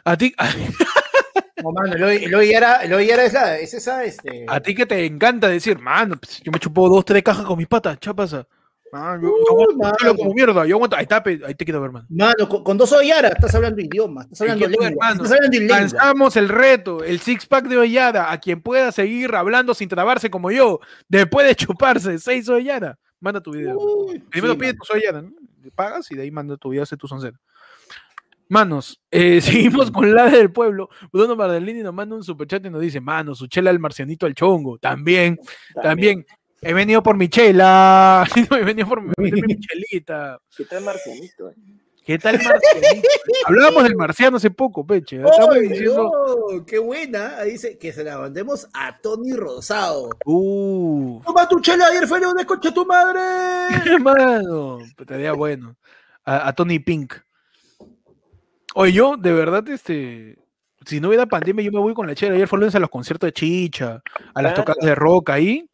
A 0.05 0.17
ti, 0.17 0.35
No, 1.63 1.73
mano, 1.73 1.95
el 1.95 2.03
hoy, 2.03 2.25
el 2.25 2.35
hoy 2.35 2.51
era, 2.53 2.77
el 2.77 2.93
hoy 2.93 3.11
era 3.11 3.25
esa, 3.25 3.59
es 3.59 3.75
esa, 3.75 4.03
este. 4.05 4.47
a 4.49 4.61
ti 4.61 4.75
que 4.75 4.87
te 4.87 5.05
encanta 5.05 5.49
decir, 5.49 5.79
mano, 5.79 6.17
pues, 6.17 6.41
yo 6.43 6.51
me 6.51 6.59
chupo 6.59 6.89
dos, 6.89 7.05
tres 7.05 7.23
cajas 7.23 7.45
con 7.45 7.59
mis 7.59 7.67
patas, 7.67 7.99
¿qué 7.99 8.15
pasa? 8.15 8.47
Ah, 8.93 9.17
yo, 9.21 9.29
yo 9.29 9.53
aguanto 9.53 9.77
mano. 9.77 9.97
chelo 9.99 10.17
como 10.17 10.35
mierda, 10.35 10.67
yo 10.67 10.77
aguanto. 10.77 10.97
Ahí 10.97 11.03
está, 11.03 11.23
pe, 11.23 11.41
ahí 11.47 11.55
te 11.55 11.73
mano. 11.73 12.07
Con, 12.49 12.65
con 12.65 12.79
dos 12.79 12.93
Oyara 12.93 13.29
estás 13.29 13.55
hablando 13.55 13.81
idioma, 13.81 14.23
estás 14.23 14.41
hablando 14.43 14.67
lengua, 14.67 14.89
hermano, 14.89 15.23
estás 15.23 15.33
hablando 15.33 15.57
en 15.57 15.63
lengua. 15.63 15.81
Lanzamos 15.81 16.37
el 16.37 16.49
reto, 16.49 17.05
el 17.05 17.21
six 17.21 17.47
pack 17.47 17.67
de 17.69 17.79
Ollada, 17.79 18.33
a 18.33 18.39
quien 18.39 18.61
pueda 18.61 18.91
seguir 18.91 19.35
hablando 19.35 19.75
sin 19.75 19.89
trabarse 19.89 20.31
como 20.31 20.51
yo, 20.51 20.81
después 21.09 21.47
de 21.47 21.55
chuparse 21.55 22.19
seis 22.19 22.49
Ollada, 22.49 22.99
manda 23.21 23.41
tu 23.41 23.53
video. 23.53 23.79
Uy, 23.79 24.19
Primero 24.31 24.55
sí, 24.55 24.61
pide 24.61 24.75
tu. 24.75 24.85
Le 25.63 25.71
pagas 25.71 26.11
y 26.11 26.17
de 26.17 26.23
ahí 26.23 26.31
manda 26.31 26.57
tu 26.57 26.71
video, 26.71 26.83
hace 26.83 26.97
tu 26.97 27.07
soncero. 27.07 27.39
Manos, 28.51 29.01
eh, 29.13 29.41
seguimos 29.41 29.93
con 29.93 30.13
la 30.13 30.29
del 30.29 30.51
pueblo. 30.51 30.89
Bruno 31.13 31.37
Bardellini 31.37 31.83
nos 31.83 31.95
manda 31.95 32.17
un 32.17 32.25
superchat 32.25 32.67
y 32.67 32.71
nos 32.71 32.81
dice, 32.81 33.01
mano, 33.01 33.35
su 33.37 33.47
chela 33.47 33.71
el 33.71 33.79
marcianito 33.79 34.27
al 34.27 34.35
chongo. 34.35 34.77
También, 34.79 35.39
también. 35.81 36.27
He 36.63 36.75
venido 36.75 37.03
por 37.03 37.17
mi 37.17 37.29
chela. 37.31 38.27
He 38.37 38.65
venido 38.65 38.89
por 38.89 39.01
mi, 39.03 39.13
mi 39.19 39.59
chelita. 39.61 40.39
¿Qué 40.57 40.65
tal 40.65 40.85
Marcianito? 40.85 41.51
eh? 41.51 41.55
¿Qué 42.05 42.19
tal 42.19 42.37
marcianito? 42.43 43.09
Hablábamos 43.47 43.85
del 43.85 43.95
marciano 43.95 44.39
hace 44.39 44.51
poco, 44.51 44.85
peche. 44.85 45.23
Estamos 45.23 45.55
¡Ay, 45.55 45.69
diciendo, 45.69 46.11
no! 46.51 46.65
¡Qué 46.67 46.79
buena! 46.79 47.37
Ahí 47.39 47.53
dice 47.53 47.79
que 47.79 47.93
se 47.93 48.03
la 48.03 48.19
mandemos 48.19 48.67
a 48.73 48.99
Tony 49.01 49.33
Rosado. 49.35 50.09
uh, 50.25 51.21
¡Toma 51.25 51.47
tu 51.49 51.61
chela 51.61 51.87
ayer 51.87 52.09
fue 52.09 52.21
lunes, 52.21 52.47
concha 52.47 52.73
tu 52.75 52.85
madre! 52.87 53.21
hermano, 53.87 54.79
estaría 54.99 55.33
bueno. 55.35 55.77
A, 56.25 56.49
a 56.49 56.53
Tony 56.55 56.79
Pink. 56.81 57.15
Oye, 58.75 58.93
yo, 58.93 59.17
de 59.17 59.33
verdad, 59.33 59.69
este, 59.69 60.37
si 60.87 61.01
no 61.01 61.09
hubiera 61.09 61.27
pandemia, 61.27 61.65
yo 61.65 61.71
me 61.71 61.81
voy 61.81 61.95
con 61.95 62.07
la 62.09 62.15
chela. 62.15 62.35
Ayer 62.35 62.49
fue 62.49 62.59
lunes 62.59 62.75
a 62.75 62.81
los 62.81 62.91
conciertos 62.91 63.29
de 63.29 63.33
Chicha, 63.35 64.03
a 64.35 64.43
las 64.43 64.53
Claro. 64.55 64.65
tocadas 64.65 64.85
de 64.85 64.95
rock 64.97 65.31
ahí, 65.31 65.69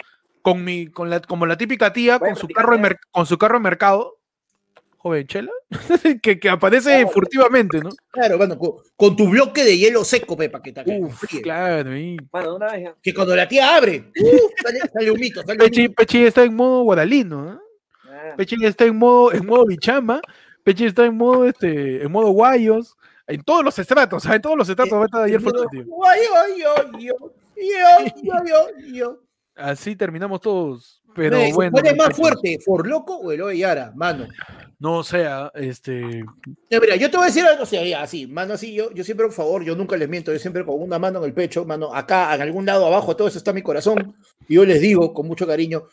con 0.46 0.62
mi, 0.62 0.86
con 0.86 1.10
la, 1.10 1.18
como 1.18 1.44
la 1.44 1.58
típica 1.58 1.92
tía, 1.92 2.18
Bueno, 2.18 2.34
con 2.36 2.40
su 2.40 2.46
típica 2.46 2.60
carro 2.62 2.78
de 2.78 2.96
con 3.10 3.26
su 3.26 3.36
carro 3.36 3.58
de 3.58 3.64
mercado. 3.64 4.16
Joven 4.98 5.26
chela, 5.26 5.50
que, 6.22 6.38
que 6.38 6.48
aparece 6.48 6.90
Claro. 6.90 7.08
furtivamente, 7.08 7.80
¿no? 7.80 7.90
Claro, 8.12 8.36
bueno, 8.38 8.56
con, 8.56 8.74
con 8.94 9.16
tu 9.16 9.28
bloque 9.28 9.64
de 9.64 9.76
hielo 9.76 10.04
seco, 10.04 10.36
pe, 10.36 10.48
para 10.48 10.62
que 10.62 10.70
te 10.72 10.84
que 10.84 11.00
Uf, 11.00 11.24
claro, 11.42 11.90
ahí. 11.90 12.16
Mano, 12.32 12.54
una 12.54 12.70
vez 12.70 12.84
ya. 12.84 12.94
Que 13.02 13.12
cuando 13.12 13.34
la 13.34 13.48
tía 13.48 13.74
abre, 13.76 14.12
¡uh! 14.20 14.38
sale, 14.62 14.78
sale 14.92 15.10
humito, 15.10 15.42
sale 15.42 15.58
Pechi, 15.58 15.80
humito. 15.80 15.94
Pechi 15.96 16.24
está 16.24 16.44
en 16.44 16.54
modo 16.54 16.84
guadalino, 16.84 17.52
¿eh? 17.52 17.58
Ah, 18.04 18.34
Pechi 18.36 18.54
está 18.64 18.84
en 18.84 18.96
modo, 18.96 19.32
en 19.32 19.44
modo 19.46 19.66
bichama, 19.66 20.20
Pechi 20.62 20.84
está 20.84 21.04
en 21.06 21.16
modo, 21.16 21.44
este, 21.44 22.04
en 22.04 22.12
modo 22.12 22.28
guayos, 22.30 22.96
en 23.26 23.42
todos 23.42 23.64
los 23.64 23.76
estratos, 23.80 24.22
¿sabes? 24.22 24.36
En 24.36 24.42
todos 24.42 24.56
los 24.56 24.68
estratos 24.68 24.96
va 24.96 25.02
a 25.02 25.06
estar 25.06 25.22
ayer 25.24 25.40
fue 25.40 25.50
el 25.60 25.68
tío. 25.70 25.84
Guay, 25.86 26.20
yo, 26.56 26.56
yo, 26.56 26.98
yo, 27.00 27.32
yo, 27.56 28.12
yo, 28.22 28.44
yo, 28.46 28.92
yo. 28.92 29.25
Así 29.56 29.96
terminamos 29.96 30.40
todos, 30.42 31.02
pero 31.14 31.38
bueno. 31.52 31.72
¿Cuál 31.72 31.86
es 31.86 31.96
más 31.96 32.14
fuerte, 32.14 32.58
For 32.64 32.86
Loco 32.86 33.16
o 33.16 33.32
Eloy 33.32 33.58
Yara? 33.58 33.90
Mano. 33.94 34.26
No 34.78 35.02
sea, 35.02 35.50
este, 35.54 36.22
Ya, 36.68 36.78
mira, 36.78 36.96
yo 36.96 37.10
te 37.10 37.16
voy 37.16 37.24
a 37.24 37.28
decir 37.28 37.42
algo 37.44 37.62
así, 37.62 37.88
ya, 37.88 38.02
así, 38.02 38.26
mano, 38.26 38.52
así, 38.52 38.74
yo, 38.74 38.92
yo 38.92 39.02
siempre, 39.02 39.24
por 39.24 39.34
favor, 39.34 39.64
yo 39.64 39.74
nunca 39.74 39.96
les 39.96 40.06
miento, 40.06 40.30
yo 40.30 40.38
siempre 40.38 40.66
con 40.66 40.82
una 40.82 40.98
mano 40.98 41.20
en 41.20 41.24
el 41.24 41.32
pecho, 41.32 41.64
mano, 41.64 41.94
acá, 41.94 42.34
en 42.34 42.42
algún 42.42 42.66
lado 42.66 42.86
abajo, 42.86 43.16
todo 43.16 43.28
eso 43.28 43.38
está 43.38 43.54
mi 43.54 43.62
corazón, 43.62 44.14
y 44.46 44.56
yo 44.56 44.66
les 44.66 44.82
digo 44.82 45.14
con 45.14 45.26
mucho 45.26 45.46
cariño, 45.46 45.84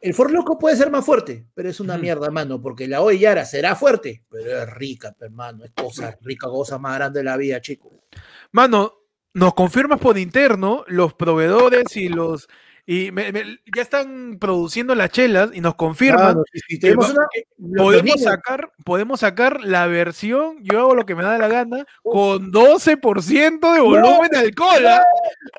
el 0.00 0.14
For 0.14 0.32
Loco 0.32 0.58
puede 0.58 0.74
ser 0.74 0.90
más 0.90 1.04
fuerte, 1.04 1.46
pero 1.54 1.68
es 1.68 1.78
una 1.78 1.96
mierda, 1.96 2.28
mano, 2.30 2.60
porque 2.60 2.88
la 2.88 3.00
Yara 3.12 3.44
será 3.44 3.76
fuerte, 3.76 4.24
pero 4.28 4.62
es 4.62 4.70
rica, 4.74 5.14
hermano, 5.20 5.64
es 5.64 5.70
cosa 5.70 6.18
rica, 6.20 6.48
cosa 6.48 6.76
más 6.78 6.96
grande 6.96 7.20
de 7.20 7.24
la 7.24 7.36
vida, 7.36 7.60
chico. 7.60 7.92
mano, 8.50 8.94
nos 9.34 9.54
confirmas 9.54 10.00
por 10.00 10.18
interno 10.18 10.84
los 10.88 11.14
proveedores 11.14 11.96
y 11.96 12.08
los, 12.08 12.48
y 12.90 13.12
me- 13.12 13.30
me- 13.32 13.60
ya 13.76 13.82
están 13.82 14.38
produciendo 14.40 14.94
las 14.94 15.10
chelas 15.10 15.50
y 15.52 15.60
nos 15.60 15.74
confirman 15.74 16.38
si- 16.54 16.78
una- 17.12 17.26
los 17.58 17.84
podemos 17.84 18.22
sacar, 18.22 18.72
podemos 18.82 19.20
sacar 19.20 19.60
la 19.62 19.86
versión, 19.86 20.56
yo 20.62 20.78
hago 20.80 20.94
lo 20.94 21.04
que 21.04 21.14
me 21.14 21.22
da 21.22 21.36
la 21.36 21.48
gana, 21.48 21.84
con 22.02 22.50
12% 22.50 23.74
de 23.74 23.80
volumen 23.80 24.30
de 24.30 24.38
alcohol. 24.38 24.86
¿ah? 24.86 25.04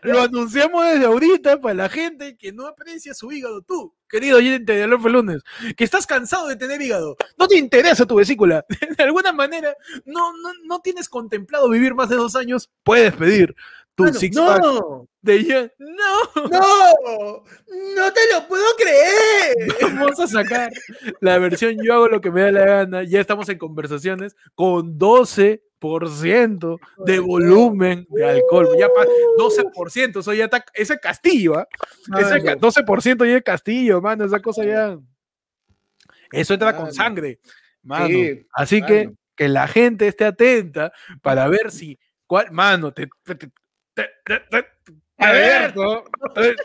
Lo 0.01 0.22
anunciamos 0.23 0.84
desde 0.85 1.06
ahorita 1.06 1.61
para 1.61 1.76
la 1.76 1.89
gente 1.89 2.35
que 2.35 2.51
no 2.51 2.65
aprecia 2.65 3.14
su 3.14 3.31
hígado. 3.31 3.61
Tú, 3.61 3.93
querido 4.10 4.38
oyente 4.38 4.73
de 4.73 4.84
Alonso 4.85 5.10
Lunes, 5.10 5.43
que 5.77 5.84
estás 5.84 6.07
cansado 6.07 6.47
de 6.47 6.56
tener 6.56 6.81
hígado, 6.81 7.15
no 7.38 7.47
te 7.47 7.57
interesa 7.57 8.07
tu 8.07 8.15
vesícula, 8.15 8.65
de 8.97 9.03
alguna 9.03 9.31
manera 9.34 9.76
no, 10.06 10.34
no, 10.35 10.49
no 10.65 10.80
tienes 10.80 11.07
contemplado 11.07 11.69
vivir 11.69 11.93
más 11.93 12.10
de 12.10 12.15
dos 12.15 12.35
años, 12.35 12.72
puedes 12.84 13.14
pedir 13.14 13.56
tu 13.99 14.05
Mano, 14.05 14.19
six 14.19 14.38
pack 14.38 14.61
no, 14.63 15.07
de. 15.21 15.71
No, 15.77 16.47
no, 16.49 17.43
no 17.95 18.13
te 18.13 18.21
lo 18.34 18.47
puedo 18.47 18.63
creer. 18.77 19.55
vamos 19.99 20.19
a 20.21 20.27
sacar 20.27 20.71
la 21.19 21.38
versión 21.38 21.76
yo 21.84 21.93
hago 21.95 22.07
lo 22.07 22.21
que 22.21 22.31
me 22.31 22.41
da 22.43 22.51
la 22.51 22.65
gana. 22.65 23.03
Ya 23.03 23.19
estamos 23.19 23.49
en 23.49 23.57
conversaciones 23.57 24.38
con 24.55 24.97
12% 24.97 26.80
de 27.05 27.19
volumen 27.19 28.07
de 28.09 28.26
alcohol. 28.26 28.69
Ya 28.80 28.88
pa- 28.88 29.05
12%, 29.38 30.19
eso 30.21 30.34
ya 30.34 30.45
está, 30.45 30.63
ese 30.73 30.97
castillo, 30.97 31.57
¿ah? 31.57 31.67
Ese 32.17 32.41
ca- 32.41 32.55
12% 32.55 33.26
ya 33.26 33.35
es 33.38 33.43
castillo, 33.43 34.01
mano, 34.01 34.23
esa 34.23 34.41
cosa 34.41 34.63
ya. 34.63 34.97
Eso 36.31 36.53
entra 36.53 36.76
con 36.76 36.93
sangre, 36.93 37.39
mano. 37.84 38.07
Sí, 38.07 38.45
Así 38.53 38.76
mano. 38.81 38.88
que, 38.88 39.11
que 39.35 39.49
la 39.49 39.67
gente 39.67 40.07
esté 40.07 40.23
atenta 40.26 40.93
para 41.21 41.47
ver 41.49 41.71
si, 41.71 41.99
cuál, 42.27 42.51
mano, 42.51 42.93
te, 42.93 43.09
a 45.17 45.31
ver, 45.31 45.73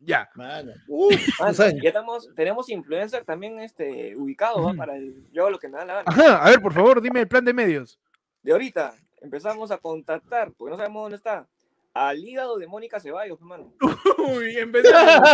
ya. 0.00 0.30
Mano. 0.34 0.72
ya 1.82 1.92
tenemos 2.34 2.68
influencer 2.68 3.24
también 3.24 3.58
este, 3.60 4.16
ubicado 4.16 4.74
para 4.76 4.96
el, 4.96 5.26
yo 5.32 5.50
lo 5.50 5.58
que 5.58 5.68
me 5.68 5.78
da 5.78 5.84
la 5.84 5.94
gana. 5.94 6.04
Ajá, 6.06 6.44
a 6.44 6.50
ver, 6.50 6.60
por 6.60 6.72
favor, 6.72 7.00
dime 7.00 7.20
el 7.20 7.28
plan 7.28 7.44
de 7.44 7.52
medios. 7.52 7.98
De 8.42 8.52
ahorita 8.52 8.94
empezamos 9.20 9.70
a 9.70 9.78
contactar, 9.78 10.52
porque 10.52 10.70
no 10.70 10.76
sabemos 10.76 11.02
dónde 11.02 11.16
está, 11.16 11.46
al 11.92 12.24
hígado 12.24 12.56
de 12.58 12.66
Mónica 12.66 13.00
Ceballos, 13.00 13.38
hermano. 13.38 13.72
Uy, 14.18 14.56
empezamos. 14.56 15.28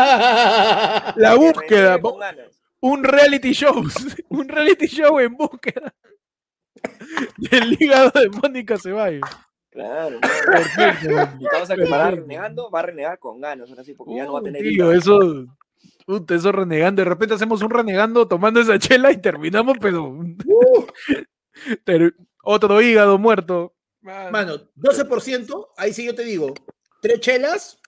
la 1.16 1.35
búsqueda. 1.36 1.98
Un 2.81 3.05
reality 3.05 3.52
show. 3.52 3.85
Un 4.28 4.48
reality 4.48 4.86
show 4.86 5.18
en 5.20 5.36
búsqueda 5.36 5.94
del 7.38 7.76
hígado 7.80 8.10
de 8.14 8.28
Mónica 8.28 8.78
Ceballos. 8.78 9.28
Claro, 9.70 10.20
perfecto. 10.20 11.14
Vamos 11.52 11.70
a 11.70 11.76
que 11.76 11.84
va 11.84 12.10
renegando, 12.10 12.70
va 12.70 12.80
a 12.80 12.82
renegar 12.82 13.18
con 13.18 13.40
ganas, 13.40 13.68
ahora 13.68 13.84
sí, 13.84 13.92
porque 13.92 14.16
ya 14.16 14.24
no 14.24 14.32
va 14.32 14.40
a 14.40 14.42
tener. 14.42 14.62
Tío, 14.62 14.90
eso. 14.92 15.46
eso 16.28 16.52
renegando. 16.52 17.02
De 17.02 17.08
repente 17.08 17.34
hacemos 17.34 17.60
un 17.62 17.70
renegando 17.70 18.26
tomando 18.26 18.60
esa 18.60 18.78
chela 18.78 19.12
y 19.12 19.18
terminamos, 19.18 19.76
pero. 19.80 20.04
Uh. 20.04 20.86
Otro 22.42 22.80
hígado 22.80 23.18
muerto. 23.18 23.74
Mano, 24.30 24.58
12%, 24.76 25.68
ahí 25.76 25.92
sí 25.92 26.06
yo 26.06 26.14
te 26.14 26.22
digo, 26.22 26.54
tres 27.02 27.20
chelas. 27.20 27.80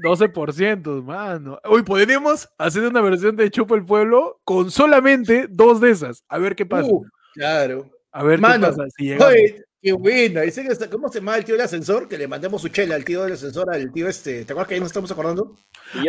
12%, 0.00 1.02
mano. 1.02 1.58
Hoy 1.64 1.82
podríamos 1.82 2.48
hacer 2.58 2.84
una 2.84 3.00
versión 3.00 3.36
de 3.36 3.50
Chupa 3.50 3.74
el 3.74 3.84
Pueblo 3.84 4.40
con 4.44 4.70
solamente 4.70 5.48
dos 5.50 5.80
de 5.80 5.90
esas. 5.90 6.24
A 6.28 6.38
ver 6.38 6.54
qué 6.54 6.64
pasa. 6.64 6.88
Uh, 6.88 7.04
claro. 7.34 7.90
A 8.12 8.22
ver 8.22 8.38
qué 8.38 8.42
pasa. 8.60 8.84
Si 8.96 9.12
oye, 9.12 9.64
qué 9.80 9.92
buena. 9.92 10.42
Dice 10.42 10.66
que 10.66 10.88
¿Cómo 10.90 11.08
se 11.08 11.18
llama 11.18 11.36
el 11.36 11.44
tío 11.44 11.54
del 11.54 11.64
ascensor? 11.64 12.08
Que 12.08 12.18
le 12.18 12.28
mandemos 12.28 12.62
su 12.62 12.68
chela 12.68 12.94
al 12.94 13.04
tío 13.04 13.22
del 13.24 13.32
ascensor, 13.32 13.72
al 13.72 13.92
tío 13.92 14.08
este. 14.08 14.44
¿Te 14.44 14.52
acuerdas 14.52 14.68
que 14.68 14.74
ahí 14.74 14.80
nos 14.80 14.88
estamos 14.88 15.10
acordando? 15.10 15.56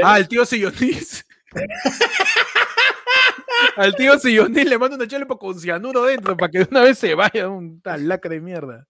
Ah, 0.03 0.19
el 0.19 0.27
tío 0.27 0.45
Sillonis. 0.45 1.25
Al 3.75 3.95
tío 3.95 4.19
Sillonil 4.19 4.69
le 4.69 4.77
mando 4.77 4.95
una 4.95 5.07
chela 5.07 5.25
con 5.25 5.59
cianuro 5.59 6.03
dentro 6.03 6.37
para 6.37 6.51
que 6.51 6.59
de 6.59 6.67
una 6.69 6.81
vez 6.81 6.97
se 6.97 7.15
vaya 7.15 7.49
un 7.49 7.81
tal 7.81 8.07
lacra 8.07 8.31
de 8.31 8.41
mierda. 8.41 8.85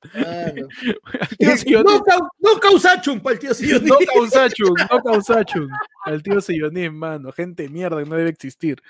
no, 1.70 2.04
no 2.40 2.60
causachum 2.60 3.20
para 3.24 3.34
el 3.36 3.40
tío 3.40 3.54
Sillonil. 3.54 3.88
No 3.88 3.98
causachum, 4.14 4.74
no 4.92 5.02
causachum. 5.02 5.70
Al 6.06 6.22
tío 6.22 6.42
Sillonil, 6.42 6.92
mano. 6.92 7.32
Gente 7.32 7.64
de 7.64 7.70
mierda 7.70 8.04
que 8.04 8.10
no 8.10 8.16
debe 8.16 8.30
existir. 8.30 8.82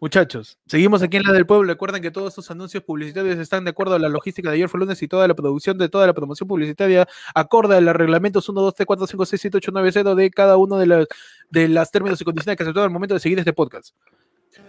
Muchachos, 0.00 0.58
seguimos 0.66 1.02
aquí 1.02 1.18
en 1.18 1.24
la 1.24 1.32
del 1.32 1.44
pueblo. 1.44 1.68
Recuerden 1.68 2.00
que 2.00 2.10
todos 2.10 2.30
estos 2.30 2.50
anuncios 2.50 2.82
publicitarios 2.82 3.38
están 3.38 3.64
de 3.64 3.70
acuerdo 3.70 3.96
a 3.96 3.98
la 3.98 4.08
logística 4.08 4.48
de 4.48 4.56
ayer 4.56 4.68
fue 4.70 4.80
lunes 4.80 5.02
y 5.02 5.08
toda 5.08 5.28
la 5.28 5.34
producción 5.34 5.76
de 5.76 5.90
toda 5.90 6.06
la 6.06 6.14
promoción 6.14 6.48
publicitaria 6.48 7.06
acorde 7.34 7.76
a 7.76 7.82
los 7.82 7.94
reglamentos 7.94 8.48
1, 8.48 8.62
2, 8.62 8.74
3, 8.74 8.86
4, 8.86 9.06
5, 9.06 9.26
6, 9.26 9.40
7, 9.42 9.56
8, 9.58 9.70
9, 9.74 9.90
0 9.92 10.14
de 10.14 10.30
cada 10.30 10.56
uno 10.56 10.78
de, 10.78 10.86
las 10.86 11.06
de 11.50 11.68
las 11.68 11.90
términos 11.90 12.18
y 12.18 12.24
condiciones 12.24 12.56
que 12.56 12.62
aceptó 12.62 12.82
al 12.82 12.88
momento 12.88 13.12
de 13.12 13.20
seguir 13.20 13.38
este 13.38 13.52
podcast. 13.52 13.94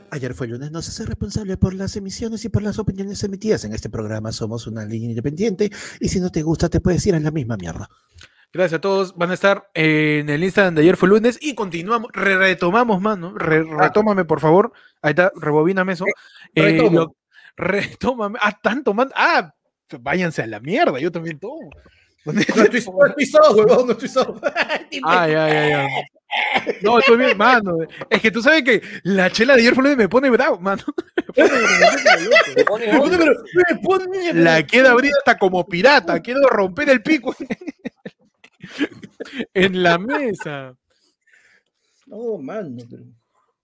Ayer 0.09 0.33
fue 0.33 0.47
lunes, 0.47 0.69
no 0.69 0.81
se 0.81 0.91
hace 0.91 1.05
responsable 1.05 1.55
por 1.55 1.73
las 1.73 1.95
emisiones 1.95 2.43
y 2.43 2.49
por 2.49 2.61
las 2.61 2.77
opiniones 2.77 3.23
emitidas 3.23 3.63
en 3.63 3.73
este 3.73 3.89
programa. 3.89 4.33
Somos 4.33 4.67
una 4.67 4.83
línea 4.83 5.11
independiente 5.11 5.71
y 6.01 6.09
si 6.09 6.19
no 6.19 6.29
te 6.29 6.41
gusta 6.41 6.67
te 6.67 6.81
puedes 6.81 7.05
ir 7.07 7.15
a 7.15 7.21
la 7.21 7.31
misma 7.31 7.55
mierda. 7.55 7.89
Gracias 8.53 8.79
a 8.79 8.81
todos. 8.81 9.15
Van 9.15 9.31
a 9.31 9.33
estar 9.33 9.69
en 9.73 10.29
el 10.29 10.43
Instagram 10.43 10.75
de 10.75 10.81
ayer 10.81 10.97
fue 10.97 11.09
lunes 11.09 11.37
y 11.41 11.55
continuamos, 11.55 12.11
retomamos, 12.13 13.01
mano. 13.01 13.33
Ah. 13.39 13.83
retómame, 13.83 14.25
por 14.25 14.39
favor. 14.39 14.73
Ahí 15.01 15.11
está, 15.11 15.31
rebobíname 15.35 15.93
eso. 15.93 16.05
Eh, 16.53 16.81
retómame. 17.55 18.39
Ah, 18.41 18.57
tanto, 18.61 18.93
man. 18.93 19.09
Ah, 19.15 19.53
váyanse 19.99 20.41
a 20.41 20.47
la 20.47 20.59
mierda, 20.59 20.99
yo 20.99 21.11
también 21.11 21.39
tomo. 21.39 21.69
No 22.23 22.39
estoy, 22.39 22.83
no 22.85 23.55
huevón, 23.55 23.87
no 23.87 23.93
estoy 23.93 24.07
solo. 24.07 24.39
ah, 25.05 25.27
ya, 25.27 25.49
ya, 25.49 25.69
ya. 25.69 25.87
No, 26.81 26.99
estoy 26.99 27.17
bien, 27.17 27.37
mano. 27.37 27.77
Es 28.09 28.21
que 28.21 28.29
tú 28.29 28.41
sabes 28.41 28.63
que 28.63 28.81
la 29.03 29.31
chela 29.31 29.55
de 29.55 29.61
ayer 29.61 29.73
fue 29.73 29.95
me 29.95 30.07
pone 30.07 30.29
bravo, 30.29 30.59
mano. 30.59 30.83
Me 32.55 32.63
pone, 32.65 32.85
me 32.93 33.79
pone, 33.81 34.33
la 34.33 34.65
queda 34.67 34.93
hasta 34.93 35.37
como 35.37 35.65
pirata. 35.65 36.19
Quiero 36.19 36.41
romper 36.47 36.89
el 36.89 37.01
pico 37.01 37.35
en 39.53 39.83
la 39.83 39.97
mesa. 39.97 40.75
No, 42.07 42.37
mano, 42.37 42.83
pero... 42.89 43.03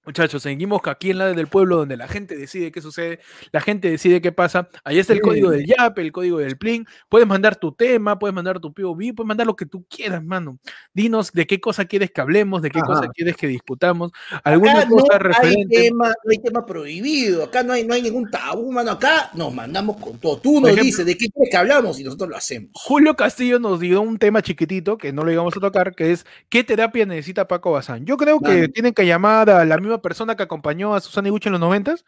Muchachos, 0.07 0.41
seguimos 0.41 0.79
aquí 0.85 1.11
en 1.11 1.17
la 1.17 1.33
del 1.33 1.47
pueblo 1.47 1.75
donde 1.75 1.97
la 1.97 2.07
gente 2.07 2.37
decide 2.37 2.71
qué 2.71 2.79
sucede, 2.79 3.19
la 3.51 3.59
gente 3.59 3.91
decide 3.91 4.21
qué 4.21 4.31
pasa. 4.31 4.69
Ahí 4.85 4.99
está 4.99 5.11
el 5.11 5.19
código 5.19 5.51
del 5.51 5.65
YAP, 5.65 5.99
el 5.99 6.13
código 6.13 6.37
del 6.37 6.57
Plin. 6.57 6.87
Puedes 7.09 7.27
mandar 7.27 7.57
tu 7.57 7.73
tema, 7.73 8.17
puedes 8.17 8.33
mandar 8.33 8.61
tu 8.61 8.73
POV, 8.73 9.13
puedes 9.13 9.27
mandar 9.27 9.45
lo 9.45 9.57
que 9.57 9.65
tú 9.65 9.85
quieras, 9.89 10.23
mano. 10.23 10.59
Dinos 10.93 11.33
de 11.33 11.45
qué 11.45 11.59
cosa 11.59 11.83
quieres 11.83 12.09
que 12.11 12.21
hablemos, 12.21 12.61
de 12.61 12.71
qué 12.71 12.79
cosa 12.79 13.09
quieres 13.13 13.35
que 13.35 13.47
discutamos. 13.47 14.13
Alguna 14.45 14.87
cosa 14.87 15.19
referente. 15.19 15.91
no 15.91 16.05
hay 16.31 16.37
tema 16.37 16.65
prohibido, 16.65 17.43
acá 17.43 17.61
no 17.63 17.73
hay, 17.73 17.85
no 17.85 17.93
hay 17.93 18.01
ningún 18.01 18.31
tabú, 18.31 18.71
mano. 18.71 18.91
Acá 18.91 19.29
nos 19.33 19.53
mandamos 19.53 19.97
con 19.97 20.17
todo. 20.19 20.37
Tú 20.37 20.61
nos 20.61 20.73
dices 20.73 21.05
de 21.05 21.17
qué 21.17 21.27
quieres 21.27 21.51
que 21.51 21.57
hablamos 21.57 21.99
y 21.99 22.05
nosotros 22.05 22.29
lo 22.29 22.37
hacemos. 22.37 22.69
Julio 22.75 23.17
Castillo 23.17 23.59
nos 23.59 23.81
dio 23.81 23.99
un 23.99 24.17
tema 24.19 24.41
chiquitito 24.41 24.97
que 24.97 25.11
no 25.11 25.25
lo 25.25 25.33
íbamos 25.33 25.57
a 25.57 25.59
tocar, 25.59 25.93
que 25.95 26.13
es 26.13 26.25
¿qué 26.47 26.63
terapia 26.63 27.05
necesita 27.05 27.45
Paco 27.45 27.71
Bazán? 27.71 28.05
Yo 28.05 28.15
creo 28.15 28.39
que 28.39 28.69
tienen 28.69 28.93
que 28.93 29.05
llamar 29.05 29.49
a 29.49 29.65
la 29.65 29.77
misma 29.77 29.96
persona 30.01 30.35
que 30.35 30.43
acompañó 30.43 30.95
a 30.95 31.01
Susana 31.01 31.27
Iguchi 31.27 31.49
en 31.49 31.53
los 31.53 31.61
noventas 31.61 32.05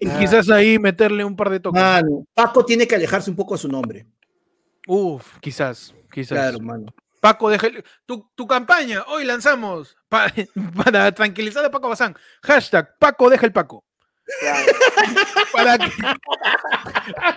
y 0.00 0.08
ah. 0.08 0.16
quizás 0.18 0.50
ahí 0.50 0.78
meterle 0.78 1.24
un 1.24 1.36
par 1.36 1.50
de 1.50 1.60
toques. 1.60 1.82
Paco 2.34 2.64
tiene 2.64 2.86
que 2.86 2.94
alejarse 2.94 3.30
un 3.30 3.36
poco 3.36 3.54
de 3.54 3.60
su 3.60 3.68
nombre. 3.68 4.06
Uf, 4.86 5.38
quizás, 5.40 5.94
quizás. 6.10 6.56
Paco, 7.20 7.50
deja 7.50 7.68
tu, 8.06 8.30
tu, 8.34 8.46
campaña, 8.46 9.02
hoy 9.08 9.24
lanzamos 9.24 9.96
para 10.08 11.12
tranquilizar 11.12 11.64
a 11.64 11.70
Paco 11.70 11.88
Bazán. 11.88 12.16
Hashtag 12.42 12.96
Paco 12.98 13.28
deja 13.28 13.44
el 13.44 13.52
Paco. 13.52 13.84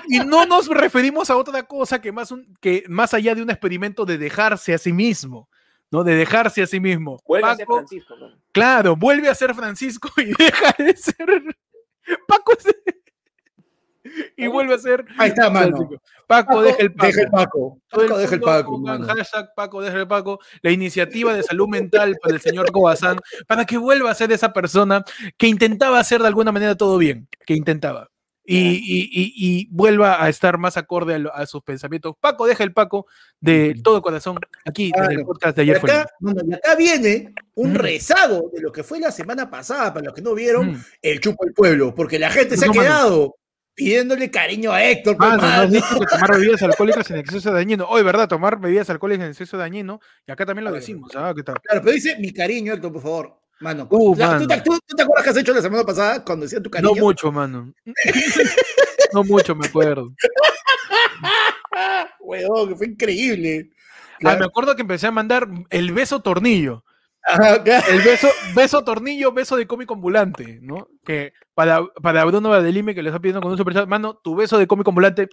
y 0.07 0.19
no 0.19 0.45
nos 0.45 0.68
referimos 0.68 1.30
a 1.30 1.38
otra 1.38 1.64
cosa 1.64 1.99
que 1.99 2.11
más, 2.11 2.31
un, 2.31 2.56
que 2.60 2.84
más 2.88 3.14
allá 3.14 3.34
de 3.34 3.41
un 3.41 3.49
experimento 3.49 4.06
de 4.06 4.18
dejarse 4.18 4.73
a 4.73 4.77
sí 4.77 4.93
mismo. 4.93 5.49
¿No? 5.92 6.04
De 6.04 6.16
dejarse 6.16 6.64
a 6.64 6.68
sí 6.68 6.80
mismo. 6.80 7.20
Vuelve 7.28 7.50
a 7.50 7.56
ser 7.56 7.68
Francisco. 7.68 8.16
Claro, 8.52 8.96
vuelve 8.96 9.30
a 9.30 9.36
ser 9.36 9.54
Francisco 9.54 10.10
y 10.18 10.26
deja 10.38 10.76
de 10.78 10.96
ser 10.96 11.44
Paco. 12.28 12.54
y 14.38 14.48
vuelve 14.48 14.74
a 14.74 14.78
ser. 14.78 15.06
Ahí 15.18 15.30
está, 15.30 15.50
mano. 15.50 15.90
Paco, 16.28 16.62
deja 16.62 16.78
el 16.80 16.94
Paco. 16.94 17.08
Deja 17.08 17.22
el 17.22 17.30
Paco. 17.30 17.80
Paco 17.90 18.18
deja 18.18 18.36
el 18.36 18.42
Paco. 18.42 18.84
Hashtag 18.86 19.54
Paco 19.56 19.82
deja 19.82 19.98
el 19.98 20.08
Paco. 20.08 20.40
La 20.62 20.72
iniciativa 20.72 21.34
de 21.34 21.44
salud 21.44 21.68
mental 21.68 22.18
para 22.22 22.36
el 22.36 22.42
señor 22.42 22.72
Cobazán, 22.72 23.18
para 23.48 23.66
que 23.66 23.78
vuelva 23.78 24.12
a 24.12 24.16
ser 24.16 24.32
esa 24.32 24.54
persona 24.54 25.04
que 25.38 25.48
intentaba 25.48 26.00
hacer 26.00 26.22
de 26.22 26.28
alguna 26.28 26.52
manera 26.52 26.76
todo 26.76 26.98
bien. 26.98 27.28
Que 27.46 27.54
intentaba 27.54 28.11
y, 28.53 29.68
vuelva 29.72 30.23
a 30.23 30.30
estar 30.30 30.57
más 30.57 30.78
acorde 30.78 31.23
a, 31.34 31.45
sus 31.45 31.64
pensamientos. 31.64 32.15
Paco, 32.19 32.45
deja 32.45 32.64
el 32.64 32.73
Paco 32.73 33.07
de 33.40 33.80
todo 33.84 34.02
corazón 34.02 34.38
aquí 34.65 34.91
en 34.95 35.11
el 35.19 35.26
podcast 35.26 35.56
de 35.56 35.61
ayer. 35.64 35.78
acá, 35.78 36.02
acá 36.02 36.76
viene 36.76 37.34
un 37.56 37.76
rezago 37.76 38.52
de 38.53 38.61
lo 38.61 38.72
que 38.72 38.84
fue 38.84 38.99
la 38.99 39.11
semana 39.11 39.49
pasada, 39.49 39.94
para 39.94 40.06
los 40.06 40.14
que 40.14 40.22
no 40.22 40.34
vieron, 40.34 40.84
el 41.02 41.19
chupo 41.19 41.45
del 41.45 41.53
pueblo, 41.53 41.94
porque 41.95 42.19
la 42.19 42.30
gente 42.30 42.57
se 42.57 42.65
ha 42.65 42.69
quedado 42.69 43.36
pidiéndole 43.73 44.30
cariño 44.30 44.72
a 44.72 44.84
Héctor. 44.84 45.15
Ah, 45.19 45.65
no, 45.69 45.80
no, 45.80 45.99
que 45.99 46.06
tomar 46.06 46.32
bebidas 46.32 46.61
alcohólicas 46.61 47.10
en 47.11 47.18
exceso 47.18 47.52
dañino. 47.52 47.86
Hoy, 47.88 48.03
¿verdad? 48.03 48.28
Tomar 48.28 48.60
bebidas 48.60 48.90
alcohólicas 48.90 49.26
en 49.26 49.32
exceso 49.32 49.57
dañino. 49.57 49.99
Y 50.28 50.32
acá 50.32 50.45
también 50.45 50.65
lo 50.65 50.72
decimos. 50.72 51.11
¿ah? 51.15 51.34
Claro, 51.34 51.61
pero 51.65 51.91
dice 51.91 52.18
mi 52.19 52.32
cariño, 52.32 52.73
Héctor, 52.73 52.94
por 52.94 53.02
favor. 53.02 53.41
Mano, 53.62 53.88
uh, 53.92 54.16
¿tú, 54.16 54.48
te, 54.48 54.56
acuerdas 54.56 55.24
que 55.24 55.30
has 55.30 55.38
hecho 55.38 55.54
la 55.54 55.62
semana 55.62 55.84
pasada 55.84 56.24
cuando 56.24 56.46
decía 56.46 56.60
tu 56.60 56.72
cariño? 56.72 56.96
No 56.96 57.00
mucho, 57.00 57.32
mano. 57.32 57.72
no 59.14 59.24
mucho, 59.24 59.56
me 59.56 59.68
acuerdo. 59.68 60.12
Weón, 62.20 62.70
que 62.70 62.76
fue 62.76 62.88
increíble. 62.88 63.70
Ah, 64.24 64.36
me 64.36 64.46
acuerdo 64.46 64.76
que 64.76 64.82
empecé 64.82 65.08
a 65.08 65.12
mandar 65.12 65.48
el 65.70 65.92
beso 65.92 66.22
tornillo. 66.22 66.84
El 67.88 68.02
beso, 68.02 68.30
beso 68.56 68.84
tornillo, 68.84 69.32
beso 69.32 69.56
de 69.56 69.68
cómico 69.68 69.94
ambulante, 69.94 70.58
¿no? 70.64 70.88
Que 71.06 71.34
para, 71.54 71.86
para 72.02 72.26
Bruno 72.26 72.50
Badelime 72.50 72.96
que 72.96 73.04
le 73.04 73.10
está 73.10 73.20
pidiendo 73.20 73.42
con 73.42 73.52
un 73.52 73.58
super 73.58 73.88
mano, 73.88 74.16
tu 74.16 74.36
beso 74.36 74.58
de 74.58 74.66
cómico 74.66 74.90
ambulante. 74.90 75.30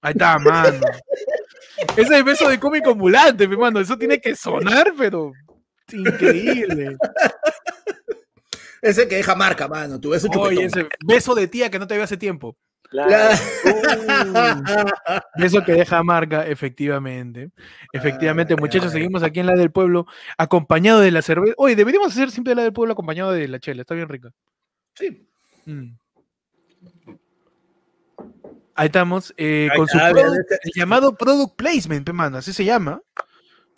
Ahí 0.00 0.12
está, 0.12 0.38
mano. 0.38 0.80
Ese 1.96 2.02
es 2.02 2.10
el 2.10 2.24
beso 2.24 2.48
de 2.48 2.58
cómico 2.58 2.92
ambulante, 2.92 3.46
mi 3.46 3.58
mano. 3.58 3.78
Eso 3.78 3.98
tiene 3.98 4.20
que 4.20 4.34
sonar, 4.34 4.94
pero 4.96 5.32
increíble. 5.96 6.96
ese 8.82 9.08
que 9.08 9.16
deja 9.16 9.34
marca, 9.34 9.68
mano. 9.68 10.00
Tu 10.00 10.10
beso 10.10 10.28
Oye, 10.38 10.64
ese 10.64 10.88
beso 11.04 11.34
de 11.34 11.48
tía 11.48 11.70
que 11.70 11.78
no 11.78 11.86
te 11.86 11.94
veo 11.94 12.04
hace 12.04 12.16
tiempo. 12.16 12.56
Claro. 12.90 13.36
beso 15.36 15.62
que 15.64 15.72
deja 15.72 16.02
marca, 16.02 16.44
efectivamente. 16.46 17.50
Efectivamente, 17.92 18.56
muchachos, 18.56 18.90
seguimos 18.90 19.22
aquí 19.22 19.38
en 19.40 19.46
la 19.46 19.54
del 19.54 19.70
pueblo, 19.70 20.06
acompañado 20.36 21.00
de 21.00 21.12
la 21.12 21.22
cerveza. 21.22 21.54
Oye, 21.56 21.76
deberíamos 21.76 22.08
hacer 22.12 22.32
siempre 22.32 22.54
la 22.54 22.62
del 22.62 22.72
pueblo 22.72 22.92
acompañado 22.92 23.30
de 23.32 23.46
la 23.46 23.60
chela, 23.60 23.82
está 23.82 23.94
bien 23.94 24.08
rica. 24.08 24.30
Sí. 24.94 25.24
Mm. 25.66 25.92
Ahí 28.74 28.86
estamos, 28.86 29.34
eh, 29.36 29.68
con 29.76 29.86
su 29.86 29.98
product, 29.98 30.52
el 30.62 30.72
llamado 30.74 31.14
product 31.14 31.54
placement, 31.54 32.10
mano, 32.10 32.38
así 32.38 32.52
se 32.52 32.64
llama. 32.64 33.00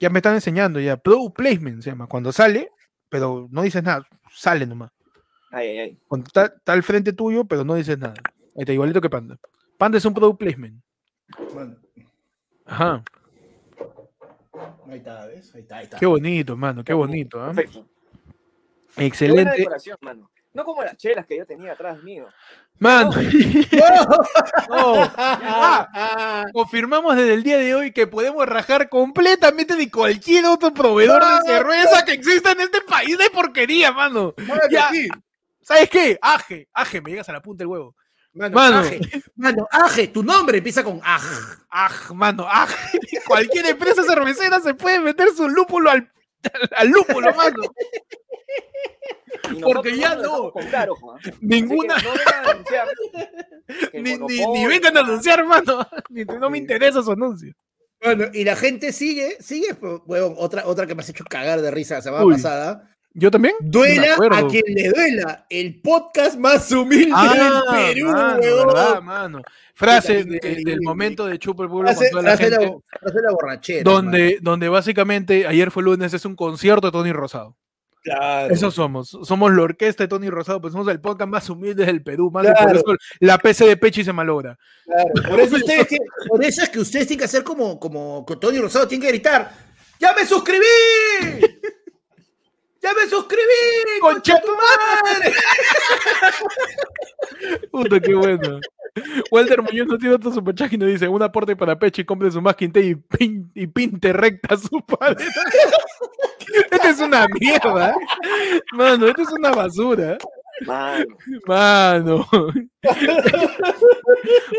Ya 0.02 0.10
me 0.10 0.18
están 0.18 0.34
enseñando 0.34 0.80
ya, 0.80 0.96
product 0.96 1.36
placement 1.36 1.80
se 1.80 1.90
llama, 1.90 2.08
cuando 2.08 2.32
sale, 2.32 2.72
pero 3.08 3.46
no 3.52 3.62
dices 3.62 3.84
nada, 3.84 4.04
sale 4.34 4.66
nomás. 4.66 4.90
Ay, 5.52 5.68
ay, 5.68 5.78
ay. 5.78 5.98
Cuando 6.08 6.26
está, 6.26 6.46
está 6.46 6.72
al 6.72 6.82
frente 6.82 7.12
tuyo, 7.12 7.44
pero 7.44 7.62
no 7.62 7.76
dices 7.76 7.96
nada. 7.96 8.14
Ahí 8.56 8.62
está, 8.62 8.72
igualito 8.72 9.00
que 9.00 9.08
Panda. 9.08 9.38
Panda 9.78 9.98
es 9.98 10.04
un 10.04 10.12
product 10.12 10.40
placement. 10.40 10.82
Bueno, 11.54 11.76
Ajá. 12.66 13.04
ahí 14.88 14.98
está, 14.98 15.26
¿ves? 15.26 15.54
Ahí 15.54 15.60
está, 15.60 15.76
ahí 15.76 15.84
está. 15.84 15.98
Qué 15.98 16.06
bonito, 16.06 16.56
mano, 16.56 16.82
qué 16.82 16.94
bonito. 16.94 17.40
¿ah? 17.40 17.52
Perfecto. 17.54 17.86
Qué 17.86 18.96
buena 18.96 19.06
Excelente. 19.06 19.56
decoración, 19.56 19.98
mano. 20.00 20.30
No 20.54 20.64
como 20.64 20.82
las 20.82 20.96
chelas 20.96 21.24
que 21.26 21.38
yo 21.38 21.46
tenía 21.46 21.72
atrás 21.72 22.02
mío. 22.02 22.28
Mano, 22.78 23.10
no. 24.68 25.10
Ah, 25.16 26.44
confirmamos 26.52 27.16
desde 27.16 27.34
el 27.34 27.42
día 27.42 27.58
de 27.58 27.74
hoy 27.74 27.92
que 27.92 28.06
podemos 28.06 28.44
rajar 28.46 28.88
completamente 28.88 29.76
de 29.76 29.90
cualquier 29.90 30.44
otro 30.46 30.74
proveedor 30.74 31.22
de 31.22 31.52
cerveza 31.52 32.04
que 32.04 32.12
exista 32.12 32.52
en 32.52 32.62
este 32.62 32.80
país 32.82 33.16
de 33.16 33.30
porquería, 33.30 33.92
mano. 33.92 34.34
Ya. 34.70 34.90
sí. 34.90 35.08
¿Sabes 35.62 35.88
qué? 35.88 36.18
Aje, 36.20 36.68
aje, 36.72 37.00
me 37.00 37.10
llegas 37.10 37.28
a 37.28 37.32
la 37.32 37.40
punta 37.40 37.62
del 37.62 37.68
huevo. 37.68 37.94
Mano, 38.34 38.54
Mano. 38.54 38.78
Aje. 38.78 39.00
Mano, 39.36 39.68
Aje, 39.70 40.08
tu 40.08 40.22
nombre 40.22 40.58
empieza 40.58 40.82
con 40.82 41.00
Aj. 41.04 41.22
Aj, 41.70 42.10
mano, 42.12 42.46
aje. 42.48 42.98
Cualquier 43.26 43.66
empresa 43.66 44.02
cervecera 44.02 44.58
se 44.60 44.74
puede 44.74 45.00
meter 45.00 45.28
su 45.36 45.48
lúpulo 45.48 45.90
al, 45.90 46.10
al 46.76 46.88
lúpulo, 46.88 47.32
mano. 47.34 47.62
Porque 49.60 49.96
ya 49.96 50.14
no. 50.16 50.52
que 50.52 51.34
Ninguna, 51.40 51.96
no 51.96 52.10
vengan 52.10 52.44
a 52.46 52.50
anunciar 52.50 52.88
ni, 53.94 54.16
ni, 54.18 54.66
vengan 54.66 54.96
a 54.96 55.00
anunciar, 55.00 55.44
mano. 55.46 55.86
No 56.40 56.50
me 56.50 56.58
interesa 56.58 57.02
su 57.02 57.12
anuncio. 57.12 57.54
Bueno, 58.02 58.24
y 58.32 58.44
la 58.44 58.56
gente 58.56 58.92
sigue, 58.92 59.36
sigue, 59.40 59.74
pues, 59.74 60.00
huevón, 60.06 60.34
otra, 60.36 60.66
otra 60.66 60.86
que 60.86 60.94
me 60.94 61.02
has 61.02 61.08
hecho 61.08 61.24
cagar 61.24 61.60
de 61.62 61.70
risa 61.70 61.94
la 61.96 62.02
semana 62.02 62.24
Uy. 62.24 62.34
pasada. 62.34 62.88
¿Yo 63.14 63.30
también? 63.30 63.54
Duela 63.60 64.16
a 64.30 64.46
quien 64.48 64.64
le 64.68 64.88
duela. 64.88 65.46
El 65.50 65.82
podcast 65.82 66.36
más 66.38 66.72
humilde 66.72 67.12
Ah, 67.14 67.62
del 67.76 67.94
Perú, 67.94 68.08
mano, 68.10 68.40
verdad, 68.40 69.02
mano. 69.02 69.42
Frase 69.74 70.24
de- 70.24 70.62
del 70.64 70.80
momento 70.80 71.26
de 71.26 71.38
Chupa 71.38 71.64
el 71.64 71.68
Pueblo 71.68 71.88
con 71.88 71.96
Hace, 71.96 72.10
toda 72.10 72.22
la 72.22 72.32
hace 72.32 72.48
la, 72.50 72.58
gente, 72.58 72.76
hace 73.02 73.20
la 73.22 73.30
borrachera. 73.32 73.82
donde, 73.84 74.38
donde 74.40 74.68
básicamente 74.70 75.46
ayer 75.46 75.70
fue 75.70 75.82
lunes, 75.82 76.14
es 76.14 76.24
un 76.24 76.34
concierto 76.36 76.86
de 76.88 76.92
Tony 76.92 77.12
Rosado. 77.12 77.54
Claro. 78.02 78.52
Eso 78.52 78.70
somos. 78.70 79.16
Somos 79.22 79.52
la 79.52 79.62
orquesta 79.62 80.02
de 80.04 80.08
Tony 80.08 80.28
Rosado, 80.28 80.60
pues 80.60 80.72
somos 80.72 80.88
el 80.88 81.00
podcast 81.00 81.30
más 81.30 81.48
humilde 81.48 81.86
del 81.86 82.02
Perú, 82.02 82.30
y 82.34 82.40
Claro. 82.40 82.66
Por 82.66 82.76
eso 82.76 82.84
la 83.20 83.38
PC 83.38 83.66
de 83.66 83.76
Pechi 83.76 84.02
se 84.04 84.12
malogra. 84.12 84.58
Claro, 84.84 85.30
Por 85.30 85.40
eso, 85.40 85.56
ustedes 85.56 85.86
tienen- 85.86 86.08
por 86.28 86.44
eso 86.44 86.62
es 86.62 86.68
que 86.68 86.80
ustedes 86.80 87.06
tienen 87.06 87.20
que 87.20 87.24
hacer 87.26 87.44
como, 87.44 87.78
como 87.78 88.26
Tony 88.40 88.58
Rosado, 88.58 88.88
tienen 88.88 89.02
que 89.06 89.12
gritar: 89.12 89.52
¡Ya 90.00 90.12
me 90.14 90.26
suscribí! 90.26 90.64
¡Ya 92.82 92.92
me 92.94 93.08
suscribí! 93.08 94.00
¡Concha 94.00 94.40
tu 94.40 94.48
madre! 94.50 95.32
Puta, 97.70 98.00
qué 98.00 98.14
bueno. 98.14 98.60
Walter 99.30 99.62
Muñoz 99.62 99.86
no 99.86 99.98
tiene 99.98 100.14
otro 100.14 100.32
superchat 100.32 100.72
y 100.72 100.78
nos 100.78 100.88
dice: 100.88 101.08
un 101.08 101.22
aporte 101.22 101.56
para 101.56 101.78
Pechi, 101.78 102.04
compre 102.04 102.30
su 102.30 102.42
masking 102.42 102.72
y, 102.74 102.96
y 103.54 103.66
pinte 103.66 104.12
recta 104.12 104.56
su 104.56 104.84
pared. 104.84 105.16
Esta 106.70 106.90
es 106.90 106.98
una 107.00 107.26
mierda. 107.40 107.94
Mano, 108.72 109.06
esta 109.06 109.22
es 109.22 109.32
una 109.32 109.52
basura. 109.52 110.18
Mano, 110.66 111.06
Mano. 111.46 112.26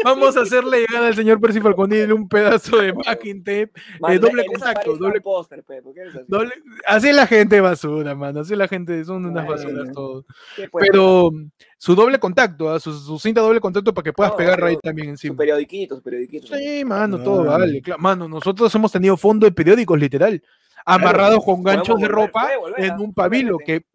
Vamos 0.03 0.35
a 0.37 0.41
hacerle 0.41 0.79
llegar 0.81 1.03
al 1.03 1.15
señor 1.15 1.39
Percy 1.39 1.61
Falconil 1.61 2.11
un 2.13 2.27
pedazo 2.27 2.77
de 2.77 2.91
backing 2.91 3.43
tape. 3.43 3.71
mano, 3.99 4.13
Eh, 4.15 4.19
doble 4.19 4.45
contacto, 4.45 4.97
doble- 4.97 5.21
póster, 5.21 5.63
pe, 5.63 5.81
¿por 5.81 5.93
qué 5.93 6.01
eres 6.01 6.15
así? 6.15 6.25
doble- 6.27 6.53
Así 6.85 7.09
es 7.09 7.15
la 7.15 7.27
gente 7.27 7.61
basura, 7.61 8.15
mano. 8.15 8.41
Así 8.41 8.53
es 8.53 8.59
la 8.59 8.67
gente, 8.67 9.03
son 9.05 9.25
unas 9.25 9.45
Bueno. 9.45 9.51
basuras 9.63 9.91
todos. 9.93 10.25
¿Qué 10.55 10.67
puede 10.69 10.87
Pero 10.91 11.31
su 11.77 11.95
doble 11.95 12.19
contacto, 12.19 12.69
¿ah? 12.69 12.79
su, 12.79 12.93
su 12.93 13.19
cinta 13.19 13.41
doble 13.41 13.59
contacto 13.59 13.93
para 13.93 14.03
que 14.03 14.13
puedas 14.13 14.33
No, 14.33 14.37
pegar 14.37 14.55
pero 14.55 14.67
ahí 14.67 14.77
también 14.81 15.07
Su 15.07 15.11
encima. 15.11 15.35
periodiquito, 15.37 15.95
su 15.97 16.01
periodiquito. 16.03 16.47
Sí, 16.55 16.83
mano, 16.85 17.17
No. 17.17 17.23
todo 17.23 17.43
vale. 17.45 17.81
claro. 17.81 18.01
Mano, 18.01 18.27
nosotros 18.27 18.73
hemos 18.75 18.91
tenido 18.91 19.15
fondo 19.17 19.45
de 19.45 19.51
periódicos, 19.51 19.99
literal. 19.99 20.41
Amarrados 20.85 21.43
con 21.45 21.63
ganchos 21.63 21.99
de 21.99 22.07
ropa 22.09 22.49
volver, 22.59 22.83
en 22.83 22.91
¿ah? 22.91 22.97
un 22.99 23.13
pabilo 23.13 23.57
que. 23.57 23.85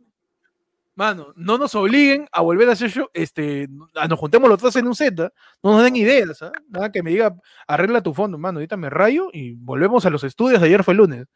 Mano, 0.98 1.32
no 1.36 1.58
nos 1.58 1.76
obliguen 1.76 2.26
a 2.32 2.40
volver 2.40 2.68
a 2.68 2.72
hacer 2.72 2.90
show, 2.90 3.06
este, 3.14 3.68
a 3.94 4.08
nos 4.08 4.18
juntemos 4.18 4.48
los 4.48 4.58
tres 4.58 4.74
en 4.74 4.88
un 4.88 4.96
set, 4.96 5.20
¿ah? 5.20 5.32
no 5.62 5.74
nos 5.74 5.84
den 5.84 5.94
ideas, 5.94 6.42
¿ah? 6.42 6.50
nada 6.68 6.90
que 6.90 7.04
me 7.04 7.12
diga, 7.12 7.36
arregla 7.68 8.02
tu 8.02 8.12
fondo, 8.12 8.36
mano, 8.36 8.58
ahorita 8.58 8.76
me 8.76 8.90
rayo 8.90 9.28
y 9.32 9.54
volvemos 9.54 10.04
a 10.06 10.10
los 10.10 10.24
estudios, 10.24 10.60
ayer 10.60 10.82
fue 10.82 10.94
lunes, 10.94 11.26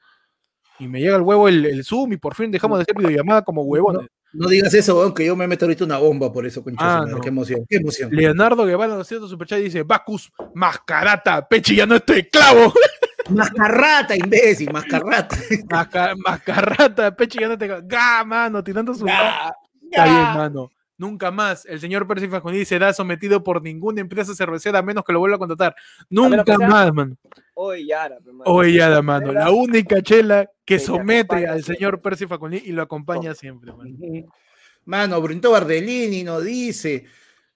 y 0.80 0.88
me 0.88 0.98
llega 0.98 1.14
el 1.14 1.22
huevo 1.22 1.46
el, 1.46 1.64
el 1.64 1.84
Zoom 1.84 2.14
y 2.14 2.16
por 2.16 2.34
fin 2.34 2.50
dejamos 2.50 2.78
de 2.78 2.82
hacer 2.82 2.96
videollamada 2.96 3.42
como 3.42 3.62
huevones. 3.62 4.08
No 4.32 4.48
digas 4.48 4.74
eso, 4.74 4.98
weón, 4.98 5.14
que 5.14 5.26
yo 5.26 5.36
me 5.36 5.46
meto 5.46 5.66
ahorita 5.66 5.84
una 5.84 5.98
bomba 5.98 6.32
por 6.32 6.44
eso, 6.44 6.64
concha. 6.64 7.02
Ah, 7.02 7.06
no. 7.06 7.20
Qué 7.20 7.28
emoción, 7.28 7.64
qué 7.68 7.76
emoción. 7.76 8.10
Leonardo 8.10 8.66
Guevara 8.66 8.98
haciendo 8.98 9.28
superchat 9.28 9.60
y 9.60 9.64
dice, 9.64 9.84
Bacus, 9.84 10.32
mascarata, 10.54 11.46
pechi, 11.46 11.76
ya 11.76 11.86
no 11.86 11.94
estoy 11.94 12.24
clavo. 12.24 12.72
Mascarrata, 13.34 14.16
imbécil, 14.16 14.72
mascarrata. 14.72 15.36
Masca- 15.68 16.14
mascarrata, 16.16 17.14
pechi, 17.14 17.38
ya 17.40 17.48
no 17.48 17.58
te 17.58 17.66
Ga, 17.66 18.24
mano, 18.24 18.62
tirando 18.62 18.94
su. 18.94 19.04
Ga, 19.04 19.54
Está 19.90 20.04
bien, 20.04 20.22
mano. 20.34 20.70
Nunca 20.98 21.32
más 21.32 21.66
el 21.66 21.80
señor 21.80 22.06
Percy 22.06 22.28
Facundi 22.28 22.64
será 22.64 22.92
sometido 22.92 23.42
por 23.42 23.60
ninguna 23.60 24.00
empresa 24.00 24.34
cervecera 24.36 24.78
a 24.78 24.82
menos 24.82 25.04
que 25.04 25.12
lo 25.12 25.18
vuelva 25.18 25.34
a 25.34 25.38
contratar. 25.38 25.74
Nunca 26.08 26.56
más, 26.58 26.92
mano. 26.94 27.16
Oye, 27.54 27.86
Yara, 27.86 28.18
mano. 28.20 28.62
Ya, 28.64 29.02
mano. 29.02 29.32
La 29.32 29.50
única 29.50 30.00
chela 30.00 30.46
que 30.64 30.76
Que 30.76 30.78
te 30.78 30.84
somete 30.84 31.46
al 31.46 31.64
señor 31.64 32.00
Percy 32.00 32.26
Facundi 32.26 32.62
y 32.64 32.72
lo 32.72 32.82
acompaña 32.82 33.34
siempre, 33.34 33.72
mano. 33.72 33.90
Mano, 34.84 35.20
Brunito 35.20 35.50
Bardellini 35.50 36.22
nos 36.22 36.44
dice: 36.44 37.06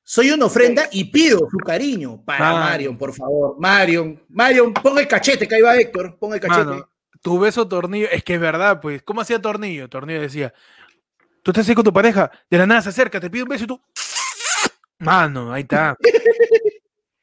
Soy 0.09 0.31
una 0.31 0.45
ofrenda 0.47 0.89
y 0.93 1.03
pido 1.07 1.49
su 1.51 1.59
cariño 1.59 2.23
para. 2.25 2.53
Marion, 2.53 2.97
por 2.97 3.13
favor. 3.13 3.57
Marion, 3.59 4.23
Marion, 4.29 4.73
pon 4.73 4.97
el 5.01 5.09
cachete, 5.09 5.49
que 5.49 5.57
ahí 5.57 5.63
va 5.63 5.77
Héctor, 5.77 6.17
pon 6.17 6.33
el 6.33 6.39
cachete. 6.39 6.65
Mano, 6.65 6.89
tu 7.21 7.41
beso 7.41 7.67
tornillo, 7.67 8.07
es 8.13 8.23
que 8.23 8.35
es 8.35 8.41
verdad, 8.41 8.81
pues. 8.81 9.03
¿Cómo 9.03 9.21
hacía 9.21 9.43
tornillo? 9.43 9.89
Tornillo 9.89 10.21
decía, 10.21 10.55
tú 11.43 11.51
estás 11.51 11.69
ahí 11.69 11.75
con 11.75 11.83
tu 11.83 11.93
pareja, 11.93 12.31
de 12.49 12.57
la 12.57 12.69
nada 12.69 12.83
se 12.83 12.91
acerca, 12.91 13.19
te 13.19 13.29
pide 13.29 13.43
un 13.43 13.49
beso 13.49 13.65
y 13.65 13.67
tú. 13.67 13.83
Mano, 15.01 15.53
ahí 15.53 15.63
está. 15.63 15.97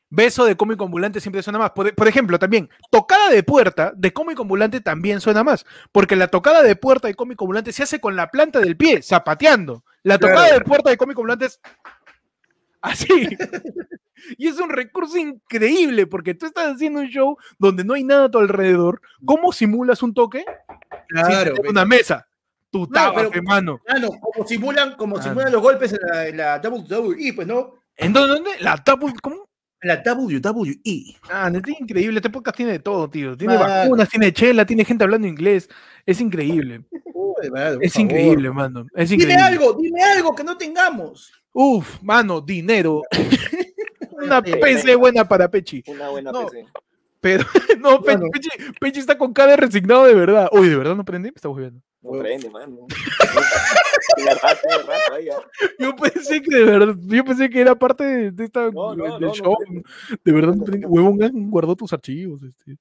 Beso 0.10 0.45
de 0.45 0.55
cómico 0.57 0.84
ambulante 0.84 1.19
siempre 1.22 1.41
suena 1.41 1.57
más. 1.57 1.72
Por, 1.72 1.95
por 1.95 2.07
ejemplo, 2.07 2.38
también, 2.38 2.69
tocada 2.91 3.30
de 3.30 3.41
puerta 3.43 3.93
de 3.95 4.11
cómico 4.14 4.43
ambulante 4.43 4.80
también 4.81 5.19
suena 5.22 5.43
más. 5.43 5.65
Porque 5.91 6.15
la 6.15 6.27
tocada 6.27 6.61
de 6.61 6.76
puerta 6.76 7.07
de 7.07 7.15
cómico 7.15 7.45
ambulante 7.45 7.72
se 7.72 7.81
hace 7.81 7.99
con 7.99 8.15
la 8.15 8.30
planta 8.30 8.60
del 8.60 8.77
pie, 8.77 9.01
zapateando. 9.01 9.84
La 10.03 10.19
Claro. 10.19 10.35
tocada 10.35 10.53
de 10.53 10.61
puerta 10.65 10.89
de 10.91 10.97
cómico 10.97 11.22
ambulante 11.22 11.45
es 11.45 11.60
así. 12.84 13.07
y 14.38 14.47
es 14.47 14.60
un 14.60 14.69
recurso 14.69 15.18
increíble 15.18 16.05
porque 16.07 16.34
tú 16.34 16.45
estás 16.45 16.73
haciendo 16.76 16.99
un 16.99 17.07
show 17.07 17.38
donde 17.57 17.84
no 17.84 17.93
hay 17.95 18.03
nada 18.03 18.26
a 18.26 18.31
tu 18.31 18.38
alrededor. 18.39 19.01
¿Cómo 19.26 19.51
simulas 19.51 20.03
un 20.03 20.14
toque? 20.14 20.45
Claro, 21.10 21.55
una 21.69 21.85
mesa. 21.85 22.27
Tu 22.72 22.88
Claro, 22.88 23.11
tabaco, 23.14 23.30
pero- 23.31 23.41
hermano. 23.43 23.80
Mano, 23.88 24.10
como 24.19 24.47
simulan, 24.47 24.95
como 24.95 25.22
simulan 25.22 25.51
los 25.51 25.61
golpes 25.61 25.93
en 25.93 25.99
la, 26.11 26.27
en 26.27 26.38
la 26.38 26.61
WWE, 26.64 27.34
pues, 27.34 27.47
¿no? 27.47 27.73
¿En 27.95 28.11
dónde? 28.14 28.34
dónde? 28.35 28.49
La 28.61 28.77
tapu, 28.84 29.11
¿Cómo? 29.22 29.47
La 29.81 30.01
WWE. 30.01 31.18
Ah, 31.30 31.51
es 31.53 31.80
increíble. 31.80 32.18
Este 32.18 32.30
podcast 32.30 32.55
tiene 32.57 32.72
de 32.72 32.80
todo, 32.80 33.10
tío. 33.10 33.35
Tiene 33.38 33.57
vacunas, 33.57 34.07
tiene 34.10 34.31
chela, 34.31 34.65
tiene 34.65 34.85
gente 34.85 35.03
hablando 35.03 35.27
inglés. 35.27 35.69
Es 36.05 36.19
increíble. 36.22 36.85
Uy, 37.14 37.34
Es 37.81 37.93
favor. 37.93 38.01
increíble, 38.01 38.49
mano. 38.49 38.88
Es 38.95 39.10
Dime 39.10 39.35
algo, 39.35 39.73
dime 39.73 40.01
algo 40.01 40.34
que 40.34 40.43
no 40.45 40.57
tengamos. 40.57 41.31
Uf, 41.54 42.02
mano, 42.02 42.42
dinero. 42.42 43.02
Una 44.12 44.42
PC 44.42 44.96
buena 44.96 45.28
para 45.28 45.50
Pechi. 45.50 45.84
Una 45.88 46.10
buena 46.10 46.32
No. 46.32 46.46
PC. 46.48 46.66
Pero, 47.22 47.46
no, 47.80 48.00
Mano. 48.02 48.26
Pechi, 48.34 48.50
Pechi 48.82 49.00
está 49.00 49.18
con 49.18 49.32
cara 49.34 49.56
resignado 49.56 50.06
de 50.06 50.14
verdad. 50.14 50.50
Uy, 50.52 50.68
¿de 50.68 50.76
verdad 50.76 50.96
no 50.96 51.06
prende? 51.06 51.32
Me 51.32 51.36
estamos 51.36 51.58
viendo. 51.58 51.80
No 52.02 52.12
prende, 52.20 52.50
mano. 52.50 52.80
Ah. 54.44 54.56
Yo 55.80 55.96
pensé 55.96 56.42
que 56.42 56.56
de 56.56 56.64
verdad, 56.66 56.96
yo 57.00 57.26
pensé 57.26 57.50
que 57.50 57.62
era 57.62 57.74
parte 57.76 58.32
de, 58.32 58.44
esta, 58.44 58.70
No, 58.70 58.96
no, 58.96 59.18
del 59.18 59.28
no, 59.30 59.34
show. 59.34 59.56
de 60.24 60.32
verdad, 60.32 60.54
no 60.54 60.64
prende. 60.64 60.86
huevón, 60.86 61.18
guardó 61.50 61.76
tus 61.76 61.94
archivos. 61.94 62.42
Este. 62.44 62.78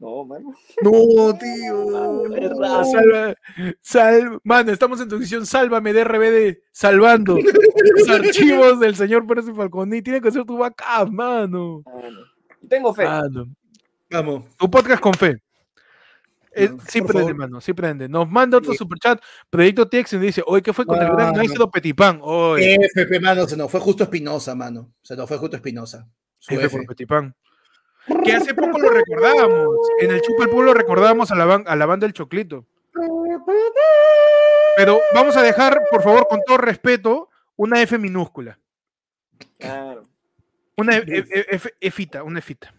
No, 0.00 0.24
mano. 0.24 0.54
No, 0.82 1.38
tío. 1.38 2.24
Es 2.24 2.30
verdad. 2.30 2.84
Salva, 2.84 3.34
sal, 3.82 4.40
mano, 4.42 4.72
estamos 4.72 4.98
en 5.02 5.10
tu 5.10 5.16
edición 5.16 5.44
Sálvame 5.44 5.92
de 5.92 6.04
RBD, 6.04 6.58
salvando 6.72 7.36
los 7.36 8.08
archivos 8.08 8.80
del 8.80 8.96
señor 8.96 9.26
Pérez 9.26 9.44
Falconi. 9.54 10.00
Tiene 10.00 10.22
que 10.22 10.30
ser 10.30 10.46
tu 10.46 10.56
backup, 10.56 11.10
mano. 11.10 11.84
Tengo 12.66 12.94
fe. 12.94 13.04
Mano. 13.04 13.48
Vamos. 14.10 14.44
Tu 14.56 14.70
podcast 14.70 15.02
con 15.02 15.12
fe. 15.12 15.42
Eh, 16.52 16.70
sí 16.88 17.02
prende, 17.02 17.34
mano, 17.34 17.60
sí 17.60 17.74
prende. 17.74 18.08
Nos 18.08 18.28
manda 18.28 18.56
otro 18.56 18.72
superchat, 18.72 19.22
Proyecto 19.50 19.86
TX, 19.86 20.14
y 20.14 20.18
dice, 20.18 20.42
oye, 20.46 20.62
¿qué 20.62 20.72
fue 20.72 20.86
con 20.86 21.00
el 21.00 21.08
gran 21.08 21.36
maestro 21.36 21.70
Petipán? 21.70 22.20
F, 22.58 23.20
mano, 23.20 23.46
se 23.46 23.56
nos 23.56 23.70
fue 23.70 23.78
justo 23.80 24.02
Espinosa, 24.04 24.54
mano. 24.54 24.94
Se 25.02 25.14
nos 25.14 25.28
fue 25.28 25.36
justo 25.36 25.56
Espinosa. 25.56 26.08
F, 26.48 26.68
por 26.70 26.86
Petipán. 26.86 27.36
Que 28.24 28.32
hace 28.32 28.54
poco 28.54 28.78
lo 28.78 28.90
recordábamos. 28.90 29.76
En 30.00 30.10
el 30.10 30.20
Chupa 30.20 30.44
el 30.44 30.50
Pueblo 30.50 30.74
recordábamos 30.74 31.30
a 31.30 31.34
la, 31.34 31.54
a 31.54 31.76
la 31.76 31.86
banda 31.86 32.06
del 32.06 32.14
Choclito. 32.14 32.66
Pero 34.76 35.00
vamos 35.14 35.36
a 35.36 35.42
dejar, 35.42 35.82
por 35.90 36.02
favor, 36.02 36.26
con 36.28 36.40
todo 36.44 36.58
respeto, 36.58 37.28
una 37.56 37.82
F 37.82 37.98
minúscula. 37.98 38.58
Claro. 39.58 40.04
Una 40.76 40.96
e, 40.96 41.04
e, 41.06 41.46
F, 41.50 41.74
Efita, 41.80 42.22
una 42.22 42.38
Efita. 42.38 42.72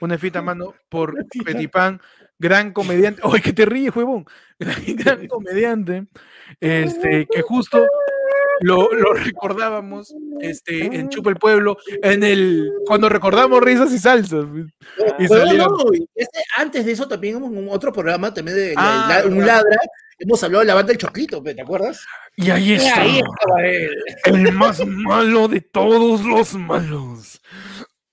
Una 0.00 0.14
Efita, 0.14 0.40
mano, 0.40 0.74
por 0.88 1.14
Petipán, 1.44 2.00
gran 2.38 2.72
comediante. 2.72 3.20
¡Ay, 3.24 3.40
que 3.40 3.52
te 3.52 3.66
ríes, 3.66 3.94
huevón! 3.94 4.24
Gran, 4.58 5.26
comediante. 5.26 6.06
Este, 6.60 7.26
que 7.26 7.42
justo 7.42 7.86
lo, 8.60 8.88
recordábamos 9.14 10.14
este, 10.40 10.84
en 10.84 11.08
Chupa 11.08 11.30
el 11.30 11.36
Pueblo, 11.36 11.78
en 12.02 12.22
el, 12.22 12.70
cuando 12.86 13.08
recordamos 13.08 13.60
risas 13.62 13.92
y 13.92 13.98
salsas. 13.98 14.46
antes 16.56 16.84
de 16.84 16.92
eso 16.92 17.08
también 17.08 17.42
un 17.42 17.68
otro 17.70 17.92
programa 17.92 18.32
también 18.32 18.56
de 18.56 18.74
ah, 18.76 19.22
un 19.26 19.46
ladra, 19.46 19.78
hemos 20.18 20.42
hablado 20.42 20.60
de 20.60 20.66
la 20.66 20.74
banda 20.74 20.88
del 20.88 20.98
Choclito, 20.98 21.42
¿te 21.42 21.60
acuerdas? 21.60 22.04
Y 22.36 22.50
ahí 22.50 22.72
está. 22.74 23.04
El 24.24 24.52
más 24.52 24.84
malo 24.86 25.48
de 25.48 25.60
todos 25.60 26.24
los 26.24 26.54
malos. 26.54 27.40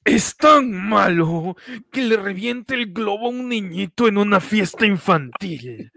Es 0.05 0.37
tan 0.37 0.71
malo 0.71 1.55
que 1.91 2.03
le 2.03 2.15
reviente 2.15 2.75
el 2.75 2.93
globo 2.93 3.25
a 3.25 3.29
un 3.29 3.49
niñito 3.49 4.07
en 4.07 4.19
una 4.19 4.39
fiesta 4.39 4.85
infantil. 4.85 5.91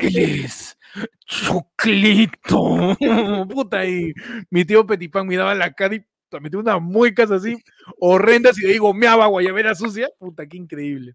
Él 0.00 0.16
es 0.16 0.78
Choclito. 1.26 2.96
Puta, 3.48 3.84
y 3.86 4.14
mi 4.48 4.64
tío 4.64 4.86
Petipán 4.86 5.26
miraba 5.26 5.54
la 5.54 5.70
cara 5.70 5.96
y 5.96 6.04
metió 6.40 6.60
unas 6.60 6.80
muecas 6.80 7.30
así 7.30 7.62
horrendas 8.00 8.58
y 8.58 8.62
le 8.62 8.72
digo, 8.72 8.94
meaba 8.94 9.26
guayabera 9.26 9.74
sucia. 9.74 10.08
Puta, 10.18 10.46
qué 10.46 10.56
increíble. 10.56 11.14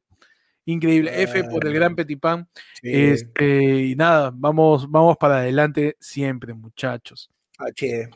Increíble. 0.65 1.23
F 1.23 1.43
por 1.45 1.65
el 1.65 1.73
gran 1.73 1.95
Petipán. 1.95 2.47
Este, 2.83 3.63
y 3.63 3.95
nada, 3.95 4.31
vamos, 4.31 4.89
vamos 4.91 5.17
para 5.17 5.37
adelante 5.37 5.97
siempre, 5.99 6.53
muchachos. 6.53 7.31
H. 7.57 8.09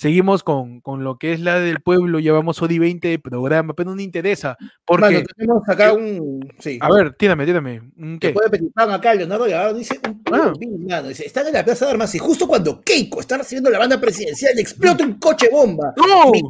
Seguimos 0.00 0.42
con, 0.42 0.80
con, 0.80 1.04
lo 1.04 1.18
que 1.18 1.34
es 1.34 1.40
la 1.40 1.60
del 1.60 1.82
pueblo, 1.82 2.20
llevamos 2.20 2.62
hoy 2.62 2.78
20 2.78 3.06
de 3.06 3.18
programa, 3.18 3.74
pero 3.74 3.90
no 3.90 3.96
me 3.96 4.02
interesa. 4.02 4.56
Porque, 4.86 5.22
tenemos 5.36 5.68
acá 5.68 5.92
un. 5.92 6.50
Sí. 6.58 6.78
A 6.80 6.90
ver, 6.90 7.12
tírame, 7.12 7.44
tírame. 7.44 7.82
¿Qué? 8.18 8.28
Después 8.28 8.50
de 8.50 8.70
acá, 8.74 9.12
Leonardo 9.14 9.44
Guevara 9.44 9.74
dice: 9.74 10.00
un 10.08 10.22
ah. 10.32 10.54
mano, 10.88 11.08
dice, 11.08 11.26
están 11.26 11.48
en 11.48 11.52
la 11.52 11.66
Plaza 11.66 11.84
de 11.84 11.90
Armas 11.90 12.14
y 12.14 12.18
justo 12.18 12.48
cuando 12.48 12.80
Keiko 12.80 13.20
está 13.20 13.36
recibiendo 13.36 13.68
la 13.68 13.78
banda 13.78 14.00
presidencial, 14.00 14.58
explota 14.58 15.04
un 15.04 15.18
coche 15.18 15.50
bomba. 15.52 15.92
¡No! 15.98 16.32
Mi, 16.32 16.40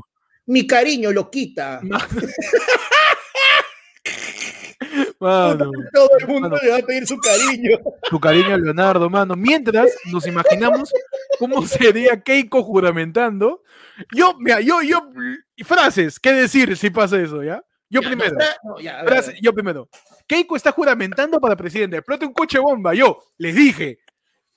mi 0.46 0.66
cariño 0.68 1.10
lo 1.10 1.28
quita. 1.28 1.80
Todo 5.20 6.10
el 6.18 6.26
mundo 6.26 6.58
le 6.62 6.70
va 6.70 6.78
a 6.78 6.82
pedir 6.82 7.06
su 7.06 7.18
cariño. 7.18 7.78
Su 8.08 8.18
cariño 8.18 8.54
a 8.54 8.56
Leonardo, 8.56 9.10
mano. 9.10 9.36
Mientras 9.36 9.94
nos 10.10 10.26
imaginamos 10.26 10.90
cómo 11.38 11.62
sería 11.66 12.18
Keiko 12.22 12.62
juramentando. 12.62 13.62
Yo, 14.16 14.34
mira, 14.38 14.60
yo, 14.60 14.80
yo, 14.80 15.12
frases, 15.64 16.18
¿qué 16.18 16.32
decir 16.32 16.74
si 16.74 16.88
pasa 16.88 17.20
eso, 17.20 17.42
ya? 17.42 17.62
Yo 17.90 18.00
primero. 18.00 18.34
yo 19.42 19.52
primero. 19.52 19.88
Keiko 20.26 20.56
está 20.56 20.72
juramentando 20.72 21.38
para 21.38 21.54
presidente. 21.54 21.98
Explote 21.98 22.24
un 22.24 22.32
coche 22.32 22.58
bomba. 22.58 22.94
Yo 22.94 23.18
les 23.36 23.54
dije. 23.54 23.98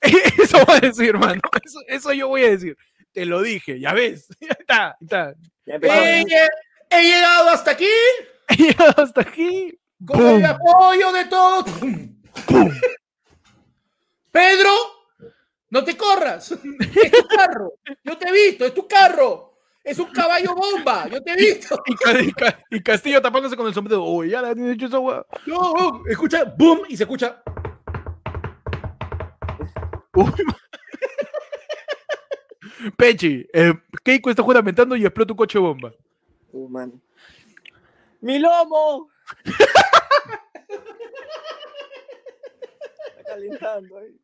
Eso 0.00 0.58
va 0.66 0.76
a 0.76 0.80
decir, 0.80 1.10
hermano. 1.10 1.42
Eso, 1.88 2.12
yo 2.14 2.28
voy 2.28 2.44
a 2.44 2.50
decir. 2.50 2.76
Te 3.12 3.26
lo 3.26 3.42
dije, 3.42 3.78
ya 3.78 3.92
ves. 3.92 4.28
Ya 4.40 4.56
está, 4.58 4.96
está. 5.00 5.34
he 5.66 7.02
llegado 7.02 7.50
hasta 7.50 7.72
aquí. 7.72 7.90
He 8.48 8.56
llegado 8.56 9.02
hasta 9.02 9.20
aquí. 9.20 9.78
Con 10.06 10.20
el 10.20 10.44
apoyo 10.44 11.12
de 11.12 11.24
todos. 11.26 11.64
Pedro, 14.30 14.70
no 15.70 15.84
te 15.84 15.96
corras. 15.96 16.52
Es 16.52 17.10
tu 17.10 17.26
carro. 17.28 17.74
Yo 18.02 18.18
te 18.18 18.28
he 18.28 18.32
visto, 18.32 18.64
es 18.64 18.74
tu 18.74 18.86
carro. 18.88 19.58
Es 19.82 19.98
un 19.98 20.06
caballo 20.06 20.54
bomba. 20.54 21.08
Yo 21.08 21.22
te 21.22 21.32
he 21.32 21.36
visto. 21.36 21.82
Y, 22.70 22.80
Castillo 22.80 23.20
tapándose 23.20 23.56
con 23.56 23.66
el 23.66 23.74
sombrero. 23.74 24.04
Uy, 24.04 24.30
ya 24.30 24.40
le 24.42 24.48
han 24.48 24.70
hecho 24.72 24.86
esa 24.86 24.98
No, 24.98 25.24
no, 25.46 26.02
escucha, 26.08 26.44
boom, 26.56 26.82
y 26.88 26.96
se 26.96 27.04
escucha. 27.04 27.42
Pechi, 32.96 33.46
eh, 33.52 33.74
Keiko 34.02 34.30
está 34.30 34.42
juramentando 34.42 34.96
y 34.96 35.04
explota 35.04 35.32
un 35.32 35.36
coche 35.36 35.58
bomba. 35.58 35.92
Uh, 36.52 36.68
¡Mi 38.20 38.38
lomo! 38.38 39.10
Está 43.06 43.22
calentando 43.26 43.98
ahí. 43.98 44.20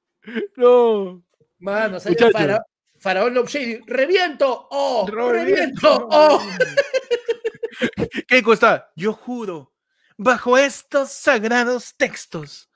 No. 0.57 1.23
Mano, 1.59 2.01
salió 2.01 2.31
fara, 2.31 2.65
Faraón 2.99 3.35
Love 3.35 3.51
Shady. 3.51 3.81
¡Reviento! 3.87 4.69
¡Oh! 4.71 5.07
¡Reviento! 5.07 6.09
¡Oh! 6.11 6.43
¿Qué 8.27 8.43
está? 8.53 8.91
Yo 8.97 9.13
juro, 9.13 9.75
bajo 10.17 10.57
estos 10.57 11.11
sagrados 11.11 11.95
textos, 11.97 12.70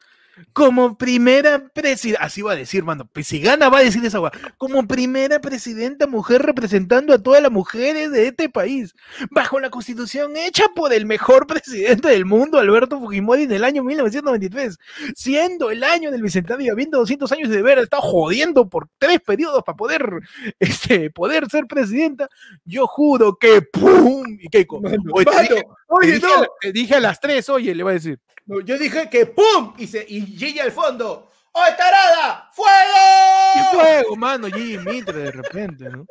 como 0.52 0.96
primera 0.96 1.68
presidenta, 1.68 2.24
así 2.24 2.42
va 2.42 2.52
a 2.52 2.56
decir, 2.56 2.84
mano, 2.84 3.08
pues 3.12 3.26
si 3.26 3.40
gana 3.40 3.68
va 3.68 3.78
a 3.78 3.82
decir 3.82 4.04
esa 4.04 4.20
como 4.58 4.86
primera 4.86 5.40
presidenta 5.40 6.06
mujer 6.06 6.42
representando 6.42 7.14
a 7.14 7.18
todas 7.18 7.42
las 7.42 7.52
mujeres 7.52 8.10
de 8.10 8.28
este 8.28 8.48
país, 8.48 8.94
bajo 9.30 9.60
la 9.60 9.70
constitución 9.70 10.36
hecha 10.36 10.64
por 10.74 10.92
el 10.92 11.06
mejor 11.06 11.46
presidente 11.46 12.08
del 12.08 12.24
mundo, 12.24 12.58
Alberto 12.58 12.98
Fujimori, 12.98 13.44
en 13.44 13.52
el 13.52 13.64
año 13.64 13.84
1993, 13.84 14.78
siendo 15.14 15.70
el 15.70 15.84
año 15.84 16.10
del 16.10 16.22
bicentenario, 16.22 16.72
habiendo 16.72 16.98
200 16.98 17.30
años 17.32 17.48
de 17.50 17.58
haber 17.58 17.78
estado 17.78 18.02
jodiendo 18.02 18.68
por 18.68 18.88
tres 18.98 19.20
periodos 19.20 19.62
para 19.64 19.76
poder, 19.76 20.20
este, 20.58 21.10
poder 21.10 21.48
ser 21.50 21.66
presidenta, 21.66 22.28
yo 22.64 22.86
juro 22.86 23.36
que 23.36 23.62
¡pum! 23.62 24.24
Y 24.40 24.48
Keiko, 24.48 24.80
oye, 25.88 26.20
dije, 26.72 26.94
a 26.94 27.00
las 27.00 27.20
tres, 27.20 27.48
oye, 27.48 27.74
le 27.74 27.82
va 27.82 27.90
a 27.90 27.94
decir. 27.94 28.18
Yo 28.46 28.78
dije 28.78 29.08
que 29.10 29.26
¡pum! 29.26 29.74
Y, 29.78 29.86
se, 29.86 30.04
y 30.08 30.20
Gigi 30.22 30.58
al 30.58 30.72
fondo. 30.72 31.30
¡Oh, 31.52 31.64
tarada! 31.78 32.50
¡Fuego! 32.52 33.70
fuego, 33.72 34.16
mano? 34.16 34.48
Gigi 34.48 34.78
Mitre 34.78 35.18
de 35.18 35.30
repente, 35.30 35.88
¿no? 35.88 36.06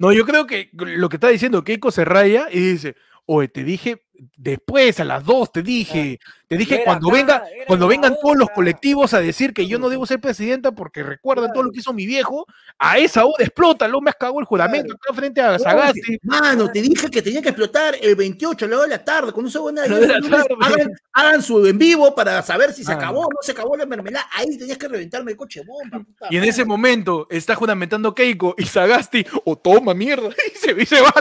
No, 0.00 0.12
yo 0.12 0.24
creo 0.24 0.46
que 0.46 0.70
lo 0.72 1.08
que 1.08 1.16
está 1.16 1.28
diciendo 1.28 1.62
Keiko 1.62 1.90
se 1.90 2.04
raya 2.04 2.48
y 2.50 2.60
dice, 2.60 2.96
oye, 3.26 3.48
te 3.48 3.62
dije 3.62 4.02
después, 4.36 5.00
a 5.00 5.04
las 5.04 5.24
dos, 5.24 5.52
te 5.52 5.62
dije, 5.62 6.18
te 6.48 6.56
dije 6.56 6.82
cuando 6.84 7.10
venga, 7.10 7.44
cuando 7.66 7.88
vengan 7.88 8.16
todos 8.20 8.36
los 8.36 8.50
colectivos 8.50 9.14
a 9.14 9.20
decir 9.20 9.54
que 9.54 9.66
yo 9.66 9.78
no 9.78 9.88
debo 9.88 10.04
ser 10.04 10.20
presidenta 10.20 10.72
porque 10.72 11.02
recuerdan 11.02 11.52
todo 11.52 11.64
lo 11.64 11.70
que 11.70 11.78
hizo 11.78 11.92
mi 11.92 12.06
viejo, 12.06 12.46
a 12.78 12.98
esa 12.98 13.24
hora 13.24 13.42
explota, 13.44 13.88
luego 13.88 14.02
me 14.02 14.10
has 14.10 14.16
cagado 14.16 14.40
el 14.40 14.46
juramento 14.46 14.94
acá 14.94 15.14
frente 15.14 15.40
a 15.40 15.58
Sagasti. 15.58 16.18
Mano, 16.22 16.70
te 16.70 16.82
dije 16.82 17.10
que 17.10 17.22
tenía 17.22 17.40
que 17.40 17.48
explotar 17.48 17.94
el 18.00 18.14
28 18.14 18.64
a 18.64 18.68
la 18.68 18.76
hora 18.76 18.84
de 18.84 18.90
la 18.90 19.04
tarde, 19.04 19.32
cuando 19.32 19.50
se 19.50 19.58
van 19.58 19.78
hagan, 19.78 20.90
hagan 21.12 21.42
su 21.42 21.64
en 21.66 21.78
vivo 21.78 22.14
para 22.14 22.42
saber 22.42 22.72
si 22.72 22.84
se 22.84 22.92
acabó 22.92 23.20
o 23.20 23.30
no 23.30 23.38
se 23.40 23.52
acabó 23.52 23.76
la 23.76 23.86
mermelada, 23.86 24.28
ahí 24.32 24.58
tenías 24.58 24.78
que 24.78 24.88
reventarme 24.88 25.32
el 25.32 25.36
coche 25.36 25.62
bomba. 25.64 26.04
y 26.30 26.36
en 26.36 26.44
ese 26.44 26.64
momento 26.64 27.26
está 27.30 27.54
juramentando 27.54 28.14
Keiko 28.14 28.54
y 28.58 28.64
Sagasti, 28.64 29.24
o 29.44 29.52
oh, 29.52 29.56
toma 29.56 29.94
mierda, 29.94 30.28
y 30.54 30.58
se, 30.58 30.72
y 30.80 30.86
se 30.86 31.00
va, 31.00 31.12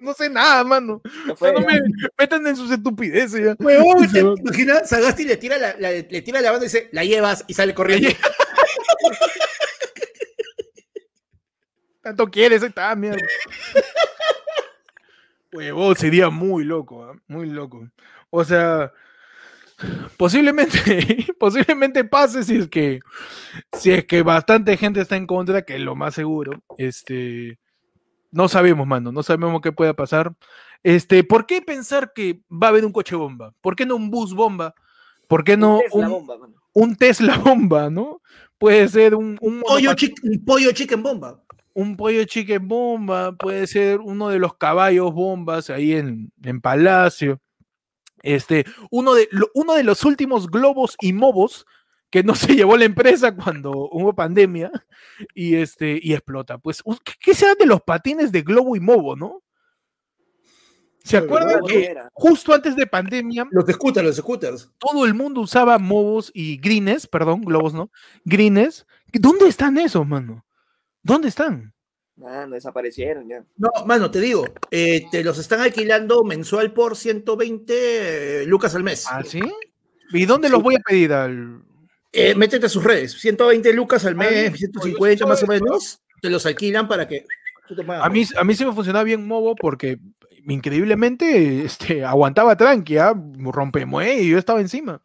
no, 0.00 0.12
sé 0.14 0.28
nada, 0.28 0.64
mano. 0.64 1.00
No 1.26 1.60
me, 1.60 1.80
metan 2.18 2.46
en 2.46 2.56
sus 2.56 2.70
estupideces 2.70 3.44
ya. 3.44 3.56
¿Te 4.22 4.40
imaginas? 4.40 4.88
Sagasti 4.88 5.24
le 5.24 5.36
tira 5.36 5.58
la, 5.58 5.74
le 5.76 6.22
tira 6.22 6.40
la 6.40 6.50
banda 6.50 6.66
y 6.66 6.68
dice, 6.68 6.88
la 6.92 7.04
llevas 7.04 7.44
y 7.46 7.54
sale 7.54 7.74
corriendo. 7.74 8.08
Tanto 12.02 12.30
quieres, 12.30 12.62
está 12.62 12.94
mierda. 12.94 13.26
Huevón, 15.52 15.96
sería 15.96 16.30
muy 16.30 16.64
loco, 16.64 17.04
¿ah? 17.04 17.16
muy 17.26 17.48
loco. 17.48 17.88
O 18.30 18.44
sea, 18.44 18.92
posiblemente, 20.16 21.26
posiblemente 21.38 22.04
pase 22.04 22.42
si 22.42 22.56
es 22.56 22.68
que, 22.68 23.00
si 23.72 23.92
es 23.92 24.04
que 24.04 24.22
bastante 24.22 24.76
gente 24.76 25.00
está 25.00 25.16
en 25.16 25.26
contra, 25.26 25.62
que 25.62 25.74
es 25.76 25.80
lo 25.80 25.94
más 25.94 26.14
seguro. 26.14 26.62
Este, 26.76 27.58
no 28.30 28.48
sabemos, 28.48 28.86
mano, 28.86 29.12
no 29.12 29.22
sabemos 29.22 29.60
qué 29.62 29.72
pueda 29.72 29.94
pasar. 29.94 30.32
Este, 30.82 31.24
¿por 31.24 31.46
qué 31.46 31.60
pensar 31.62 32.12
que 32.12 32.42
va 32.50 32.68
a 32.68 32.70
haber 32.70 32.84
un 32.84 32.92
coche 32.92 33.16
bomba? 33.16 33.54
¿Por 33.60 33.76
qué 33.76 33.86
no 33.86 33.96
un 33.96 34.10
bus 34.10 34.34
bomba? 34.34 34.74
¿Por 35.26 35.44
qué 35.44 35.56
no 35.56 35.80
un, 36.72 36.96
Tesla 36.96 37.36
bomba, 37.44 37.90
no? 37.90 38.22
Puede 38.58 38.88
ser 38.88 39.14
un, 39.14 39.36
pollo, 39.38 39.92
pollo 40.46 40.72
chicken 40.72 41.02
bomba. 41.02 41.42
Un 41.74 41.96
pollo 41.96 42.24
chicken 42.24 42.66
bomba, 42.66 43.36
puede 43.36 43.66
ser 43.66 44.00
uno 44.00 44.30
de 44.30 44.38
los 44.38 44.56
caballos 44.56 45.12
bombas 45.12 45.70
ahí 45.70 45.92
en, 45.92 46.32
en 46.42 46.60
Palacio. 46.60 47.40
Este, 48.22 48.64
uno 48.90 49.14
de, 49.14 49.28
uno 49.54 49.74
de 49.74 49.84
los 49.84 50.04
últimos 50.04 50.48
globos 50.50 50.96
y 51.00 51.12
mobos 51.12 51.66
que 52.10 52.22
no 52.22 52.34
se 52.34 52.54
llevó 52.54 52.76
la 52.76 52.84
empresa 52.84 53.34
cuando 53.34 53.70
hubo 53.70 54.14
pandemia 54.14 54.70
y, 55.34 55.56
este, 55.56 55.98
y 56.02 56.14
explota. 56.14 56.58
Pues, 56.58 56.82
¿qué, 57.20 57.34
se 57.34 57.54
de 57.54 57.66
los 57.66 57.82
patines 57.82 58.32
de 58.32 58.42
globo 58.42 58.76
y 58.76 58.80
mobo, 58.80 59.16
no? 59.16 59.42
¿Se 61.08 61.16
acuerdan 61.16 61.60
que 61.66 61.96
justo 62.12 62.52
antes 62.52 62.76
de 62.76 62.86
pandemia... 62.86 63.48
Los 63.50 63.64
scooters, 63.66 64.06
los 64.06 64.16
scooters. 64.16 64.70
Todo 64.76 65.06
el 65.06 65.14
mundo 65.14 65.40
usaba 65.40 65.78
mobos 65.78 66.30
y 66.34 66.58
greens, 66.58 67.06
perdón, 67.06 67.40
globos, 67.40 67.72
¿no? 67.72 67.90
Greens. 68.26 68.86
¿Dónde 69.14 69.48
están 69.48 69.78
esos, 69.78 70.06
mano? 70.06 70.44
¿Dónde 71.02 71.28
están? 71.28 71.72
Ah, 72.22 72.44
no 72.46 72.56
desaparecieron 72.56 73.26
ya. 73.26 73.42
No, 73.56 73.70
mano, 73.86 74.10
te 74.10 74.20
digo, 74.20 74.44
eh, 74.70 75.06
te 75.10 75.24
los 75.24 75.38
están 75.38 75.60
alquilando 75.60 76.24
mensual 76.24 76.74
por 76.74 76.94
120 76.94 78.42
eh, 78.42 78.46
lucas 78.46 78.74
al 78.74 78.84
mes. 78.84 79.06
¿Ah, 79.10 79.22
sí? 79.24 79.40
¿Y 80.12 80.26
dónde 80.26 80.50
los 80.50 80.62
voy 80.62 80.74
a 80.74 80.80
pedir 80.80 81.14
al...? 81.14 81.62
Eh, 82.12 82.34
métete 82.34 82.66
a 82.66 82.68
sus 82.68 82.84
redes, 82.84 83.12
120 83.18 83.72
lucas 83.72 84.04
al 84.04 84.14
mes, 84.14 84.52
150 84.58 85.26
más 85.26 85.42
o 85.42 85.46
menos, 85.46 86.02
te 86.20 86.28
los 86.28 86.44
alquilan 86.44 86.86
para 86.86 87.08
que... 87.08 87.24
A 88.02 88.08
mí, 88.10 88.24
a 88.36 88.44
mí 88.44 88.54
sí 88.54 88.64
me 88.64 88.72
funcionaba 88.72 89.04
bien 89.04 89.26
Movo 89.26 89.54
porque 89.54 89.98
increíblemente 90.46 91.64
este, 91.64 92.04
aguantaba 92.04 92.56
tranqui, 92.56 92.98
¿ah? 92.98 93.14
rompemue 93.38 94.20
y 94.20 94.30
yo 94.30 94.38
estaba 94.38 94.60
encima. 94.60 95.00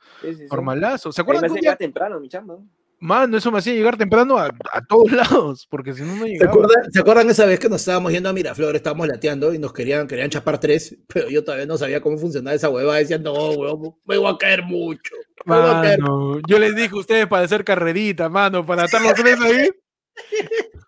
Normalazo. 0.50 1.12
¿Se 1.12 1.22
acuerdan? 1.22 1.52
Me 1.52 1.60
día... 1.60 1.76
temprano, 1.76 2.20
mi 2.20 2.30
chamba. 2.30 2.58
Mano, 3.04 3.36
eso 3.38 3.52
me 3.52 3.58
hacía 3.58 3.74
llegar 3.74 3.98
temprano 3.98 4.38
a, 4.38 4.50
todos 4.88 5.12
lados, 5.12 5.68
porque 5.70 5.94
si 5.94 6.04
no, 6.04 6.16
no 6.16 6.26
llegaba. 6.26 6.54
¿Se 6.90 7.02
acuerdan, 7.02 7.30
esa 7.30 7.46
vez 7.46 7.60
que 7.60 7.68
nos 7.68 7.82
estábamos 7.82 8.14
yendo 8.14 8.30
a 8.30 8.34
Miraflores, 8.34 8.76
estábamos 8.76 9.10
lateando 9.10 9.54
y 9.54 9.60
nos 9.60 9.74
querían, 9.74 10.08
querían 10.08 10.30
chapar 10.30 10.58
tres, 10.58 10.96
pero 11.14 11.30
yo 11.30 11.44
todavía 11.44 11.66
no 11.66 11.78
sabía 11.78 12.00
cómo 12.00 12.18
funcionaba 12.18 12.56
esa 12.56 12.70
hueva, 12.70 12.96
decían, 12.96 13.22
no, 13.22 13.34
huevo, 13.34 14.00
me 14.06 14.18
voy 14.18 14.34
a 14.34 14.38
caer 14.38 14.64
mucho. 14.64 15.16
Mano, 15.44 16.40
yo 16.48 16.60
les 16.60 16.78
dije 16.78 16.96
a 16.96 17.00
ustedes 17.00 17.28
para 17.28 17.44
hacer 17.44 17.66
carrerita, 17.66 18.30
mano, 18.30 18.66
para 18.66 18.86
estar 18.86 19.02
los 19.02 19.14
tres 19.16 19.38
ahí. 19.42 19.70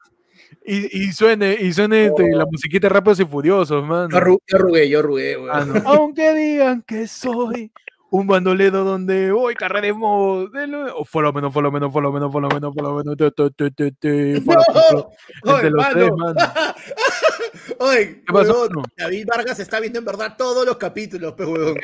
Y, 0.68 1.04
y, 1.04 1.12
suene, 1.12 1.58
y 1.62 1.72
suene 1.74 2.06
este, 2.06 2.32
la 2.32 2.46
musiquita 2.46 2.90
Rápidos 2.90 3.20
y 3.20 3.26
Furiosos, 3.26 3.86
mano. 3.86 4.10
Yo, 4.10 4.40
arrugué, 4.58 4.90
yo 4.90 5.00
arrugué, 5.00 5.38
Aunque 5.86 6.34
digan 6.34 6.82
que 6.82 7.08
soy 7.08 7.72
un 8.10 8.28
bandoledo 8.28 8.84
donde 8.84 9.32
voy, 9.32 9.54
carreremos. 9.56 10.50
O 10.96 11.06
por 11.06 11.24
lo 11.24 11.34
menos, 11.34 11.54
por 11.54 11.64
lo 11.64 11.72
menos, 11.72 11.92
por 11.92 12.02
lo 12.02 12.12
menos, 12.12 12.32
por 12.32 12.42
lo 12.42 12.50
menos, 12.50 12.74
por 12.74 12.84
lo 12.84 12.96
menos. 12.96 13.16
Oye, 17.80 18.22
¿Qué 18.26 18.34
pasó? 18.34 18.68
David 18.98 19.26
Vargas 19.28 19.60
está 19.60 19.80
viendo 19.80 20.00
en 20.00 20.06
verdad 20.06 20.36
todos 20.38 20.66
los 20.66 20.78
capítulos, 20.78 21.34
pues, 21.36 21.48
huevón. 21.48 21.78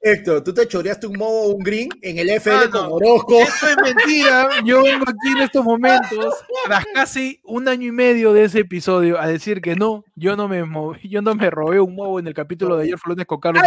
Héctor, 0.00 0.42
tú 0.44 0.54
te 0.54 0.66
choreaste 0.66 1.06
un 1.06 1.18
modo, 1.18 1.48
un 1.54 1.62
green 1.62 1.88
en 2.02 2.18
el 2.18 2.30
FL 2.30 2.70
con 2.70 2.86
Orozco. 2.92 3.38
Eso 3.40 3.68
es 3.68 3.76
mentira. 3.82 4.48
Yo 4.64 4.82
vengo 4.82 5.04
aquí 5.08 5.28
en 5.36 5.38
estos 5.38 5.64
momentos, 5.64 6.34
tras 6.66 6.84
casi 6.94 7.40
un 7.44 7.68
año 7.68 7.88
y 7.88 7.92
medio 7.92 8.32
de 8.32 8.44
ese 8.44 8.60
episodio, 8.60 9.18
a 9.20 9.26
decir 9.26 9.60
que 9.60 9.74
no, 9.74 10.04
yo 10.14 10.36
no 10.36 10.48
me 10.48 10.58
yo 11.04 11.22
no 11.22 11.34
me 11.34 11.50
robé 11.50 11.80
un 11.80 11.94
modo 11.94 12.18
en 12.18 12.26
el 12.26 12.34
capítulo 12.34 12.76
de 12.76 12.84
ayer 12.84 12.98
Flores 12.98 13.26
con 13.26 13.40
Carlos. 13.40 13.62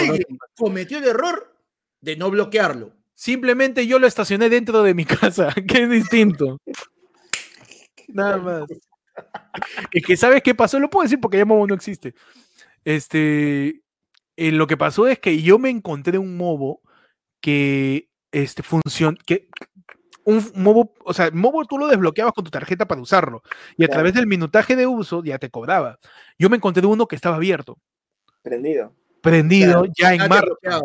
cometió 0.55 0.97
el 0.97 1.05
error 1.05 1.55
de 2.01 2.15
no 2.15 2.29
bloquearlo. 2.29 2.93
Simplemente 3.13 3.85
yo 3.85 3.99
lo 3.99 4.07
estacioné 4.07 4.49
dentro 4.49 4.83
de 4.83 4.93
mi 4.93 5.05
casa, 5.21 5.53
que 5.53 5.83
es 5.83 5.89
distinto. 5.89 6.59
Nada 8.07 8.37
más. 8.37 8.63
Es 9.91 10.03
que, 10.05 10.17
¿sabes 10.17 10.41
qué 10.41 10.55
pasó? 10.55 10.79
Lo 10.79 10.89
puedo 10.89 11.03
decir 11.03 11.19
porque 11.19 11.37
ya 11.37 11.45
Mobo 11.45 11.67
no 11.67 11.75
existe. 11.75 12.13
Este, 12.85 13.81
eh, 14.37 14.51
lo 14.51 14.67
que 14.67 14.77
pasó 14.77 15.07
es 15.07 15.19
que 15.19 15.41
yo 15.41 15.59
me 15.59 15.69
encontré 15.69 16.17
un 16.17 16.37
Mobo 16.37 16.81
que 17.41 18.09
este, 18.31 18.63
funciona, 18.63 19.17
que 19.25 19.49
un 20.23 20.43
Mobo, 20.55 20.93
o 21.03 21.13
sea, 21.13 21.31
Mobo 21.31 21.65
tú 21.65 21.77
lo 21.77 21.87
desbloqueabas 21.87 22.33
con 22.33 22.43
tu 22.43 22.51
tarjeta 22.51 22.87
para 22.87 23.01
usarlo 23.01 23.41
y 23.77 23.83
a 23.83 23.87
través 23.87 24.13
del 24.13 24.27
minutaje 24.27 24.75
de 24.75 24.87
uso 24.87 25.23
ya 25.23 25.37
te 25.37 25.49
cobraba. 25.49 25.99
Yo 26.37 26.49
me 26.49 26.57
encontré 26.57 26.85
uno 26.85 27.07
que 27.07 27.15
estaba 27.15 27.35
abierto. 27.35 27.77
Prendido. 28.41 28.95
Prendido, 29.21 29.85
ya 29.95 30.13
en 30.13 30.27
marcha. 30.27 30.81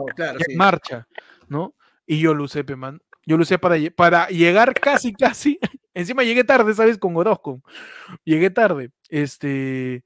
en 0.48 0.56
marcha, 0.56 1.08
¿no? 1.48 1.74
Y 2.06 2.20
yo 2.20 2.34
lo 2.34 2.44
usé, 2.44 2.62
man. 2.76 3.00
Yo 3.26 3.36
lo 3.36 3.42
usé 3.42 3.58
para, 3.58 3.76
para 3.94 4.28
llegar 4.28 4.72
casi, 4.74 5.12
casi 5.12 5.58
Encima 5.96 6.22
llegué 6.24 6.44
tarde, 6.44 6.74
¿sabes? 6.74 6.98
Con 6.98 7.16
Orozco. 7.16 7.62
Llegué 8.22 8.50
tarde. 8.50 8.90
Este. 9.08 10.04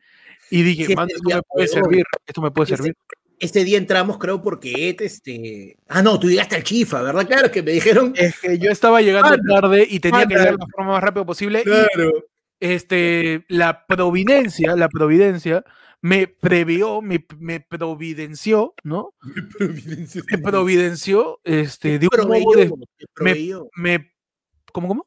Y 0.48 0.62
dije, 0.62 0.84
esto 0.84 1.04
me 1.24 1.42
puede 1.42 1.66
servir. 1.66 2.04
Esto 2.24 2.40
me 2.40 2.50
puede 2.52 2.68
servir. 2.68 2.94
Este 3.40 3.64
día 3.64 3.76
entramos, 3.76 4.16
creo, 4.16 4.40
porque 4.40 4.96
este. 5.00 5.76
Ah, 5.88 6.00
no, 6.00 6.20
tú 6.20 6.30
llegaste 6.30 6.54
al 6.54 6.62
Chifa, 6.62 7.02
¿verdad? 7.02 7.26
Claro, 7.26 7.50
que 7.50 7.64
me 7.64 7.72
dijeron. 7.72 8.14
Es 8.16 8.38
que 8.38 8.56
yo 8.56 8.70
estaba 8.70 9.02
llegando 9.02 9.36
tarde 9.52 9.84
y 9.90 9.98
tenía 9.98 10.26
que 10.26 10.34
llegar 10.34 10.52
de 10.52 10.58
la 10.58 10.66
forma 10.76 10.92
más 10.92 11.02
rápida 11.02 11.26
posible. 11.26 11.64
Claro. 11.64 12.24
este, 12.60 13.44
la 13.48 13.84
providencia, 13.84 14.76
la 14.76 14.88
providencia 14.88 15.64
me 16.02 16.26
previó, 16.26 17.02
me, 17.02 17.24
me 17.38 17.60
providenció, 17.60 18.74
¿no? 18.82 19.14
Me 19.58 20.38
providenció, 20.38 21.40
este, 21.44 21.98
de 21.98 22.08
un 22.08 22.28
modo 22.28 22.56
de, 22.56 22.72
me, 23.20 23.34
me, 23.76 24.12
¿cómo, 24.72 24.88
cómo? 24.88 25.06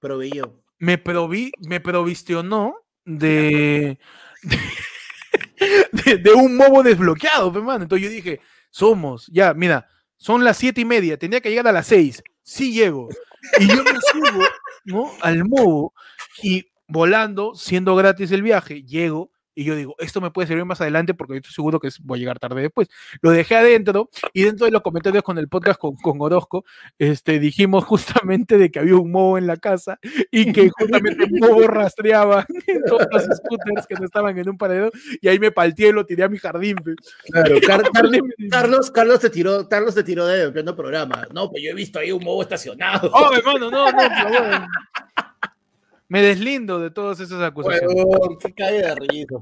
Proveyó. 0.00 0.60
Me, 0.78 0.98
provi, 0.98 1.52
me 1.68 1.80
provisionó 1.80 2.74
de, 3.04 4.00
de, 6.02 6.32
un 6.32 6.56
mobo 6.56 6.82
desbloqueado, 6.82 7.52
hermano. 7.54 7.84
Entonces 7.84 8.08
yo 8.08 8.12
dije, 8.12 8.40
somos, 8.70 9.28
ya, 9.28 9.54
mira, 9.54 9.86
son 10.16 10.42
las 10.42 10.56
siete 10.56 10.80
y 10.80 10.84
media, 10.84 11.18
tenía 11.18 11.40
que 11.40 11.50
llegar 11.50 11.68
a 11.68 11.72
las 11.72 11.86
seis. 11.86 12.22
Sí 12.42 12.72
llego. 12.72 13.08
Y 13.60 13.68
yo 13.68 13.84
me 13.84 13.92
subo, 14.12 14.44
¿no? 14.84 15.12
Al 15.20 15.44
mobo 15.44 15.94
y 16.42 16.66
volando, 16.88 17.54
siendo 17.54 17.94
gratis 17.94 18.32
el 18.32 18.42
viaje, 18.42 18.82
llego 18.82 19.31
y 19.54 19.64
yo 19.64 19.76
digo, 19.76 19.94
esto 19.98 20.20
me 20.20 20.30
puede 20.30 20.48
servir 20.48 20.64
más 20.64 20.80
adelante 20.80 21.14
porque 21.14 21.34
yo 21.34 21.36
estoy 21.38 21.52
seguro 21.52 21.80
que 21.80 21.88
voy 22.00 22.18
a 22.18 22.20
llegar 22.20 22.38
tarde 22.38 22.62
después. 22.62 22.88
Lo 23.20 23.30
dejé 23.30 23.56
adentro 23.56 24.08
y 24.32 24.42
dentro 24.42 24.66
de 24.66 24.72
los 24.72 24.82
comentarios 24.82 25.22
con 25.22 25.38
el 25.38 25.48
podcast 25.48 25.78
con, 25.78 25.96
con 25.96 26.20
Orozco, 26.20 26.64
este, 26.98 27.38
dijimos 27.38 27.84
justamente 27.84 28.58
de 28.58 28.70
que 28.70 28.78
había 28.78 28.96
un 28.96 29.10
mobo 29.10 29.38
en 29.38 29.46
la 29.46 29.56
casa 29.56 29.98
y 30.30 30.52
que 30.52 30.70
justamente 30.70 31.24
un 31.30 31.38
mobo 31.40 31.66
rastreaba 31.66 32.46
todos 32.86 33.06
los 33.10 33.22
scooters 33.38 33.86
que 33.86 33.94
no 33.96 34.04
estaban 34.04 34.38
en 34.38 34.48
un 34.48 34.58
paredón 34.58 34.90
y 35.20 35.28
ahí 35.28 35.38
me 35.38 35.50
palteé 35.50 35.88
y 35.88 35.92
lo 35.92 36.06
tiré 36.06 36.24
a 36.24 36.28
mi 36.28 36.38
jardín. 36.38 36.76
Claro, 37.30 37.56
Carlos, 38.50 38.90
Carlos 38.90 39.20
te 39.20 39.30
tiró, 39.30 39.68
Carlos 39.68 39.94
te 39.94 40.04
tiró 40.04 40.26
de 40.26 40.50
pleno 40.50 40.74
programa. 40.74 41.26
No, 41.32 41.50
pues 41.50 41.62
yo 41.62 41.70
he 41.70 41.74
visto 41.74 41.98
ahí 41.98 42.12
un 42.12 42.22
mobo 42.22 42.42
estacionado. 42.42 43.10
Oh, 43.12 43.32
hermano, 43.34 43.70
no, 43.70 43.90
no, 43.90 43.98
pero 43.98 44.66
me 46.12 46.20
deslindo 46.20 46.78
de 46.78 46.90
todas 46.90 47.20
esas 47.20 47.40
acusaciones. 47.40 48.04
cae 48.54 48.82
de 48.82 48.94
risa, 48.96 49.38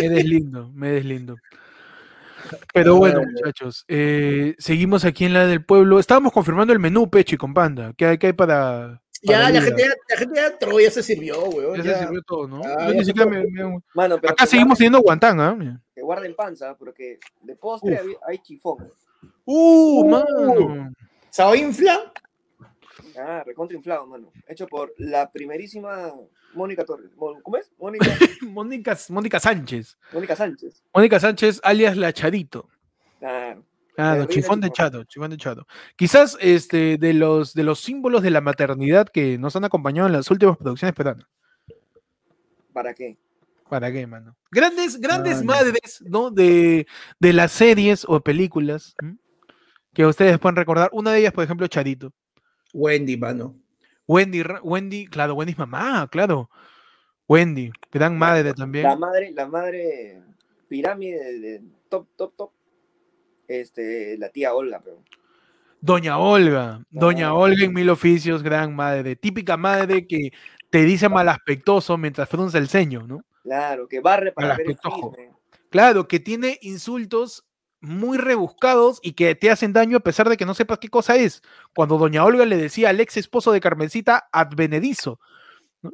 me 0.00 0.08
deslindo, 0.08 0.70
me 0.72 0.90
deslindo. 0.92 1.34
Pero 2.72 2.94
bueno, 2.94 3.22
muchachos, 3.28 3.84
eh, 3.88 4.54
seguimos 4.58 5.04
aquí 5.04 5.24
en 5.24 5.32
la 5.32 5.48
del 5.48 5.64
pueblo. 5.64 5.98
Estábamos 5.98 6.32
confirmando 6.32 6.72
el 6.72 6.78
menú, 6.78 7.10
Pechi, 7.10 7.36
con 7.36 7.52
Panda. 7.52 7.92
¿Qué 7.96 8.06
hay, 8.06 8.18
qué 8.18 8.28
hay 8.28 8.32
para, 8.32 9.02
ya, 9.22 9.50
la 9.50 9.60
gente, 9.60 9.88
la 10.08 10.16
gente 10.16 10.34
ya 10.36 10.46
entró, 10.46 10.78
ya 10.78 10.90
se 10.92 11.02
sirvió, 11.02 11.42
weón. 11.46 11.82
Ya, 11.82 11.94
se 11.94 11.98
sirvió 12.04 12.22
todo, 12.22 12.46
¿no? 12.46 12.62
Ah, 12.64 12.92
ni 12.94 13.04
siquiera 13.04 13.28
me, 13.28 13.44
Mano, 13.92 14.20
pero 14.20 14.32
Acá 14.32 14.46
seguimos 14.46 14.78
teniendo 14.78 15.00
guantán, 15.00 15.40
¿ah? 15.40 15.80
Que 15.92 16.00
guarden 16.00 16.36
panza, 16.36 16.76
porque 16.78 17.18
de 17.42 17.56
postre 17.56 17.98
hay, 17.98 18.14
hay, 18.28 18.38
chifón. 18.38 18.92
¡Uh, 19.44 20.02
uh 20.02 20.08
mano! 20.08 20.92
¿Sao 21.28 21.56
infla? 21.56 22.12
Ah, 23.18 23.42
recontra 23.44 23.76
inflado, 23.76 24.06
mano. 24.06 24.32
Hecho 24.46 24.66
por 24.66 24.92
la 24.98 25.30
primerísima 25.30 26.12
Mónica 26.54 26.84
Torres. 26.84 27.10
¿Cómo 27.16 27.56
es? 27.56 27.70
Mónica. 27.78 28.06
Mónica, 28.42 28.98
Mónica 29.08 29.40
Sánchez. 29.40 29.98
Mónica 30.12 30.36
Sánchez. 30.36 30.82
Mónica 30.94 31.20
Sánchez, 31.20 31.60
alias 31.62 31.96
La 31.96 32.12
Charito. 32.12 32.68
Claro. 33.18 33.64
Ah, 33.96 34.26
chifón 34.28 34.60
de 34.60 34.70
chato, 34.70 35.04
chifón 35.04 35.30
de 35.30 35.36
chato. 35.36 35.66
Quizás 35.96 36.38
este, 36.40 36.96
de, 36.96 37.12
los, 37.12 37.52
de 37.52 37.64
los 37.64 37.80
símbolos 37.80 38.22
de 38.22 38.30
la 38.30 38.40
maternidad 38.40 39.08
que 39.08 39.36
nos 39.36 39.56
han 39.56 39.64
acompañado 39.64 40.06
en 40.06 40.14
las 40.14 40.30
últimas 40.30 40.56
producciones 40.56 40.94
peruanas. 40.94 41.26
¿Para 42.72 42.94
qué? 42.94 43.18
¿Para 43.68 43.92
qué, 43.92 44.06
mano? 44.06 44.36
Grandes, 44.50 44.98
grandes 44.98 45.44
madres, 45.44 46.02
¿no? 46.06 46.30
De, 46.30 46.86
de 47.18 47.32
las 47.32 47.52
series 47.52 48.04
o 48.08 48.20
películas 48.20 48.96
que 49.92 50.06
ustedes 50.06 50.38
pueden 50.38 50.56
recordar. 50.56 50.88
Una 50.92 51.12
de 51.12 51.20
ellas, 51.20 51.32
por 51.32 51.44
ejemplo, 51.44 51.66
Charito. 51.66 52.12
Wendy, 52.72 53.16
mano. 53.16 53.56
Wendy, 54.06 54.42
Wendy, 54.62 55.06
claro, 55.06 55.34
Wendy 55.34 55.52
es 55.52 55.58
mamá, 55.58 56.08
claro. 56.10 56.50
Wendy, 57.28 57.70
gran 57.92 58.18
madre 58.18 58.54
también. 58.54 58.84
La 58.84 58.96
madre, 58.96 59.30
la 59.32 59.46
madre 59.46 60.22
pirámide 60.68 61.38
de, 61.38 61.62
top, 61.88 62.08
top, 62.16 62.34
top. 62.36 62.50
Este, 63.46 64.16
la 64.18 64.28
tía 64.30 64.54
Olga, 64.54 64.80
pero. 64.82 65.02
Doña 65.80 66.18
Olga, 66.18 66.84
Doña 66.90 67.34
Olga 67.34 67.64
en 67.64 67.72
mil 67.72 67.88
oficios, 67.88 68.42
gran 68.42 68.74
madre, 68.76 69.16
típica 69.16 69.56
madre 69.56 70.06
que 70.06 70.30
te 70.68 70.84
dice 70.84 71.08
malaspectoso 71.08 71.96
mientras 71.96 72.28
frunce 72.28 72.58
el 72.58 72.68
ceño, 72.68 73.06
¿no? 73.06 73.24
Claro, 73.42 73.88
que 73.88 74.00
barre 74.00 74.32
para 74.32 74.56
ver 74.56 74.70
el 74.70 74.78
Claro, 75.70 76.08
que 76.08 76.20
tiene 76.20 76.58
insultos 76.62 77.44
muy 77.80 78.18
rebuscados 78.18 79.00
y 79.02 79.12
que 79.12 79.34
te 79.34 79.50
hacen 79.50 79.72
daño 79.72 79.96
a 79.96 80.00
pesar 80.00 80.28
de 80.28 80.36
que 80.36 80.46
no 80.46 80.54
sepas 80.54 80.78
qué 80.78 80.88
cosa 80.88 81.16
es. 81.16 81.42
Cuando 81.74 81.98
doña 81.98 82.24
Olga 82.24 82.44
le 82.44 82.56
decía 82.56 82.90
al 82.90 83.00
ex 83.00 83.16
esposo 83.16 83.52
de 83.52 83.60
Carmencita, 83.60 84.28
advenedizo. 84.32 85.18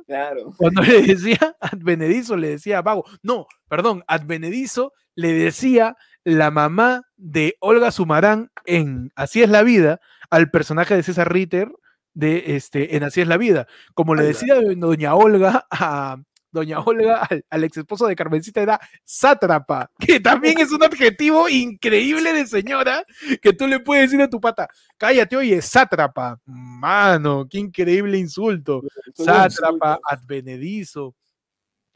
Claro. 0.06 0.52
Cuando 0.56 0.82
le 0.82 1.02
decía 1.02 1.56
advenedizo, 1.60 2.36
le 2.36 2.48
decía 2.50 2.82
vago. 2.82 3.04
No, 3.22 3.46
perdón, 3.68 4.04
advenedizo 4.08 4.92
le 5.14 5.32
decía 5.32 5.96
la 6.24 6.50
mamá 6.50 7.02
de 7.16 7.56
Olga 7.60 7.90
Sumarán 7.90 8.50
en 8.64 9.12
Así 9.14 9.42
es 9.42 9.48
la 9.48 9.62
vida 9.62 10.00
al 10.28 10.50
personaje 10.50 10.96
de 10.96 11.02
César 11.02 11.32
Ritter 11.32 11.70
de 12.14 12.56
este, 12.56 12.96
en 12.96 13.04
Así 13.04 13.20
es 13.20 13.28
la 13.28 13.36
vida. 13.36 13.66
Como 13.94 14.14
le 14.14 14.24
decía 14.24 14.56
doña 14.76 15.14
Olga 15.14 15.66
a, 15.70 16.18
doña 16.56 16.80
Olga 16.80 17.28
al, 17.50 17.64
ex 17.64 17.76
esposo 17.76 18.06
de 18.06 18.16
Carmencita 18.16 18.60
era 18.60 18.80
sátrapa, 19.04 19.90
que 19.98 20.20
también 20.20 20.58
es 20.58 20.72
un 20.72 20.82
adjetivo 20.82 21.48
increíble 21.48 22.32
de 22.32 22.46
señora 22.46 23.04
que 23.40 23.52
tú 23.52 23.66
le 23.66 23.80
puedes 23.80 24.10
decir 24.10 24.22
a 24.22 24.30
tu 24.30 24.40
pata, 24.40 24.68
cállate, 24.98 25.36
oye, 25.36 25.60
sátrapa, 25.62 26.40
mano, 26.46 27.46
qué 27.48 27.58
increíble 27.58 28.18
insulto, 28.18 28.82
sátrapa, 29.14 29.98
advenedizo, 30.08 31.14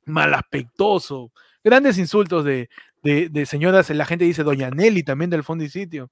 malaspectoso, 0.04 1.32
grandes 1.64 1.98
insultos 1.98 2.44
de, 2.44 2.68
de, 3.02 3.46
señoras, 3.46 3.90
la 3.90 4.04
gente 4.04 4.24
dice 4.24 4.42
doña 4.42 4.70
Nelly 4.70 5.02
también 5.02 5.30
del 5.30 5.44
fondo 5.44 5.64
y 5.64 5.70
sitio, 5.70 6.10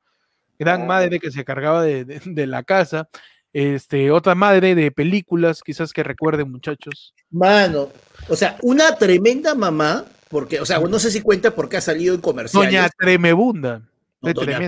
gran 0.58 0.86
madre 0.86 1.20
que 1.20 1.30
se 1.30 1.44
cargaba 1.44 1.82
de, 1.82 2.04
de 2.04 2.46
la 2.46 2.62
casa. 2.62 3.08
Este, 3.52 4.10
otra 4.10 4.34
madre 4.34 4.74
de 4.74 4.90
películas, 4.92 5.62
quizás 5.62 5.92
que 5.92 6.02
recuerden, 6.02 6.50
muchachos. 6.50 7.14
Mano, 7.30 7.90
o 8.28 8.36
sea, 8.36 8.56
una 8.62 8.96
tremenda 8.96 9.54
mamá, 9.54 10.04
porque, 10.28 10.60
o 10.60 10.66
sea, 10.66 10.78
no 10.80 10.98
sé 10.98 11.10
si 11.10 11.20
cuenta 11.20 11.54
porque 11.54 11.76
ha 11.76 11.80
salido 11.80 12.14
en 12.14 12.20
comerciales. 12.20 12.70
Doña 12.70 12.88
Tremebunda. 12.96 13.82
de 14.22 14.32
doña, 14.32 14.60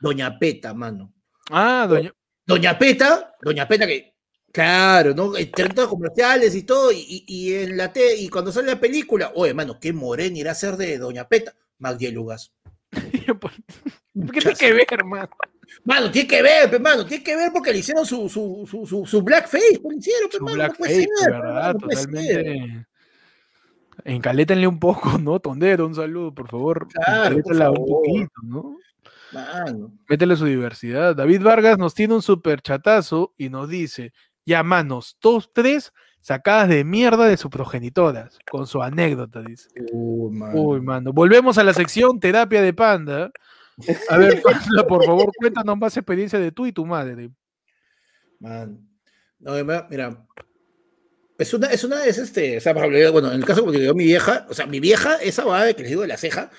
doña, 0.00 0.38
Peta, 0.38 0.74
mano. 0.74 1.12
Ah, 1.50 1.86
doña. 1.88 2.12
Doña 2.46 2.78
Peta, 2.78 3.36
Doña 3.40 3.66
Peta 3.66 3.86
que, 3.86 4.14
claro, 4.52 5.14
¿no? 5.14 5.36
En 5.36 5.50
comerciales 5.88 6.54
y 6.54 6.62
todo, 6.62 6.90
y, 6.92 7.54
en 7.54 7.76
la 7.76 7.92
T, 7.92 8.16
y 8.16 8.28
cuando 8.28 8.52
sale 8.52 8.66
la 8.68 8.80
película, 8.80 9.32
oye, 9.34 9.54
mano, 9.54 9.78
qué 9.80 9.92
morena 9.92 10.38
irá 10.38 10.52
a 10.52 10.56
ser 10.56 10.76
de 10.76 10.98
Doña 10.98 11.26
Peta, 11.26 11.54
Magdielugas. 11.78 12.52
¿Qué 12.92 14.40
tiene 14.40 14.56
que 14.56 14.72
ver, 14.72 14.86
hermano? 14.90 15.30
Mano, 15.84 16.10
tiene 16.10 16.28
que 16.28 16.42
ver, 16.42 16.72
hermano, 16.72 17.04
tiene 17.06 17.22
que 17.22 17.36
ver 17.36 17.50
porque 17.52 17.72
le 17.72 17.78
hicieron 17.78 18.04
su, 18.06 18.28
su, 18.28 18.66
su, 18.70 18.86
su, 18.86 19.06
su 19.06 19.22
blackface, 19.22 19.80
pues, 19.82 19.94
le 19.94 19.98
hicieron, 19.98 20.30
su 20.30 20.44
blackface, 20.44 21.06
¿verdad? 21.26 21.74
Totalmente. 21.76 22.86
Encalétenle 24.04 24.66
un 24.66 24.78
poco, 24.78 25.18
¿no? 25.18 25.38
Tondero, 25.40 25.86
un 25.86 25.94
saludo, 25.94 26.34
por 26.34 26.48
favor. 26.48 26.88
Claro, 26.88 27.36
un 27.36 27.86
poquito, 27.86 28.32
¿no? 28.42 28.76
Métele 30.08 30.36
su 30.36 30.44
diversidad. 30.44 31.16
David 31.16 31.42
Vargas 31.42 31.78
nos 31.78 31.94
tiene 31.94 32.14
un 32.14 32.22
super 32.22 32.60
chatazo 32.60 33.34
y 33.36 33.48
nos 33.48 33.68
dice: 33.68 34.12
Ya, 34.44 34.62
manos, 34.62 35.16
todos 35.18 35.50
tres 35.52 35.92
sacadas 36.20 36.68
de 36.68 36.84
mierda 36.84 37.26
de 37.26 37.36
sus 37.36 37.50
progenitoras, 37.50 38.38
con 38.50 38.66
su 38.66 38.82
anécdota, 38.82 39.42
dice. 39.42 39.68
Uy, 39.92 40.80
mano. 40.80 41.12
Volvemos 41.12 41.58
a 41.58 41.64
la 41.64 41.74
sección 41.74 42.20
terapia 42.20 42.62
de 42.62 42.72
panda. 42.72 43.30
A 44.08 44.18
ver, 44.18 44.42
por 44.88 45.04
favor, 45.04 45.30
cuéntanos 45.36 45.76
más 45.76 45.96
experiencia 45.96 46.38
de 46.38 46.52
tú 46.52 46.66
y 46.66 46.72
tu 46.72 46.86
madre. 46.86 47.30
Man. 48.38 48.88
No, 49.38 49.52
mira, 49.90 50.26
es 51.36 51.52
una, 51.52 51.66
es 51.66 51.84
una, 51.84 52.06
es 52.06 52.18
este, 52.18 52.58
o 52.58 52.60
sea, 52.60 52.72
bueno, 52.72 53.32
en 53.32 53.38
el 53.38 53.44
caso 53.44 53.66
que 53.70 53.84
yo 53.84 53.94
mi 53.94 54.04
vieja, 54.04 54.46
o 54.48 54.54
sea, 54.54 54.66
mi 54.66 54.80
vieja, 54.80 55.16
esa 55.16 55.44
va 55.44 55.72
que 55.72 55.82
les 55.82 55.90
digo 55.90 56.02
de 56.02 56.08
la 56.08 56.16
ceja, 56.16 56.50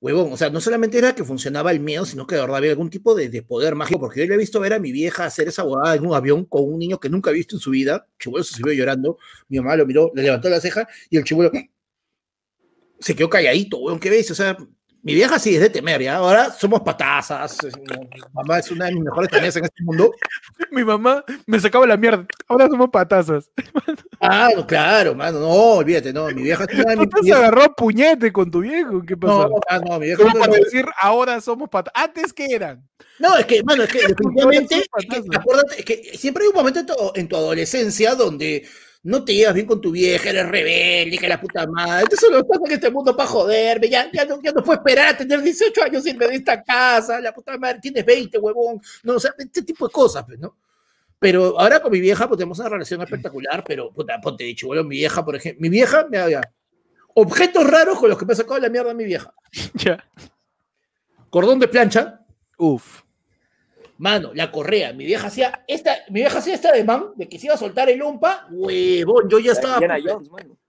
huevón, 0.00 0.32
o 0.32 0.36
sea, 0.36 0.50
no 0.50 0.60
solamente 0.60 0.98
era 0.98 1.14
que 1.14 1.24
funcionaba 1.24 1.70
el 1.70 1.80
miedo, 1.80 2.06
sino 2.06 2.26
que 2.26 2.34
de 2.34 2.40
verdad 2.40 2.56
había 2.56 2.70
algún 2.70 2.90
tipo 2.90 3.14
de, 3.14 3.42
poder 3.42 3.74
mágico, 3.74 4.00
porque 4.00 4.20
yo 4.20 4.26
le 4.26 4.34
he 4.34 4.38
visto 4.38 4.60
ver 4.60 4.72
a 4.72 4.78
mi 4.78 4.92
vieja 4.92 5.26
hacer 5.26 5.48
esa 5.48 5.62
boda 5.62 5.94
en 5.94 6.06
un 6.06 6.14
avión 6.14 6.46
con 6.46 6.64
un 6.64 6.78
niño 6.78 6.98
que 6.98 7.10
nunca 7.10 7.30
ha 7.30 7.32
visto 7.34 7.56
en 7.56 7.60
su 7.60 7.70
vida, 7.70 8.08
chivuelo 8.18 8.44
se 8.44 8.54
subió 8.54 8.72
llorando, 8.72 9.18
mi 9.48 9.58
mamá 9.58 9.76
lo 9.76 9.86
miró, 9.86 10.10
le 10.14 10.22
levantó 10.22 10.48
la 10.48 10.60
ceja, 10.60 10.88
y 11.10 11.18
el 11.18 11.24
chivuelo 11.24 11.52
se 12.98 13.14
quedó 13.14 13.28
calladito, 13.28 13.76
huevón, 13.76 14.00
¿qué 14.00 14.08
ves? 14.08 14.30
O 14.30 14.34
sea, 14.34 14.56
mi 15.04 15.14
vieja 15.14 15.38
sí 15.38 15.54
es 15.54 15.60
de 15.60 15.68
temer, 15.68 16.00
¿ya? 16.00 16.16
Ahora 16.16 16.50
somos 16.50 16.80
patazas. 16.80 17.58
Mi 17.62 18.20
mamá 18.32 18.58
es 18.58 18.70
una 18.70 18.86
de 18.86 18.94
mis 18.94 19.04
mejores 19.04 19.30
amigas 19.34 19.56
en 19.56 19.64
este 19.64 19.82
mundo. 19.82 20.10
Mi 20.70 20.82
mamá 20.82 21.22
me 21.46 21.60
sacaba 21.60 21.86
la 21.86 21.98
mierda. 21.98 22.26
Ahora 22.48 22.68
somos 22.68 22.88
patazas. 22.88 23.50
Ah, 24.18 24.48
claro, 24.66 25.14
mano. 25.14 25.40
No, 25.40 25.48
olvídate, 25.48 26.10
no. 26.10 26.26
Mi 26.28 26.42
vieja 26.44 26.64
es 26.66 26.78
una 26.78 26.90
de 26.92 26.96
mis. 26.96 27.08
se 27.22 27.32
agarró 27.34 27.74
puñete 27.76 28.32
con 28.32 28.50
tu 28.50 28.60
viejo? 28.60 29.02
¿Qué 29.06 29.14
pasó? 29.14 29.48
No, 29.50 29.56
ah, 29.68 29.78
no, 29.78 29.98
mi 29.98 30.06
vieja. 30.06 30.22
¿Cómo 30.22 30.38
para 30.38 30.54
decir 30.54 30.86
ahora 30.98 31.38
somos 31.42 31.68
patazas? 31.68 32.02
¿Antes 32.02 32.32
qué 32.32 32.46
eran? 32.50 32.88
No, 33.18 33.36
es 33.36 33.44
que, 33.44 33.62
mano, 33.62 33.82
es 33.82 33.92
que 33.92 33.98
definitivamente. 34.08 34.76
es 34.76 35.06
que, 35.06 35.36
acuérdate, 35.36 35.80
es 35.80 35.84
que 35.84 36.16
siempre 36.16 36.44
hay 36.44 36.48
un 36.48 36.54
momento 36.54 36.80
en 36.80 36.86
tu, 36.86 36.94
en 37.14 37.28
tu 37.28 37.36
adolescencia 37.36 38.14
donde 38.14 38.66
no 39.04 39.22
te 39.22 39.34
llevas 39.34 39.54
bien 39.54 39.66
con 39.66 39.80
tu 39.82 39.90
vieja, 39.90 40.30
eres 40.30 40.48
rebelde, 40.48 41.18
que 41.18 41.28
la 41.28 41.38
puta 41.38 41.66
madre. 41.66 42.04
Entonces 42.04 42.30
lo 42.30 42.38
estás 42.38 42.58
en 42.64 42.72
este 42.72 42.90
mundo 42.90 43.14
para 43.14 43.28
joderme. 43.28 43.88
Ya, 43.88 44.10
ya, 44.10 44.24
no, 44.24 44.40
ya 44.42 44.50
no 44.50 44.64
puedo 44.64 44.78
esperar 44.78 45.14
a 45.14 45.16
tener 45.16 45.42
18 45.42 45.82
años 45.82 46.06
irme 46.06 46.26
de 46.26 46.36
esta 46.36 46.62
casa. 46.62 47.20
La 47.20 47.32
puta 47.34 47.58
madre, 47.58 47.80
tienes 47.80 48.04
20, 48.04 48.38
huevón. 48.38 48.80
No, 49.02 49.16
o 49.16 49.20
sea, 49.20 49.32
este 49.36 49.62
tipo 49.62 49.86
de 49.86 49.92
cosas, 49.92 50.24
pues, 50.24 50.38
¿no? 50.38 50.56
Pero 51.18 51.60
ahora 51.60 51.80
con 51.80 51.92
mi 51.92 52.00
vieja, 52.00 52.26
pues 52.26 52.38
tenemos 52.38 52.58
una 52.58 52.70
relación 52.70 53.02
espectacular, 53.02 53.62
pero, 53.66 53.92
puta, 53.92 54.18
ponte 54.22 54.44
dicho, 54.44 54.68
bueno, 54.68 54.84
mi 54.84 54.96
vieja, 54.96 55.22
por 55.22 55.36
ejemplo, 55.36 55.60
mi 55.60 55.68
vieja 55.68 56.06
me 56.10 56.18
había 56.18 56.40
objetos 57.14 57.66
raros 57.66 57.98
con 57.98 58.08
los 58.08 58.18
que 58.18 58.24
me 58.24 58.32
ha 58.32 58.36
sacado 58.36 58.58
la 58.58 58.70
mierda 58.70 58.94
mi 58.94 59.04
vieja. 59.04 59.34
Ya. 59.74 60.02
Cordón 61.28 61.58
de 61.58 61.68
plancha. 61.68 62.20
Uf. 62.56 63.03
Mano, 63.98 64.32
la 64.34 64.50
correa, 64.50 64.92
mi 64.92 65.04
vieja 65.04 65.28
hacía 65.28 65.64
esta, 65.68 65.96
mi 66.08 66.20
vieja 66.20 66.38
hacía 66.38 66.54
esta 66.54 66.72
de 66.72 66.82
man, 66.82 67.12
de 67.14 67.28
que 67.28 67.38
se 67.38 67.46
iba 67.46 67.54
a 67.54 67.58
soltar 67.58 67.88
el 67.88 68.02
umpa, 68.02 68.48
huevón, 68.50 69.28
yo 69.28 69.38
ya 69.38 69.52
estaba. 69.52 69.80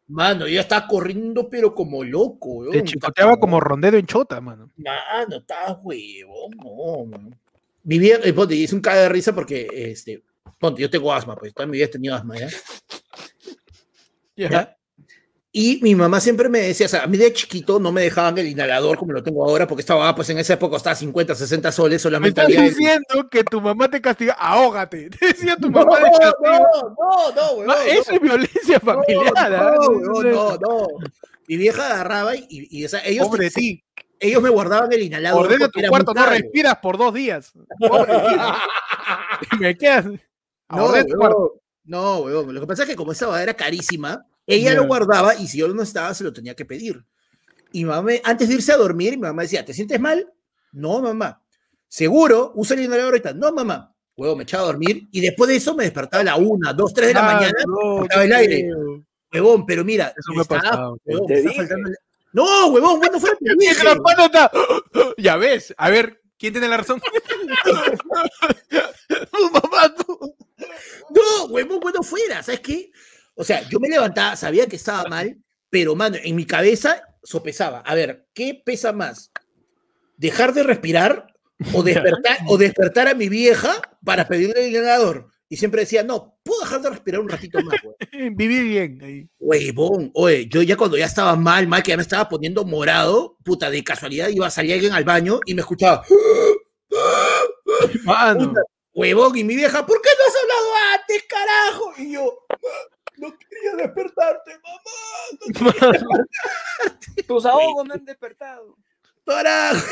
mano. 0.07 0.45
yo 0.45 0.53
ya 0.53 0.61
estaba 0.61 0.87
corriendo, 0.87 1.49
pero 1.49 1.73
como 1.73 2.03
loco, 2.03 2.49
weón. 2.49 2.71
Te 2.71 2.83
chicoteaba 2.83 3.37
como 3.37 3.59
rondero 3.59 3.97
en 3.97 4.05
chota, 4.05 4.39
mano. 4.41 4.71
Mano, 4.77 5.37
estaba 5.37 5.79
huevón, 5.81 6.51
no, 6.57 7.05
mano. 7.05 7.37
Mi 7.83 7.97
vieja, 7.97 8.19
eh, 8.23 8.33
ponte, 8.33 8.55
hice 8.55 8.75
un 8.75 8.81
caga 8.81 9.01
de 9.01 9.09
risa 9.09 9.33
porque, 9.33 9.67
este, 9.71 10.23
ponte, 10.59 10.81
yo 10.81 10.89
tengo 10.89 11.11
asma, 11.11 11.35
pues, 11.35 11.53
toda 11.53 11.65
mi 11.65 11.73
vida 11.73 11.85
he 11.85 11.89
tenido 11.89 12.15
asma, 12.15 12.37
¿ya? 12.37 12.49
¿Ya? 14.35 14.77
Y 15.57 15.79
mi 15.81 15.95
mamá 15.95 16.19
siempre 16.19 16.49
me 16.49 16.59
decía, 16.59 16.85
o 16.85 16.89
sea, 16.89 17.03
a 17.03 17.07
mí 17.07 17.17
de 17.17 17.31
chiquito 17.31 17.79
no 17.79 17.93
me 17.93 18.01
dejaban 18.01 18.37
el 18.37 18.45
inhalador 18.45 18.97
como 18.97 19.13
lo 19.13 19.23
tengo 19.23 19.41
ahora, 19.45 19.65
porque 19.65 19.79
estaba, 19.79 20.13
pues 20.13 20.29
en 20.29 20.37
esa 20.37 20.55
época 20.55 20.75
estaba 20.75 20.97
50, 20.97 21.33
60 21.33 21.71
soles 21.71 22.01
solamente. 22.01 22.41
Me 22.45 22.49
estás 22.49 22.75
diciendo 22.75 23.29
que 23.31 23.41
tu 23.45 23.61
mamá 23.61 23.89
te 23.89 24.01
castiga, 24.01 24.33
ahógate. 24.33 25.11
Te 25.11 25.27
decía 25.27 25.55
tu 25.55 25.71
mamá 25.71 25.97
no, 25.97 26.09
No, 26.41 26.91
no, 27.37 27.63
no, 27.63 27.63
no, 27.67 27.73
Eso 27.83 28.11
es 28.11 28.19
violencia 28.19 28.81
familiar. 28.81 29.31
¿ah? 29.37 29.75
No, 29.79 30.23
no, 30.23 30.57
no, 30.57 30.87
Mi 31.47 31.55
vieja 31.55 31.85
agarraba 31.85 32.35
y, 32.35 32.45
y, 32.49 32.83
o 32.83 32.89
sea, 32.89 33.05
ellos. 33.05 33.25
Pobre 33.29 33.49
ti. 33.49 33.81
Ellos 34.19 34.43
me 34.43 34.49
guardaban 34.49 34.91
el 34.91 35.03
inhalador. 35.03 35.45
Ordena 35.45 35.69
tu 35.69 35.79
cuarto, 35.87 36.13
no 36.13 36.25
respiras 36.25 36.79
por 36.79 36.97
dos 36.97 37.13
días. 37.13 37.53
Pobre 37.79 38.11
me 39.57 39.77
quedas. 39.77 40.05
No, 40.67 40.91
no, 41.85 42.17
weón. 42.17 42.53
Lo 42.53 42.59
que 42.59 42.67
pasa 42.67 42.83
es 42.83 42.89
que 42.89 42.95
como 42.97 43.13
esa 43.13 43.41
era 43.41 43.53
carísima, 43.53 44.25
ella 44.47 44.73
lo 44.73 44.85
guardaba 44.85 45.35
y 45.35 45.47
si 45.47 45.59
yo 45.59 45.67
no 45.67 45.81
estaba, 45.81 46.13
se 46.13 46.23
lo 46.23 46.33
tenía 46.33 46.55
que 46.55 46.65
pedir. 46.65 47.03
Y 47.71 47.85
mamá, 47.85 48.11
antes 48.23 48.47
de 48.47 48.55
irse 48.55 48.71
a 48.71 48.77
dormir, 48.77 49.13
mi 49.13 49.23
mamá 49.23 49.41
decía, 49.41 49.65
¿te 49.65 49.73
sientes 49.73 49.99
mal? 49.99 50.31
No, 50.71 51.01
mamá. 51.01 51.41
¿Seguro? 51.87 52.51
Usa 52.55 52.75
el 52.75 52.83
inhalador 52.83 53.13
ahorita. 53.13 53.33
No, 53.33 53.51
mamá. 53.51 53.95
Huevo, 54.17 54.35
me 54.35 54.43
echaba 54.43 54.63
a 54.63 54.67
dormir 54.67 55.07
y 55.11 55.19
después 55.19 55.49
de 55.49 55.57
eso 55.57 55.75
me 55.75 55.83
despertaba 55.83 56.21
a 56.21 56.23
la 56.23 56.35
una, 56.37 56.71
dos, 56.71 56.93
tres 56.93 57.09
de 57.09 57.13
la 57.15 57.23
mañana, 57.23 57.53
no, 57.67 58.05
el 58.21 58.33
aire. 58.33 58.69
Huevón, 59.33 59.65
pero 59.65 59.83
mira, 59.83 60.13
eso 60.17 60.31
me, 60.33 60.41
ha 60.41 60.45
pasado. 60.45 60.97
No, 62.31 62.67
huevón, 62.67 62.99
bueno 62.99 63.19
fue 63.19 63.31
Ya 65.17 65.35
ves, 65.35 65.73
a 65.77 65.89
ver, 65.89 66.21
¿quién 66.37 66.53
tiene 66.53 66.69
la 66.69 66.77
razón? 66.77 67.01
mamá, 69.51 69.93
no. 70.07 70.35
No, 71.09 71.45
huevón, 71.49 71.81
bueno 71.81 72.01
fuera, 72.01 72.41
¿sabes 72.41 72.61
qué? 72.61 72.91
O 73.35 73.43
sea, 73.43 73.67
yo 73.69 73.79
me 73.79 73.89
levantaba, 73.89 74.35
sabía 74.35 74.67
que 74.67 74.77
estaba 74.77 75.07
mal, 75.09 75.37
pero, 75.69 75.95
mano, 75.95 76.17
en 76.23 76.35
mi 76.35 76.45
cabeza 76.45 77.01
sopesaba. 77.23 77.79
A 77.79 77.95
ver, 77.95 78.27
¿qué 78.33 78.61
pesa 78.65 78.93
más? 78.93 79.31
¿Dejar 80.17 80.53
de 80.53 80.63
respirar 80.63 81.27
o 81.73 81.83
despertar, 81.83 82.37
o 82.47 82.57
despertar 82.57 83.07
a 83.09 83.13
mi 83.13 83.29
vieja 83.29 83.81
para 84.03 84.27
pedirle 84.27 84.67
el 84.67 84.73
ganador? 84.73 85.29
Y 85.47 85.57
siempre 85.57 85.81
decía, 85.81 86.01
no, 86.01 86.39
puedo 86.43 86.61
dejar 86.61 86.81
de 86.81 86.89
respirar 86.89 87.21
un 87.21 87.29
ratito 87.29 87.59
más, 87.61 87.79
güey. 87.83 87.95
Vivir 88.35 88.63
bien 88.63 89.03
ahí. 89.03 89.29
Huevón, 89.37 90.11
oye, 90.13 90.47
yo 90.47 90.61
ya 90.61 90.75
cuando 90.75 90.97
ya 90.97 91.05
estaba 91.05 91.35
mal, 91.35 91.67
mal, 91.67 91.83
que 91.83 91.91
ya 91.91 91.97
me 91.97 92.03
estaba 92.03 92.27
poniendo 92.27 92.65
morado, 92.65 93.37
puta, 93.43 93.69
de 93.69 93.83
casualidad 93.83 94.29
iba 94.29 94.47
a 94.47 94.51
salir 94.51 94.73
alguien 94.73 94.93
al 94.93 95.03
baño 95.03 95.39
y 95.45 95.53
me 95.53 95.61
escuchaba. 95.61 96.03
Mano. 98.05 98.53
huevón, 98.93 99.37
y 99.37 99.43
mi 99.43 99.55
vieja, 99.55 99.85
¿por 99.85 100.01
qué 100.01 100.09
no 100.17 100.25
has 100.25 100.41
hablado 100.41 100.67
antes, 100.93 101.23
carajo? 101.27 101.93
Y 101.97 102.13
yo, 102.13 102.45
no 103.17 103.37
quería 103.37 103.75
despertarte, 103.77 104.51
mamá. 104.51 105.63
No 105.63 105.71
quería 105.71 106.01
Tus 107.27 107.45
ahogos 107.45 107.87
me 107.87 107.93
han 107.93 108.05
despertado. 108.05 108.77
¡Carajo! 109.25 109.85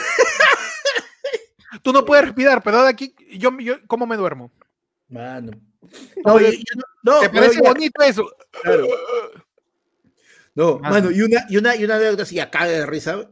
Tú 1.82 1.92
no 1.92 2.06
puedes 2.06 2.26
respirar, 2.26 2.62
pero 2.62 2.84
de 2.84 2.90
aquí, 2.90 3.16
yo, 3.38 3.58
yo 3.60 3.76
¿cómo 3.88 4.06
me 4.06 4.16
duermo? 4.16 4.52
Mano. 5.10 5.52
No, 6.24 6.40
yo, 6.40 6.50
no, 7.04 7.20
¿Te 7.20 7.30
parece 7.30 7.60
bonito 7.60 8.02
eso? 8.04 8.30
Claro. 8.62 8.88
No, 10.56 10.80
mano, 10.80 11.12
y 11.12 11.22
una, 11.22 11.46
y 11.50 11.58
una, 11.58 11.76
y 11.76 11.84
una 11.84 11.96
anécdota 11.96 12.24
así, 12.24 12.40
acá 12.40 12.66
de 12.66 12.86
risa. 12.86 13.30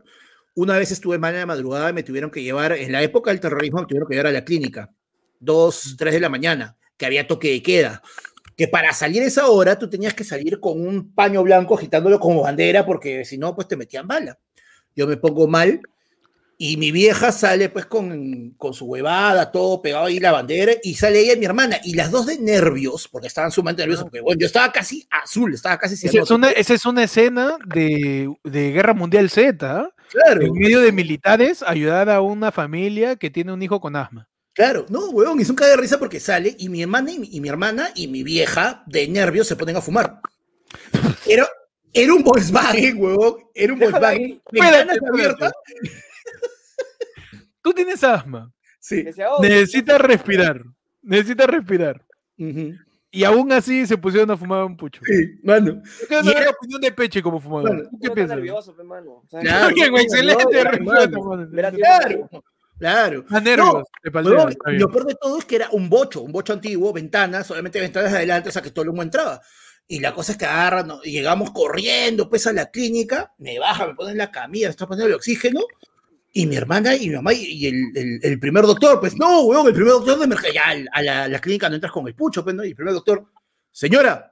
Una 0.56 0.78
vez 0.78 0.92
estuve 0.92 1.18
mal 1.18 1.34
en 1.34 1.42
la 1.42 1.46
madrugada 1.46 1.90
y 1.90 1.94
me 1.94 2.04
tuvieron 2.04 2.32
que 2.32 2.44
llevar, 2.44 2.74
en 2.74 2.92
la 2.92 3.02
época 3.04 3.32
del 3.32 3.40
terrorismo, 3.40 3.82
me 3.82 3.88
tuvieron 3.88 4.08
que 4.10 4.16
llevar 4.16 4.28
a 4.28 4.34
la 4.34 4.44
clínica. 4.44 4.90
Dos, 5.40 5.96
tres 5.98 6.14
de 6.14 6.20
la 6.20 6.30
mañana, 6.30 6.78
que 6.98 7.06
había 7.06 7.28
toque 7.28 7.52
de 7.52 7.64
queda. 7.64 8.02
Que 8.62 8.68
para 8.68 8.94
salir 8.94 9.24
esa 9.24 9.48
hora 9.48 9.80
tú 9.80 9.90
tenías 9.90 10.14
que 10.14 10.24
salir 10.24 10.60
con 10.60 10.86
un 10.86 11.16
paño 11.16 11.42
blanco 11.42 11.76
agitándolo 11.76 12.20
como 12.20 12.44
bandera, 12.44 12.86
porque 12.86 13.26
si 13.26 13.40
no, 13.40 13.56
pues 13.56 13.68
te 13.68 13.76
metían 13.76 14.08
bala. 14.08 14.38
Yo 14.96 15.08
me 15.08 15.18
pongo 15.18 15.48
mal 15.48 15.82
y 16.60 16.78
mi 16.78 16.92
vieja 16.92 17.32
sale 17.32 17.70
pues 17.70 17.88
con, 17.88 18.52
con, 18.60 18.76
su 18.76 18.86
huevada, 18.86 19.52
todo 19.52 19.82
pegado 19.82 20.06
ahí 20.06 20.20
la 20.20 20.32
bandera, 20.32 20.74
y 20.84 20.94
sale 20.94 21.22
ella 21.22 21.34
y 21.34 21.40
mi 21.40 21.46
hermana, 21.46 21.80
y 21.84 21.96
las 21.96 22.12
dos 22.12 22.28
de 22.28 22.38
nervios, 22.38 23.08
porque 23.08 23.30
estaban 23.30 23.50
sumamente 23.50 23.82
nerviosas, 23.82 24.04
porque 24.04 24.22
bueno, 24.22 24.40
yo 24.40 24.46
estaba 24.46 24.72
casi 24.72 25.08
azul, 25.10 25.56
estaba 25.56 25.80
casi... 25.80 25.96
Esa 25.96 26.22
es, 26.22 26.30
una, 26.30 26.52
esa 26.52 26.76
es 26.76 26.86
una 26.86 27.04
escena 27.06 27.58
de, 27.66 28.32
de 28.44 28.72
Guerra 28.74 28.94
Mundial 28.94 29.32
Z, 29.32 29.76
¿ah? 29.76 29.90
claro. 30.12 30.44
en 30.44 30.54
medio 30.54 30.82
de 30.82 30.92
militares, 30.92 31.64
ayudar 31.66 32.12
a 32.12 32.22
una 32.22 32.52
familia 32.52 33.16
que 33.16 33.32
tiene 33.32 33.54
un 33.54 33.64
hijo 33.64 33.82
con 33.82 33.96
asma. 33.96 34.30
Claro, 34.54 34.86
no, 34.90 35.10
huevón, 35.10 35.40
y 35.40 35.44
es 35.44 35.50
un 35.50 35.56
de 35.56 35.78
risa 35.78 35.98
porque 35.98 36.20
sale, 36.20 36.56
y 36.60 36.68
mi 36.68 36.82
hermana 36.82 37.12
y 37.12 37.20
mi, 37.20 37.30
y 37.32 37.40
mi 37.40 37.48
hermana 37.48 37.90
y 37.96 38.08
mi 38.08 38.24
vieja 38.24 38.84
de 38.86 39.08
nervios 39.08 39.48
se 39.48 39.56
ponen 39.56 39.78
a 39.78 39.82
fumar. 39.82 40.20
Era, 41.26 41.48
era 41.94 42.14
un 42.14 42.24
Volkswagen, 42.24 43.02
huevón, 43.02 43.36
era 43.54 43.74
un 43.74 43.80
Volkswagen, 43.80 44.42
ventanas 44.52 44.98
abiertas... 45.10 45.52
Tú 47.62 47.74
tienes 47.74 48.04
asma. 48.04 48.52
Sí. 48.80 49.06
Necesitas 49.42 50.02
respirar. 50.02 50.64
Necesitas 51.02 51.48
respirar. 51.48 52.04
Y 53.14 53.24
aún 53.24 53.52
así 53.52 53.86
se 53.86 53.98
pusieron 53.98 54.32
a 54.32 54.38
fumar 54.38 54.64
un 54.64 54.76
pucho. 54.76 55.02
Sí, 55.06 55.40
mano. 55.44 55.82
¿Qué 56.08 56.20
es 56.20 56.26
la 56.26 56.50
opinión 56.50 56.82
de 56.82 56.92
Peche 56.92 57.22
como 57.22 57.40
fumador? 57.40 57.90
¿Qué 58.02 58.10
piensas? 58.10 58.38
nervioso, 58.38 58.76
hermano. 58.78 59.24
claro, 59.30 59.76
excelente. 59.98 60.46
claro. 61.78 62.30
Claro. 62.82 63.26
A 63.30 63.40
nervios. 63.40 63.84
No, 64.12 64.50
lo 64.66 64.90
peor 64.90 65.06
de 65.06 65.14
todo 65.14 65.38
es 65.38 65.46
que 65.46 65.58
era 65.58 65.70
un 65.72 65.88
bocho, 65.88 66.22
un 66.22 66.32
bocho 66.32 66.52
antiguo, 66.52 66.92
ventanas, 66.92 67.46
solamente 67.46 67.80
ventanas 67.80 68.12
adelante, 68.12 68.50
o 68.50 68.52
sea 68.52 68.64
que 68.64 68.72
todo 68.72 68.82
el 68.82 68.90
humo 68.90 69.04
entraba. 69.04 69.40
Y 69.88 70.00
la 70.00 70.16
cosa 70.16 70.32
es 70.32 70.40
que 70.40 70.46
agarran, 70.46 71.00
llegamos 71.04 71.52
corriendo 71.52 72.28
pues 72.28 72.48
a 72.48 72.54
la 72.54 72.72
clínica, 72.72 73.36
me 73.38 73.60
baja, 73.60 73.86
me 73.86 73.94
ponen 73.94 74.18
la 74.18 74.32
camilla, 74.32 74.66
me 74.66 74.72
está 74.72 74.88
poniendo 74.88 75.10
el 75.10 75.14
oxígeno, 75.14 75.60
y 76.34 76.48
mi 76.48 76.56
hermana 76.56 76.96
y 76.96 77.10
mi 77.10 77.16
mamá 77.18 77.34
y 77.34 77.68
el, 77.68 78.20
el, 78.24 78.40
primer 78.40 78.66
doctor, 78.66 79.00
pues 79.00 79.16
no, 79.16 79.42
weón, 79.42 79.68
el 79.68 79.74
primer 79.74 79.92
doctor 79.92 80.18
de 80.18 80.26
emergencia, 80.26 80.74
ya 80.76 80.90
a 80.92 81.04
la, 81.04 81.28
la, 81.28 81.40
clínica 81.40 81.70
no 81.70 81.76
entras 81.76 81.94
con 81.94 82.08
el 82.08 82.16
pucho, 82.16 82.44
pues 82.44 82.56
no, 82.56 82.66
y 82.66 82.70
el 82.70 82.76
primer 82.76 82.96
doctor, 82.96 83.28
señora, 83.70 84.32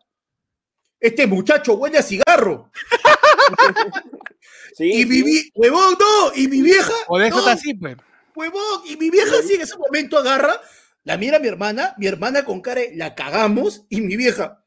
este 1.00 1.28
muchacho 1.28 1.76
huele 1.76 2.00
a 2.00 2.04
cigarro. 2.04 2.72
y 4.80 5.06
mi 5.06 5.24
huevón, 5.54 5.96
no, 6.00 6.32
y 6.36 6.48
mi 6.48 6.64
vieja. 6.64 6.94
O 7.10 7.20
de 7.20 7.28
eso 7.28 7.40
está 7.40 7.52
así, 7.52 7.76
pues. 7.76 7.96
Huevón, 8.35 8.81
y 8.85 8.97
mi 8.97 9.10
vieja 9.10 9.41
sí 9.45 9.56
en 9.56 9.61
ese 9.61 9.77
momento 9.77 10.18
agarra, 10.18 10.61
la 11.03 11.18
mira 11.18 11.39
mi 11.39 11.47
hermana, 11.47 11.93
mi 11.97 12.07
hermana 12.07 12.45
con 12.45 12.61
cara, 12.61 12.81
la 12.93 13.15
cagamos, 13.15 13.85
y 13.89 14.01
mi 14.01 14.15
vieja. 14.15 14.64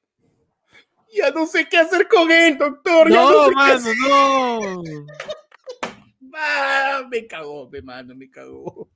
Ya 1.14 1.30
no 1.30 1.46
sé 1.46 1.68
qué 1.68 1.78
hacer 1.78 2.08
con 2.08 2.30
él, 2.30 2.56
doctor. 2.56 3.10
No, 3.10 3.48
no 3.48 3.52
mano, 3.52 3.90
no. 4.08 4.82
Ah, 6.34 7.06
me 7.10 7.26
cagó, 7.26 7.68
me 7.68 7.82
mano, 7.82 8.14
me 8.14 8.30
cagó. 8.30 8.90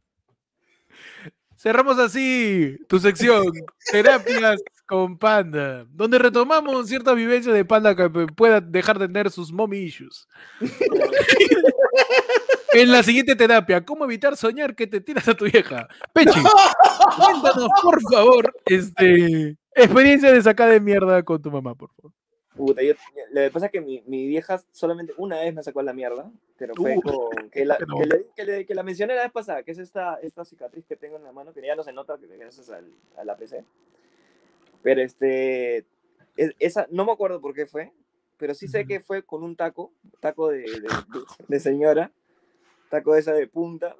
Cerramos 1.56 1.98
así 1.98 2.76
tu 2.86 2.98
sección, 2.98 3.44
terapias 3.90 4.60
con 4.86 5.18
Panda, 5.18 5.86
donde 5.90 6.18
retomamos 6.18 6.88
cierta 6.88 7.14
vivencia 7.14 7.52
de 7.52 7.64
Panda 7.64 7.96
que 7.96 8.08
pueda 8.08 8.60
dejar 8.60 8.98
de 8.98 9.08
tener 9.08 9.30
sus 9.30 9.52
mommy 9.52 9.78
issues. 9.78 10.28
en 12.72 12.92
la 12.92 13.02
siguiente 13.02 13.34
terapia, 13.34 13.84
¿cómo 13.84 14.04
evitar 14.04 14.36
soñar 14.36 14.74
que 14.74 14.86
te 14.86 15.00
tiras 15.00 15.26
a 15.28 15.34
tu 15.34 15.46
vieja? 15.46 15.88
Pechi, 16.12 16.40
cuéntanos, 17.16 17.68
por 17.82 18.00
favor, 18.12 18.54
este, 18.66 19.56
experiencia 19.74 20.32
de 20.32 20.42
sacar 20.42 20.70
de 20.70 20.80
mierda 20.80 21.22
con 21.22 21.40
tu 21.40 21.50
mamá, 21.50 21.74
por 21.74 21.90
favor. 21.94 22.12
Puta, 22.56 22.82
yo, 22.82 22.94
lo 23.32 23.40
que 23.42 23.50
pasa 23.50 23.66
es 23.66 23.72
que 23.72 23.80
mi, 23.80 24.02
mi, 24.06 24.26
vieja 24.26 24.62
solamente 24.72 25.12
una 25.18 25.40
vez 25.40 25.54
me 25.54 25.62
sacó 25.62 25.82
la 25.82 25.92
mierda, 25.92 26.30
pero 26.56 26.74
fue 26.74 26.96
con. 27.02 27.14
Que 27.50 27.64
la, 27.64 27.76
que, 28.34 28.44
le, 28.44 28.66
que, 28.66 28.74
la 28.74 28.82
mencioné 28.82 29.14
la 29.14 29.22
vez 29.22 29.32
pasada, 29.32 29.62
que 29.62 29.72
es 29.72 29.78
esta, 29.78 30.16
esta 30.16 30.44
cicatriz 30.44 30.84
que 30.86 30.96
tengo 30.96 31.16
en 31.16 31.24
la 31.24 31.32
mano, 31.32 31.52
que 31.52 31.62
ya 31.62 31.76
no 31.76 31.82
se 31.82 31.92
nota 31.92 32.16
gracias 32.16 32.70
al, 32.70 32.90
a 33.16 33.24
la 33.24 33.36
PC. 33.36 33.64
Pero 34.82 35.02
este. 35.02 35.84
esa, 36.36 36.86
no 36.90 37.04
me 37.04 37.12
acuerdo 37.12 37.40
por 37.40 37.54
qué 37.54 37.66
fue, 37.66 37.92
pero 38.38 38.54
sí 38.54 38.68
sé 38.68 38.86
que 38.86 39.00
fue 39.00 39.22
con 39.22 39.42
un 39.42 39.56
taco, 39.56 39.92
taco 40.20 40.48
de, 40.48 40.62
de, 40.62 40.88
de 41.48 41.60
señora, 41.60 42.10
taco 42.90 43.14
de 43.14 43.20
esa 43.20 43.32
de 43.32 43.46
punta, 43.46 43.96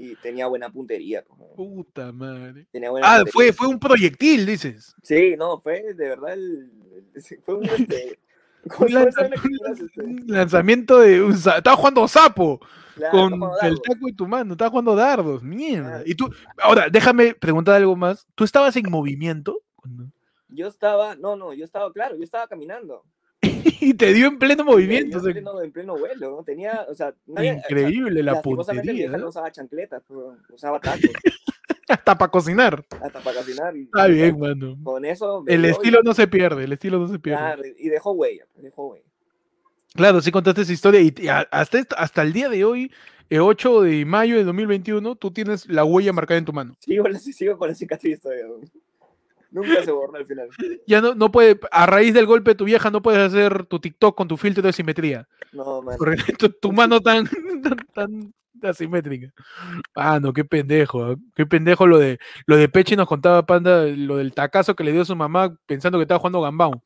y 0.00 0.16
tenía 0.16 0.46
buena 0.46 0.70
puntería. 0.70 1.22
Puta 1.56 2.10
madre. 2.12 2.66
ah, 3.02 3.22
fue, 3.30 3.52
fue 3.52 3.68
un 3.68 3.78
proyectil, 3.78 4.46
dices. 4.46 4.94
Sí, 5.02 5.34
no, 5.36 5.60
fue 5.60 5.94
de 5.94 6.08
verdad 6.08 6.32
el, 6.32 6.70
fue 7.42 7.54
un, 7.56 7.64
este, 7.66 8.18
un, 8.78 10.24
lanzamiento 10.26 11.00
de 11.00 11.22
un, 11.22 11.32
estaba 11.32 11.76
jugando 11.76 12.08
sapo 12.08 12.60
con 13.10 13.40
el 13.62 13.80
taco 13.80 14.08
y 14.08 14.12
tu 14.12 14.26
mano, 14.26 14.52
estaba 14.52 14.70
jugando 14.70 14.94
dardos, 14.94 15.42
mierda. 15.42 16.02
Y 16.04 16.14
tú, 16.14 16.30
ahora, 16.58 16.88
déjame 16.90 17.34
preguntar 17.34 17.76
algo 17.76 17.96
más. 17.96 18.26
¿Tú 18.34 18.44
estabas 18.44 18.76
en 18.76 18.90
movimiento? 18.90 19.62
Yo 20.48 20.66
estaba, 20.66 21.14
no, 21.16 21.36
no, 21.36 21.52
yo 21.54 21.64
estaba, 21.64 21.92
claro, 21.92 22.16
yo 22.16 22.24
estaba 22.24 22.46
caminando. 22.48 23.04
y 23.80 23.94
te 23.94 24.12
dio 24.12 24.26
en 24.26 24.38
pleno 24.38 24.64
movimiento. 24.64 25.18
En 25.18 25.32
pleno, 25.32 25.62
en 25.62 25.72
pleno 25.72 25.98
vuelo, 25.98 26.30
¿no? 26.30 26.42
Tenía, 26.42 26.86
o 26.88 26.94
sea, 26.94 27.14
increíble 27.26 28.22
la 28.22 28.42
puntería. 28.42 29.08
No 29.10 29.28
usaba 29.28 29.50
chancletas, 29.50 30.02
usaba 30.52 30.80
tacos. 30.80 31.10
Hasta 31.88 32.16
para 32.16 32.30
cocinar. 32.30 32.84
Hasta 33.02 33.20
para 33.20 33.38
cocinar. 33.38 33.74
Está 33.76 34.06
bien, 34.06 34.38
mano. 34.38 34.76
Con 34.82 35.04
eso. 35.04 35.42
El 35.46 35.64
estilo 35.64 36.02
no 36.04 36.14
se 36.14 36.28
pierde, 36.28 36.64
el 36.64 36.72
estilo 36.72 36.98
no 36.98 37.08
se 37.08 37.18
pierde. 37.18 37.38
Claro, 37.38 37.62
y 37.78 37.88
dejó 37.88 38.12
huella, 38.12 38.46
dejó 38.56 38.88
huella. 38.88 39.04
Claro, 39.94 40.20
sí 40.20 40.30
contaste 40.30 40.62
esa 40.62 40.72
historia 40.72 41.00
y 41.00 41.12
hasta, 41.28 41.78
hasta 41.96 42.22
el 42.22 42.32
día 42.32 42.48
de 42.48 42.64
hoy, 42.64 42.92
el 43.28 43.40
8 43.40 43.82
de 43.82 44.04
mayo 44.04 44.36
de 44.36 44.44
2021, 44.44 45.16
tú 45.16 45.32
tienes 45.32 45.68
la 45.68 45.84
huella 45.84 46.12
marcada 46.12 46.38
en 46.38 46.44
tu 46.44 46.52
mano. 46.52 46.76
Sigo, 46.78 47.04
sigo 47.18 47.58
con 47.58 47.68
la 47.68 47.74
cicatriz 47.74 48.20
todavía. 48.20 48.44
Nunca 49.50 49.82
se 49.84 49.90
borra 49.90 50.18
al 50.18 50.26
final. 50.26 50.48
Ya 50.86 51.00
no, 51.00 51.14
no 51.14 51.30
puede, 51.30 51.58
a 51.70 51.86
raíz 51.86 52.14
del 52.14 52.26
golpe 52.26 52.52
de 52.52 52.54
tu 52.56 52.64
vieja, 52.64 52.90
no 52.90 53.02
puedes 53.02 53.20
hacer 53.20 53.64
tu 53.66 53.78
TikTok 53.80 54.16
con 54.16 54.28
tu 54.28 54.36
filtro 54.36 54.62
de 54.62 54.72
simetría. 54.72 55.28
No, 55.52 55.82
man. 55.82 55.96
Porque 55.98 56.16
tu, 56.60 56.72
mano 56.72 57.00
tan, 57.00 57.28
tan, 57.94 58.32
asimétrica. 58.62 59.32
Ah, 59.94 60.20
no, 60.20 60.32
qué 60.32 60.44
pendejo. 60.44 61.04
¿ah? 61.04 61.16
Qué 61.34 61.46
pendejo 61.46 61.86
lo 61.86 61.98
de 61.98 62.18
lo 62.46 62.56
de 62.56 62.68
Pechi 62.68 62.96
nos 62.96 63.08
contaba 63.08 63.46
Panda, 63.46 63.84
lo 63.84 64.16
del 64.18 64.34
tacazo 64.34 64.74
que 64.74 64.84
le 64.84 64.92
dio 64.92 65.02
a 65.02 65.06
su 65.06 65.16
mamá 65.16 65.56
pensando 65.66 65.98
que 65.98 66.02
estaba 66.02 66.18
jugando 66.18 66.42
gambao. 66.42 66.82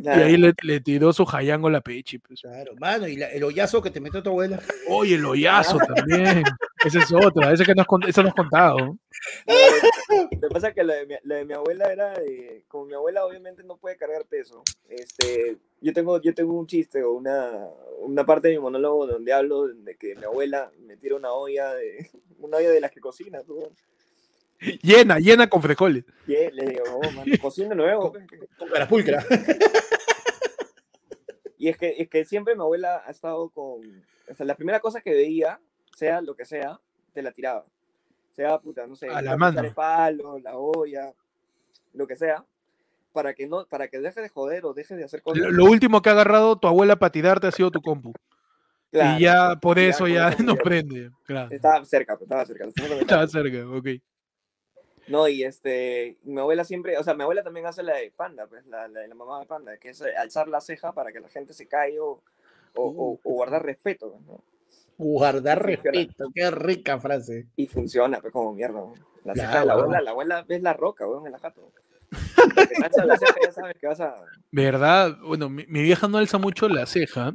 Y 0.00 0.08
ahí 0.08 0.36
le, 0.36 0.54
le, 0.62 0.80
tiró 0.80 1.12
su 1.12 1.24
jayango 1.24 1.66
a 1.66 1.72
la 1.72 1.80
Pechi. 1.80 2.18
Pues. 2.18 2.40
Claro, 2.40 2.72
mano, 2.78 3.08
y 3.08 3.20
el 3.20 3.42
hoyazo 3.42 3.82
que 3.82 3.90
te 3.90 4.00
metió 4.00 4.22
tu 4.22 4.30
abuela. 4.30 4.60
Oye, 4.88 5.16
el 5.16 5.24
hoyazo 5.24 5.78
también. 5.78 6.44
Esa 6.84 6.98
es 7.00 7.12
otra, 7.12 7.52
esa 7.52 7.64
que 7.64 7.74
nos, 7.74 7.86
eso 8.06 8.22
nos 8.22 8.30
has 8.30 8.34
contado. 8.34 8.76
Lo 8.76 10.28
que 10.28 10.48
pasa 10.48 10.68
es 10.68 10.74
que 10.74 10.84
la 10.84 10.94
de, 10.94 11.06
mi, 11.06 11.14
de 11.22 11.44
mi 11.44 11.52
abuela 11.54 11.92
era 11.92 12.12
de, 12.18 12.64
como 12.68 12.84
mi 12.86 12.94
abuela 12.94 13.24
obviamente 13.24 13.64
no 13.64 13.76
puede 13.76 13.96
cargar 13.96 14.24
peso, 14.26 14.62
este, 14.88 15.58
yo 15.80 15.92
tengo, 15.92 16.20
yo 16.20 16.34
tengo 16.34 16.58
un 16.58 16.66
chiste 16.66 17.02
o 17.02 17.12
una, 17.12 17.68
una 18.00 18.24
parte 18.24 18.48
de 18.48 18.54
mi 18.54 18.60
monólogo 18.60 19.06
donde 19.06 19.32
hablo 19.32 19.68
de 19.68 19.96
que 19.96 20.14
mi 20.14 20.24
abuela 20.24 20.70
me 20.80 20.96
tira 20.96 21.16
una 21.16 21.32
olla 21.32 21.74
de, 21.74 22.10
una 22.38 22.58
olla 22.58 22.70
de 22.70 22.80
las 22.80 22.90
que 22.90 23.00
cocina, 23.00 23.40
Llena, 24.82 25.20
llena 25.20 25.48
con 25.48 25.62
frijoles. 25.62 26.04
le 26.26 26.50
digo, 26.50 26.82
oh, 26.92 27.10
man, 27.12 27.24
cocina 27.40 27.76
nuevo. 27.76 28.12
Con, 28.12 28.26
con 28.58 28.88
pulcra. 28.88 29.24
Y 31.58 31.68
es 31.68 31.76
que, 31.76 31.96
es 31.98 32.08
que 32.08 32.24
siempre 32.24 32.54
mi 32.54 32.62
abuela 32.62 33.02
ha 33.04 33.10
estado 33.10 33.50
con. 33.50 33.80
O 34.30 34.34
sea, 34.34 34.46
la 34.46 34.54
primera 34.54 34.80
cosa 34.80 35.00
que 35.00 35.12
veía, 35.12 35.60
sea 35.96 36.20
lo 36.20 36.34
que 36.34 36.44
sea, 36.44 36.80
te 37.12 37.22
la 37.22 37.32
tiraba. 37.32 37.64
Sea, 38.32 38.58
puta, 38.58 38.86
no 38.86 38.94
sé, 38.94 39.08
a 39.08 39.20
la 39.20 39.36
mano. 39.36 39.60
el 39.60 39.74
palo, 39.74 40.38
la 40.38 40.56
olla, 40.56 41.12
lo 41.92 42.06
que 42.06 42.16
sea, 42.16 42.44
para 43.12 43.34
que 43.34 43.48
no, 43.48 43.66
para 43.66 43.88
que 43.88 43.98
deje 43.98 44.20
de 44.20 44.28
joder 44.28 44.64
o 44.64 44.74
deje 44.74 44.94
de 44.94 45.04
hacer 45.04 45.22
cosas. 45.22 45.42
Lo, 45.50 45.64
último 45.64 46.00
que 46.00 46.08
ha 46.08 46.12
agarrado 46.12 46.56
tu 46.56 46.68
abuela 46.68 46.96
para 46.96 47.10
tirarte 47.10 47.48
ha 47.48 47.52
sido 47.52 47.70
tu 47.70 47.80
compu. 47.80 48.12
y 48.92 49.22
ya 49.22 49.56
por 49.60 49.78
eso 49.78 50.06
ya, 50.06 50.30
no 50.44 50.54
prende. 50.54 51.10
Claro. 51.24 51.48
Estaba 51.50 51.84
cerca, 51.84 52.16
pues, 52.16 52.26
estaba 52.30 52.46
cerca. 52.46 52.64
Estaba 53.00 53.26
cerca, 53.26 53.68
ok. 53.68 53.88
No, 55.08 55.26
y 55.26 55.42
este, 55.42 56.18
mi 56.22 56.38
abuela 56.38 56.64
siempre, 56.64 56.98
o 56.98 57.02
sea, 57.02 57.14
mi 57.14 57.22
abuela 57.22 57.42
también 57.42 57.66
hace 57.66 57.82
la 57.82 57.96
de 57.96 58.12
panda, 58.14 58.46
pues, 58.46 58.66
la, 58.66 58.88
de 58.88 59.08
la 59.08 59.14
mamá 59.14 59.40
de 59.40 59.46
panda, 59.46 59.78
que 59.78 59.88
es 59.90 60.02
alzar 60.02 60.48
la 60.48 60.60
ceja 60.60 60.92
para 60.92 61.12
que 61.12 61.20
la 61.20 61.28
gente 61.28 61.54
se 61.54 61.66
caiga 61.66 62.02
o, 62.02 62.22
o, 62.74 63.18
o, 63.24 63.32
guardar 63.32 63.64
respeto, 63.64 64.12
pues, 64.12 64.22
¿no? 64.26 64.44
Guardar 64.98 65.64
respeto, 65.64 66.26
qué 66.34 66.50
rica 66.50 66.98
frase. 66.98 67.46
Y 67.54 67.68
funciona, 67.68 68.20
pues 68.20 68.32
como 68.32 68.52
mierda. 68.52 68.82
La 69.24 69.34
ceja 69.34 69.60
de 69.60 69.66
la 69.66 69.72
abuela, 69.74 70.00
la 70.00 70.10
abuela 70.10 70.44
ves 70.46 70.60
la 70.60 70.72
roca, 70.72 71.06
weón, 71.06 71.26
en 71.26 71.32
la 71.32 71.38
jato. 71.38 71.72
¿Verdad? 74.50 75.16
Bueno, 75.24 75.48
mi, 75.48 75.64
vieja 75.64 76.08
no 76.08 76.18
alza 76.18 76.38
mucho 76.38 76.68
la 76.68 76.86
ceja, 76.86 77.34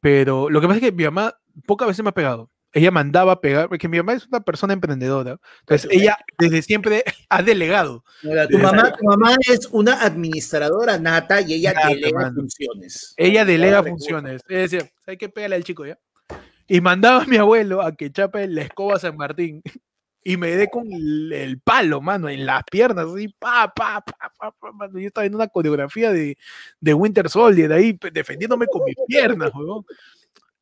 pero 0.00 0.50
lo 0.50 0.60
que 0.60 0.66
pasa 0.66 0.78
es 0.78 0.84
que 0.84 0.92
mi 0.92 1.04
mamá 1.04 1.36
pocas 1.66 1.88
veces 1.88 2.02
me 2.02 2.10
ha 2.10 2.14
pegado. 2.14 2.50
Ella 2.72 2.92
mandaba 2.92 3.40
pegar, 3.40 3.68
porque 3.68 3.88
mi 3.88 3.96
mamá 3.96 4.12
es 4.12 4.26
una 4.28 4.40
persona 4.40 4.72
emprendedora. 4.72 5.38
Entonces, 5.60 5.90
ella 5.90 6.16
desde 6.38 6.62
siempre 6.62 7.02
ha 7.28 7.42
delegado. 7.42 8.04
tu, 8.22 8.58
mamá, 8.58 8.92
tu 8.92 9.04
mamá 9.04 9.36
es 9.48 9.68
una 9.72 10.02
administradora 10.04 10.98
nata 10.98 11.40
y 11.40 11.54
ella 11.54 11.74
delega 11.88 12.30
funciones. 12.32 13.14
Ella 13.16 13.44
delega 13.44 13.82
funciones. 13.82 14.42
Es 14.48 14.70
decir, 14.70 14.90
hay 15.06 15.16
que 15.16 15.28
pegarle 15.28 15.56
al 15.56 15.64
chico 15.64 15.84
ya? 15.84 15.98
Y 16.72 16.80
mandaba 16.80 17.24
a 17.24 17.26
mi 17.26 17.36
abuelo 17.36 17.82
a 17.82 17.96
que 17.96 18.12
chape 18.12 18.46
la 18.46 18.62
escoba 18.62 18.96
San 18.96 19.16
Martín 19.16 19.60
y 20.22 20.36
me 20.36 20.54
dé 20.54 20.70
con 20.70 20.86
el, 20.92 21.60
palo, 21.64 22.00
mano, 22.00 22.28
en 22.28 22.46
las 22.46 22.62
piernas, 22.62 23.06
así, 23.12 23.26
pa, 23.26 23.72
pa, 23.74 24.00
pa, 24.00 24.32
pa, 24.38 24.52
pa 24.52 24.70
mano. 24.70 25.00
Yo 25.00 25.08
estaba 25.08 25.26
en 25.26 25.34
una 25.34 25.48
coreografía 25.48 26.12
de, 26.12 26.38
de 26.80 26.94
Winter 26.94 27.28
Soldier, 27.28 27.72
ahí 27.72 27.98
defendiéndome 28.12 28.68
con 28.68 28.84
mis 28.84 28.94
piernas, 29.08 29.50
weón. 29.52 29.84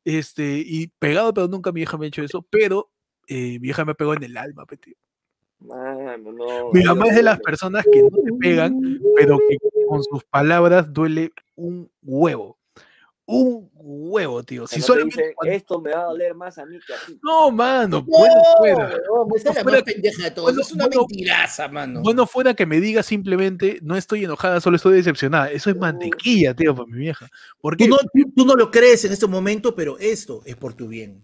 Este, 0.03 0.63
y 0.65 0.87
pegado, 0.87 1.31
pero 1.31 1.47
nunca 1.47 1.71
mi 1.71 1.83
hija 1.83 1.95
me 1.95 2.05
ha 2.05 2.07
hecho 2.07 2.23
eso, 2.23 2.41
pero 2.49 2.89
eh, 3.27 3.59
mi 3.59 3.67
hija 3.67 3.85
me 3.85 3.93
pegó 3.93 4.15
en 4.15 4.23
el 4.23 4.35
alma, 4.35 4.65
tío. 4.81 4.95
Mano, 5.59 6.31
no, 6.31 6.71
mi 6.73 6.83
mamá 6.83 7.05
es 7.09 7.17
de 7.17 7.23
las 7.23 7.39
personas 7.39 7.85
que 7.91 8.01
no 8.01 8.09
te 8.09 8.33
pegan, 8.39 8.81
pero 9.15 9.37
que 9.37 9.57
con 9.87 10.01
sus 10.03 10.23
palabras 10.23 10.91
duele 10.91 11.33
un 11.55 11.91
huevo 12.01 12.58
un 13.31 13.69
huevo, 13.73 14.41
tío. 14.43 14.65
Si 14.65 14.81
solo 14.81 15.05
esto 15.45 15.79
me 15.79 15.91
va 15.91 16.01
a 16.01 16.05
doler 16.05 16.33
más 16.33 16.57
a 16.57 16.65
mí 16.65 16.79
que 16.85 16.93
a 16.93 16.97
ti. 17.05 17.19
No, 17.21 17.51
mano, 17.51 18.01
bueno 18.01 18.33
fuera. 18.57 18.89
No, 18.89 19.35
esa 19.35 19.49
es 19.51 19.55
la 19.55 19.63
más 19.63 19.83
pendeja 19.83 20.23
de 20.23 20.31
todo. 20.31 20.49
es 20.49 20.71
una 20.71 20.87
mentiraza, 20.87 21.67
mano. 21.67 22.01
Bueno 22.01 22.25
fuera 22.25 22.55
que 22.55 22.65
me 22.65 22.79
diga 22.79 23.03
simplemente, 23.03 23.77
no 23.83 23.95
estoy 23.95 24.23
enojada, 24.23 24.59
solo 24.61 24.77
estoy 24.77 24.95
decepcionada. 24.95 25.51
Eso 25.51 25.69
es 25.69 25.77
mantequilla, 25.77 26.55
tío, 26.55 26.75
para 26.75 26.87
mi 26.87 26.97
vieja. 26.97 27.29
Porque 27.61 27.87
tú 27.87 27.91
no, 27.91 27.97
tú 28.35 28.45
no 28.45 28.55
lo 28.55 28.71
crees 28.71 29.05
en 29.05 29.11
este 29.11 29.27
momento, 29.27 29.75
pero 29.75 29.99
esto 29.99 30.41
es 30.45 30.55
por 30.55 30.73
tu 30.73 30.87
bien. 30.87 31.23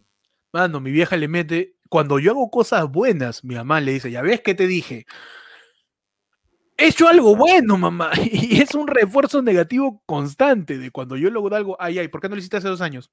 Mano, 0.54 0.80
mi 0.80 0.92
vieja 0.92 1.18
le 1.18 1.28
mete, 1.28 1.76
cuando 1.90 2.20
yo 2.20 2.32
hago 2.32 2.52
cosas 2.52 2.88
buenas, 2.90 3.44
mi 3.44 3.56
mamá 3.56 3.82
le 3.82 3.94
dice, 3.94 4.12
ya 4.12 4.22
ves 4.22 4.42
que 4.42 4.54
te 4.54 4.68
dije, 4.68 5.08
he 6.78 6.88
hecho 6.88 7.08
algo 7.08 7.36
bueno, 7.36 7.78
mamá. 7.78 8.12
Y 8.32 8.62
es 8.62 8.76
un 8.76 8.88
refuerzo 8.88 9.42
negativo 9.42 10.02
constante 10.06 10.78
de 10.78 10.92
cuando 10.92 11.18
yo 11.18 11.30
logro 11.30 11.56
algo, 11.56 11.78
ay, 11.80 12.00
ay, 12.00 12.08
¿por 12.08 12.22
qué 12.22 12.30
no 12.30 12.36
lo 12.36 12.40
hiciste 12.40 12.58
hace 12.58 12.68
dos 12.68 12.82
años? 12.82 13.12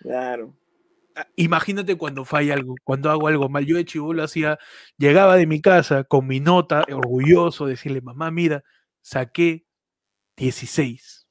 Claro. 0.00 0.54
Ah, 1.16 1.26
imagínate 1.36 1.96
cuando 1.96 2.24
falla 2.24 2.54
algo, 2.54 2.76
cuando 2.84 3.10
hago 3.10 3.28
algo 3.28 3.48
mal. 3.48 3.66
Yo 3.66 3.76
de 3.76 3.86
lo 4.14 4.22
hacía, 4.22 4.58
llegaba 4.96 5.36
de 5.36 5.46
mi 5.46 5.60
casa 5.60 6.04
con 6.04 6.26
mi 6.26 6.40
nota, 6.40 6.84
orgulloso, 6.92 7.66
decirle, 7.66 8.00
mamá, 8.00 8.30
mira, 8.30 8.62
saqué 9.00 9.66
16. 10.36 11.26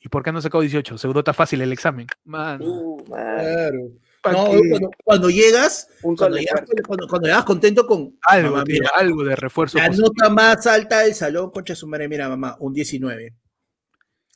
¿Y 0.00 0.08
por 0.08 0.22
qué 0.22 0.32
no 0.32 0.40
sacado 0.40 0.62
18? 0.62 0.98
Seguro 0.98 1.20
está 1.20 1.34
fácil 1.34 1.60
el 1.60 1.72
examen. 1.72 2.06
Man. 2.24 2.60
Uh, 2.62 3.04
claro. 3.04 3.90
No, 4.22 4.90
cuando, 5.02 5.30
llegas, 5.30 5.88
cuando 6.02 6.36
llegas, 6.36 7.44
contento 7.44 7.86
con 7.86 8.18
algo, 8.22 8.62
algo 8.94 9.24
de 9.24 9.36
refuerzo. 9.36 9.78
La 9.78 9.88
nota 9.88 10.28
más 10.28 10.66
alta 10.66 11.00
del 11.00 11.14
salón, 11.14 11.50
concha 11.50 11.74
su 11.74 11.86
madre, 11.86 12.06
mira, 12.06 12.28
mamá, 12.28 12.56
un 12.60 12.74
19. 12.74 13.34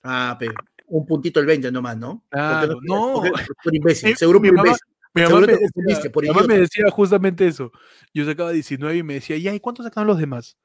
Ah, 0.02 0.36
pero 0.38 0.54
un 0.86 1.04
puntito 1.06 1.40
el 1.40 1.46
20 1.46 1.70
nomás, 1.70 1.98
¿no? 1.98 2.24
Claro, 2.30 2.78
no. 2.82 3.22
Por, 3.62 3.74
imbécil, 3.74 4.16
seguro 4.16 4.40
mi 4.40 4.50
mamá, 4.50 4.74
Mi 5.14 5.22
mamá, 5.22 5.40
me 5.40 5.46
decía, 5.48 6.10
mi 6.14 6.28
mamá 6.28 6.42
me 6.46 6.58
decía 6.58 6.84
justamente 6.90 7.46
eso. 7.46 7.70
Yo 8.12 8.24
sacaba 8.24 8.52
19 8.52 8.96
y 8.96 9.02
me 9.02 9.14
decía, 9.14 9.36
¿y 9.36 9.60
cuánto 9.60 9.82
sacaron 9.82 10.06
los 10.06 10.18
demás? 10.18 10.56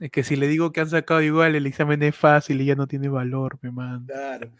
Es 0.00 0.10
que 0.10 0.22
si 0.22 0.36
le 0.36 0.46
digo 0.46 0.72
que 0.72 0.80
han 0.80 0.90
sacado 0.90 1.22
igual, 1.22 1.54
el 1.54 1.66
examen 1.66 2.02
es 2.02 2.14
fácil 2.14 2.60
y 2.60 2.66
ya 2.66 2.74
no 2.74 2.86
tiene 2.86 3.08
valor, 3.08 3.58
me 3.62 3.70
manda. 3.70 4.14
Claro. 4.14 4.50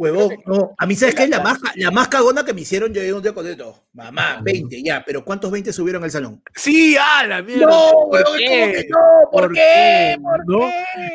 Huevón, 0.00 0.34
no. 0.46 0.74
A 0.78 0.86
mí, 0.86 0.96
¿sabes 0.96 1.14
qué? 1.14 1.28
La 1.28 1.42
más, 1.42 1.60
la 1.76 1.90
más 1.90 2.08
cagona 2.08 2.42
que 2.42 2.54
me 2.54 2.62
hicieron, 2.62 2.90
yo 2.94 3.02
llegué 3.02 3.12
un 3.12 3.22
día 3.22 3.34
con 3.34 3.46
esto. 3.46 3.84
Mamá, 3.92 4.40
20, 4.42 4.82
ya, 4.82 5.04
pero 5.04 5.22
¿cuántos 5.22 5.50
20 5.50 5.74
subieron 5.74 6.02
al 6.02 6.10
salón? 6.10 6.42
Sí, 6.54 6.96
ah, 6.98 7.26
la 7.26 7.42
mierda. 7.42 7.66
No, 7.66 8.08
¿Por 8.10 8.38
qué? 8.38 8.86
no? 8.88 8.98
¿Por, 9.30 9.52
qué? 9.52 10.16
¿Por 10.22 10.46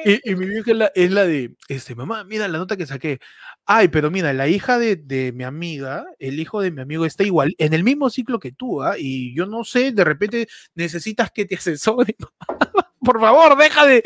qué? 0.03 0.21
Y, 0.23 0.35
mi 0.35 0.45
vieja 0.45 0.69
es 0.69 0.77
la, 0.77 0.91
es 0.93 1.11
la, 1.11 1.25
de, 1.25 1.55
este, 1.67 1.95
mamá, 1.95 2.25
mira 2.25 2.47
la 2.47 2.59
nota 2.59 2.77
que 2.77 2.85
saqué. 2.85 3.19
Ay, 3.65 3.87
pero 3.87 4.11
mira, 4.11 4.33
la 4.33 4.47
hija 4.47 4.77
de, 4.77 4.97
de, 4.97 5.31
mi 5.31 5.45
amiga, 5.45 6.05
el 6.19 6.39
hijo 6.39 6.61
de 6.61 6.69
mi 6.69 6.83
amigo 6.83 7.07
está 7.07 7.23
igual, 7.23 7.55
en 7.57 7.73
el 7.73 7.83
mismo 7.83 8.11
ciclo 8.11 8.39
que 8.39 8.51
tú, 8.51 8.83
¿ah? 8.83 8.97
Y 8.99 9.35
yo 9.35 9.47
no 9.47 9.63
sé, 9.63 9.93
de 9.93 10.03
repente 10.03 10.47
necesitas 10.75 11.31
que 11.31 11.45
te 11.45 11.55
asesore. 11.55 12.15
por 13.05 13.19
favor, 13.19 13.57
deja 13.57 13.85
de, 13.85 14.03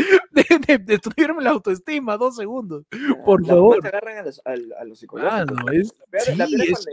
destruirme 0.84 1.41
la 1.41 1.51
autoestima, 1.51 2.17
dos 2.17 2.35
segundos. 2.35 2.85
Por 3.26 3.45
favor. 3.45 3.81
Se 3.81 3.88
agarran 3.88 4.17
a 4.17 4.23
los, 4.23 4.41
a, 4.45 4.84
los 4.84 4.99
psicólogos. 4.99 5.34
Ah, 5.34 5.45
no, 5.45 5.71
es, 5.71 5.93
sí, 6.19 6.38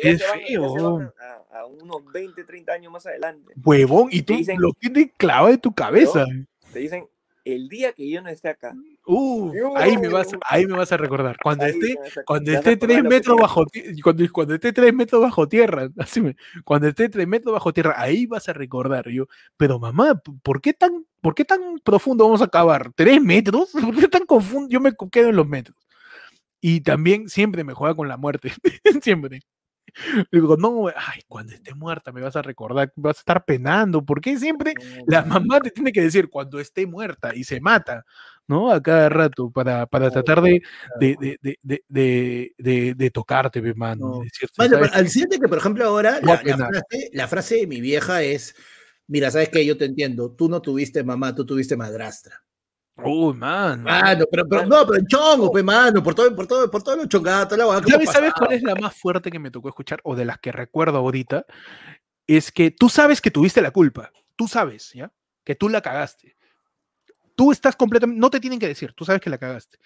es, 0.02 0.24
feo. 0.24 1.12
A, 1.50 1.66
unos 1.66 2.04
20, 2.12 2.44
30 2.44 2.72
años 2.72 2.92
más 2.92 3.06
adelante. 3.06 3.52
Huevón, 3.64 4.08
y 4.10 4.22
tú 4.22 4.34
lo 4.56 4.72
tienes 4.72 5.10
clavado 5.16 5.50
en 5.50 5.60
tu 5.60 5.74
cabeza. 5.74 6.24
Te 6.72 6.78
dicen, 6.78 7.06
el 7.44 7.68
día 7.68 7.92
que 7.92 8.08
yo 8.08 8.22
no 8.22 8.28
esté 8.28 8.48
acá. 8.48 8.74
Uh, 9.08 9.52
ahí 9.76 9.96
me 9.96 10.08
vas, 10.08 10.28
ahí 10.44 10.66
me 10.66 10.76
vas 10.76 10.90
a 10.90 10.96
recordar. 10.96 11.36
Cuando 11.40 11.64
esté, 11.64 11.96
cuando 12.24 12.50
esté 12.50 12.76
tres 12.76 13.04
metros 13.04 13.36
bajo 13.40 13.64
cuando, 14.02 14.24
cuando 14.32 14.54
esté 14.54 14.72
tres 14.72 14.92
metros 14.92 15.22
bajo 15.22 15.48
tierra, 15.48 15.88
así 15.98 16.20
me, 16.20 16.36
cuando 16.64 16.88
esté 16.88 17.08
tres 17.08 17.28
metros 17.28 17.52
bajo 17.52 17.72
tierra, 17.72 17.94
ahí 17.96 18.26
vas 18.26 18.48
a 18.48 18.52
recordar. 18.52 19.08
Yo, 19.08 19.26
pero 19.56 19.78
mamá, 19.78 20.20
¿por 20.42 20.60
qué 20.60 20.72
tan, 20.72 21.06
por 21.20 21.36
qué 21.36 21.44
tan 21.44 21.78
profundo 21.84 22.24
vamos 22.24 22.42
a 22.42 22.46
acabar? 22.46 22.92
¿Tres 22.94 23.22
metros? 23.22 23.70
¿Por 23.72 23.94
qué 23.94 24.08
tan 24.08 24.26
confundo? 24.26 24.68
Yo 24.70 24.80
me 24.80 24.92
quedo 25.12 25.28
en 25.28 25.36
los 25.36 25.46
metros. 25.46 25.76
Y 26.60 26.80
también 26.80 27.28
siempre 27.28 27.62
me 27.62 27.74
juega 27.74 27.94
con 27.94 28.08
la 28.08 28.16
muerte. 28.16 28.52
siempre. 29.02 29.40
digo, 30.32 30.56
no, 30.56 30.88
ay, 30.88 31.22
cuando 31.28 31.52
esté 31.52 31.74
muerta 31.74 32.10
me 32.10 32.22
vas 32.22 32.34
a 32.34 32.42
recordar, 32.42 32.92
vas 32.96 33.18
a 33.18 33.20
estar 33.20 33.44
penando. 33.44 34.04
porque 34.04 34.36
siempre 34.36 34.74
la 35.06 35.24
mamá 35.24 35.60
te 35.60 35.70
tiene 35.70 35.92
que 35.92 36.02
decir 36.02 36.28
cuando 36.28 36.58
esté 36.58 36.88
muerta 36.88 37.36
y 37.36 37.44
se 37.44 37.60
mata, 37.60 38.04
¿no? 38.48 38.70
A 38.70 38.82
cada 38.82 39.08
rato 39.08 39.50
para, 39.50 39.86
para 39.86 40.10
tratar 40.10 40.40
de, 40.42 40.62
de, 41.00 41.38
de, 41.62 42.52
de, 42.58 42.94
de 42.94 43.10
tocarte, 43.10 43.58
hermano. 43.58 44.22
Bueno, 44.56 44.78
al 44.92 45.08
siguiente 45.08 45.38
que, 45.40 45.48
por 45.48 45.58
ejemplo, 45.58 45.84
ahora 45.84 46.20
la, 46.22 46.38
frase, 46.38 47.10
la 47.12 47.28
frase 47.28 47.56
de 47.56 47.66
mi 47.66 47.80
vieja 47.80 48.22
es, 48.22 48.54
mira, 49.06 49.30
¿sabes 49.30 49.48
qué? 49.48 49.64
Yo 49.64 49.76
te 49.76 49.84
entiendo, 49.84 50.32
tú 50.32 50.48
no 50.48 50.62
tuviste 50.62 51.02
mamá, 51.02 51.34
tú 51.34 51.44
tuviste 51.44 51.76
madrastra. 51.76 52.42
Uy, 53.04 53.34
mano. 53.34 53.82
Mano, 53.82 54.24
pero, 54.30 54.48
pero, 54.48 54.66
no, 54.66 54.86
pero 54.86 54.98
en 54.98 55.06
chongo, 55.06 55.52
pe, 55.52 55.62
mano, 55.62 56.02
por 56.02 56.14
todo, 56.14 56.34
por 56.34 56.46
todo, 56.46 56.70
por 56.70 56.82
todo 56.82 56.96
los 56.96 57.08
chongados, 57.08 57.56
la 57.58 57.66
¿Sabes, 57.66 58.10
¿Sabes 58.10 58.32
cuál 58.32 58.52
es 58.52 58.62
la 58.62 58.74
más 58.74 58.96
fuerte 58.96 59.30
que 59.30 59.38
me 59.38 59.50
tocó 59.50 59.68
escuchar, 59.68 60.00
o 60.02 60.16
de 60.16 60.24
las 60.24 60.38
que 60.38 60.50
recuerdo 60.50 60.96
ahorita? 60.98 61.44
Es 62.26 62.50
que 62.50 62.70
tú 62.70 62.88
sabes 62.88 63.20
que 63.20 63.30
tuviste 63.30 63.60
la 63.60 63.70
culpa. 63.70 64.10
Tú 64.34 64.48
sabes, 64.48 64.92
¿ya? 64.94 65.12
Que 65.44 65.54
tú 65.54 65.68
la 65.68 65.82
cagaste. 65.82 66.35
Tú 67.36 67.52
estás 67.52 67.76
completamente, 67.76 68.20
no 68.20 68.30
te 68.30 68.40
tienen 68.40 68.58
que 68.58 68.66
decir, 68.66 68.92
tú 68.94 69.04
sabes 69.04 69.20
que 69.20 69.30
la 69.30 69.38
cagaste. 69.38 69.78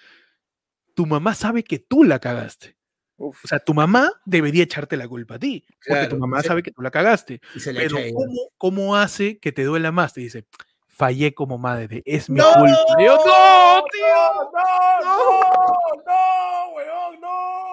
Tu 0.94 1.04
mamá 1.04 1.34
sabe 1.34 1.62
que 1.62 1.78
tú 1.78 2.04
la 2.04 2.18
cagaste. 2.18 2.76
O 3.16 3.34
sea, 3.44 3.58
tu 3.58 3.74
mamá 3.74 4.10
debería 4.24 4.62
echarte 4.62 4.96
la 4.96 5.06
culpa 5.06 5.34
a 5.34 5.38
ti, 5.38 5.62
porque 5.86 6.06
tu 6.06 6.16
mamá 6.16 6.42
sabe 6.42 6.62
que 6.62 6.70
tú 6.70 6.80
la 6.80 6.90
cagaste. 6.90 7.42
pero 7.76 7.96
¿cómo, 8.14 8.48
¿cómo 8.56 8.96
hace 8.96 9.38
que 9.38 9.52
te 9.52 9.64
duela 9.64 9.92
más? 9.92 10.14
Te 10.14 10.22
dice, 10.22 10.46
fallé 10.88 11.34
como 11.34 11.58
madre, 11.58 12.02
es 12.06 12.30
mi 12.30 12.40
culpa. 12.40 12.60
no, 12.60 12.66
tío, 12.96 13.18
no, 14.54 15.00
no, 15.02 15.40
no, 16.06 16.74
weón, 16.74 17.20
no. 17.20 17.69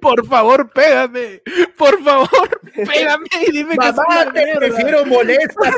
Por 0.00 0.26
favor, 0.26 0.70
pégame. 0.70 1.42
Por 1.76 2.02
favor, 2.02 2.60
pégame 2.74 3.26
y 3.46 3.52
dime 3.52 3.76
que 3.76 3.92
Mamá, 3.92 4.32
te 4.32 4.56
prefiero 4.56 5.06
molesta, 5.06 5.74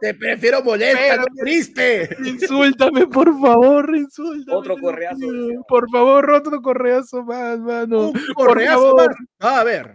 te 0.00 0.14
prefiero 0.14 0.62
molesta, 0.62 1.16
no 1.18 1.24
triste. 1.40 2.16
Insúltame, 2.24 3.06
por 3.06 3.38
favor, 3.40 3.94
insúltame. 3.94 4.56
Otro 4.56 4.76
correazo. 4.76 5.26
Por 5.68 5.90
favor, 5.90 6.30
otro 6.30 6.62
correazo 6.62 7.22
más, 7.24 7.58
mano. 7.58 8.10
Un 8.10 8.34
correazo 8.34 8.96
más. 8.96 9.08
a 9.40 9.64
ver. 9.64 9.92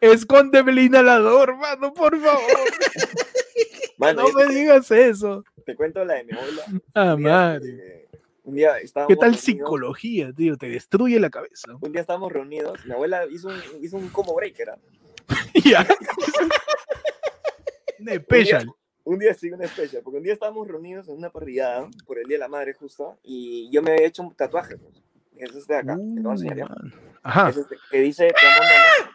Escóndeme 0.00 0.72
el 0.72 0.78
inhalador, 0.78 1.56
mano, 1.56 1.92
por 1.92 2.18
favor. 2.20 2.40
no 4.14 4.28
me 4.32 4.46
digas 4.54 4.90
eso. 4.90 5.44
Te 5.64 5.74
cuento 5.74 6.04
la 6.04 6.14
de 6.14 6.24
mi 6.24 6.32
abuela. 6.32 6.62
Ah, 6.94 7.16
madre. 7.16 8.01
Un 8.44 8.56
día 8.56 8.72
¿Qué 9.06 9.16
tal 9.16 9.36
psicología, 9.36 10.32
tío? 10.32 10.56
Te 10.56 10.68
destruye 10.68 11.20
la 11.20 11.30
cabeza. 11.30 11.76
Un 11.80 11.92
día 11.92 12.00
estábamos 12.00 12.32
reunidos, 12.32 12.84
mi 12.84 12.92
abuela 12.92 13.24
hizo 13.30 13.48
un, 13.48 13.60
hizo 13.80 13.96
un 13.96 14.08
combo 14.08 14.34
breaker. 14.34 14.74
Ya. 15.64 15.86
un 18.00 18.08
especial. 18.08 18.66
Un 19.04 19.18
día, 19.18 19.34
sí, 19.34 19.50
un 19.50 19.62
especial, 19.62 20.02
porque 20.02 20.18
un 20.18 20.24
día 20.24 20.32
estábamos 20.32 20.66
reunidos 20.66 21.08
en 21.08 21.16
una 21.16 21.30
parrillada 21.30 21.88
por 22.06 22.18
el 22.18 22.24
Día 22.24 22.36
de 22.36 22.40
la 22.40 22.48
Madre 22.48 22.72
justo, 22.72 23.18
y 23.22 23.70
yo 23.70 23.82
me 23.82 23.92
había 23.92 24.06
hecho 24.06 24.22
un 24.22 24.34
tatuaje. 24.34 24.76
Pues. 24.76 24.94
es 25.36 25.54
este 25.54 25.74
de 25.74 25.78
acá. 25.80 25.96
Uh, 25.98 26.68
Ajá. 27.22 27.50
Es 27.50 27.56
este, 27.58 27.76
que 27.90 28.00
dice, 28.00 28.32
te 28.32 28.46
amo. 28.46 29.12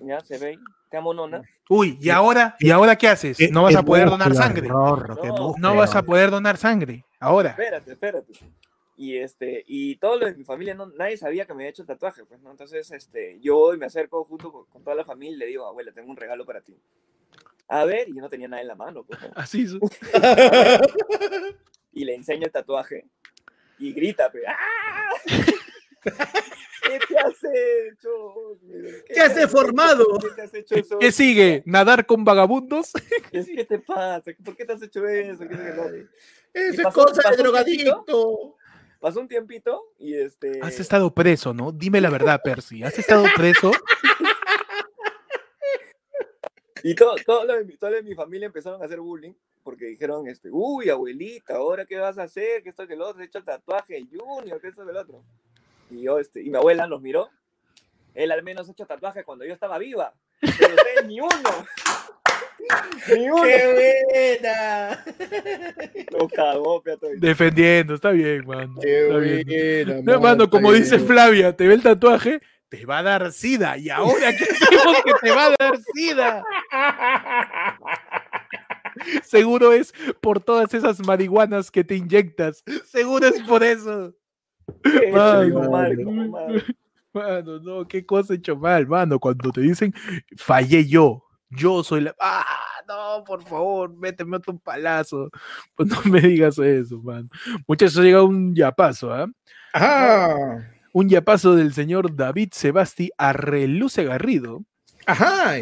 Ya, 0.00 0.20
se 0.20 0.38
ve 0.38 0.46
ahí, 0.46 0.58
te 0.96 0.98
amo, 0.98 1.12
nona. 1.12 1.42
Uy, 1.68 1.98
¿y 2.00 2.08
ahora? 2.08 2.56
¿Y 2.58 2.70
ahora 2.70 2.96
qué 2.96 3.08
haces? 3.08 3.38
No 3.52 3.64
vas 3.64 3.76
a 3.76 3.82
poder 3.82 4.08
donar 4.08 4.34
sangre. 4.34 4.66
No, 4.66 5.74
vas 5.76 5.94
a 5.94 6.02
poder 6.02 6.30
donar 6.30 6.56
sangre. 6.56 7.04
Ahora. 7.20 7.50
Espérate, 7.50 7.92
espérate. 7.92 8.32
Y 8.96 9.18
este, 9.18 9.62
y 9.66 9.96
todo 9.96 10.18
lo 10.18 10.24
de 10.24 10.34
mi 10.34 10.44
familia, 10.44 10.74
no, 10.74 10.86
nadie 10.86 11.18
sabía 11.18 11.44
que 11.44 11.52
me 11.52 11.64
había 11.64 11.70
hecho 11.70 11.82
el 11.82 11.88
tatuaje, 11.88 12.24
pues, 12.24 12.40
¿no? 12.40 12.50
Entonces, 12.50 12.90
este, 12.90 13.38
yo 13.42 13.56
voy, 13.56 13.76
me 13.76 13.84
acerco 13.84 14.24
junto 14.24 14.50
con, 14.50 14.64
con 14.64 14.82
toda 14.82 14.96
la 14.96 15.04
familia 15.04 15.36
y 15.36 15.38
le 15.38 15.46
digo, 15.46 15.66
abuela, 15.66 15.92
tengo 15.92 16.10
un 16.10 16.16
regalo 16.16 16.46
para 16.46 16.62
ti. 16.62 16.74
A 17.68 17.84
ver, 17.84 18.08
y 18.08 18.14
yo 18.14 18.22
no 18.22 18.30
tenía 18.30 18.48
nada 18.48 18.62
en 18.62 18.68
la 18.68 18.74
mano, 18.74 19.04
pues, 19.04 19.20
¿no? 19.20 19.28
Así. 19.34 19.66
su- 19.66 19.80
y 21.92 22.04
le 22.06 22.14
enseño 22.14 22.46
el 22.46 22.52
tatuaje 22.52 23.04
y 23.78 23.92
grita, 23.92 24.32
pues, 24.32 24.44
¡ah! 24.48 25.10
¿Qué 26.82 26.98
te 27.08 27.18
has 27.18 27.36
hecho? 27.42 28.58
¿Qué 29.12 29.20
has 29.20 29.34
deformado? 29.34 30.18
¿Qué 30.18 30.28
te 30.30 30.42
has 30.42 30.54
hecho 30.54 30.74
eso? 30.76 30.98
¿Qué 30.98 31.12
sigue? 31.12 31.62
¿Nadar 31.66 32.06
con 32.06 32.24
vagabundos? 32.24 32.92
¿Qué 33.32 33.64
te 33.64 33.78
pasa? 33.78 34.32
¿Por 34.44 34.56
qué 34.56 34.64
te 34.64 34.72
has 34.72 34.82
hecho 34.82 35.06
eso? 35.06 35.44
Eso 35.44 36.88
es 36.88 36.94
cosa 36.94 37.30
de 37.30 37.36
drogadicto. 37.36 38.56
Pasó 39.00 39.20
un 39.20 39.28
tiempito 39.28 39.92
y 39.98 40.14
este... 40.14 40.58
Has 40.62 40.80
estado 40.80 41.12
preso, 41.12 41.52
¿no? 41.52 41.70
Dime 41.70 42.00
la 42.00 42.10
verdad, 42.10 42.40
Percy. 42.42 42.82
¿Has 42.82 42.98
estado 42.98 43.24
preso? 43.36 43.70
Y 46.82 46.94
todo, 46.94 47.16
todo, 47.26 47.44
lo 47.44 47.54
de 47.54 47.64
mi, 47.64 47.76
de 47.76 48.02
mi 48.04 48.14
familia 48.14 48.46
empezaron 48.46 48.80
a 48.80 48.84
hacer 48.84 49.00
bullying 49.00 49.32
porque 49.64 49.86
dijeron, 49.86 50.28
este, 50.28 50.48
uy, 50.52 50.88
abuelita, 50.88 51.56
¿ahora 51.56 51.84
qué 51.84 51.96
vas 51.96 52.16
a 52.18 52.22
hacer? 52.22 52.62
Que 52.62 52.68
esto 52.68 52.86
que 52.86 52.94
lo 52.94 53.08
otro, 53.08 53.20
he 53.20 53.26
hecho 53.26 53.38
el 53.38 53.44
tatuaje 53.44 54.06
Junior, 54.08 54.60
que 54.60 54.68
esto 54.68 54.84
que 54.84 54.92
el 54.92 54.96
otro. 54.96 55.24
Y 55.90 56.02
yo, 56.02 56.18
este, 56.18 56.42
y 56.42 56.50
mi 56.50 56.56
abuela 56.56 56.86
nos 56.86 57.00
miró. 57.00 57.28
Él 58.14 58.32
al 58.32 58.42
menos 58.42 58.68
ha 58.68 58.72
hecho 58.72 58.86
tatuaje 58.86 59.24
cuando 59.24 59.44
yo 59.44 59.52
estaba 59.52 59.78
viva. 59.78 60.14
Pero 60.40 60.74
ustedes 60.74 61.06
ni 61.06 61.20
uno. 61.20 61.30
ni 63.14 63.30
uno. 63.30 63.42
¡Qué 63.42 64.40
buena! 64.40 65.04
Lo 66.10 66.28
cagó, 66.28 66.82
peato. 66.82 67.06
Defendiendo, 67.18 67.94
está 67.94 68.10
bien, 68.10 68.46
mano. 68.46 68.74
¡Qué 68.80 69.06
Está 69.06 69.18
bien. 69.18 69.86
buena! 69.86 70.02
No, 70.12 70.20
mano, 70.20 70.50
como 70.50 70.72
dice 70.72 70.96
bien. 70.96 71.06
Flavia, 71.08 71.56
te 71.56 71.68
ve 71.68 71.74
el 71.74 71.82
tatuaje, 71.82 72.40
te 72.68 72.86
va 72.86 72.98
a 72.98 73.02
dar 73.02 73.32
sida. 73.32 73.76
¿Y 73.76 73.90
ahora 73.90 74.34
qué 74.36 74.44
hacemos 74.44 75.02
que 75.04 75.12
te 75.22 75.30
va 75.30 75.46
a 75.46 75.54
dar 75.58 75.78
sida? 75.94 76.42
Seguro 79.22 79.72
es 79.72 79.92
por 80.20 80.40
todas 80.40 80.72
esas 80.72 81.00
marihuanas 81.00 81.70
que 81.70 81.84
te 81.84 81.96
inyectas. 81.96 82.64
Seguro 82.86 83.26
es 83.26 83.42
por 83.42 83.62
eso. 83.62 84.14
¿Qué 84.82 84.90
he 84.90 85.08
hecho, 85.08 85.16
Mano, 85.16 85.70
mano. 85.70 86.60
Mano, 87.12 87.58
no, 87.60 87.88
qué 87.88 88.04
cosa 88.04 88.34
he 88.34 88.36
hecho 88.36 88.56
mal, 88.56 88.86
mano. 88.86 89.18
Cuando 89.18 89.50
te 89.50 89.62
dicen, 89.62 89.94
fallé 90.36 90.86
yo, 90.86 91.24
yo 91.50 91.82
soy 91.82 92.02
la. 92.02 92.14
¡Ah! 92.20 92.44
No, 92.88 93.24
por 93.24 93.42
favor, 93.42 93.92
méteme 93.96 94.36
otro 94.36 94.56
palazo. 94.58 95.30
Pues 95.74 95.88
no 95.88 96.00
me 96.04 96.20
digas 96.20 96.58
eso, 96.58 97.00
mano. 97.02 97.28
Muchachos, 97.66 97.96
llega 98.04 98.22
un 98.22 98.54
yapazo, 98.54 99.12
¿ah? 99.12 99.26
Ajá. 99.72 100.72
Un 100.92 101.08
yapazo 101.08 101.54
del 101.56 101.72
señor 101.72 102.14
David 102.14 102.50
Sebasti 102.52 103.10
Arreluce 103.18 104.04
Garrido, 104.04 104.64
Ajá. 105.06 105.56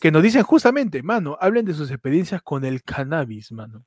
que 0.00 0.10
nos 0.10 0.22
dicen 0.22 0.42
justamente, 0.42 1.02
mano, 1.02 1.36
hablen 1.40 1.64
de 1.66 1.74
sus 1.74 1.90
experiencias 1.90 2.40
con 2.42 2.64
el 2.64 2.82
cannabis, 2.82 3.50
mano. 3.52 3.84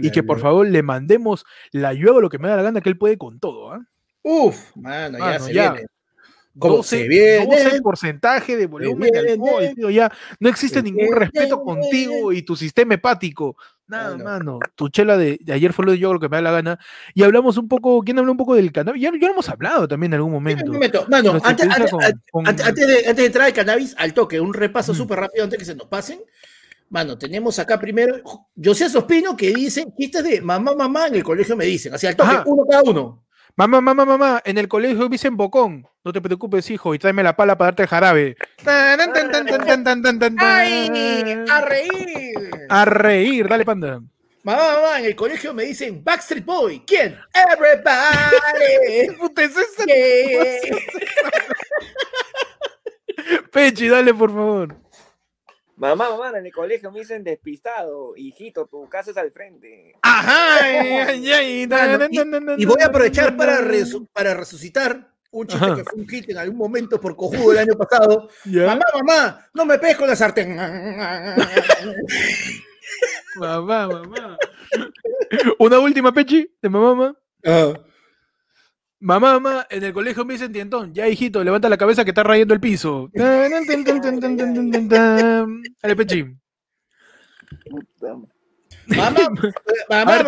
Y 0.00 0.10
que 0.10 0.22
por 0.22 0.40
favor 0.40 0.66
le 0.66 0.82
mandemos 0.82 1.44
la 1.72 1.90
hago 1.90 2.20
lo 2.20 2.28
que 2.30 2.38
me 2.38 2.48
da 2.48 2.56
la 2.56 2.62
gana, 2.62 2.80
que 2.80 2.88
él 2.88 2.96
puede 2.98 3.18
con 3.18 3.38
todo, 3.38 3.72
¿ah? 3.72 3.80
Uf, 4.22 4.74
mano, 4.76 5.18
ya 5.18 5.24
Mano, 5.24 5.44
se 5.44 5.52
ya. 5.52 5.72
viene. 5.72 5.86
¿Cómo 6.58 6.76
12, 6.76 6.88
se 7.02 7.08
viene? 7.08 7.46
12 7.64 7.82
porcentaje 7.82 8.56
de 8.56 8.66
volumen 8.66 9.12
de 9.12 9.18
alcohol, 9.32 9.64
tío, 9.76 9.90
ya 9.90 10.10
no 10.40 10.48
existe 10.48 10.78
Se 10.78 10.82
ningún 10.82 11.14
respeto 11.14 11.62
contigo 11.62 12.32
y 12.32 12.40
tu 12.42 12.56
sistema 12.56 12.94
hepático. 12.94 13.56
Nada, 13.88 14.16
Mano. 14.16 14.58
Tu 14.74 14.88
chela 14.88 15.18
de, 15.18 15.38
de 15.42 15.52
ayer 15.52 15.72
fue 15.74 15.84
lo 15.84 15.92
de 15.92 15.98
yo 15.98 16.14
lo 16.14 16.18
que 16.18 16.30
me 16.30 16.38
da 16.38 16.42
la 16.42 16.50
gana. 16.52 16.78
Y 17.14 17.22
hablamos 17.24 17.58
un 17.58 17.68
poco, 17.68 18.02
¿quién 18.02 18.18
habló 18.18 18.32
un 18.32 18.38
poco 18.38 18.54
del 18.54 18.72
cannabis? 18.72 19.02
Ya, 19.02 19.10
ya 19.12 19.26
lo 19.28 19.34
hemos 19.34 19.48
hablado 19.50 19.86
también 19.86 20.12
en 20.12 20.16
algún 20.16 20.32
momento. 20.32 20.72
momento. 20.72 21.06
Mano, 21.10 21.32
antes, 21.34 21.44
antes, 21.50 21.66
experiencia 21.66 21.90
con- 21.98 22.22
con- 22.32 22.46
antes- 22.48 22.66
antes 22.66 22.86
de, 22.86 22.94
antes 23.00 23.16
de 23.16 23.26
entrar 23.26 23.46
al 23.46 23.52
cannabis, 23.52 23.94
al 23.98 24.14
toque, 24.14 24.40
un 24.40 24.54
repaso 24.54 24.92
Mm. 24.92 24.96
súper 24.96 25.18
rápido 25.20 25.44
antes 25.44 25.58
que 25.58 25.64
se 25.66 25.74
nos 25.74 25.86
pasen. 25.88 26.20
Mano, 26.88 27.18
tenemos 27.18 27.58
acá 27.58 27.80
primero 27.80 28.20
José 28.62 28.88
Sospino 28.88 29.36
que 29.36 29.52
dice 29.52 29.84
chistes 29.98 30.22
de 30.22 30.40
mamá, 30.40 30.72
mamá 30.74 31.08
en 31.08 31.16
el 31.16 31.24
colegio 31.24 31.56
me 31.56 31.64
dicen, 31.64 31.92
así 31.92 32.06
al 32.06 32.14
toque, 32.14 32.30
Ajá. 32.30 32.44
uno 32.46 32.64
cada 32.64 32.82
uno. 32.82 33.24
Mamá, 33.56 33.80
mamá, 33.80 34.04
mamá, 34.04 34.42
en 34.44 34.58
el 34.58 34.68
colegio 34.68 35.08
dicen 35.08 35.36
bocón. 35.36 35.86
No 36.04 36.12
te 36.12 36.20
preocupes, 36.20 36.70
hijo, 36.70 36.94
y 36.94 36.98
tráeme 36.98 37.22
la 37.22 37.34
pala 37.34 37.56
para 37.56 37.68
darte 37.68 37.82
el 37.84 37.88
jarabe. 37.88 38.36
¡Ay! 40.38 41.44
¡A 41.50 41.60
reír! 41.62 42.66
A 42.68 42.84
reír, 42.84 43.48
dale, 43.48 43.64
panda. 43.64 44.00
Mamá, 44.44 44.62
mamá, 44.74 44.98
en 45.00 45.06
el 45.06 45.16
colegio 45.16 45.54
me 45.54 45.64
dicen 45.64 46.04
Backstreet 46.04 46.44
Boy. 46.44 46.84
¿Quién? 46.86 47.18
Everybody. 47.34 49.16
Puta, 49.18 49.42
es 49.42 49.56
esa-. 49.56 49.84
Pechi, 53.52 53.88
dale, 53.88 54.14
por 54.14 54.30
favor. 54.30 54.76
Mamá, 55.76 56.08
mamá, 56.10 56.38
en 56.38 56.46
el 56.46 56.52
colegio 56.52 56.90
me 56.90 57.00
dicen 57.00 57.22
despistado. 57.22 58.14
Hijito, 58.16 58.66
tu 58.66 58.88
casa 58.88 59.10
es 59.10 59.16
al 59.18 59.30
frente. 59.30 59.94
Ajá, 60.02 60.60
na, 61.68 62.08
na, 62.40 62.54
Y 62.56 62.64
voy 62.64 62.80
a 62.82 62.86
aprovechar 62.86 63.36
para, 63.36 63.60
na. 63.60 63.68
resu- 63.68 64.08
para 64.12 64.32
resucitar 64.34 65.12
un 65.30 65.46
chiste 65.46 65.64
Ajá. 65.66 65.76
que 65.76 65.84
fue 65.84 66.00
un 66.00 66.08
hit 66.08 66.30
en 66.30 66.38
algún 66.38 66.56
momento 66.56 66.98
por 66.98 67.14
cojudo 67.14 67.52
el 67.52 67.58
año 67.58 67.74
pasado. 67.76 68.30
Ya. 68.46 68.66
Mamá, 68.68 68.84
mamá, 68.94 69.46
no 69.52 69.66
me 69.66 69.78
pegues 69.78 69.98
con 69.98 70.08
la 70.08 70.16
sartén. 70.16 70.56
Mamá, 73.36 73.86
mamá. 73.88 74.38
Una 75.58 75.78
última, 75.78 76.10
Pechi, 76.12 76.50
de 76.62 76.68
mamá, 76.70 76.94
mamá. 76.94 77.16
Ah, 77.44 77.74
Mamá, 78.98 79.34
mamá, 79.34 79.66
en 79.68 79.84
el 79.84 79.92
colegio 79.92 80.24
me 80.24 80.34
dicen 80.34 80.52
tientón. 80.52 80.94
Ya, 80.94 81.06
hijito, 81.06 81.44
levanta 81.44 81.68
la 81.68 81.76
cabeza 81.76 82.02
que 82.04 82.10
está 82.10 82.22
rayando 82.22 82.54
el 82.54 82.60
piso. 82.60 83.10
Dale, 83.14 83.96
pechín. 85.96 86.40
Mamá, 88.86 89.20
eh, 89.20 89.50
mamá, 89.90 90.22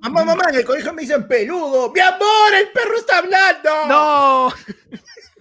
mamá, 0.00 0.24
mamá, 0.24 0.44
en 0.50 0.56
el 0.56 0.64
colegio 0.64 0.92
me 0.92 1.02
dicen 1.02 1.26
peludo. 1.26 1.92
Mi 1.92 2.00
amor, 2.00 2.54
el 2.60 2.68
perro 2.72 2.96
está 2.98 3.18
hablando. 3.18 3.70
No. 3.88 4.52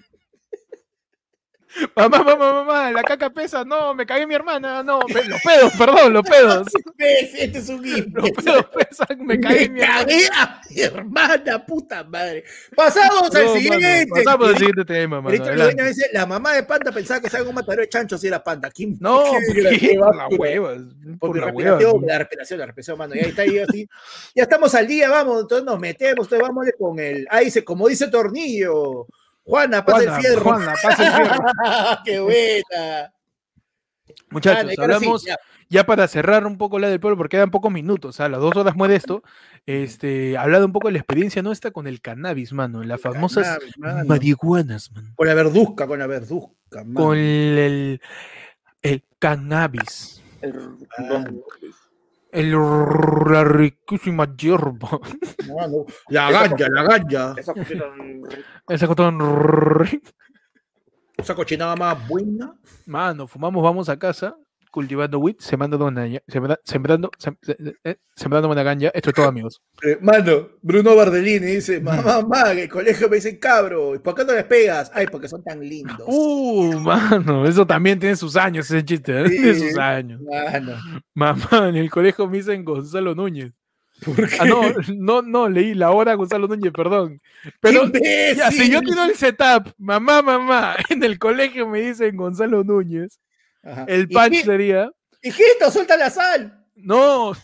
Mamá, 1.95 2.23
mamá, 2.23 2.53
mamá, 2.53 2.91
la 2.91 3.01
caca 3.01 3.29
pesa, 3.29 3.63
no, 3.63 3.93
me 3.93 4.05
cagué 4.05 4.27
mi 4.27 4.35
hermana, 4.35 4.83
no, 4.83 4.99
me- 5.07 5.23
los 5.23 5.41
pedos, 5.41 5.73
perdón, 5.77 6.13
los 6.13 6.23
pedos, 6.23 6.67
Este 6.97 7.57
es 7.57 7.69
un 7.69 7.85
himno. 7.85 8.21
los 8.21 8.31
pedos 8.31 8.65
pesan, 8.75 9.25
me 9.25 9.39
cagué 9.39 9.69
mi 9.69 9.79
Me 9.79 9.83
hermana. 9.83 10.05
cagué 10.05 10.27
a 10.33 10.61
mi 10.69 10.81
hermana, 10.81 11.65
puta 11.65 12.03
madre. 12.03 12.43
Pasamos 12.75 13.33
al 13.33 13.45
No, 13.45 13.49
mano, 13.53 13.59
siguiente. 13.61 14.07
Pasamos 14.23 14.49
al 14.49 14.57
siguiente 14.57 14.85
tema, 14.85 15.21
dice, 15.31 16.09
la 16.13 16.25
mamá 16.25 16.53
de 16.53 16.63
Panda 16.63 16.91
pensaba 16.91 17.21
que 17.21 17.27
era 17.27 17.43
un 17.43 17.55
matadero 17.55 17.81
de 17.83 17.89
chancho 17.89 18.17
si 18.17 18.27
era 18.27 18.43
Panda. 18.43 18.69
¿Quién- 18.69 18.97
No, 18.99 19.23
qué 19.53 19.95
la 19.97 20.27
hueva, 20.27 20.75
Por 21.19 21.37
la 21.39 21.47
hueva. 21.47 21.79
la 22.05 22.17
respiración, 22.19 22.59
la 22.59 22.65
respiración, 22.65 22.97
mano. 22.97 23.15
Ya 23.15 23.21
está 23.21 23.43
ahí 23.43 23.59
así. 23.59 23.87
Ya 24.35 24.43
estamos 24.43 24.75
al 24.75 24.87
día, 24.87 25.09
vamos, 25.09 25.41
entonces 25.41 25.65
nos 25.65 25.79
metemos, 25.79 26.25
entonces 26.25 26.39
vámonos 26.41 26.73
con 26.77 26.99
el. 26.99 27.25
Ahí 27.29 27.45
dice, 27.45 27.63
como 27.63 27.87
dice 27.87 28.07
Tornillo. 28.09 29.07
Juana, 29.43 29.83
pasa 29.85 29.97
Juana, 30.03 30.15
el 30.17 30.21
fierro. 30.23 30.41
Juana, 30.43 30.73
pasa 30.81 31.07
el 31.07 31.25
fierro. 31.27 31.45
¡Qué 32.05 32.19
buena! 32.19 33.13
Muchachos, 34.29 34.71
sí, 34.75 34.81
hablamos 34.81 35.23
ya. 35.25 35.37
ya 35.69 35.85
para 35.85 36.07
cerrar 36.07 36.45
un 36.45 36.57
poco 36.57 36.79
la 36.79 36.89
del 36.89 36.99
pueblo, 36.99 37.17
porque 37.17 37.35
quedan 37.37 37.51
pocos 37.51 37.71
minutos, 37.71 38.19
a 38.19 38.29
las 38.29 38.39
dos 38.39 38.55
horas 38.55 38.75
muere 38.75 38.95
esto, 38.95 39.23
este, 39.65 40.37
hablando 40.37 40.65
un 40.67 40.71
poco 40.73 40.87
de 40.87 40.93
la 40.93 40.99
experiencia 40.99 41.41
nuestra 41.41 41.71
con 41.71 41.87
el 41.87 42.01
cannabis, 42.01 42.53
mano, 42.53 42.83
las 42.83 42.99
famosas 43.01 43.45
Cannabis, 43.47 43.77
mano. 43.77 44.05
marihuanas, 44.05 44.91
mano, 44.91 45.09
Con 45.15 45.27
la 45.27 45.33
verduzca, 45.33 45.87
con 45.87 45.99
la 45.99 46.07
verduzca, 46.07 46.83
mano. 46.85 46.93
con 46.93 47.17
el, 47.17 48.01
el 48.81 49.03
cannabis, 49.19 50.21
El- 50.41 50.55
Ah. 50.97 51.23
El, 52.31 52.51
la 52.51 53.43
riquísima 53.43 54.35
hierba, 54.35 54.99
Mano. 55.47 55.85
La 56.09 56.31
ganja, 56.31 56.67
la 56.69 56.83
ganja. 56.83 57.35
Esa 57.37 57.53
cosita, 57.53 57.85
esa 58.69 58.95
tan 58.95 59.17
Esa 61.17 61.35
cochinada 61.35 61.75
más 61.75 62.07
buena. 62.07 62.55
Mano, 62.85 63.27
fumamos, 63.27 63.63
vamos 63.63 63.89
a 63.89 63.97
casa, 63.97 64.35
cultivando 64.71 65.19
weed, 65.19 65.35
sembrando 65.39 65.85
una, 65.85 66.07
sembra- 66.27 66.59
sembrando, 66.63 67.11
sem- 67.19 67.37
se- 67.41 67.57
eh, 67.83 67.97
sembrando 68.15 68.49
una 68.49 68.63
ganja. 68.63 68.89
Esto 68.93 69.09
es 69.09 69.15
todo, 69.15 69.27
amigos. 69.27 69.61
Eh, 69.83 69.97
mano, 69.99 70.47
Bruno 70.61 70.95
Bardellini 70.95 71.45
dice, 71.55 71.79
mamá, 71.81 72.21
mamá, 72.21 72.51
en 72.51 72.59
el 72.59 72.69
colegio 72.69 73.09
me 73.09 73.15
dicen 73.15 73.37
cabro, 73.37 73.95
¿y 73.95 73.99
por 73.99 74.13
qué 74.15 74.23
no 74.23 74.33
les 74.33 74.43
pegas? 74.45 74.91
Ay, 74.93 75.07
porque 75.11 75.27
son 75.27 75.43
tan 75.43 75.59
lindos. 75.59 76.01
Uh, 76.07 76.73
mano, 76.79 77.45
eso 77.47 77.65
también 77.65 77.99
tiene 77.99 78.15
sus 78.15 78.35
años, 78.35 78.69
ese 78.69 78.83
chiste, 78.85 79.21
¿eh? 79.21 79.27
Sí. 79.27 79.35
tiene 79.37 79.55
sus 79.55 79.77
años. 79.77 80.21
Mano. 80.21 80.75
Mamá, 81.15 81.69
en 81.69 81.75
el 81.75 81.89
colegio 81.89 82.27
me 82.27 82.37
dicen 82.37 82.63
Gonzalo 82.63 83.13
Núñez. 83.15 83.51
Ah, 84.39 84.45
no, 84.45 84.61
no, 84.97 85.21
no, 85.21 85.47
leí 85.49 85.73
la 85.75 85.91
hora 85.91 86.15
Gonzalo 86.15 86.47
Núñez, 86.47 86.71
perdón. 86.73 87.21
Pero 87.59 87.83
ya, 88.35 88.49
si 88.51 88.69
yo 88.71 88.81
tiro 88.81 89.03
el 89.03 89.15
setup, 89.15 89.71
mamá, 89.77 90.21
mamá, 90.23 90.75
en 90.89 91.03
el 91.03 91.19
colegio 91.19 91.67
me 91.67 91.81
dicen 91.81 92.15
Gonzalo 92.15 92.63
Núñez, 92.63 93.19
el 93.87 94.09
punch 94.09 94.43
sería. 94.43 94.91
Hijito, 95.21 95.71
suelta 95.71 95.95
la 95.97 96.09
sal. 96.09 96.65
No. 96.75 97.33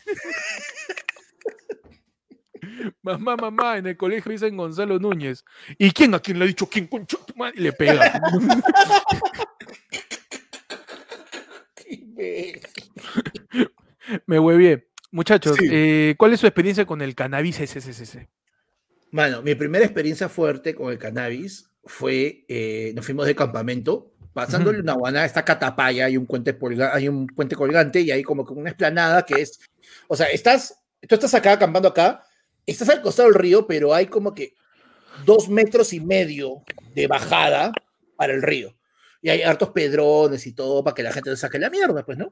mamá, 3.02 3.36
mamá, 3.36 3.78
en 3.78 3.88
el 3.88 3.98
colegio 3.98 4.32
dicen 4.32 4.56
Gonzalo 4.58 5.00
Núñez. 5.00 5.44
¿Y 5.78 5.92
quién 5.92 6.14
a 6.16 6.20
quién 6.20 6.40
le 6.40 6.46
ha 6.46 6.48
dicho 6.48 6.68
quién? 6.68 6.88
Concho, 6.88 7.20
y 7.54 7.62
le 7.62 7.74
pega. 7.74 8.22
Me 14.26 14.58
bien. 14.58 14.84
Muchachos, 15.12 15.58
eh, 15.62 16.16
¿cuál 16.18 16.34
es 16.34 16.40
su 16.40 16.48
experiencia 16.48 16.86
con 16.86 17.02
el 17.02 17.16
cannabis 17.16 17.58
SSCC? 17.58 18.28
Bueno, 19.12 19.42
mi 19.42 19.56
primera 19.56 19.86
experiencia 19.86 20.28
fuerte 20.28 20.76
con 20.76 20.92
el 20.92 20.98
cannabis 20.98 21.72
fue, 21.86 22.44
eh, 22.50 22.92
nos 22.94 23.06
fuimos 23.06 23.26
de 23.26 23.36
campamento, 23.36 24.14
pasándole 24.38 24.82
una 24.82 24.94
guana, 24.94 25.26
esta 25.26 25.44
catapaya, 25.44 26.06
hay 26.06 26.16
un, 26.16 26.28
puente 26.28 26.56
hay 26.94 27.10
un 27.10 27.26
puente 27.26 27.56
colgante 27.56 28.02
y 28.02 28.12
hay 28.12 28.22
como 28.22 28.44
una 28.44 28.70
esplanada 28.70 29.26
que 29.26 29.42
es, 29.42 29.60
o 30.08 30.16
sea, 30.16 30.28
estás, 30.28 30.80
tú 31.10 31.16
estás 31.16 31.34
acá 31.34 31.54
acampando 31.54 31.90
acá, 31.90 32.24
estás 32.64 32.88
al 32.90 33.02
costado 33.02 33.30
del 33.30 33.40
río, 33.40 33.66
pero 33.66 33.96
hay 33.96 34.06
como 34.06 34.36
que 34.36 34.54
dos 35.26 35.50
metros 35.50 35.92
y 35.92 36.02
medio 36.02 36.62
de 36.94 37.08
bajada 37.08 37.72
para 38.16 38.32
el 38.34 38.44
río. 38.44 38.78
Y 39.24 39.30
hay 39.30 39.42
hartos 39.42 39.72
pedrones 39.72 40.46
y 40.46 40.54
todo 40.54 40.84
para 40.84 40.94
que 40.94 41.02
la 41.02 41.12
gente 41.12 41.32
se 41.32 41.38
saque 41.38 41.58
la 41.58 41.72
mierda, 41.72 42.06
pues, 42.06 42.20
¿no? 42.20 42.32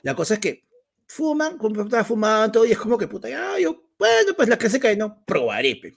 La 0.00 0.14
cosa 0.14 0.34
es 0.34 0.40
que 0.40 0.64
fuman, 1.06 1.58
como 1.58 1.82
estaba 1.82 2.02
fumando, 2.02 2.64
y 2.64 2.72
es 2.72 2.78
como 2.78 2.96
que 2.96 3.08
puta, 3.08 3.28
ya, 3.28 3.58
yo, 3.58 3.90
bueno, 3.98 4.32
pues 4.34 4.48
la 4.48 4.56
que 4.56 4.70
se 4.70 4.80
cae, 4.80 4.96
no, 4.96 5.22
probaré, 5.26 5.76
pues, 5.82 5.92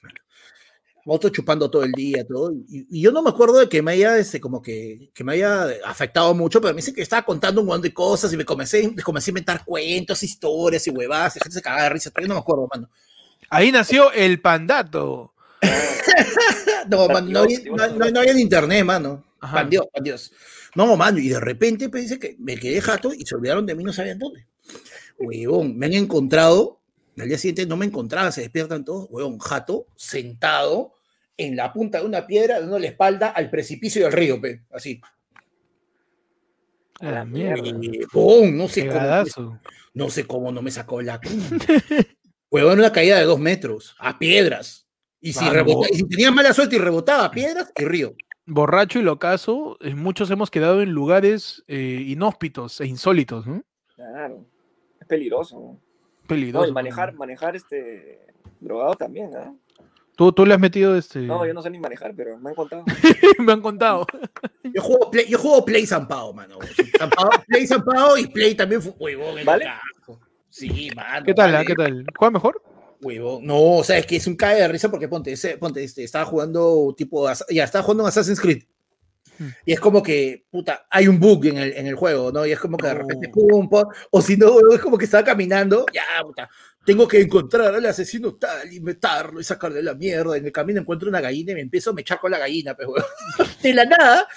Otro 1.05 1.29
chupando 1.29 1.69
todo 1.69 1.83
el 1.83 1.91
día, 1.91 2.25
todo. 2.27 2.53
Y, 2.67 3.01
yo 3.01 3.11
no 3.11 3.21
me 3.21 3.29
acuerdo 3.29 3.57
de 3.59 3.69
que 3.69 3.81
me 3.81 3.93
haya, 3.93 4.17
este, 4.17 4.39
como 4.39 4.61
que, 4.61 5.09
que 5.13 5.23
me 5.23 5.33
haya 5.33 5.67
afectado 5.85 6.33
mucho, 6.35 6.61
pero 6.61 6.73
me 6.73 6.81
dice 6.81 6.93
que 6.93 7.01
estaba 7.01 7.23
contando 7.23 7.61
un 7.61 7.67
montón 7.67 7.81
de 7.81 7.93
cosas 7.93 8.31
y 8.33 8.37
me 8.37 8.45
comencé, 8.45 8.93
comencé 9.03 9.29
a 9.29 9.33
inventar 9.33 9.65
cuentos, 9.65 10.21
historias 10.23 10.85
y 10.87 10.91
huevadas, 10.91 11.37
y 11.37 11.39
gente 11.39 11.55
se 11.55 11.61
cagaba 11.61 11.83
de 11.83 11.89
risa, 11.89 12.11
yo 12.19 12.27
no 12.27 12.35
me 12.35 12.39
acuerdo, 12.39 12.67
mano. 12.71 12.89
Ahí 13.49 13.71
nació 13.71 14.11
el 14.11 14.41
pandato. 14.41 15.33
no, 16.89 17.07
no, 17.07 17.21
no, 17.21 18.11
no, 18.11 18.19
había 18.19 18.39
internet, 18.39 18.85
mano. 18.85 19.25
Pan 19.39 19.69
Dios, 19.69 19.85
pan 19.93 20.03
Dios. 20.03 20.31
No, 20.75 20.95
mano, 20.95 21.17
y 21.17 21.29
de 21.29 21.39
repente 21.39 21.89
pensé 21.89 22.19
que 22.19 22.35
me 22.39 22.57
quedé 22.57 22.79
jato 22.79 23.11
y 23.13 23.25
se 23.25 23.35
olvidaron 23.35 23.65
de 23.65 23.75
mí, 23.75 23.83
no 23.83 23.91
sabían 23.91 24.19
dónde. 24.19 24.45
Huevón, 25.19 25.77
me 25.77 25.87
han 25.87 25.93
encontrado, 25.93 26.80
al 27.22 27.27
día 27.27 27.38
siguiente 27.38 27.65
no 27.65 27.77
me 27.77 27.85
encontraba, 27.85 28.31
se 28.31 28.41
despiertan 28.41 28.84
todos, 28.85 29.07
huevón, 29.10 29.39
jato, 29.39 29.88
sentado 29.95 30.93
en 31.38 31.56
la 31.56 31.72
punta 31.72 31.99
de 31.99 32.06
una 32.06 32.27
piedra, 32.27 32.60
dando 32.60 32.80
la 32.80 32.88
espalda 32.88 33.30
al 33.30 33.49
precipicio 33.49 34.03
del 34.03 34.14
río, 34.14 34.41
pe, 34.41 34.64
así. 34.72 35.02
A 36.99 37.11
la 37.11 37.26
mierda. 37.26 37.72
no 37.72 38.68
sé 38.68 38.88
cómo. 38.88 39.60
No 39.93 40.10
sé 40.10 40.26
cómo 40.26 40.52
no 40.52 40.61
me 40.61 40.72
sacó 40.72 41.02
la 41.02 41.19
Huevón, 42.52 42.80
una 42.80 42.91
caída 42.91 43.18
de 43.18 43.26
dos 43.26 43.39
metros, 43.39 43.95
a 43.99 44.19
piedras. 44.19 44.88
Y 45.19 45.34
si, 45.34 45.45
y 45.45 45.95
si 45.95 46.07
tenía 46.07 46.31
mala 46.31 46.53
suerte 46.53 46.76
y 46.76 46.80
rebotaba 46.80 47.26
a 47.26 47.31
piedras, 47.31 47.72
y 47.77 47.85
río 47.85 48.15
borracho 48.45 48.99
y 48.99 49.03
locazo, 49.03 49.77
eh, 49.81 49.95
muchos 49.95 50.30
hemos 50.31 50.52
quedado 50.52 50.81
en 50.81 50.91
lugares 50.91 51.64
eh, 51.68 52.03
inhóspitos 52.07 52.81
e 52.81 52.88
insólitos, 52.88 53.48
¿no? 53.48 53.64
Claro, 53.95 54.45
es 54.99 55.07
peligroso. 55.07 55.80
Peligroso. 56.35 56.67
y 56.67 56.71
manejar, 56.71 57.13
manejar 57.13 57.55
este 57.55 58.25
drogado 58.59 58.95
también, 58.95 59.31
¿ah? 59.35 59.53
¿Tú, 60.15 60.31
¿Tú 60.31 60.45
le 60.45 60.53
has 60.53 60.59
metido 60.59 60.95
este.? 60.95 61.19
No, 61.19 61.45
yo 61.45 61.53
no 61.53 61.61
sé 61.61 61.69
ni 61.69 61.79
manejar, 61.79 62.13
pero 62.15 62.37
me 62.37 62.49
han 62.49 62.55
contado. 62.55 62.85
me 63.39 63.51
han 63.51 63.61
contado. 63.61 64.05
Yo 64.63 64.81
juego 64.81 65.11
Play, 65.11 65.25
yo 65.27 65.37
juego 65.37 65.65
Play 65.65 65.85
Zampao, 65.85 66.33
mano. 66.33 66.59
play 67.47 67.67
Zampao 67.67 68.17
y 68.17 68.27
Play 68.27 68.55
también 68.55 68.81
fue 68.81 68.93
huevón. 68.99 69.43
¿Vale? 69.43 69.65
Sí, 70.49 70.89
mano. 70.95 71.25
¿Qué 71.25 71.33
tal? 71.33 71.55
Ah? 71.55 71.65
¿Qué 71.65 71.75
tal? 71.75 72.05
¿Juega 72.17 72.31
mejor? 72.31 72.61
Huevo. 73.01 73.39
No, 73.41 73.77
o 73.77 73.83
sea, 73.83 73.97
es 73.97 74.05
que 74.05 74.17
es 74.17 74.27
un 74.27 74.35
cae 74.35 74.61
de 74.61 74.67
risa 74.67 74.89
porque 74.89 75.07
ponte, 75.07 75.31
ese, 75.31 75.57
ponte, 75.57 75.83
este, 75.83 76.03
estaba 76.03 76.25
jugando 76.25 76.93
tipo, 76.95 77.27
ya, 77.49 77.63
estaba 77.63 77.83
jugando 77.83 78.03
en 78.03 78.09
Assassin's 78.09 78.39
Creed. 78.39 78.63
Hmm. 79.37 79.47
Y 79.65 79.73
es 79.73 79.79
como 79.79 80.01
que, 80.01 80.45
puta, 80.49 80.87
hay 80.89 81.07
un 81.07 81.19
bug 81.19 81.45
en 81.45 81.57
el, 81.57 81.73
en 81.73 81.87
el 81.87 81.95
juego, 81.95 82.31
¿no? 82.31 82.45
Y 82.45 82.51
es 82.51 82.59
como 82.59 82.77
que 82.77 82.87
de 82.87 82.93
repente, 82.93 83.29
pum, 83.29 83.69
pum, 83.69 83.85
o 84.11 84.21
si 84.21 84.37
no, 84.37 84.53
es 84.73 84.79
como 84.79 84.97
que 84.97 85.05
estaba 85.05 85.23
caminando, 85.23 85.85
ya, 85.93 86.03
puta, 86.23 86.49
tengo 86.85 87.07
que 87.07 87.21
encontrar 87.21 87.73
al 87.75 87.85
asesino 87.85 88.35
tal 88.35 88.71
y 88.71 88.79
meterlo 88.79 89.39
y 89.39 89.43
sacarle 89.43 89.83
la 89.83 89.93
mierda. 89.93 90.37
En 90.37 90.45
el 90.45 90.51
camino 90.51 90.81
encuentro 90.81 91.09
una 91.09 91.21
gallina 91.21 91.51
y 91.51 91.55
me 91.55 91.61
empiezo 91.61 91.91
a 91.91 91.93
mechar 91.93 92.19
con 92.19 92.31
la 92.31 92.39
gallina, 92.39 92.75
pero 92.75 92.93
de 93.63 93.73
la 93.73 93.85
nada, 93.85 94.27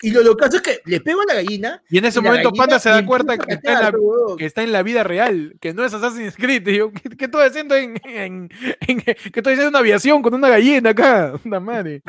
y 0.00 0.12
lo 0.12 0.22
locazo 0.22 0.56
es 0.56 0.62
que 0.62 0.80
le 0.84 1.00
pego 1.00 1.22
a 1.22 1.26
la 1.26 1.34
gallina. 1.34 1.82
Y 1.90 1.98
en 1.98 2.04
ese 2.04 2.20
momento 2.20 2.52
Panda 2.52 2.78
se 2.78 2.88
da 2.88 3.04
cuenta 3.04 3.36
que 3.36 3.54
está, 3.54 3.72
en 3.72 3.80
la, 3.80 3.92
que 4.38 4.44
está, 4.44 4.62
en 4.62 4.72
la, 4.72 4.82
vida 4.82 5.02
real, 5.02 5.56
que 5.60 5.74
no 5.74 5.84
es 5.84 5.92
Assassin's 5.92 6.36
Creed. 6.36 6.68
yo, 6.68 6.92
¿qué, 6.92 7.24
estoy 7.24 7.46
haciendo 7.46 7.74
en, 7.74 8.00
en, 8.04 8.48
¿qué 8.48 9.16
estoy 9.34 9.54
haciendo 9.54 9.68
en 9.68 9.76
aviación 9.76 10.22
con 10.22 10.34
una 10.34 10.48
gallina 10.48 10.90
acá? 10.90 11.34
Una 11.44 11.58
madre. 11.58 12.02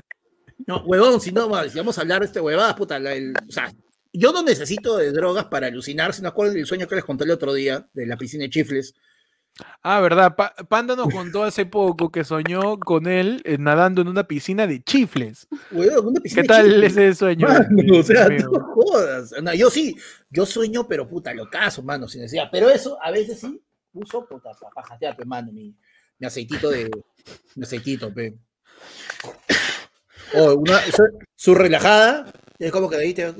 No, 0.70 0.84
huevón, 0.84 1.20
si 1.20 1.32
no, 1.32 1.50
si 1.68 1.80
vamos 1.80 1.98
a 1.98 2.02
hablar 2.02 2.20
de 2.20 2.28
este 2.28 2.40
huevada, 2.40 2.76
puta, 2.76 2.98
el, 2.98 3.34
o 3.34 3.52
sea, 3.52 3.74
yo 4.14 4.32
no 4.32 4.44
necesito 4.44 4.98
de 4.98 5.12
drogas 5.12 5.46
para 5.46 5.66
alucinar, 5.66 6.14
si 6.14 6.22
no 6.22 6.30
acuerdan 6.30 6.58
del 6.58 6.68
sueño 6.68 6.88
que 6.88 6.94
les 6.94 7.04
conté 7.04 7.24
el 7.24 7.32
otro 7.32 7.56
día, 7.56 7.90
de 7.92 8.06
la 8.06 8.18
piscina 8.18 8.44
de 8.44 8.52
chifles, 8.52 8.94
Ah, 9.82 10.00
¿verdad? 10.00 10.36
Panda 10.70 10.96
nos 10.96 11.12
contó 11.12 11.44
hace 11.44 11.66
poco 11.66 12.12
que 12.12 12.24
soñó 12.24 12.80
con 12.80 13.08
él 13.08 13.42
eh, 13.46 13.58
nadando 13.58 14.02
en 14.02 14.10
una 14.10 14.26
piscina 14.26 14.68
de 14.68 14.82
chifles. 14.84 15.48
¿Qué 16.34 16.44
tal 16.44 16.84
ese 16.84 17.16
sueño? 17.16 17.48
o 18.00 18.04
sea, 18.04 18.30
no 18.30 18.52
jodas. 18.74 19.34
yo 19.58 19.72
sí, 19.72 19.98
yo 20.30 20.46
sueño, 20.46 20.88
pero 20.88 21.10
puta, 21.10 21.34
lo 21.34 21.50
caso, 21.50 21.82
mano, 21.82 22.08
sin 22.08 22.22
decía. 22.22 22.48
Pero 22.52 22.70
eso, 22.70 23.00
a 23.02 23.10
veces 23.12 23.40
sí, 23.40 23.60
uso 23.92 24.26
puta, 24.28 24.52
para 24.74 24.88
jatear, 24.88 25.26
mano, 25.26 25.52
mi, 25.52 25.76
mi, 26.20 26.28
aceitito 26.28 26.70
de. 26.70 26.90
Mi 27.56 27.64
aceitito, 27.64 28.14
pe. 28.14 28.38
O 30.36 30.56
una, 30.56 30.80
su 31.36 31.56
relajada, 31.56 32.32
es 32.58 32.72
como 32.72 32.90
que 32.90 32.98
de 32.98 33.04
ahí 33.04 33.14
te 33.14 33.34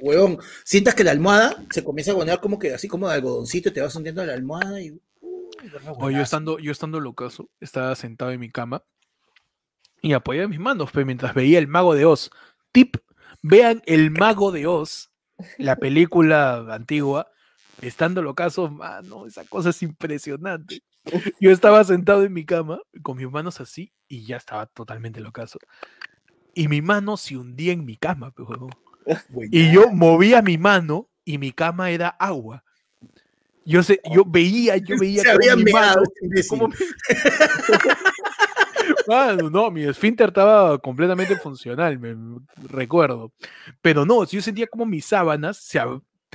huevón, 0.00 0.38
sientas 0.64 0.94
que 0.94 1.04
la 1.04 1.10
almohada 1.10 1.62
se 1.70 1.84
comienza 1.84 2.12
a 2.12 2.14
poner 2.14 2.40
como 2.40 2.58
que 2.58 2.74
así 2.74 2.88
como 2.88 3.08
de 3.08 3.14
algodoncito 3.14 3.68
y 3.68 3.72
te 3.72 3.80
vas 3.80 3.94
hundiendo 3.94 4.24
la 4.24 4.34
almohada 4.34 4.80
y... 4.80 4.98
Uh, 5.20 6.10
yo 6.10 6.22
estando, 6.22 6.58
yo 6.58 6.72
estando 6.72 7.00
locazo, 7.00 7.50
estaba 7.60 7.94
sentado 7.94 8.30
en 8.30 8.40
mi 8.40 8.50
cama 8.50 8.82
y 10.00 10.14
apoyaba 10.14 10.48
mis 10.48 10.58
manos 10.58 10.90
pues, 10.92 11.04
mientras 11.04 11.34
veía 11.34 11.58
El 11.58 11.68
Mago 11.68 11.94
de 11.94 12.06
Oz. 12.06 12.30
Tip, 12.72 12.96
vean 13.42 13.82
El 13.84 14.10
Mago 14.10 14.52
de 14.52 14.66
Oz, 14.66 15.10
la 15.58 15.76
película 15.76 16.66
antigua, 16.70 17.30
estando 17.82 18.22
locazo, 18.22 18.70
mano, 18.70 19.26
esa 19.26 19.44
cosa 19.44 19.70
es 19.70 19.82
impresionante. 19.82 20.82
Yo 21.40 21.50
estaba 21.50 21.82
sentado 21.84 22.24
en 22.24 22.32
mi 22.32 22.44
cama 22.44 22.80
con 23.02 23.16
mis 23.16 23.30
manos 23.30 23.60
así 23.60 23.92
y 24.08 24.24
ya 24.24 24.36
estaba 24.36 24.66
totalmente 24.66 25.20
locazo. 25.20 25.58
Y 26.54 26.68
mi 26.68 26.82
mano 26.82 27.16
se 27.16 27.36
hundía 27.36 27.72
en 27.72 27.84
mi 27.84 27.96
cama, 27.96 28.32
pues, 28.32 28.48
y 29.50 29.72
yo 29.72 29.90
movía 29.90 30.42
mi 30.42 30.58
mano 30.58 31.08
y 31.24 31.38
mi 31.38 31.52
cama 31.52 31.90
era 31.90 32.08
agua. 32.08 32.64
Yo 33.64 33.82
sé, 33.82 34.00
yo 34.12 34.24
veía, 34.26 34.76
yo 34.78 34.96
veía 35.00 35.22
Se 35.22 35.30
había 35.30 35.56
mi 35.56 35.72
mano, 39.06 39.50
no, 39.50 39.70
mi 39.70 39.84
esfínter 39.84 40.28
estaba 40.28 40.78
completamente 40.78 41.36
funcional, 41.36 41.98
me 41.98 42.16
recuerdo. 42.68 43.32
Pero 43.80 44.04
no, 44.04 44.24
yo 44.24 44.42
sentía 44.42 44.66
como 44.66 44.86
mis 44.86 45.04
sábanas 45.04 45.58
se, 45.58 45.80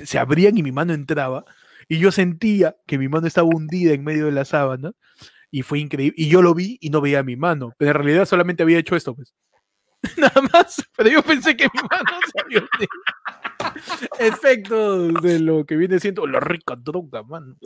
se 0.04 0.18
abrían 0.18 0.56
y 0.58 0.62
mi 0.62 0.72
mano 0.72 0.92
entraba. 0.92 1.44
Y 1.88 1.98
yo 1.98 2.10
sentía 2.10 2.76
que 2.86 2.98
mi 2.98 3.08
mano 3.08 3.26
estaba 3.26 3.48
hundida 3.48 3.92
en 3.92 4.04
medio 4.04 4.26
de 4.26 4.32
la 4.32 4.44
sábana. 4.44 4.92
Y 5.50 5.62
fue 5.62 5.78
increíble. 5.78 6.14
Y 6.16 6.28
yo 6.28 6.42
lo 6.42 6.54
vi 6.54 6.78
y 6.80 6.90
no 6.90 7.00
veía 7.00 7.22
mi 7.22 7.36
mano. 7.36 7.72
Pero 7.78 7.92
en 7.92 7.96
realidad 7.96 8.26
solamente 8.26 8.62
había 8.62 8.78
hecho 8.78 8.96
esto, 8.96 9.14
pues. 9.14 9.34
Nada 10.18 10.42
más, 10.52 10.82
pero 10.96 11.10
yo 11.10 11.22
pensé 11.22 11.56
que 11.56 11.64
mi 11.72 11.80
mano 11.90 12.20
salió 12.34 12.60
de 12.78 14.26
efecto 14.26 15.08
de 15.08 15.38
lo 15.38 15.64
que 15.64 15.76
viene 15.76 15.98
siendo 15.98 16.26
la 16.26 16.40
rica 16.40 16.76
droga, 16.76 17.22
man. 17.22 17.56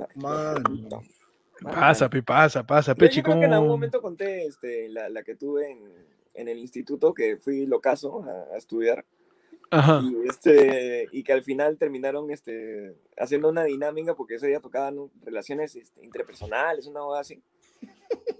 Pasa, 1.63 2.09
pe, 2.09 2.23
pasa, 2.23 2.67
pasa, 2.67 2.95
Pechi. 2.95 3.19
Yo 3.19 3.25
creo 3.25 3.41
que 3.41 3.47
en 3.47 3.53
algún 3.53 3.69
momento 3.69 4.01
conté 4.01 4.47
este, 4.47 4.89
la, 4.89 5.09
la 5.09 5.23
que 5.23 5.35
tuve 5.35 5.71
en, 5.71 5.79
en, 6.35 6.49
el 6.49 6.59
instituto, 6.59 7.13
que 7.13 7.37
fui 7.37 7.67
locazo 7.67 8.23
a, 8.23 8.55
a 8.55 8.57
estudiar. 8.57 9.05
Ajá. 9.71 10.03
Y, 10.03 10.29
este, 10.29 11.09
y 11.13 11.23
que 11.23 11.33
al 11.33 11.43
final 11.43 11.79
terminaron 11.79 12.31
este, 12.31 12.97
haciendo 13.17 13.49
una 13.49 13.65
dinámica 13.65 14.15
porque 14.15 14.35
ese 14.35 14.49
día 14.49 14.61
tocaban 14.61 15.11
relaciones 15.23 15.77
este, 15.77 16.05
interpersonales, 16.05 16.87
una 16.87 17.01
cosa 17.01 17.21
así. 17.21 17.43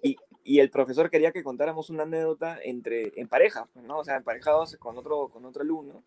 Y, 0.03 0.17
y 0.43 0.59
el 0.59 0.71
profesor 0.71 1.11
quería 1.11 1.31
que 1.31 1.45
contáramos 1.45 1.91
una 1.91 2.03
anécdota 2.03 2.59
entre, 2.63 3.13
en 3.15 3.29
pareja, 3.29 3.69
pues, 3.73 3.85
¿no? 3.85 3.99
O 3.99 4.05
sea, 4.05 4.17
emparejados 4.17 4.77
con 4.79 4.99
otro, 4.99 5.29
con 5.29 5.45
otro 5.45 5.63
alumno. 5.63 6.03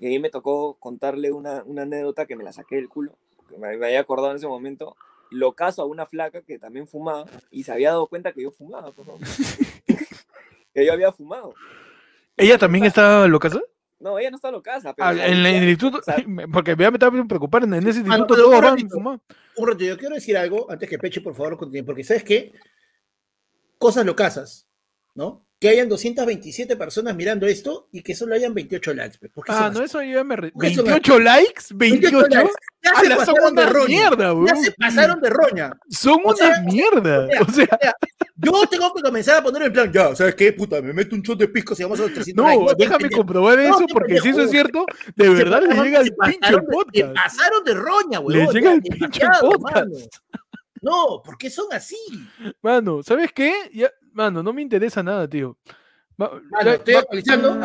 Y 0.00 0.06
ahí 0.06 0.18
me 0.18 0.30
tocó 0.30 0.74
contarle 0.80 1.30
una, 1.30 1.62
una 1.64 1.82
anécdota 1.82 2.26
que 2.26 2.34
me 2.34 2.42
la 2.42 2.52
saqué 2.52 2.76
del 2.76 2.88
culo, 2.88 3.16
que 3.48 3.56
me, 3.56 3.68
había 3.68 4.00
acordado 4.00 4.32
en 4.32 4.38
ese 4.38 4.48
momento. 4.48 4.96
lo 5.30 5.52
caso 5.52 5.82
a 5.82 5.86
una 5.86 6.06
flaca 6.06 6.42
que 6.42 6.58
también 6.58 6.88
fumaba 6.88 7.26
y 7.50 7.62
se 7.62 7.72
había 7.72 7.90
dado 7.90 8.08
cuenta 8.08 8.32
que 8.32 8.42
yo 8.42 8.50
fumaba. 8.50 8.92
que 10.74 10.84
yo 10.84 10.92
había 10.92 11.12
fumado. 11.12 11.54
¿Ella 12.36 12.58
también 12.58 12.84
estaba 12.84 13.28
locasa? 13.28 13.60
No, 14.04 14.18
ella 14.18 14.28
no 14.28 14.36
está 14.36 14.50
locasa. 14.50 14.92
Pero 14.92 15.08
ah, 15.08 15.12
en 15.14 15.46
el 15.46 15.66
instituto, 15.70 15.98
porque 16.52 16.76
me 16.76 16.84
estaba 16.84 17.24
preocupando, 17.26 17.74
en 17.74 17.88
ese 17.88 18.00
ah, 18.00 18.02
instituto 18.02 18.34
todos 18.34 18.60
van 18.60 18.76
Un 19.56 19.66
rato, 19.66 19.82
yo 19.82 19.96
quiero 19.96 20.14
decir 20.14 20.36
algo 20.36 20.70
antes 20.70 20.90
que 20.90 20.98
Peche, 20.98 21.22
por 21.22 21.34
favor, 21.34 21.56
continúe, 21.56 21.86
porque 21.86 22.04
¿sabes 22.04 22.22
qué? 22.22 22.52
Cosas 23.78 24.04
locasas, 24.04 24.68
¿no? 25.14 25.46
Que 25.58 25.68
hayan 25.68 25.88
227 25.88 26.76
personas 26.76 27.16
mirando 27.16 27.46
esto 27.46 27.88
y 27.92 28.02
que 28.02 28.14
solo 28.14 28.34
hayan 28.34 28.54
28 28.54 28.94
likes. 28.94 29.18
Pues, 29.18 29.46
ah, 29.48 29.70
no, 29.72 29.82
eso 29.82 30.02
ya 30.02 30.24
me... 30.24 30.36
¿28 30.36 31.22
likes? 31.22 31.74
¿28? 31.74 32.50
Ya 32.82 33.00
se 33.00 33.16
pasaron 33.16 33.54
de 33.54 33.66
roña. 33.66 33.86
Mierda, 33.88 34.34
ya 34.46 34.56
se 34.56 34.72
pasaron 34.72 35.20
de 35.20 35.30
roña. 35.30 35.72
Son 35.88 36.20
una 36.22 36.60
mierda. 36.60 37.28
O 37.40 37.50
sea, 37.50 37.78
yo 38.36 38.52
tengo 38.68 38.92
que 38.92 39.02
comenzar 39.02 39.38
a 39.38 39.42
poner 39.42 39.62
en 39.62 39.72
plan, 39.72 39.92
ya, 39.92 40.14
¿sabes 40.14 40.34
qué? 40.34 40.52
Puta, 40.52 40.82
me 40.82 40.92
meto 40.92 41.16
un 41.16 41.22
shot 41.22 41.38
de 41.38 41.48
pisco 41.48 41.74
si 41.74 41.82
vamos 41.82 41.98
a 42.00 42.02
los 42.02 42.12
300 42.12 42.44
No, 42.44 42.66
déjame 42.76 43.08
comprobar 43.10 43.58
eso, 43.58 43.86
porque 43.90 44.20
si 44.20 44.28
eso 44.30 44.42
es 44.42 44.50
cierto, 44.50 44.84
de 45.16 45.28
verdad 45.30 45.62
le 45.62 45.82
llega 45.82 46.00
el 46.00 46.14
pinche 46.14 46.58
podcast. 46.70 47.14
Pasaron 47.14 47.64
de 47.64 47.74
roña, 47.74 48.18
güey. 48.18 48.38
Le 48.38 48.46
llega 48.52 48.72
el 48.74 48.82
pinche 48.82 49.22
podcast. 49.40 50.18
No, 50.84 51.22
¿por 51.24 51.38
qué 51.38 51.48
son 51.48 51.72
así? 51.72 51.96
Mano, 52.60 53.02
¿sabes 53.02 53.32
qué? 53.32 53.54
Ya, 53.72 53.90
mano, 54.12 54.42
no 54.42 54.52
me 54.52 54.60
interesa 54.60 55.02
nada, 55.02 55.26
tío. 55.26 55.56
mano, 56.18 56.42
estoy 56.66 56.94
actualizando. 56.94 57.58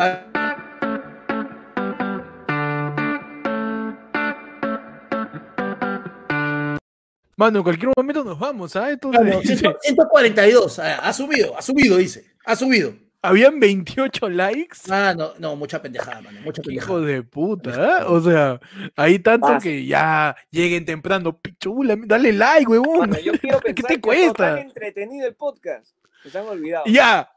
Mano, 7.36 7.58
en 7.58 7.62
cualquier 7.62 7.92
momento 7.94 8.24
nos 8.24 8.38
vamos, 8.38 8.72
¿sabes? 8.72 8.94
Entonces, 8.94 9.58
142, 9.82 10.78
ha 10.78 11.12
subido, 11.12 11.56
ha 11.58 11.62
subido, 11.62 11.98
dice, 11.98 12.24
ha 12.46 12.56
subido. 12.56 12.94
Habían 13.22 13.60
28 13.60 14.30
likes. 14.30 14.78
Ah, 14.88 15.14
no, 15.16 15.32
no, 15.38 15.54
mucha 15.54 15.82
pendejada, 15.82 16.22
mano. 16.22 16.40
Mucha 16.40 16.62
pendejada. 16.62 16.92
Hijo 16.92 17.00
de 17.02 17.22
puta, 17.22 17.70
¿eh? 17.70 18.04
O 18.06 18.20
sea, 18.20 18.58
hay 18.96 19.18
tanto 19.18 19.58
que 19.62 19.84
ya 19.84 20.34
lleguen 20.50 20.86
temprano. 20.86 21.38
Pichula, 21.38 21.96
dale 21.98 22.32
like, 22.32 22.66
huevón. 22.66 23.12
yo 23.22 23.32
quiero 23.32 23.60
pensar 23.60 23.74
¿Qué 23.74 23.82
te 23.82 24.00
cuesta? 24.00 24.54
Que 24.54 24.60
entretenido 24.62 25.26
el 25.28 25.34
podcast. 25.34 25.94
Se 26.30 26.38
han 26.38 26.46
olvidado. 26.46 26.84
Ya, 26.86 27.30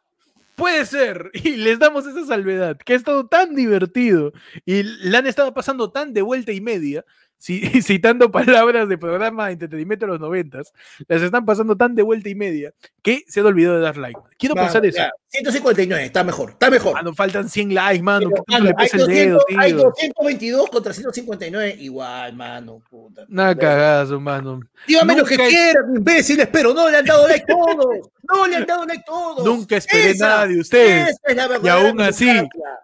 puede 0.55 0.85
ser. 0.85 1.31
Y 1.33 1.57
les 1.57 1.79
damos 1.79 2.05
esa 2.05 2.25
salvedad. 2.25 2.77
Que 2.77 2.93
ha 2.93 2.95
estado 2.95 3.27
tan 3.27 3.53
divertido. 3.53 4.31
Y 4.65 4.83
le 4.83 5.17
han 5.17 5.27
estado 5.27 5.53
pasando 5.53 5.91
tan 5.91 6.13
de 6.13 6.21
vuelta 6.21 6.53
y 6.53 6.61
media 6.61 7.03
citando 7.81 8.31
palabras 8.31 8.87
de 8.87 8.97
programa 8.97 9.47
de 9.47 9.53
entretenimiento 9.53 10.05
de 10.05 10.13
los 10.13 10.21
noventas, 10.21 10.71
las 11.07 11.21
están 11.21 11.45
pasando 11.45 11.75
tan 11.75 11.93
de 11.93 12.01
vuelta 12.01 12.29
y 12.29 12.35
media 12.35 12.73
que 13.01 13.23
se 13.27 13.41
han 13.41 13.47
olvidado 13.47 13.75
de 13.75 13.81
dar 13.81 13.97
like. 13.97 14.19
Quiero 14.37 14.55
pensar 14.55 14.85
eso. 14.85 15.01
159, 15.27 16.05
está 16.05 16.23
mejor, 16.23 16.51
está 16.51 16.69
mejor. 16.69 17.03
Nos 17.03 17.15
faltan 17.15 17.49
100 17.49 17.73
likes, 17.73 18.03
mano. 18.03 18.29
hay, 18.47 19.71
222 19.73 20.69
contra 20.69 20.93
159, 20.93 21.75
igual, 21.79 22.33
mano. 22.35 22.81
Puta. 22.87 23.25
Nada 23.27 23.57
cagazo, 23.57 24.19
mano. 24.19 24.59
Dígame 24.87 25.15
lo 25.15 25.25
que 25.25 25.35
quieran, 25.35 25.95
imbéciles, 25.95 26.47
pero 26.51 26.73
no 26.73 26.89
le 26.89 26.97
han 26.97 27.05
dado 27.05 27.27
like 27.27 27.45
todos. 27.47 28.09
No 28.29 28.47
le 28.47 28.57
han 28.57 28.65
dado 28.67 28.85
like 28.85 29.03
todos. 29.05 29.43
Nunca 29.43 29.77
esperé 29.77 30.15
nada 30.15 30.45
de 30.45 30.59
ustedes. 30.59 31.17
y 31.63 31.67
aún 31.67 31.99
así 32.01 32.29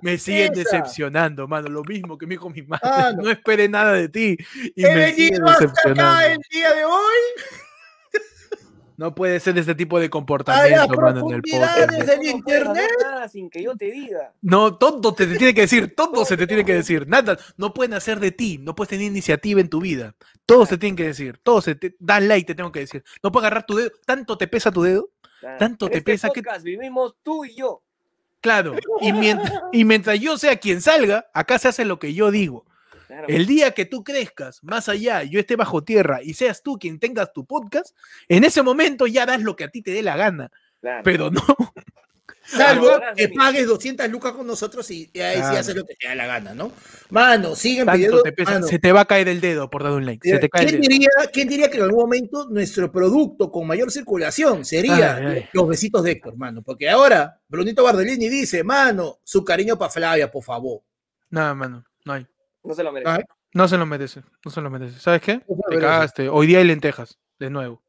me 0.02 0.18
siguen 0.18 0.54
decepcionando, 0.54 1.48
mano. 1.48 1.70
Lo 1.70 1.84
mismo 1.84 2.18
que 2.18 2.26
me 2.26 2.34
dijo 2.34 2.50
mi 2.50 2.64
madre. 2.64 2.82
no 3.22 3.30
esperé 3.30 3.70
nada 3.70 3.94
de 3.94 4.10
ti. 4.10 4.38
Y 4.76 4.86
He 4.86 4.96
venido 4.96 5.48
hasta 5.48 5.90
acá 5.90 6.28
el 6.28 6.40
día 6.52 6.74
de 6.74 6.86
hoy. 6.86 7.20
No 9.00 9.16
puede 9.16 9.40
ser 9.40 9.58
este 9.58 9.76
tipo 9.76 9.98
de 9.98 10.10
comportamiento, 10.10 11.00
mano, 11.00 11.30
en 11.30 11.36
el 11.36 11.42
podcast. 11.42 11.90
del 11.90 12.22
internet. 12.22 12.90
Nada 13.02 13.30
sin 13.30 13.50
que 13.50 13.64
yo 13.64 13.74
te 13.78 13.90
diga. 13.92 14.34
No, 14.42 14.76
todo 14.76 15.14
te, 15.14 15.26
tiene 15.26 15.54
que 15.54 15.62
decir, 15.62 15.96
todo 15.96 16.26
se 16.26 16.36
te 16.36 16.46
tiene 16.46 16.66
que 16.66 16.74
decir. 16.74 17.08
Nada, 17.08 17.40
no 17.56 17.74
pueden 17.74 17.94
hacer 17.94 18.20
de 18.20 18.34
ti, 18.34 18.58
no 18.58 18.76
puedes 18.76 18.90
tener 18.90 19.06
iniciativa 19.06 19.62
en 19.62 19.70
tu 19.70 19.80
vida. 19.80 20.16
Todos 20.46 20.68
te 20.68 20.78
tienen 20.78 20.98
que 20.98 21.06
decir, 21.06 21.40
todos 21.42 21.64
se 21.64 21.76
te 21.76 21.96
dan 21.98 22.28
like, 22.28 22.46
te 22.46 22.56
tengo 22.56 22.74
que 22.74 22.82
decir. 22.82 23.02
No 23.24 23.32
puedes 23.32 23.46
agarrar 23.46 23.66
tu 23.66 23.78
dedo, 23.78 23.92
tanto 24.06 24.38
te 24.38 24.50
pesa 24.50 24.70
tu 24.70 24.82
dedo, 24.82 25.10
tanto 25.58 25.88
te 25.88 26.00
este 26.00 26.12
pesa 26.12 26.30
que 26.32 26.44
vivimos 26.62 27.16
tú 27.24 27.46
y 27.46 27.56
yo. 27.56 27.82
Claro, 28.42 28.76
y 29.00 29.14
mientras, 29.14 29.64
y 29.72 29.86
mientras 29.86 30.20
yo 30.20 30.38
sea 30.38 30.58
quien 30.58 30.82
salga, 30.82 31.30
acá 31.34 31.58
se 31.58 31.70
hace 31.70 31.86
lo 31.86 32.00
que 32.00 32.14
yo 32.14 32.32
digo. 32.32 32.66
El 33.28 33.46
día 33.46 33.72
que 33.72 33.86
tú 33.86 34.04
crezcas 34.04 34.64
más 34.64 34.90
allá, 34.90 35.24
yo 35.24 35.40
esté 35.40 35.56
bajo 35.56 35.84
tierra 35.84 36.22
y 36.24 36.34
seas 36.34 36.62
tú 36.62 36.78
quien 36.78 37.00
tengas 37.00 37.34
tu 37.34 37.46
podcast, 37.46 37.96
en 38.28 38.44
ese 38.44 38.62
momento 38.62 39.08
ya 39.08 39.26
das 39.26 39.42
lo 39.42 39.56
que 39.56 39.64
a 39.64 39.70
ti 39.70 39.82
te 39.82 39.92
dé 39.92 40.04
la 40.04 40.16
gana. 40.16 40.52
Pero 41.04 41.30
no. 41.32 41.42
Salvo 42.50 42.90
que 43.16 43.30
pagues 43.30 43.68
200 43.68 44.10
lucas 44.10 44.34
con 44.34 44.48
nosotros 44.48 44.90
y, 44.90 45.12
ahí 45.20 45.38
sí 45.38 45.56
haces 45.56 45.76
lo 45.76 45.86
que 45.86 45.94
te 45.94 46.08
da 46.08 46.16
la 46.16 46.26
gana, 46.26 46.56
¿no? 46.56 46.72
Mano, 47.10 47.56
siguen 47.56 47.86
pidiendo. 47.86 48.24
Se 48.68 48.80
te 48.80 48.92
va 48.92 49.02
a 49.02 49.06
caer 49.06 49.28
el 49.28 49.40
dedo 49.40 49.70
por 49.70 49.84
dar 49.84 49.92
un 49.92 50.06
like. 50.06 50.20
¿Quién, 50.50 50.82
Diría, 50.82 51.10
¿Quién, 51.32 51.48
Diría, 51.48 51.70
que 51.70 51.78
en 51.78 51.84
algún 51.84 52.00
momento 52.00 52.48
nuestro 52.50 52.92
producto 52.92 53.52
con 53.52 53.68
mayor 53.68 53.92
circulación 53.92 54.66
sería 54.66 55.48
los 55.54 55.68
besitos 55.68 56.04
de 56.04 56.12
Héctor, 56.12 56.38
mano? 56.38 56.64
Porque 56.64 56.90
ahora 56.90 57.40
Brunito 57.48 57.84
Bardellini 57.84 58.30
dice, 58.30 58.64
mano, 58.64 59.20
su 59.24 59.44
cariño 59.44 59.78
para 59.78 59.92
Flavia, 59.92 60.32
por 60.32 60.44
favor. 60.44 60.82
Nada, 61.30 61.54
mano, 61.54 61.86
no 62.06 62.14
hay. 62.14 62.26
No 62.64 62.74
se 62.74 62.84
lo 62.84 62.92
merece. 62.92 63.26
No 63.54 63.68
se 63.68 63.78
lo 63.78 63.86
merece, 63.86 64.22
no 64.46 64.52
se 64.52 64.62
lo 64.62 64.70
merece. 64.70 65.00
¿Sabes 65.00 65.22
qué? 65.22 65.42
Te 65.70 65.80
cagaste. 65.80 66.30
Hoy 66.30 66.48
día 66.48 66.60
hay 66.60 66.66
lentejas, 66.66 67.20
de 67.40 67.50
nuevo. 67.50 67.84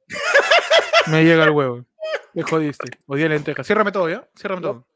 Me 1.09 1.25
llega 1.25 1.45
el 1.45 1.51
huevo. 1.51 1.85
Me 2.33 2.43
jodiste. 2.43 2.91
Hoy 3.07 3.19
día 3.19 3.27
hay 3.27 3.35
lentejas. 3.35 3.67
Ciérrame 3.67 3.93
todo, 3.93 4.09
¿ya? 4.09 4.27
Ciérrame 4.37 4.63
todo. 4.63 4.87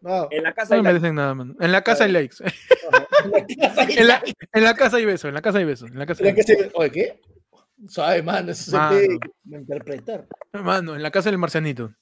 No. 0.00 0.28
En 0.30 0.42
la 0.42 0.52
casa 0.52 0.74
no 0.74 0.78
hay 0.78 0.82
merecen 0.82 1.14
nada, 1.14 1.34
man. 1.34 1.56
En 1.60 1.72
la 1.72 1.82
casa 1.82 2.04
hay 2.04 2.12
likes. 2.12 2.36
en, 3.96 4.06
la, 4.08 4.22
en, 4.52 4.64
la, 4.64 4.74
casa 4.74 4.96
hay 4.96 5.04
besos, 5.04 5.28
en 5.28 5.34
la 5.34 5.42
casa 5.42 5.58
hay 5.58 5.64
besos. 5.64 5.90
En 5.90 5.98
la 5.98 6.06
casa 6.06 6.24
hay 6.24 6.32
besos. 6.32 6.56
Oye, 6.74 6.90
¿qué? 6.90 7.20
Sabe, 7.88 8.22
mano, 8.22 8.52
eso 8.52 8.70
se 8.70 8.78
puede 8.78 9.18
interpretar. 9.44 10.26
Mano, 10.52 10.94
en 10.96 11.02
la 11.02 11.10
casa 11.10 11.30
del 11.30 11.38
marcianito. 11.38 11.92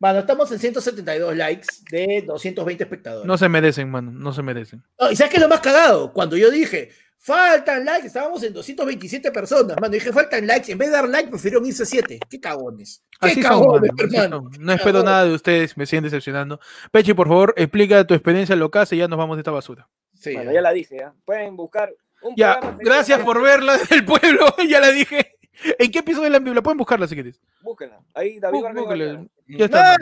Mano, 0.00 0.20
estamos 0.20 0.50
en 0.52 0.60
172 0.60 1.36
likes 1.36 1.66
de 1.90 2.22
220 2.24 2.84
espectadores. 2.84 3.26
No 3.26 3.36
se 3.36 3.48
merecen, 3.48 3.90
mano, 3.90 4.12
no 4.12 4.32
se 4.32 4.42
merecen. 4.42 4.84
¿Y 5.10 5.16
sabes 5.16 5.30
qué 5.30 5.38
es 5.38 5.42
lo 5.42 5.48
más 5.48 5.60
cagado? 5.60 6.12
Cuando 6.12 6.36
yo 6.36 6.52
dije, 6.52 6.90
faltan 7.16 7.84
likes, 7.84 8.06
estábamos 8.06 8.40
en 8.44 8.52
227 8.52 9.32
personas, 9.32 9.76
mano, 9.80 9.92
dije, 9.92 10.12
faltan 10.12 10.46
likes, 10.46 10.70
en 10.70 10.78
vez 10.78 10.88
de 10.88 10.94
dar 10.94 11.08
like, 11.08 11.28
prefirieron 11.28 11.66
irse 11.66 11.84
7. 11.84 12.20
Qué 12.30 12.40
cagones. 12.40 13.02
Qué 13.20 13.26
así 13.26 13.42
cagones, 13.42 13.90
hermano. 13.98 14.48
No 14.60 14.72
espero 14.72 15.02
nada 15.02 15.24
de 15.24 15.34
ustedes, 15.34 15.76
me 15.76 15.84
siguen 15.84 16.04
decepcionando. 16.04 16.60
Pechi, 16.92 17.12
por 17.12 17.26
favor, 17.26 17.52
explica 17.56 18.06
tu 18.06 18.14
experiencia 18.14 18.54
local 18.54 18.86
y 18.92 18.98
ya 18.98 19.08
nos 19.08 19.18
vamos 19.18 19.36
de 19.36 19.40
esta 19.40 19.50
basura. 19.50 19.88
Sí, 20.14 20.32
bueno, 20.34 20.52
ya 20.52 20.60
la 20.60 20.72
dije, 20.72 20.96
¿ya? 21.00 21.12
Pueden 21.24 21.56
buscar 21.56 21.92
un 22.22 22.36
Ya, 22.36 22.60
gracias 22.78 23.20
por 23.20 23.42
verla 23.42 23.76
del 23.78 24.04
pueblo, 24.04 24.54
ya 24.68 24.78
la 24.80 24.92
dije. 24.92 25.37
¿En 25.78 25.90
qué 25.90 25.98
episodio 26.00 26.24
de 26.24 26.30
la 26.30 26.38
Biblia? 26.38 26.62
Pueden 26.62 26.78
buscarla 26.78 27.06
si 27.06 27.14
quieres. 27.14 27.40
Búsquenla. 27.60 28.00
Ahí 28.14 28.38
David 28.38 28.62
Vargas. 28.62 29.26
Ya 29.46 29.64
está. 29.64 29.96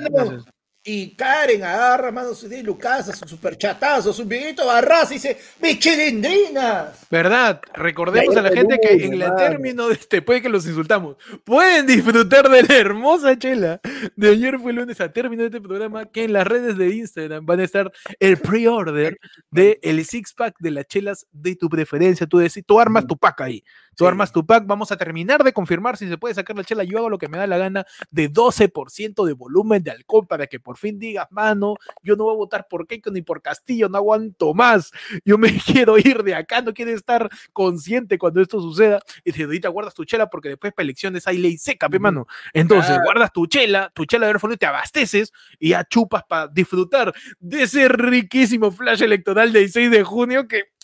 Y 0.88 1.16
Karen 1.16 1.64
agarra, 1.64 2.12
mano, 2.12 2.32
su 2.32 2.48
de 2.48 2.62
Lucas, 2.62 3.06
su 3.18 3.28
superchatazo, 3.28 4.12
su 4.12 4.24
videito 4.24 4.64
barras 4.64 5.10
y 5.10 5.14
dice, 5.14 5.36
¡Michelindrinas! 5.60 7.04
¿Verdad? 7.10 7.60
Recordemos 7.74 8.36
a 8.36 8.42
la 8.42 8.50
gente 8.50 8.78
que 8.80 9.04
en 9.04 9.20
el 9.20 9.34
término 9.34 9.88
de 9.88 9.94
este, 9.94 10.22
puede 10.22 10.42
que 10.42 10.48
los 10.48 10.64
insultamos, 10.64 11.16
pueden 11.42 11.88
disfrutar 11.88 12.48
de 12.48 12.62
la 12.62 12.76
hermosa 12.76 13.36
chela 13.36 13.80
de 14.14 14.30
ayer 14.30 14.60
fue 14.60 14.72
lunes 14.72 15.00
a 15.00 15.12
término 15.12 15.42
de 15.42 15.48
este 15.48 15.60
programa, 15.60 16.06
que 16.06 16.22
en 16.22 16.34
las 16.34 16.46
redes 16.46 16.78
de 16.78 16.94
Instagram 16.94 17.44
van 17.44 17.58
a 17.58 17.64
estar 17.64 17.90
el 18.20 18.36
pre-order 18.36 19.18
del 19.50 19.80
el 19.82 20.04
six 20.04 20.34
pack 20.34 20.54
de 20.60 20.70
las 20.70 20.86
chelas 20.86 21.26
de 21.32 21.56
tu 21.56 21.68
preferencia. 21.68 22.28
Tú, 22.28 22.38
decís, 22.38 22.62
tú 22.64 22.78
armas 22.78 23.08
tu 23.08 23.16
pack 23.16 23.40
ahí. 23.40 23.64
Tú 23.96 24.06
armas 24.06 24.30
tu 24.30 24.44
pack, 24.44 24.66
vamos 24.66 24.92
a 24.92 24.96
terminar 24.96 25.42
de 25.42 25.54
confirmar 25.54 25.96
si 25.96 26.06
se 26.06 26.18
puede 26.18 26.34
sacar 26.34 26.54
la 26.54 26.64
chela. 26.64 26.84
Yo 26.84 26.98
hago 26.98 27.08
lo 27.08 27.16
que 27.16 27.28
me 27.28 27.38
da 27.38 27.46
la 27.46 27.56
gana 27.56 27.86
de 28.10 28.30
12% 28.30 29.24
de 29.24 29.32
volumen 29.32 29.82
de 29.82 29.90
alcohol 29.90 30.26
para 30.26 30.46
que 30.46 30.60
por 30.60 30.76
fin 30.76 30.98
digas, 30.98 31.26
mano, 31.30 31.76
yo 32.02 32.14
no 32.14 32.24
voy 32.24 32.34
a 32.34 32.36
votar 32.36 32.66
por 32.68 32.86
Keiko 32.86 33.10
ni 33.10 33.22
por 33.22 33.40
Castillo, 33.40 33.88
no 33.88 33.96
aguanto 33.96 34.52
más. 34.52 34.92
Yo 35.24 35.38
me 35.38 35.48
quiero 35.66 35.96
ir 35.96 36.22
de 36.22 36.34
acá, 36.34 36.60
no 36.60 36.74
quiero 36.74 36.90
estar 36.90 37.30
consciente 37.54 38.18
cuando 38.18 38.42
esto 38.42 38.60
suceda. 38.60 39.00
Y 39.24 39.32
te 39.32 39.44
ahorita 39.44 39.70
guardas 39.70 39.94
tu 39.94 40.04
chela 40.04 40.28
porque 40.28 40.50
después 40.50 40.74
para 40.74 40.84
elecciones 40.84 41.26
hay 41.26 41.38
ley 41.38 41.56
seca, 41.56 41.88
pe, 41.88 41.98
mano. 41.98 42.26
Entonces, 42.52 42.98
guardas 43.02 43.32
tu 43.32 43.46
chela, 43.46 43.90
tu 43.94 44.04
chela 44.04 44.26
de 44.26 44.36
y 44.46 44.56
te 44.58 44.66
abasteces 44.66 45.32
y 45.58 45.70
ya 45.70 45.82
chupas 45.84 46.22
para 46.28 46.48
disfrutar 46.48 47.14
de 47.40 47.62
ese 47.62 47.88
riquísimo 47.88 48.70
flash 48.70 49.02
electoral 49.02 49.52
del 49.52 49.70
6 49.72 49.90
de 49.90 50.04
junio 50.04 50.46
que 50.46 50.76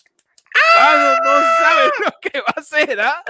Ah, 0.55 1.19
no, 1.23 1.31
sabe 1.31 1.62
lo 1.83 2.11
que 2.21 2.39
va 2.39 2.53
a 2.55 2.59
hacer, 2.59 2.99
¿ah? 2.99 3.23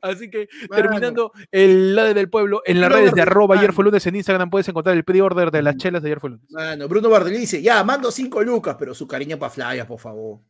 Así 0.00 0.30
que 0.30 0.48
terminando 0.74 1.32
el 1.50 1.94
lado 1.94 2.14
del 2.14 2.30
pueblo, 2.30 2.62
en 2.64 2.80
las 2.80 2.90
redes 2.90 3.12
de 3.12 3.22
arroba 3.22 3.56
ayer 3.56 3.72
fue 3.72 3.84
lunes 3.84 4.06
en 4.06 4.16
Instagram 4.16 4.50
puedes 4.50 4.68
encontrar 4.68 4.96
el 4.96 5.04
pre-order 5.04 5.50
de 5.50 5.62
las 5.62 5.76
chelas 5.76 6.02
de 6.02 6.08
ayer 6.08 6.20
fue 6.20 6.30
lunes. 6.30 6.46
Bueno, 6.50 6.88
Bruno 6.88 7.10
Bardelí 7.10 7.38
dice, 7.38 7.60
ya, 7.60 7.84
mando 7.84 8.10
cinco 8.10 8.42
lucas, 8.42 8.76
pero 8.78 8.94
su 8.94 9.06
cariño 9.06 9.38
para 9.38 9.50
Flaya, 9.50 9.86
por 9.86 9.98
favor. 9.98 10.40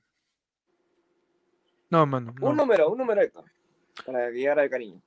No, 1.91 2.07
mano. 2.07 2.35
Un 2.41 2.57
número, 2.57 2.91
un 2.91 2.99
número, 2.99 3.23
para 4.05 4.31
llegar 4.31 4.59
al 4.59 4.71
cariño. 4.71 5.01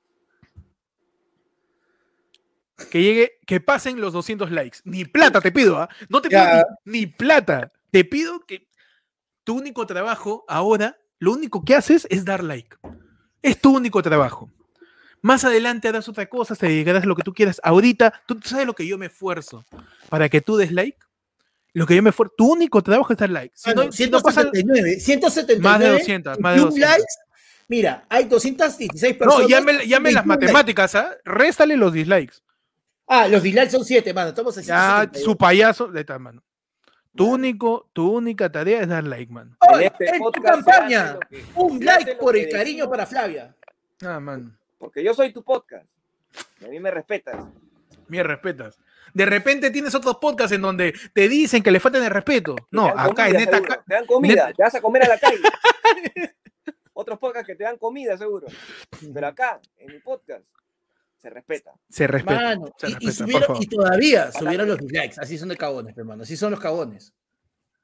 que 2.90 3.02
llegue, 3.02 3.32
que 3.46 3.60
pasen 3.60 4.00
los 4.00 4.12
200 4.12 4.50
likes. 4.50 4.78
Ni 4.84 5.04
plata 5.04 5.40
te 5.40 5.52
pido, 5.52 5.78
¿ah? 5.78 5.88
No 6.08 6.20
te 6.20 6.28
pido 6.28 6.42
ni, 6.84 7.00
ni, 7.00 7.06
plata. 7.06 7.70
Te 7.90 8.04
pido 8.04 8.40
que 8.40 8.66
tu 9.44 9.56
único 9.56 9.86
trabajo 9.86 10.44
ahora, 10.48 10.98
lo 11.22 11.30
único 11.30 11.64
que 11.64 11.76
haces 11.76 12.04
es 12.10 12.24
dar 12.24 12.42
like. 12.42 12.76
Es 13.42 13.60
tu 13.60 13.76
único 13.76 14.02
trabajo. 14.02 14.50
Más 15.20 15.44
adelante 15.44 15.86
harás 15.86 16.08
otra 16.08 16.26
cosa, 16.26 16.56
te 16.56 16.66
dedicarás 16.66 17.04
a 17.04 17.06
lo 17.06 17.14
que 17.14 17.22
tú 17.22 17.32
quieras. 17.32 17.60
Ahorita, 17.62 18.12
tú 18.26 18.40
sabes 18.42 18.66
lo 18.66 18.74
que 18.74 18.88
yo 18.88 18.98
me 18.98 19.06
esfuerzo 19.06 19.64
para 20.08 20.28
que 20.28 20.40
tú 20.40 20.56
des 20.56 20.72
like. 20.72 20.98
Lo 21.74 21.86
que 21.86 21.94
yo 21.94 22.02
me 22.02 22.10
esfuerzo, 22.10 22.34
tu 22.36 22.50
único 22.50 22.82
trabajo 22.82 23.12
es 23.12 23.18
dar 23.20 23.30
like. 23.30 23.54
Si 23.54 23.72
no, 23.72 23.92
179, 23.92 24.98
179, 24.98 25.62
más 25.62 25.78
de 25.78 25.88
200, 25.90 26.40
más 26.40 26.56
de 26.56 26.60
200. 26.60 26.90
likes 26.90 27.14
Mira, 27.68 28.04
hay 28.08 28.24
216 28.24 29.16
personas. 29.16 29.42
No, 29.42 29.48
llame, 29.48 29.86
llame 29.86 30.10
las 30.10 30.26
matemáticas, 30.26 30.96
¿ah? 30.96 31.16
Réstale 31.24 31.76
los 31.76 31.92
dislikes. 31.92 32.38
Ah, 33.06 33.28
los 33.28 33.44
dislikes 33.44 33.70
son 33.70 33.84
7, 33.84 34.12
mano. 34.12 34.30
Estamos 34.30 34.58
en 34.58 34.64
Ya, 34.64 35.08
su 35.14 35.36
payaso, 35.36 35.86
de 35.86 36.04
tal 36.04 36.18
mano. 36.18 36.42
Tu, 37.14 37.30
único, 37.30 37.88
tu 37.92 38.10
única 38.10 38.50
tarea 38.50 38.80
es 38.80 38.88
dar 38.88 39.04
like, 39.04 39.30
man. 39.32 39.56
Oh, 39.60 39.78
en, 39.78 39.84
este 39.84 40.12
tu 40.18 40.42
campaña, 40.42 41.18
un 41.54 41.84
like 41.84 42.16
por 42.16 42.36
el 42.36 42.48
cariño 42.48 42.88
para 42.88 43.06
Flavia. 43.06 43.54
Ah, 44.02 44.18
man. 44.18 44.56
Porque 44.78 45.04
yo 45.04 45.14
soy 45.14 45.32
tu 45.32 45.42
podcast. 45.42 45.86
Y 46.60 46.64
a 46.64 46.68
mí 46.68 46.80
me 46.80 46.90
respetas. 46.90 47.44
Me 48.08 48.22
respetas. 48.22 48.78
De 49.14 49.26
repente 49.26 49.70
tienes 49.70 49.94
otros 49.94 50.16
podcasts 50.16 50.54
en 50.54 50.62
donde 50.62 50.94
te 51.12 51.28
dicen 51.28 51.62
que 51.62 51.70
le 51.70 51.80
faltan 51.80 52.02
el 52.02 52.10
respeto. 52.10 52.56
No, 52.70 52.86
acá 52.88 53.28
en 53.28 53.36
esta. 53.36 53.60
Te 53.60 53.94
dan 53.94 54.06
comida, 54.06 54.52
te 54.52 54.62
vas 54.62 54.74
a 54.74 54.80
comer 54.80 55.04
a 55.04 55.08
la 55.08 55.18
calle. 55.18 55.38
otros 56.94 57.18
podcasts 57.18 57.46
que 57.46 57.54
te 57.54 57.64
dan 57.64 57.76
comida, 57.76 58.16
seguro. 58.16 58.46
Pero 59.12 59.26
acá, 59.26 59.60
en 59.76 59.92
mi 59.92 59.98
podcast, 59.98 60.44
se 61.22 61.30
respeta. 61.30 61.72
Se 61.88 62.06
respeta. 62.08 62.58
y, 63.60 63.66
todavía 63.68 64.32
subieron 64.32 64.66
los 64.66 64.78
dislikes. 64.78 65.14
Así 65.20 65.38
son 65.38 65.50
de 65.50 65.56
cagones, 65.56 65.96
hermano. 65.96 66.24
Así 66.24 66.36
son 66.36 66.50
los 66.50 66.58
cagones. 66.58 67.14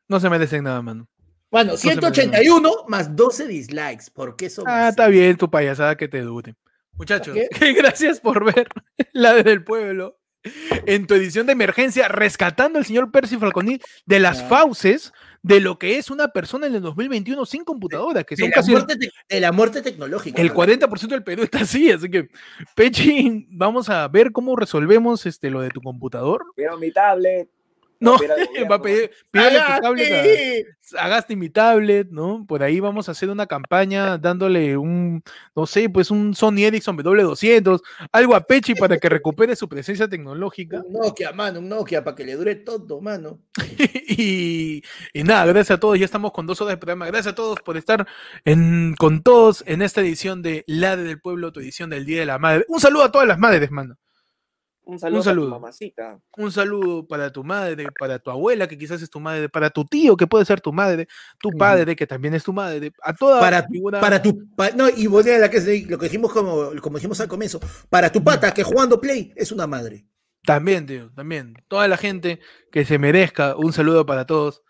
No 0.08 0.18
se 0.18 0.28
merecen 0.28 0.64
nada, 0.64 0.82
mano. 0.82 1.06
Bueno, 1.48 1.76
181 1.76 2.70
más 2.88 3.14
12 3.14 3.46
dislikes. 3.46 4.10
¿Por 4.12 4.34
qué 4.34 4.50
son 4.50 4.64
Ah, 4.66 4.88
está 4.88 5.06
bien 5.06 5.36
tu 5.36 5.48
payasada 5.48 5.96
que 5.96 6.08
te 6.08 6.20
dure. 6.20 6.56
Muchachos, 6.94 7.36
gracias 7.76 8.18
por 8.18 8.44
ver 8.44 8.66
la 9.12 9.34
del 9.34 9.62
pueblo 9.62 10.18
en 10.86 11.06
tu 11.06 11.14
edición 11.14 11.46
de 11.46 11.52
emergencia, 11.52 12.08
rescatando 12.08 12.80
al 12.80 12.86
señor 12.86 13.12
Percy 13.12 13.36
Falconi 13.36 13.78
de 14.04 14.18
las 14.18 14.42
fauces 14.42 15.12
de 15.42 15.60
lo 15.60 15.78
que 15.78 15.98
es 15.98 16.10
una 16.10 16.28
persona 16.28 16.66
en 16.66 16.74
el 16.74 16.82
2021 16.82 17.46
sin 17.46 17.64
computadora, 17.64 18.24
que 18.24 18.36
son 18.36 18.50
casi... 18.50 18.74
de 18.74 19.40
la 19.40 19.52
muerte 19.52 19.82
tecnológica. 19.82 20.40
El 20.40 20.52
40% 20.52 21.08
del 21.08 21.22
Perú 21.22 21.42
está 21.42 21.60
así, 21.60 21.90
así 21.90 22.10
que, 22.10 22.28
Pechi, 22.74 23.46
vamos 23.50 23.88
a 23.88 24.06
ver 24.08 24.32
cómo 24.32 24.56
resolvemos 24.56 25.26
este, 25.26 25.50
lo 25.50 25.60
de 25.60 25.70
tu 25.70 25.80
computador. 25.80 26.44
Pero 26.56 26.76
mi 26.78 26.90
tablet, 26.90 27.48
no, 28.00 28.16
va 28.70 28.76
a 28.76 28.82
pedir, 28.82 29.10
tu 29.30 29.38
tablet 29.38 30.66
a, 30.96 31.36
mi 31.36 31.48
tablet, 31.50 32.08
¿no? 32.10 32.44
Por 32.46 32.62
ahí 32.62 32.80
vamos 32.80 33.08
a 33.08 33.12
hacer 33.12 33.28
una 33.28 33.46
campaña 33.46 34.18
dándole 34.18 34.76
un, 34.76 35.22
no 35.54 35.66
sé, 35.66 35.88
pues 35.88 36.10
un 36.10 36.34
Sony 36.34 36.64
Ericsson 36.64 36.96
W200, 36.96 37.80
algo 38.12 38.34
a 38.34 38.40
Pechi 38.40 38.74
para 38.74 38.98
que 38.98 39.08
recupere 39.08 39.56
su 39.56 39.68
presencia 39.68 40.08
tecnológica. 40.08 40.82
Un 40.84 40.92
Nokia, 40.92 41.32
mano, 41.32 41.58
un 41.58 41.68
Nokia 41.68 42.04
para 42.04 42.16
que 42.16 42.24
le 42.24 42.34
dure 42.34 42.54
todo, 42.56 43.00
mano. 43.00 43.40
y, 44.08 44.82
nada, 45.14 45.46
gracias 45.46 45.76
a 45.76 45.80
todos, 45.80 45.98
ya 45.98 46.04
estamos 46.04 46.32
con 46.32 46.46
dos 46.46 46.60
horas 46.60 46.74
de 46.74 46.78
programa. 46.78 47.06
Gracias 47.06 47.32
a 47.32 47.34
todos 47.34 47.60
por 47.60 47.76
estar 47.76 48.06
en, 48.44 48.94
con 48.96 49.22
todos 49.22 49.64
en 49.66 49.82
esta 49.82 50.00
edición 50.00 50.42
de 50.42 50.64
La 50.66 50.96
del 50.96 51.20
Pueblo, 51.20 51.52
tu 51.52 51.60
edición 51.60 51.90
del 51.90 52.04
Día 52.04 52.20
de 52.20 52.26
la 52.26 52.38
Madre. 52.38 52.64
Un 52.68 52.80
saludo 52.80 53.04
a 53.04 53.12
todas 53.12 53.26
las 53.26 53.38
madres, 53.38 53.70
mano. 53.70 53.96
Un 54.88 54.98
saludo, 54.98 55.22
Para 55.22 55.36
tu 55.36 55.48
mamacita. 55.48 56.20
Un 56.38 56.50
saludo 56.50 57.06
para 57.06 57.30
tu 57.30 57.44
madre, 57.44 57.88
para 58.00 58.18
tu 58.18 58.30
abuela, 58.30 58.66
que 58.66 58.78
quizás 58.78 59.02
es 59.02 59.10
tu 59.10 59.20
madre, 59.20 59.50
para 59.50 59.68
tu 59.68 59.84
tío, 59.84 60.16
que 60.16 60.26
puede 60.26 60.46
ser 60.46 60.62
tu 60.62 60.72
madre, 60.72 61.06
tu 61.38 61.50
padre, 61.50 61.94
que 61.94 62.06
también 62.06 62.32
es 62.32 62.42
tu 62.42 62.54
madre, 62.54 62.90
a 63.02 63.12
toda 63.12 63.38
para, 63.38 63.66
para 64.00 64.22
tu 64.22 64.48
no, 64.74 64.88
y 64.88 65.06
la 65.38 65.50
que 65.50 65.86
lo 65.86 65.98
que 65.98 66.06
dijimos 66.06 66.32
como, 66.32 66.70
como 66.80 66.96
dijimos 66.96 67.20
al 67.20 67.28
comienzo, 67.28 67.60
para 67.90 68.10
tu 68.10 68.24
pata 68.24 68.54
que 68.54 68.62
jugando 68.62 68.98
play 68.98 69.30
es 69.36 69.52
una 69.52 69.66
madre. 69.66 70.06
También, 70.42 70.86
tío, 70.86 71.10
también. 71.14 71.52
Toda 71.68 71.86
la 71.86 71.98
gente 71.98 72.40
que 72.72 72.86
se 72.86 72.98
merezca, 72.98 73.56
un 73.56 73.74
saludo 73.74 74.06
para 74.06 74.24
todos. 74.24 74.62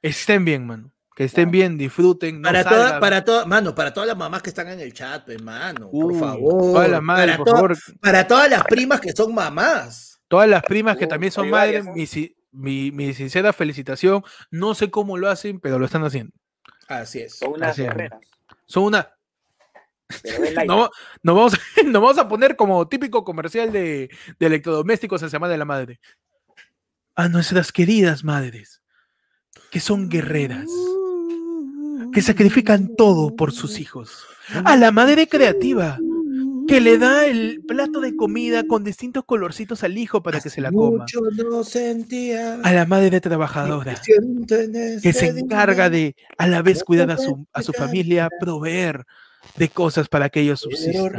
Estén 0.00 0.46
bien, 0.46 0.66
mano. 0.66 0.94
Que 1.18 1.24
estén 1.24 1.50
bien, 1.50 1.76
disfruten. 1.76 2.40
para 2.42 2.62
todas, 2.62 3.00
para 3.00 3.24
todas, 3.24 3.44
mano, 3.44 3.74
para 3.74 3.92
todas 3.92 4.06
las 4.06 4.16
mamás 4.16 4.40
que 4.40 4.50
están 4.50 4.68
en 4.68 4.78
el 4.78 4.92
chat, 4.92 5.28
hermano, 5.28 5.90
por 5.90 6.16
favor. 6.16 6.60
Todas 6.60 7.02
para, 7.04 7.36
por 7.36 7.48
favor. 7.48 7.76
para 8.00 8.28
todas 8.28 8.48
las 8.48 8.62
primas 8.62 9.00
que 9.00 9.10
son 9.10 9.34
mamás. 9.34 10.20
Todas 10.28 10.48
las 10.48 10.62
primas 10.62 10.96
que 10.96 11.08
también 11.08 11.32
son 11.32 11.50
madres, 11.50 11.84
mi, 12.52 12.92
mi, 12.92 13.14
sincera 13.14 13.52
felicitación. 13.52 14.22
No 14.52 14.76
sé 14.76 14.92
cómo 14.92 15.18
lo 15.18 15.28
hacen, 15.28 15.58
pero 15.58 15.80
lo 15.80 15.86
están 15.86 16.04
haciendo. 16.04 16.32
Así 16.86 17.18
es. 17.18 17.36
Son 17.36 17.54
unas 17.54 17.76
guerreras. 17.76 18.20
Son 18.66 18.84
una. 18.84 19.12
no, 20.68 20.88
no, 21.24 21.34
vamos, 21.34 21.58
no 21.84 22.00
vamos 22.00 22.18
a 22.18 22.28
poner 22.28 22.54
como 22.54 22.86
típico 22.86 23.24
comercial 23.24 23.72
de, 23.72 24.08
de 24.38 24.46
electrodomésticos 24.46 25.20
en 25.24 25.30
Semana 25.30 25.50
de 25.50 25.58
la 25.58 25.64
Madre. 25.64 25.98
A 27.16 27.26
nuestras 27.26 27.72
queridas 27.72 28.22
madres, 28.22 28.82
que 29.72 29.80
son 29.80 30.08
guerreras 30.08 30.68
que 32.12 32.22
sacrifican 32.22 32.94
todo 32.96 33.34
por 33.34 33.52
sus 33.52 33.78
hijos. 33.80 34.24
A 34.64 34.76
la 34.76 34.92
madre 34.92 35.28
creativa, 35.28 35.98
que 36.66 36.80
le 36.80 36.98
da 36.98 37.26
el 37.26 37.62
plato 37.66 38.00
de 38.00 38.14
comida 38.14 38.66
con 38.66 38.84
distintos 38.84 39.24
colorcitos 39.24 39.82
al 39.84 39.96
hijo 39.96 40.22
para 40.22 40.40
que 40.40 40.50
se 40.50 40.60
la 40.60 40.70
coma. 40.70 41.06
A 42.62 42.72
la 42.72 42.86
madre 42.86 43.20
trabajadora, 43.20 44.00
que 45.02 45.12
se 45.12 45.26
encarga 45.28 45.90
de 45.90 46.14
a 46.36 46.46
la 46.46 46.62
vez 46.62 46.84
cuidar 46.84 47.10
a 47.10 47.16
su, 47.16 47.46
a 47.52 47.62
su 47.62 47.72
familia, 47.72 48.28
proveer 48.40 49.04
de 49.56 49.68
cosas 49.68 50.08
para 50.08 50.28
que 50.28 50.40
ellos 50.40 50.60
subsistan. 50.60 51.12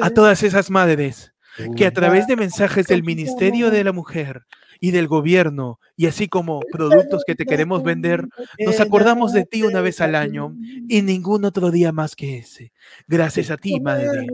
A 0.00 0.10
todas 0.10 0.42
esas 0.42 0.70
madres 0.70 1.32
que 1.76 1.86
a 1.86 1.92
través 1.92 2.26
de 2.26 2.36
mensajes 2.36 2.86
del 2.86 3.02
Ministerio 3.02 3.70
de 3.70 3.84
la 3.84 3.92
Mujer 3.92 4.46
y 4.82 4.90
del 4.90 5.06
gobierno, 5.06 5.78
y 5.96 6.06
así 6.06 6.26
como 6.26 6.58
productos 6.72 7.22
que 7.24 7.36
te 7.36 7.46
queremos 7.46 7.84
vender, 7.84 8.26
nos 8.66 8.80
acordamos 8.80 9.32
de 9.32 9.44
ti 9.44 9.62
una 9.62 9.80
vez 9.80 10.00
al 10.00 10.16
año 10.16 10.56
y 10.88 11.02
ningún 11.02 11.44
otro 11.44 11.70
día 11.70 11.92
más 11.92 12.16
que 12.16 12.38
ese. 12.38 12.72
Gracias 13.06 13.52
a 13.52 13.56
ti, 13.56 13.78
Madre. 13.78 14.26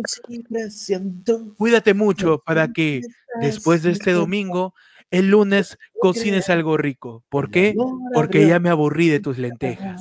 Cuídate 1.59 1.93
mucho 1.93 2.43
para 2.47 2.73
que 2.73 3.03
después 3.43 3.83
de 3.83 3.91
este 3.91 4.12
domingo, 4.12 4.73
el 5.11 5.29
lunes 5.29 5.77
cocines 6.01 6.49
algo 6.49 6.79
rico. 6.79 7.23
¿Por 7.29 7.51
qué? 7.51 7.75
Porque 8.15 8.47
ya 8.47 8.59
me 8.59 8.70
aburrí 8.70 9.11
de 9.11 9.20
tus 9.20 9.37
lentejas. 9.37 10.01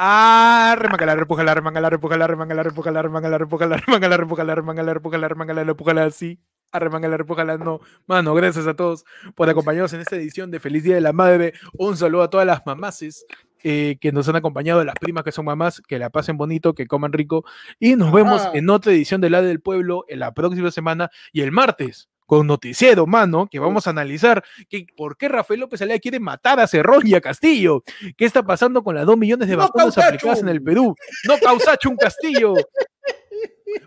Ah, 0.00 0.76
remangala, 0.78 1.16
repújala, 1.16 1.54
remangala, 1.54 1.90
repújala, 1.90 2.26
remangala, 2.28 2.62
repújala, 2.62 3.02
remangala, 3.02 3.38
repújala, 3.38 3.76
remangala, 3.76 4.16
repújala, 4.16 4.54
remangala, 4.54 4.94
repújala, 4.94 5.28
remangala, 5.28 5.64
repújala, 5.64 6.04
así. 6.04 6.38
Arremangala, 6.70 7.16
repújala, 7.16 7.58
no. 7.58 7.80
Mano, 8.06 8.32
gracias 8.34 8.68
a 8.68 8.74
todos 8.74 9.04
por 9.34 9.50
acompañarnos 9.50 9.92
en 9.94 10.00
esta 10.00 10.14
edición 10.14 10.52
de 10.52 10.60
Feliz 10.60 10.84
Día 10.84 10.94
de 10.94 11.00
la 11.00 11.12
Madre. 11.12 11.52
Un 11.76 11.96
saludo 11.96 12.22
a 12.22 12.30
todas 12.30 12.46
las 12.46 12.64
mamases 12.64 13.26
que 13.60 13.98
nos 14.12 14.28
han 14.28 14.36
acompañado, 14.36 14.84
las 14.84 14.94
primas 15.00 15.24
que 15.24 15.32
son 15.32 15.46
mamás, 15.46 15.80
que 15.80 15.98
la 15.98 16.10
pasen 16.10 16.36
bonito, 16.36 16.74
que 16.74 16.86
coman 16.86 17.12
rico. 17.12 17.44
Y 17.80 17.96
nos 17.96 18.12
vemos 18.12 18.48
en 18.52 18.70
otra 18.70 18.92
edición 18.92 19.20
de 19.20 19.30
La 19.30 19.42
del 19.42 19.60
Pueblo 19.60 20.04
en 20.06 20.20
la 20.20 20.32
próxima 20.32 20.70
semana 20.70 21.10
y 21.32 21.40
el 21.40 21.50
martes 21.50 22.08
con 22.28 22.46
noticiero, 22.46 23.06
mano, 23.06 23.48
que 23.50 23.58
vamos 23.58 23.86
a 23.86 23.90
analizar 23.90 24.44
que, 24.68 24.86
por 24.94 25.16
qué 25.16 25.28
Rafael 25.28 25.60
López 25.60 25.80
Alea 25.80 25.98
quiere 25.98 26.20
matar 26.20 26.60
a 26.60 26.66
Cerrón 26.66 27.06
y 27.06 27.14
a 27.14 27.22
Castillo. 27.22 27.82
¿Qué 28.18 28.26
está 28.26 28.42
pasando 28.42 28.84
con 28.84 28.94
las 28.94 29.06
dos 29.06 29.16
millones 29.16 29.48
de 29.48 29.56
vacunas 29.56 29.96
aplicadas 29.96 30.40
en 30.40 30.50
el 30.50 30.62
Perú? 30.62 30.94
No 31.26 31.38
causacho 31.38 31.88
un 31.88 31.96
Castillo. 31.96 32.52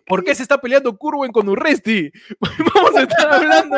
¿Por 0.07 0.23
qué 0.23 0.33
se 0.33 0.41
está 0.41 0.59
peleando 0.59 0.97
Curwen 0.97 1.31
con 1.31 1.47
Urresti? 1.49 2.11
Vamos 2.73 2.95
a 2.95 3.03
estar 3.03 3.31
hablando 3.31 3.75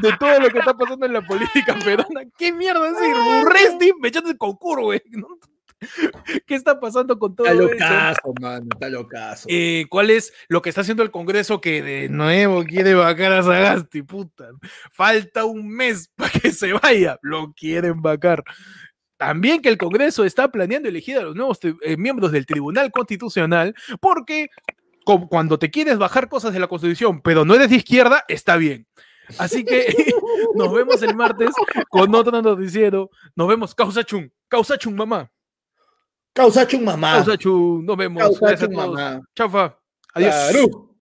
de 0.00 0.12
todo 0.18 0.40
lo 0.40 0.48
que 0.48 0.60
está 0.60 0.72
pasando 0.72 1.04
en 1.04 1.12
la 1.12 1.20
política 1.26 1.76
peruana. 1.84 2.22
¿Qué 2.38 2.50
mierda 2.50 2.88
es 2.88 2.96
decir? 2.96 3.14
Urresti 3.42 3.92
me 4.00 4.38
con 4.38 4.56
Curwen. 4.56 5.02
¿Qué 6.46 6.54
está 6.54 6.80
pasando 6.80 7.18
con 7.18 7.34
todo 7.34 7.46
está 7.46 7.62
eso? 7.64 7.72
locazo, 7.72 8.34
mano, 8.40 8.66
está 8.72 8.88
locazo. 8.88 9.46
Eh, 9.48 9.86
¿Cuál 9.88 10.10
es 10.10 10.32
lo 10.48 10.62
que 10.62 10.68
está 10.68 10.82
haciendo 10.82 11.02
el 11.02 11.10
Congreso 11.10 11.60
que 11.60 11.82
de 11.82 12.08
nuevo 12.08 12.64
quiere 12.64 12.94
vacar 12.94 13.32
a 13.32 13.42
Sagasti? 13.42 14.02
Puta, 14.02 14.50
falta 14.92 15.44
un 15.44 15.68
mes 15.68 16.10
para 16.16 16.30
que 16.30 16.52
se 16.52 16.72
vaya. 16.72 17.18
Lo 17.22 17.52
quieren 17.52 18.00
vacar. 18.02 18.44
También 19.16 19.62
que 19.62 19.68
el 19.68 19.78
Congreso 19.78 20.24
está 20.24 20.50
planeando 20.50 20.88
elegir 20.88 21.16
a 21.18 21.22
los 21.22 21.36
nuevos 21.36 21.60
eh, 21.62 21.96
miembros 21.96 22.32
del 22.32 22.46
Tribunal 22.46 22.90
Constitucional 22.90 23.74
porque 24.00 24.48
cuando 25.04 25.58
te 25.58 25.70
quieres 25.70 25.98
bajar 25.98 26.28
cosas 26.28 26.52
de 26.52 26.60
la 26.60 26.68
Constitución, 26.68 27.20
pero 27.22 27.44
no 27.44 27.54
eres 27.54 27.70
de 27.70 27.76
izquierda, 27.76 28.24
está 28.28 28.56
bien. 28.56 28.86
Así 29.38 29.64
que 29.64 29.86
nos 30.54 30.72
vemos 30.72 31.02
el 31.02 31.14
martes 31.14 31.50
con 31.88 32.14
otro 32.14 32.42
noticiero. 32.42 33.10
Nos 33.34 33.48
vemos, 33.48 33.74
Causa 33.74 34.04
Chung. 34.04 34.28
Causa 34.48 34.76
Chung, 34.76 34.94
mamá. 34.94 35.30
Causa 36.34 36.64
Chung, 36.66 36.84
mamá. 36.84 37.16
Causa 37.16 37.36
Chung, 37.36 37.84
nos 37.84 37.96
vemos. 37.96 38.22
Causa 38.22 38.56
Chung, 38.56 38.74
mamá. 38.74 39.20
Chaufa. 39.36 39.76
Adiós. 40.14 40.88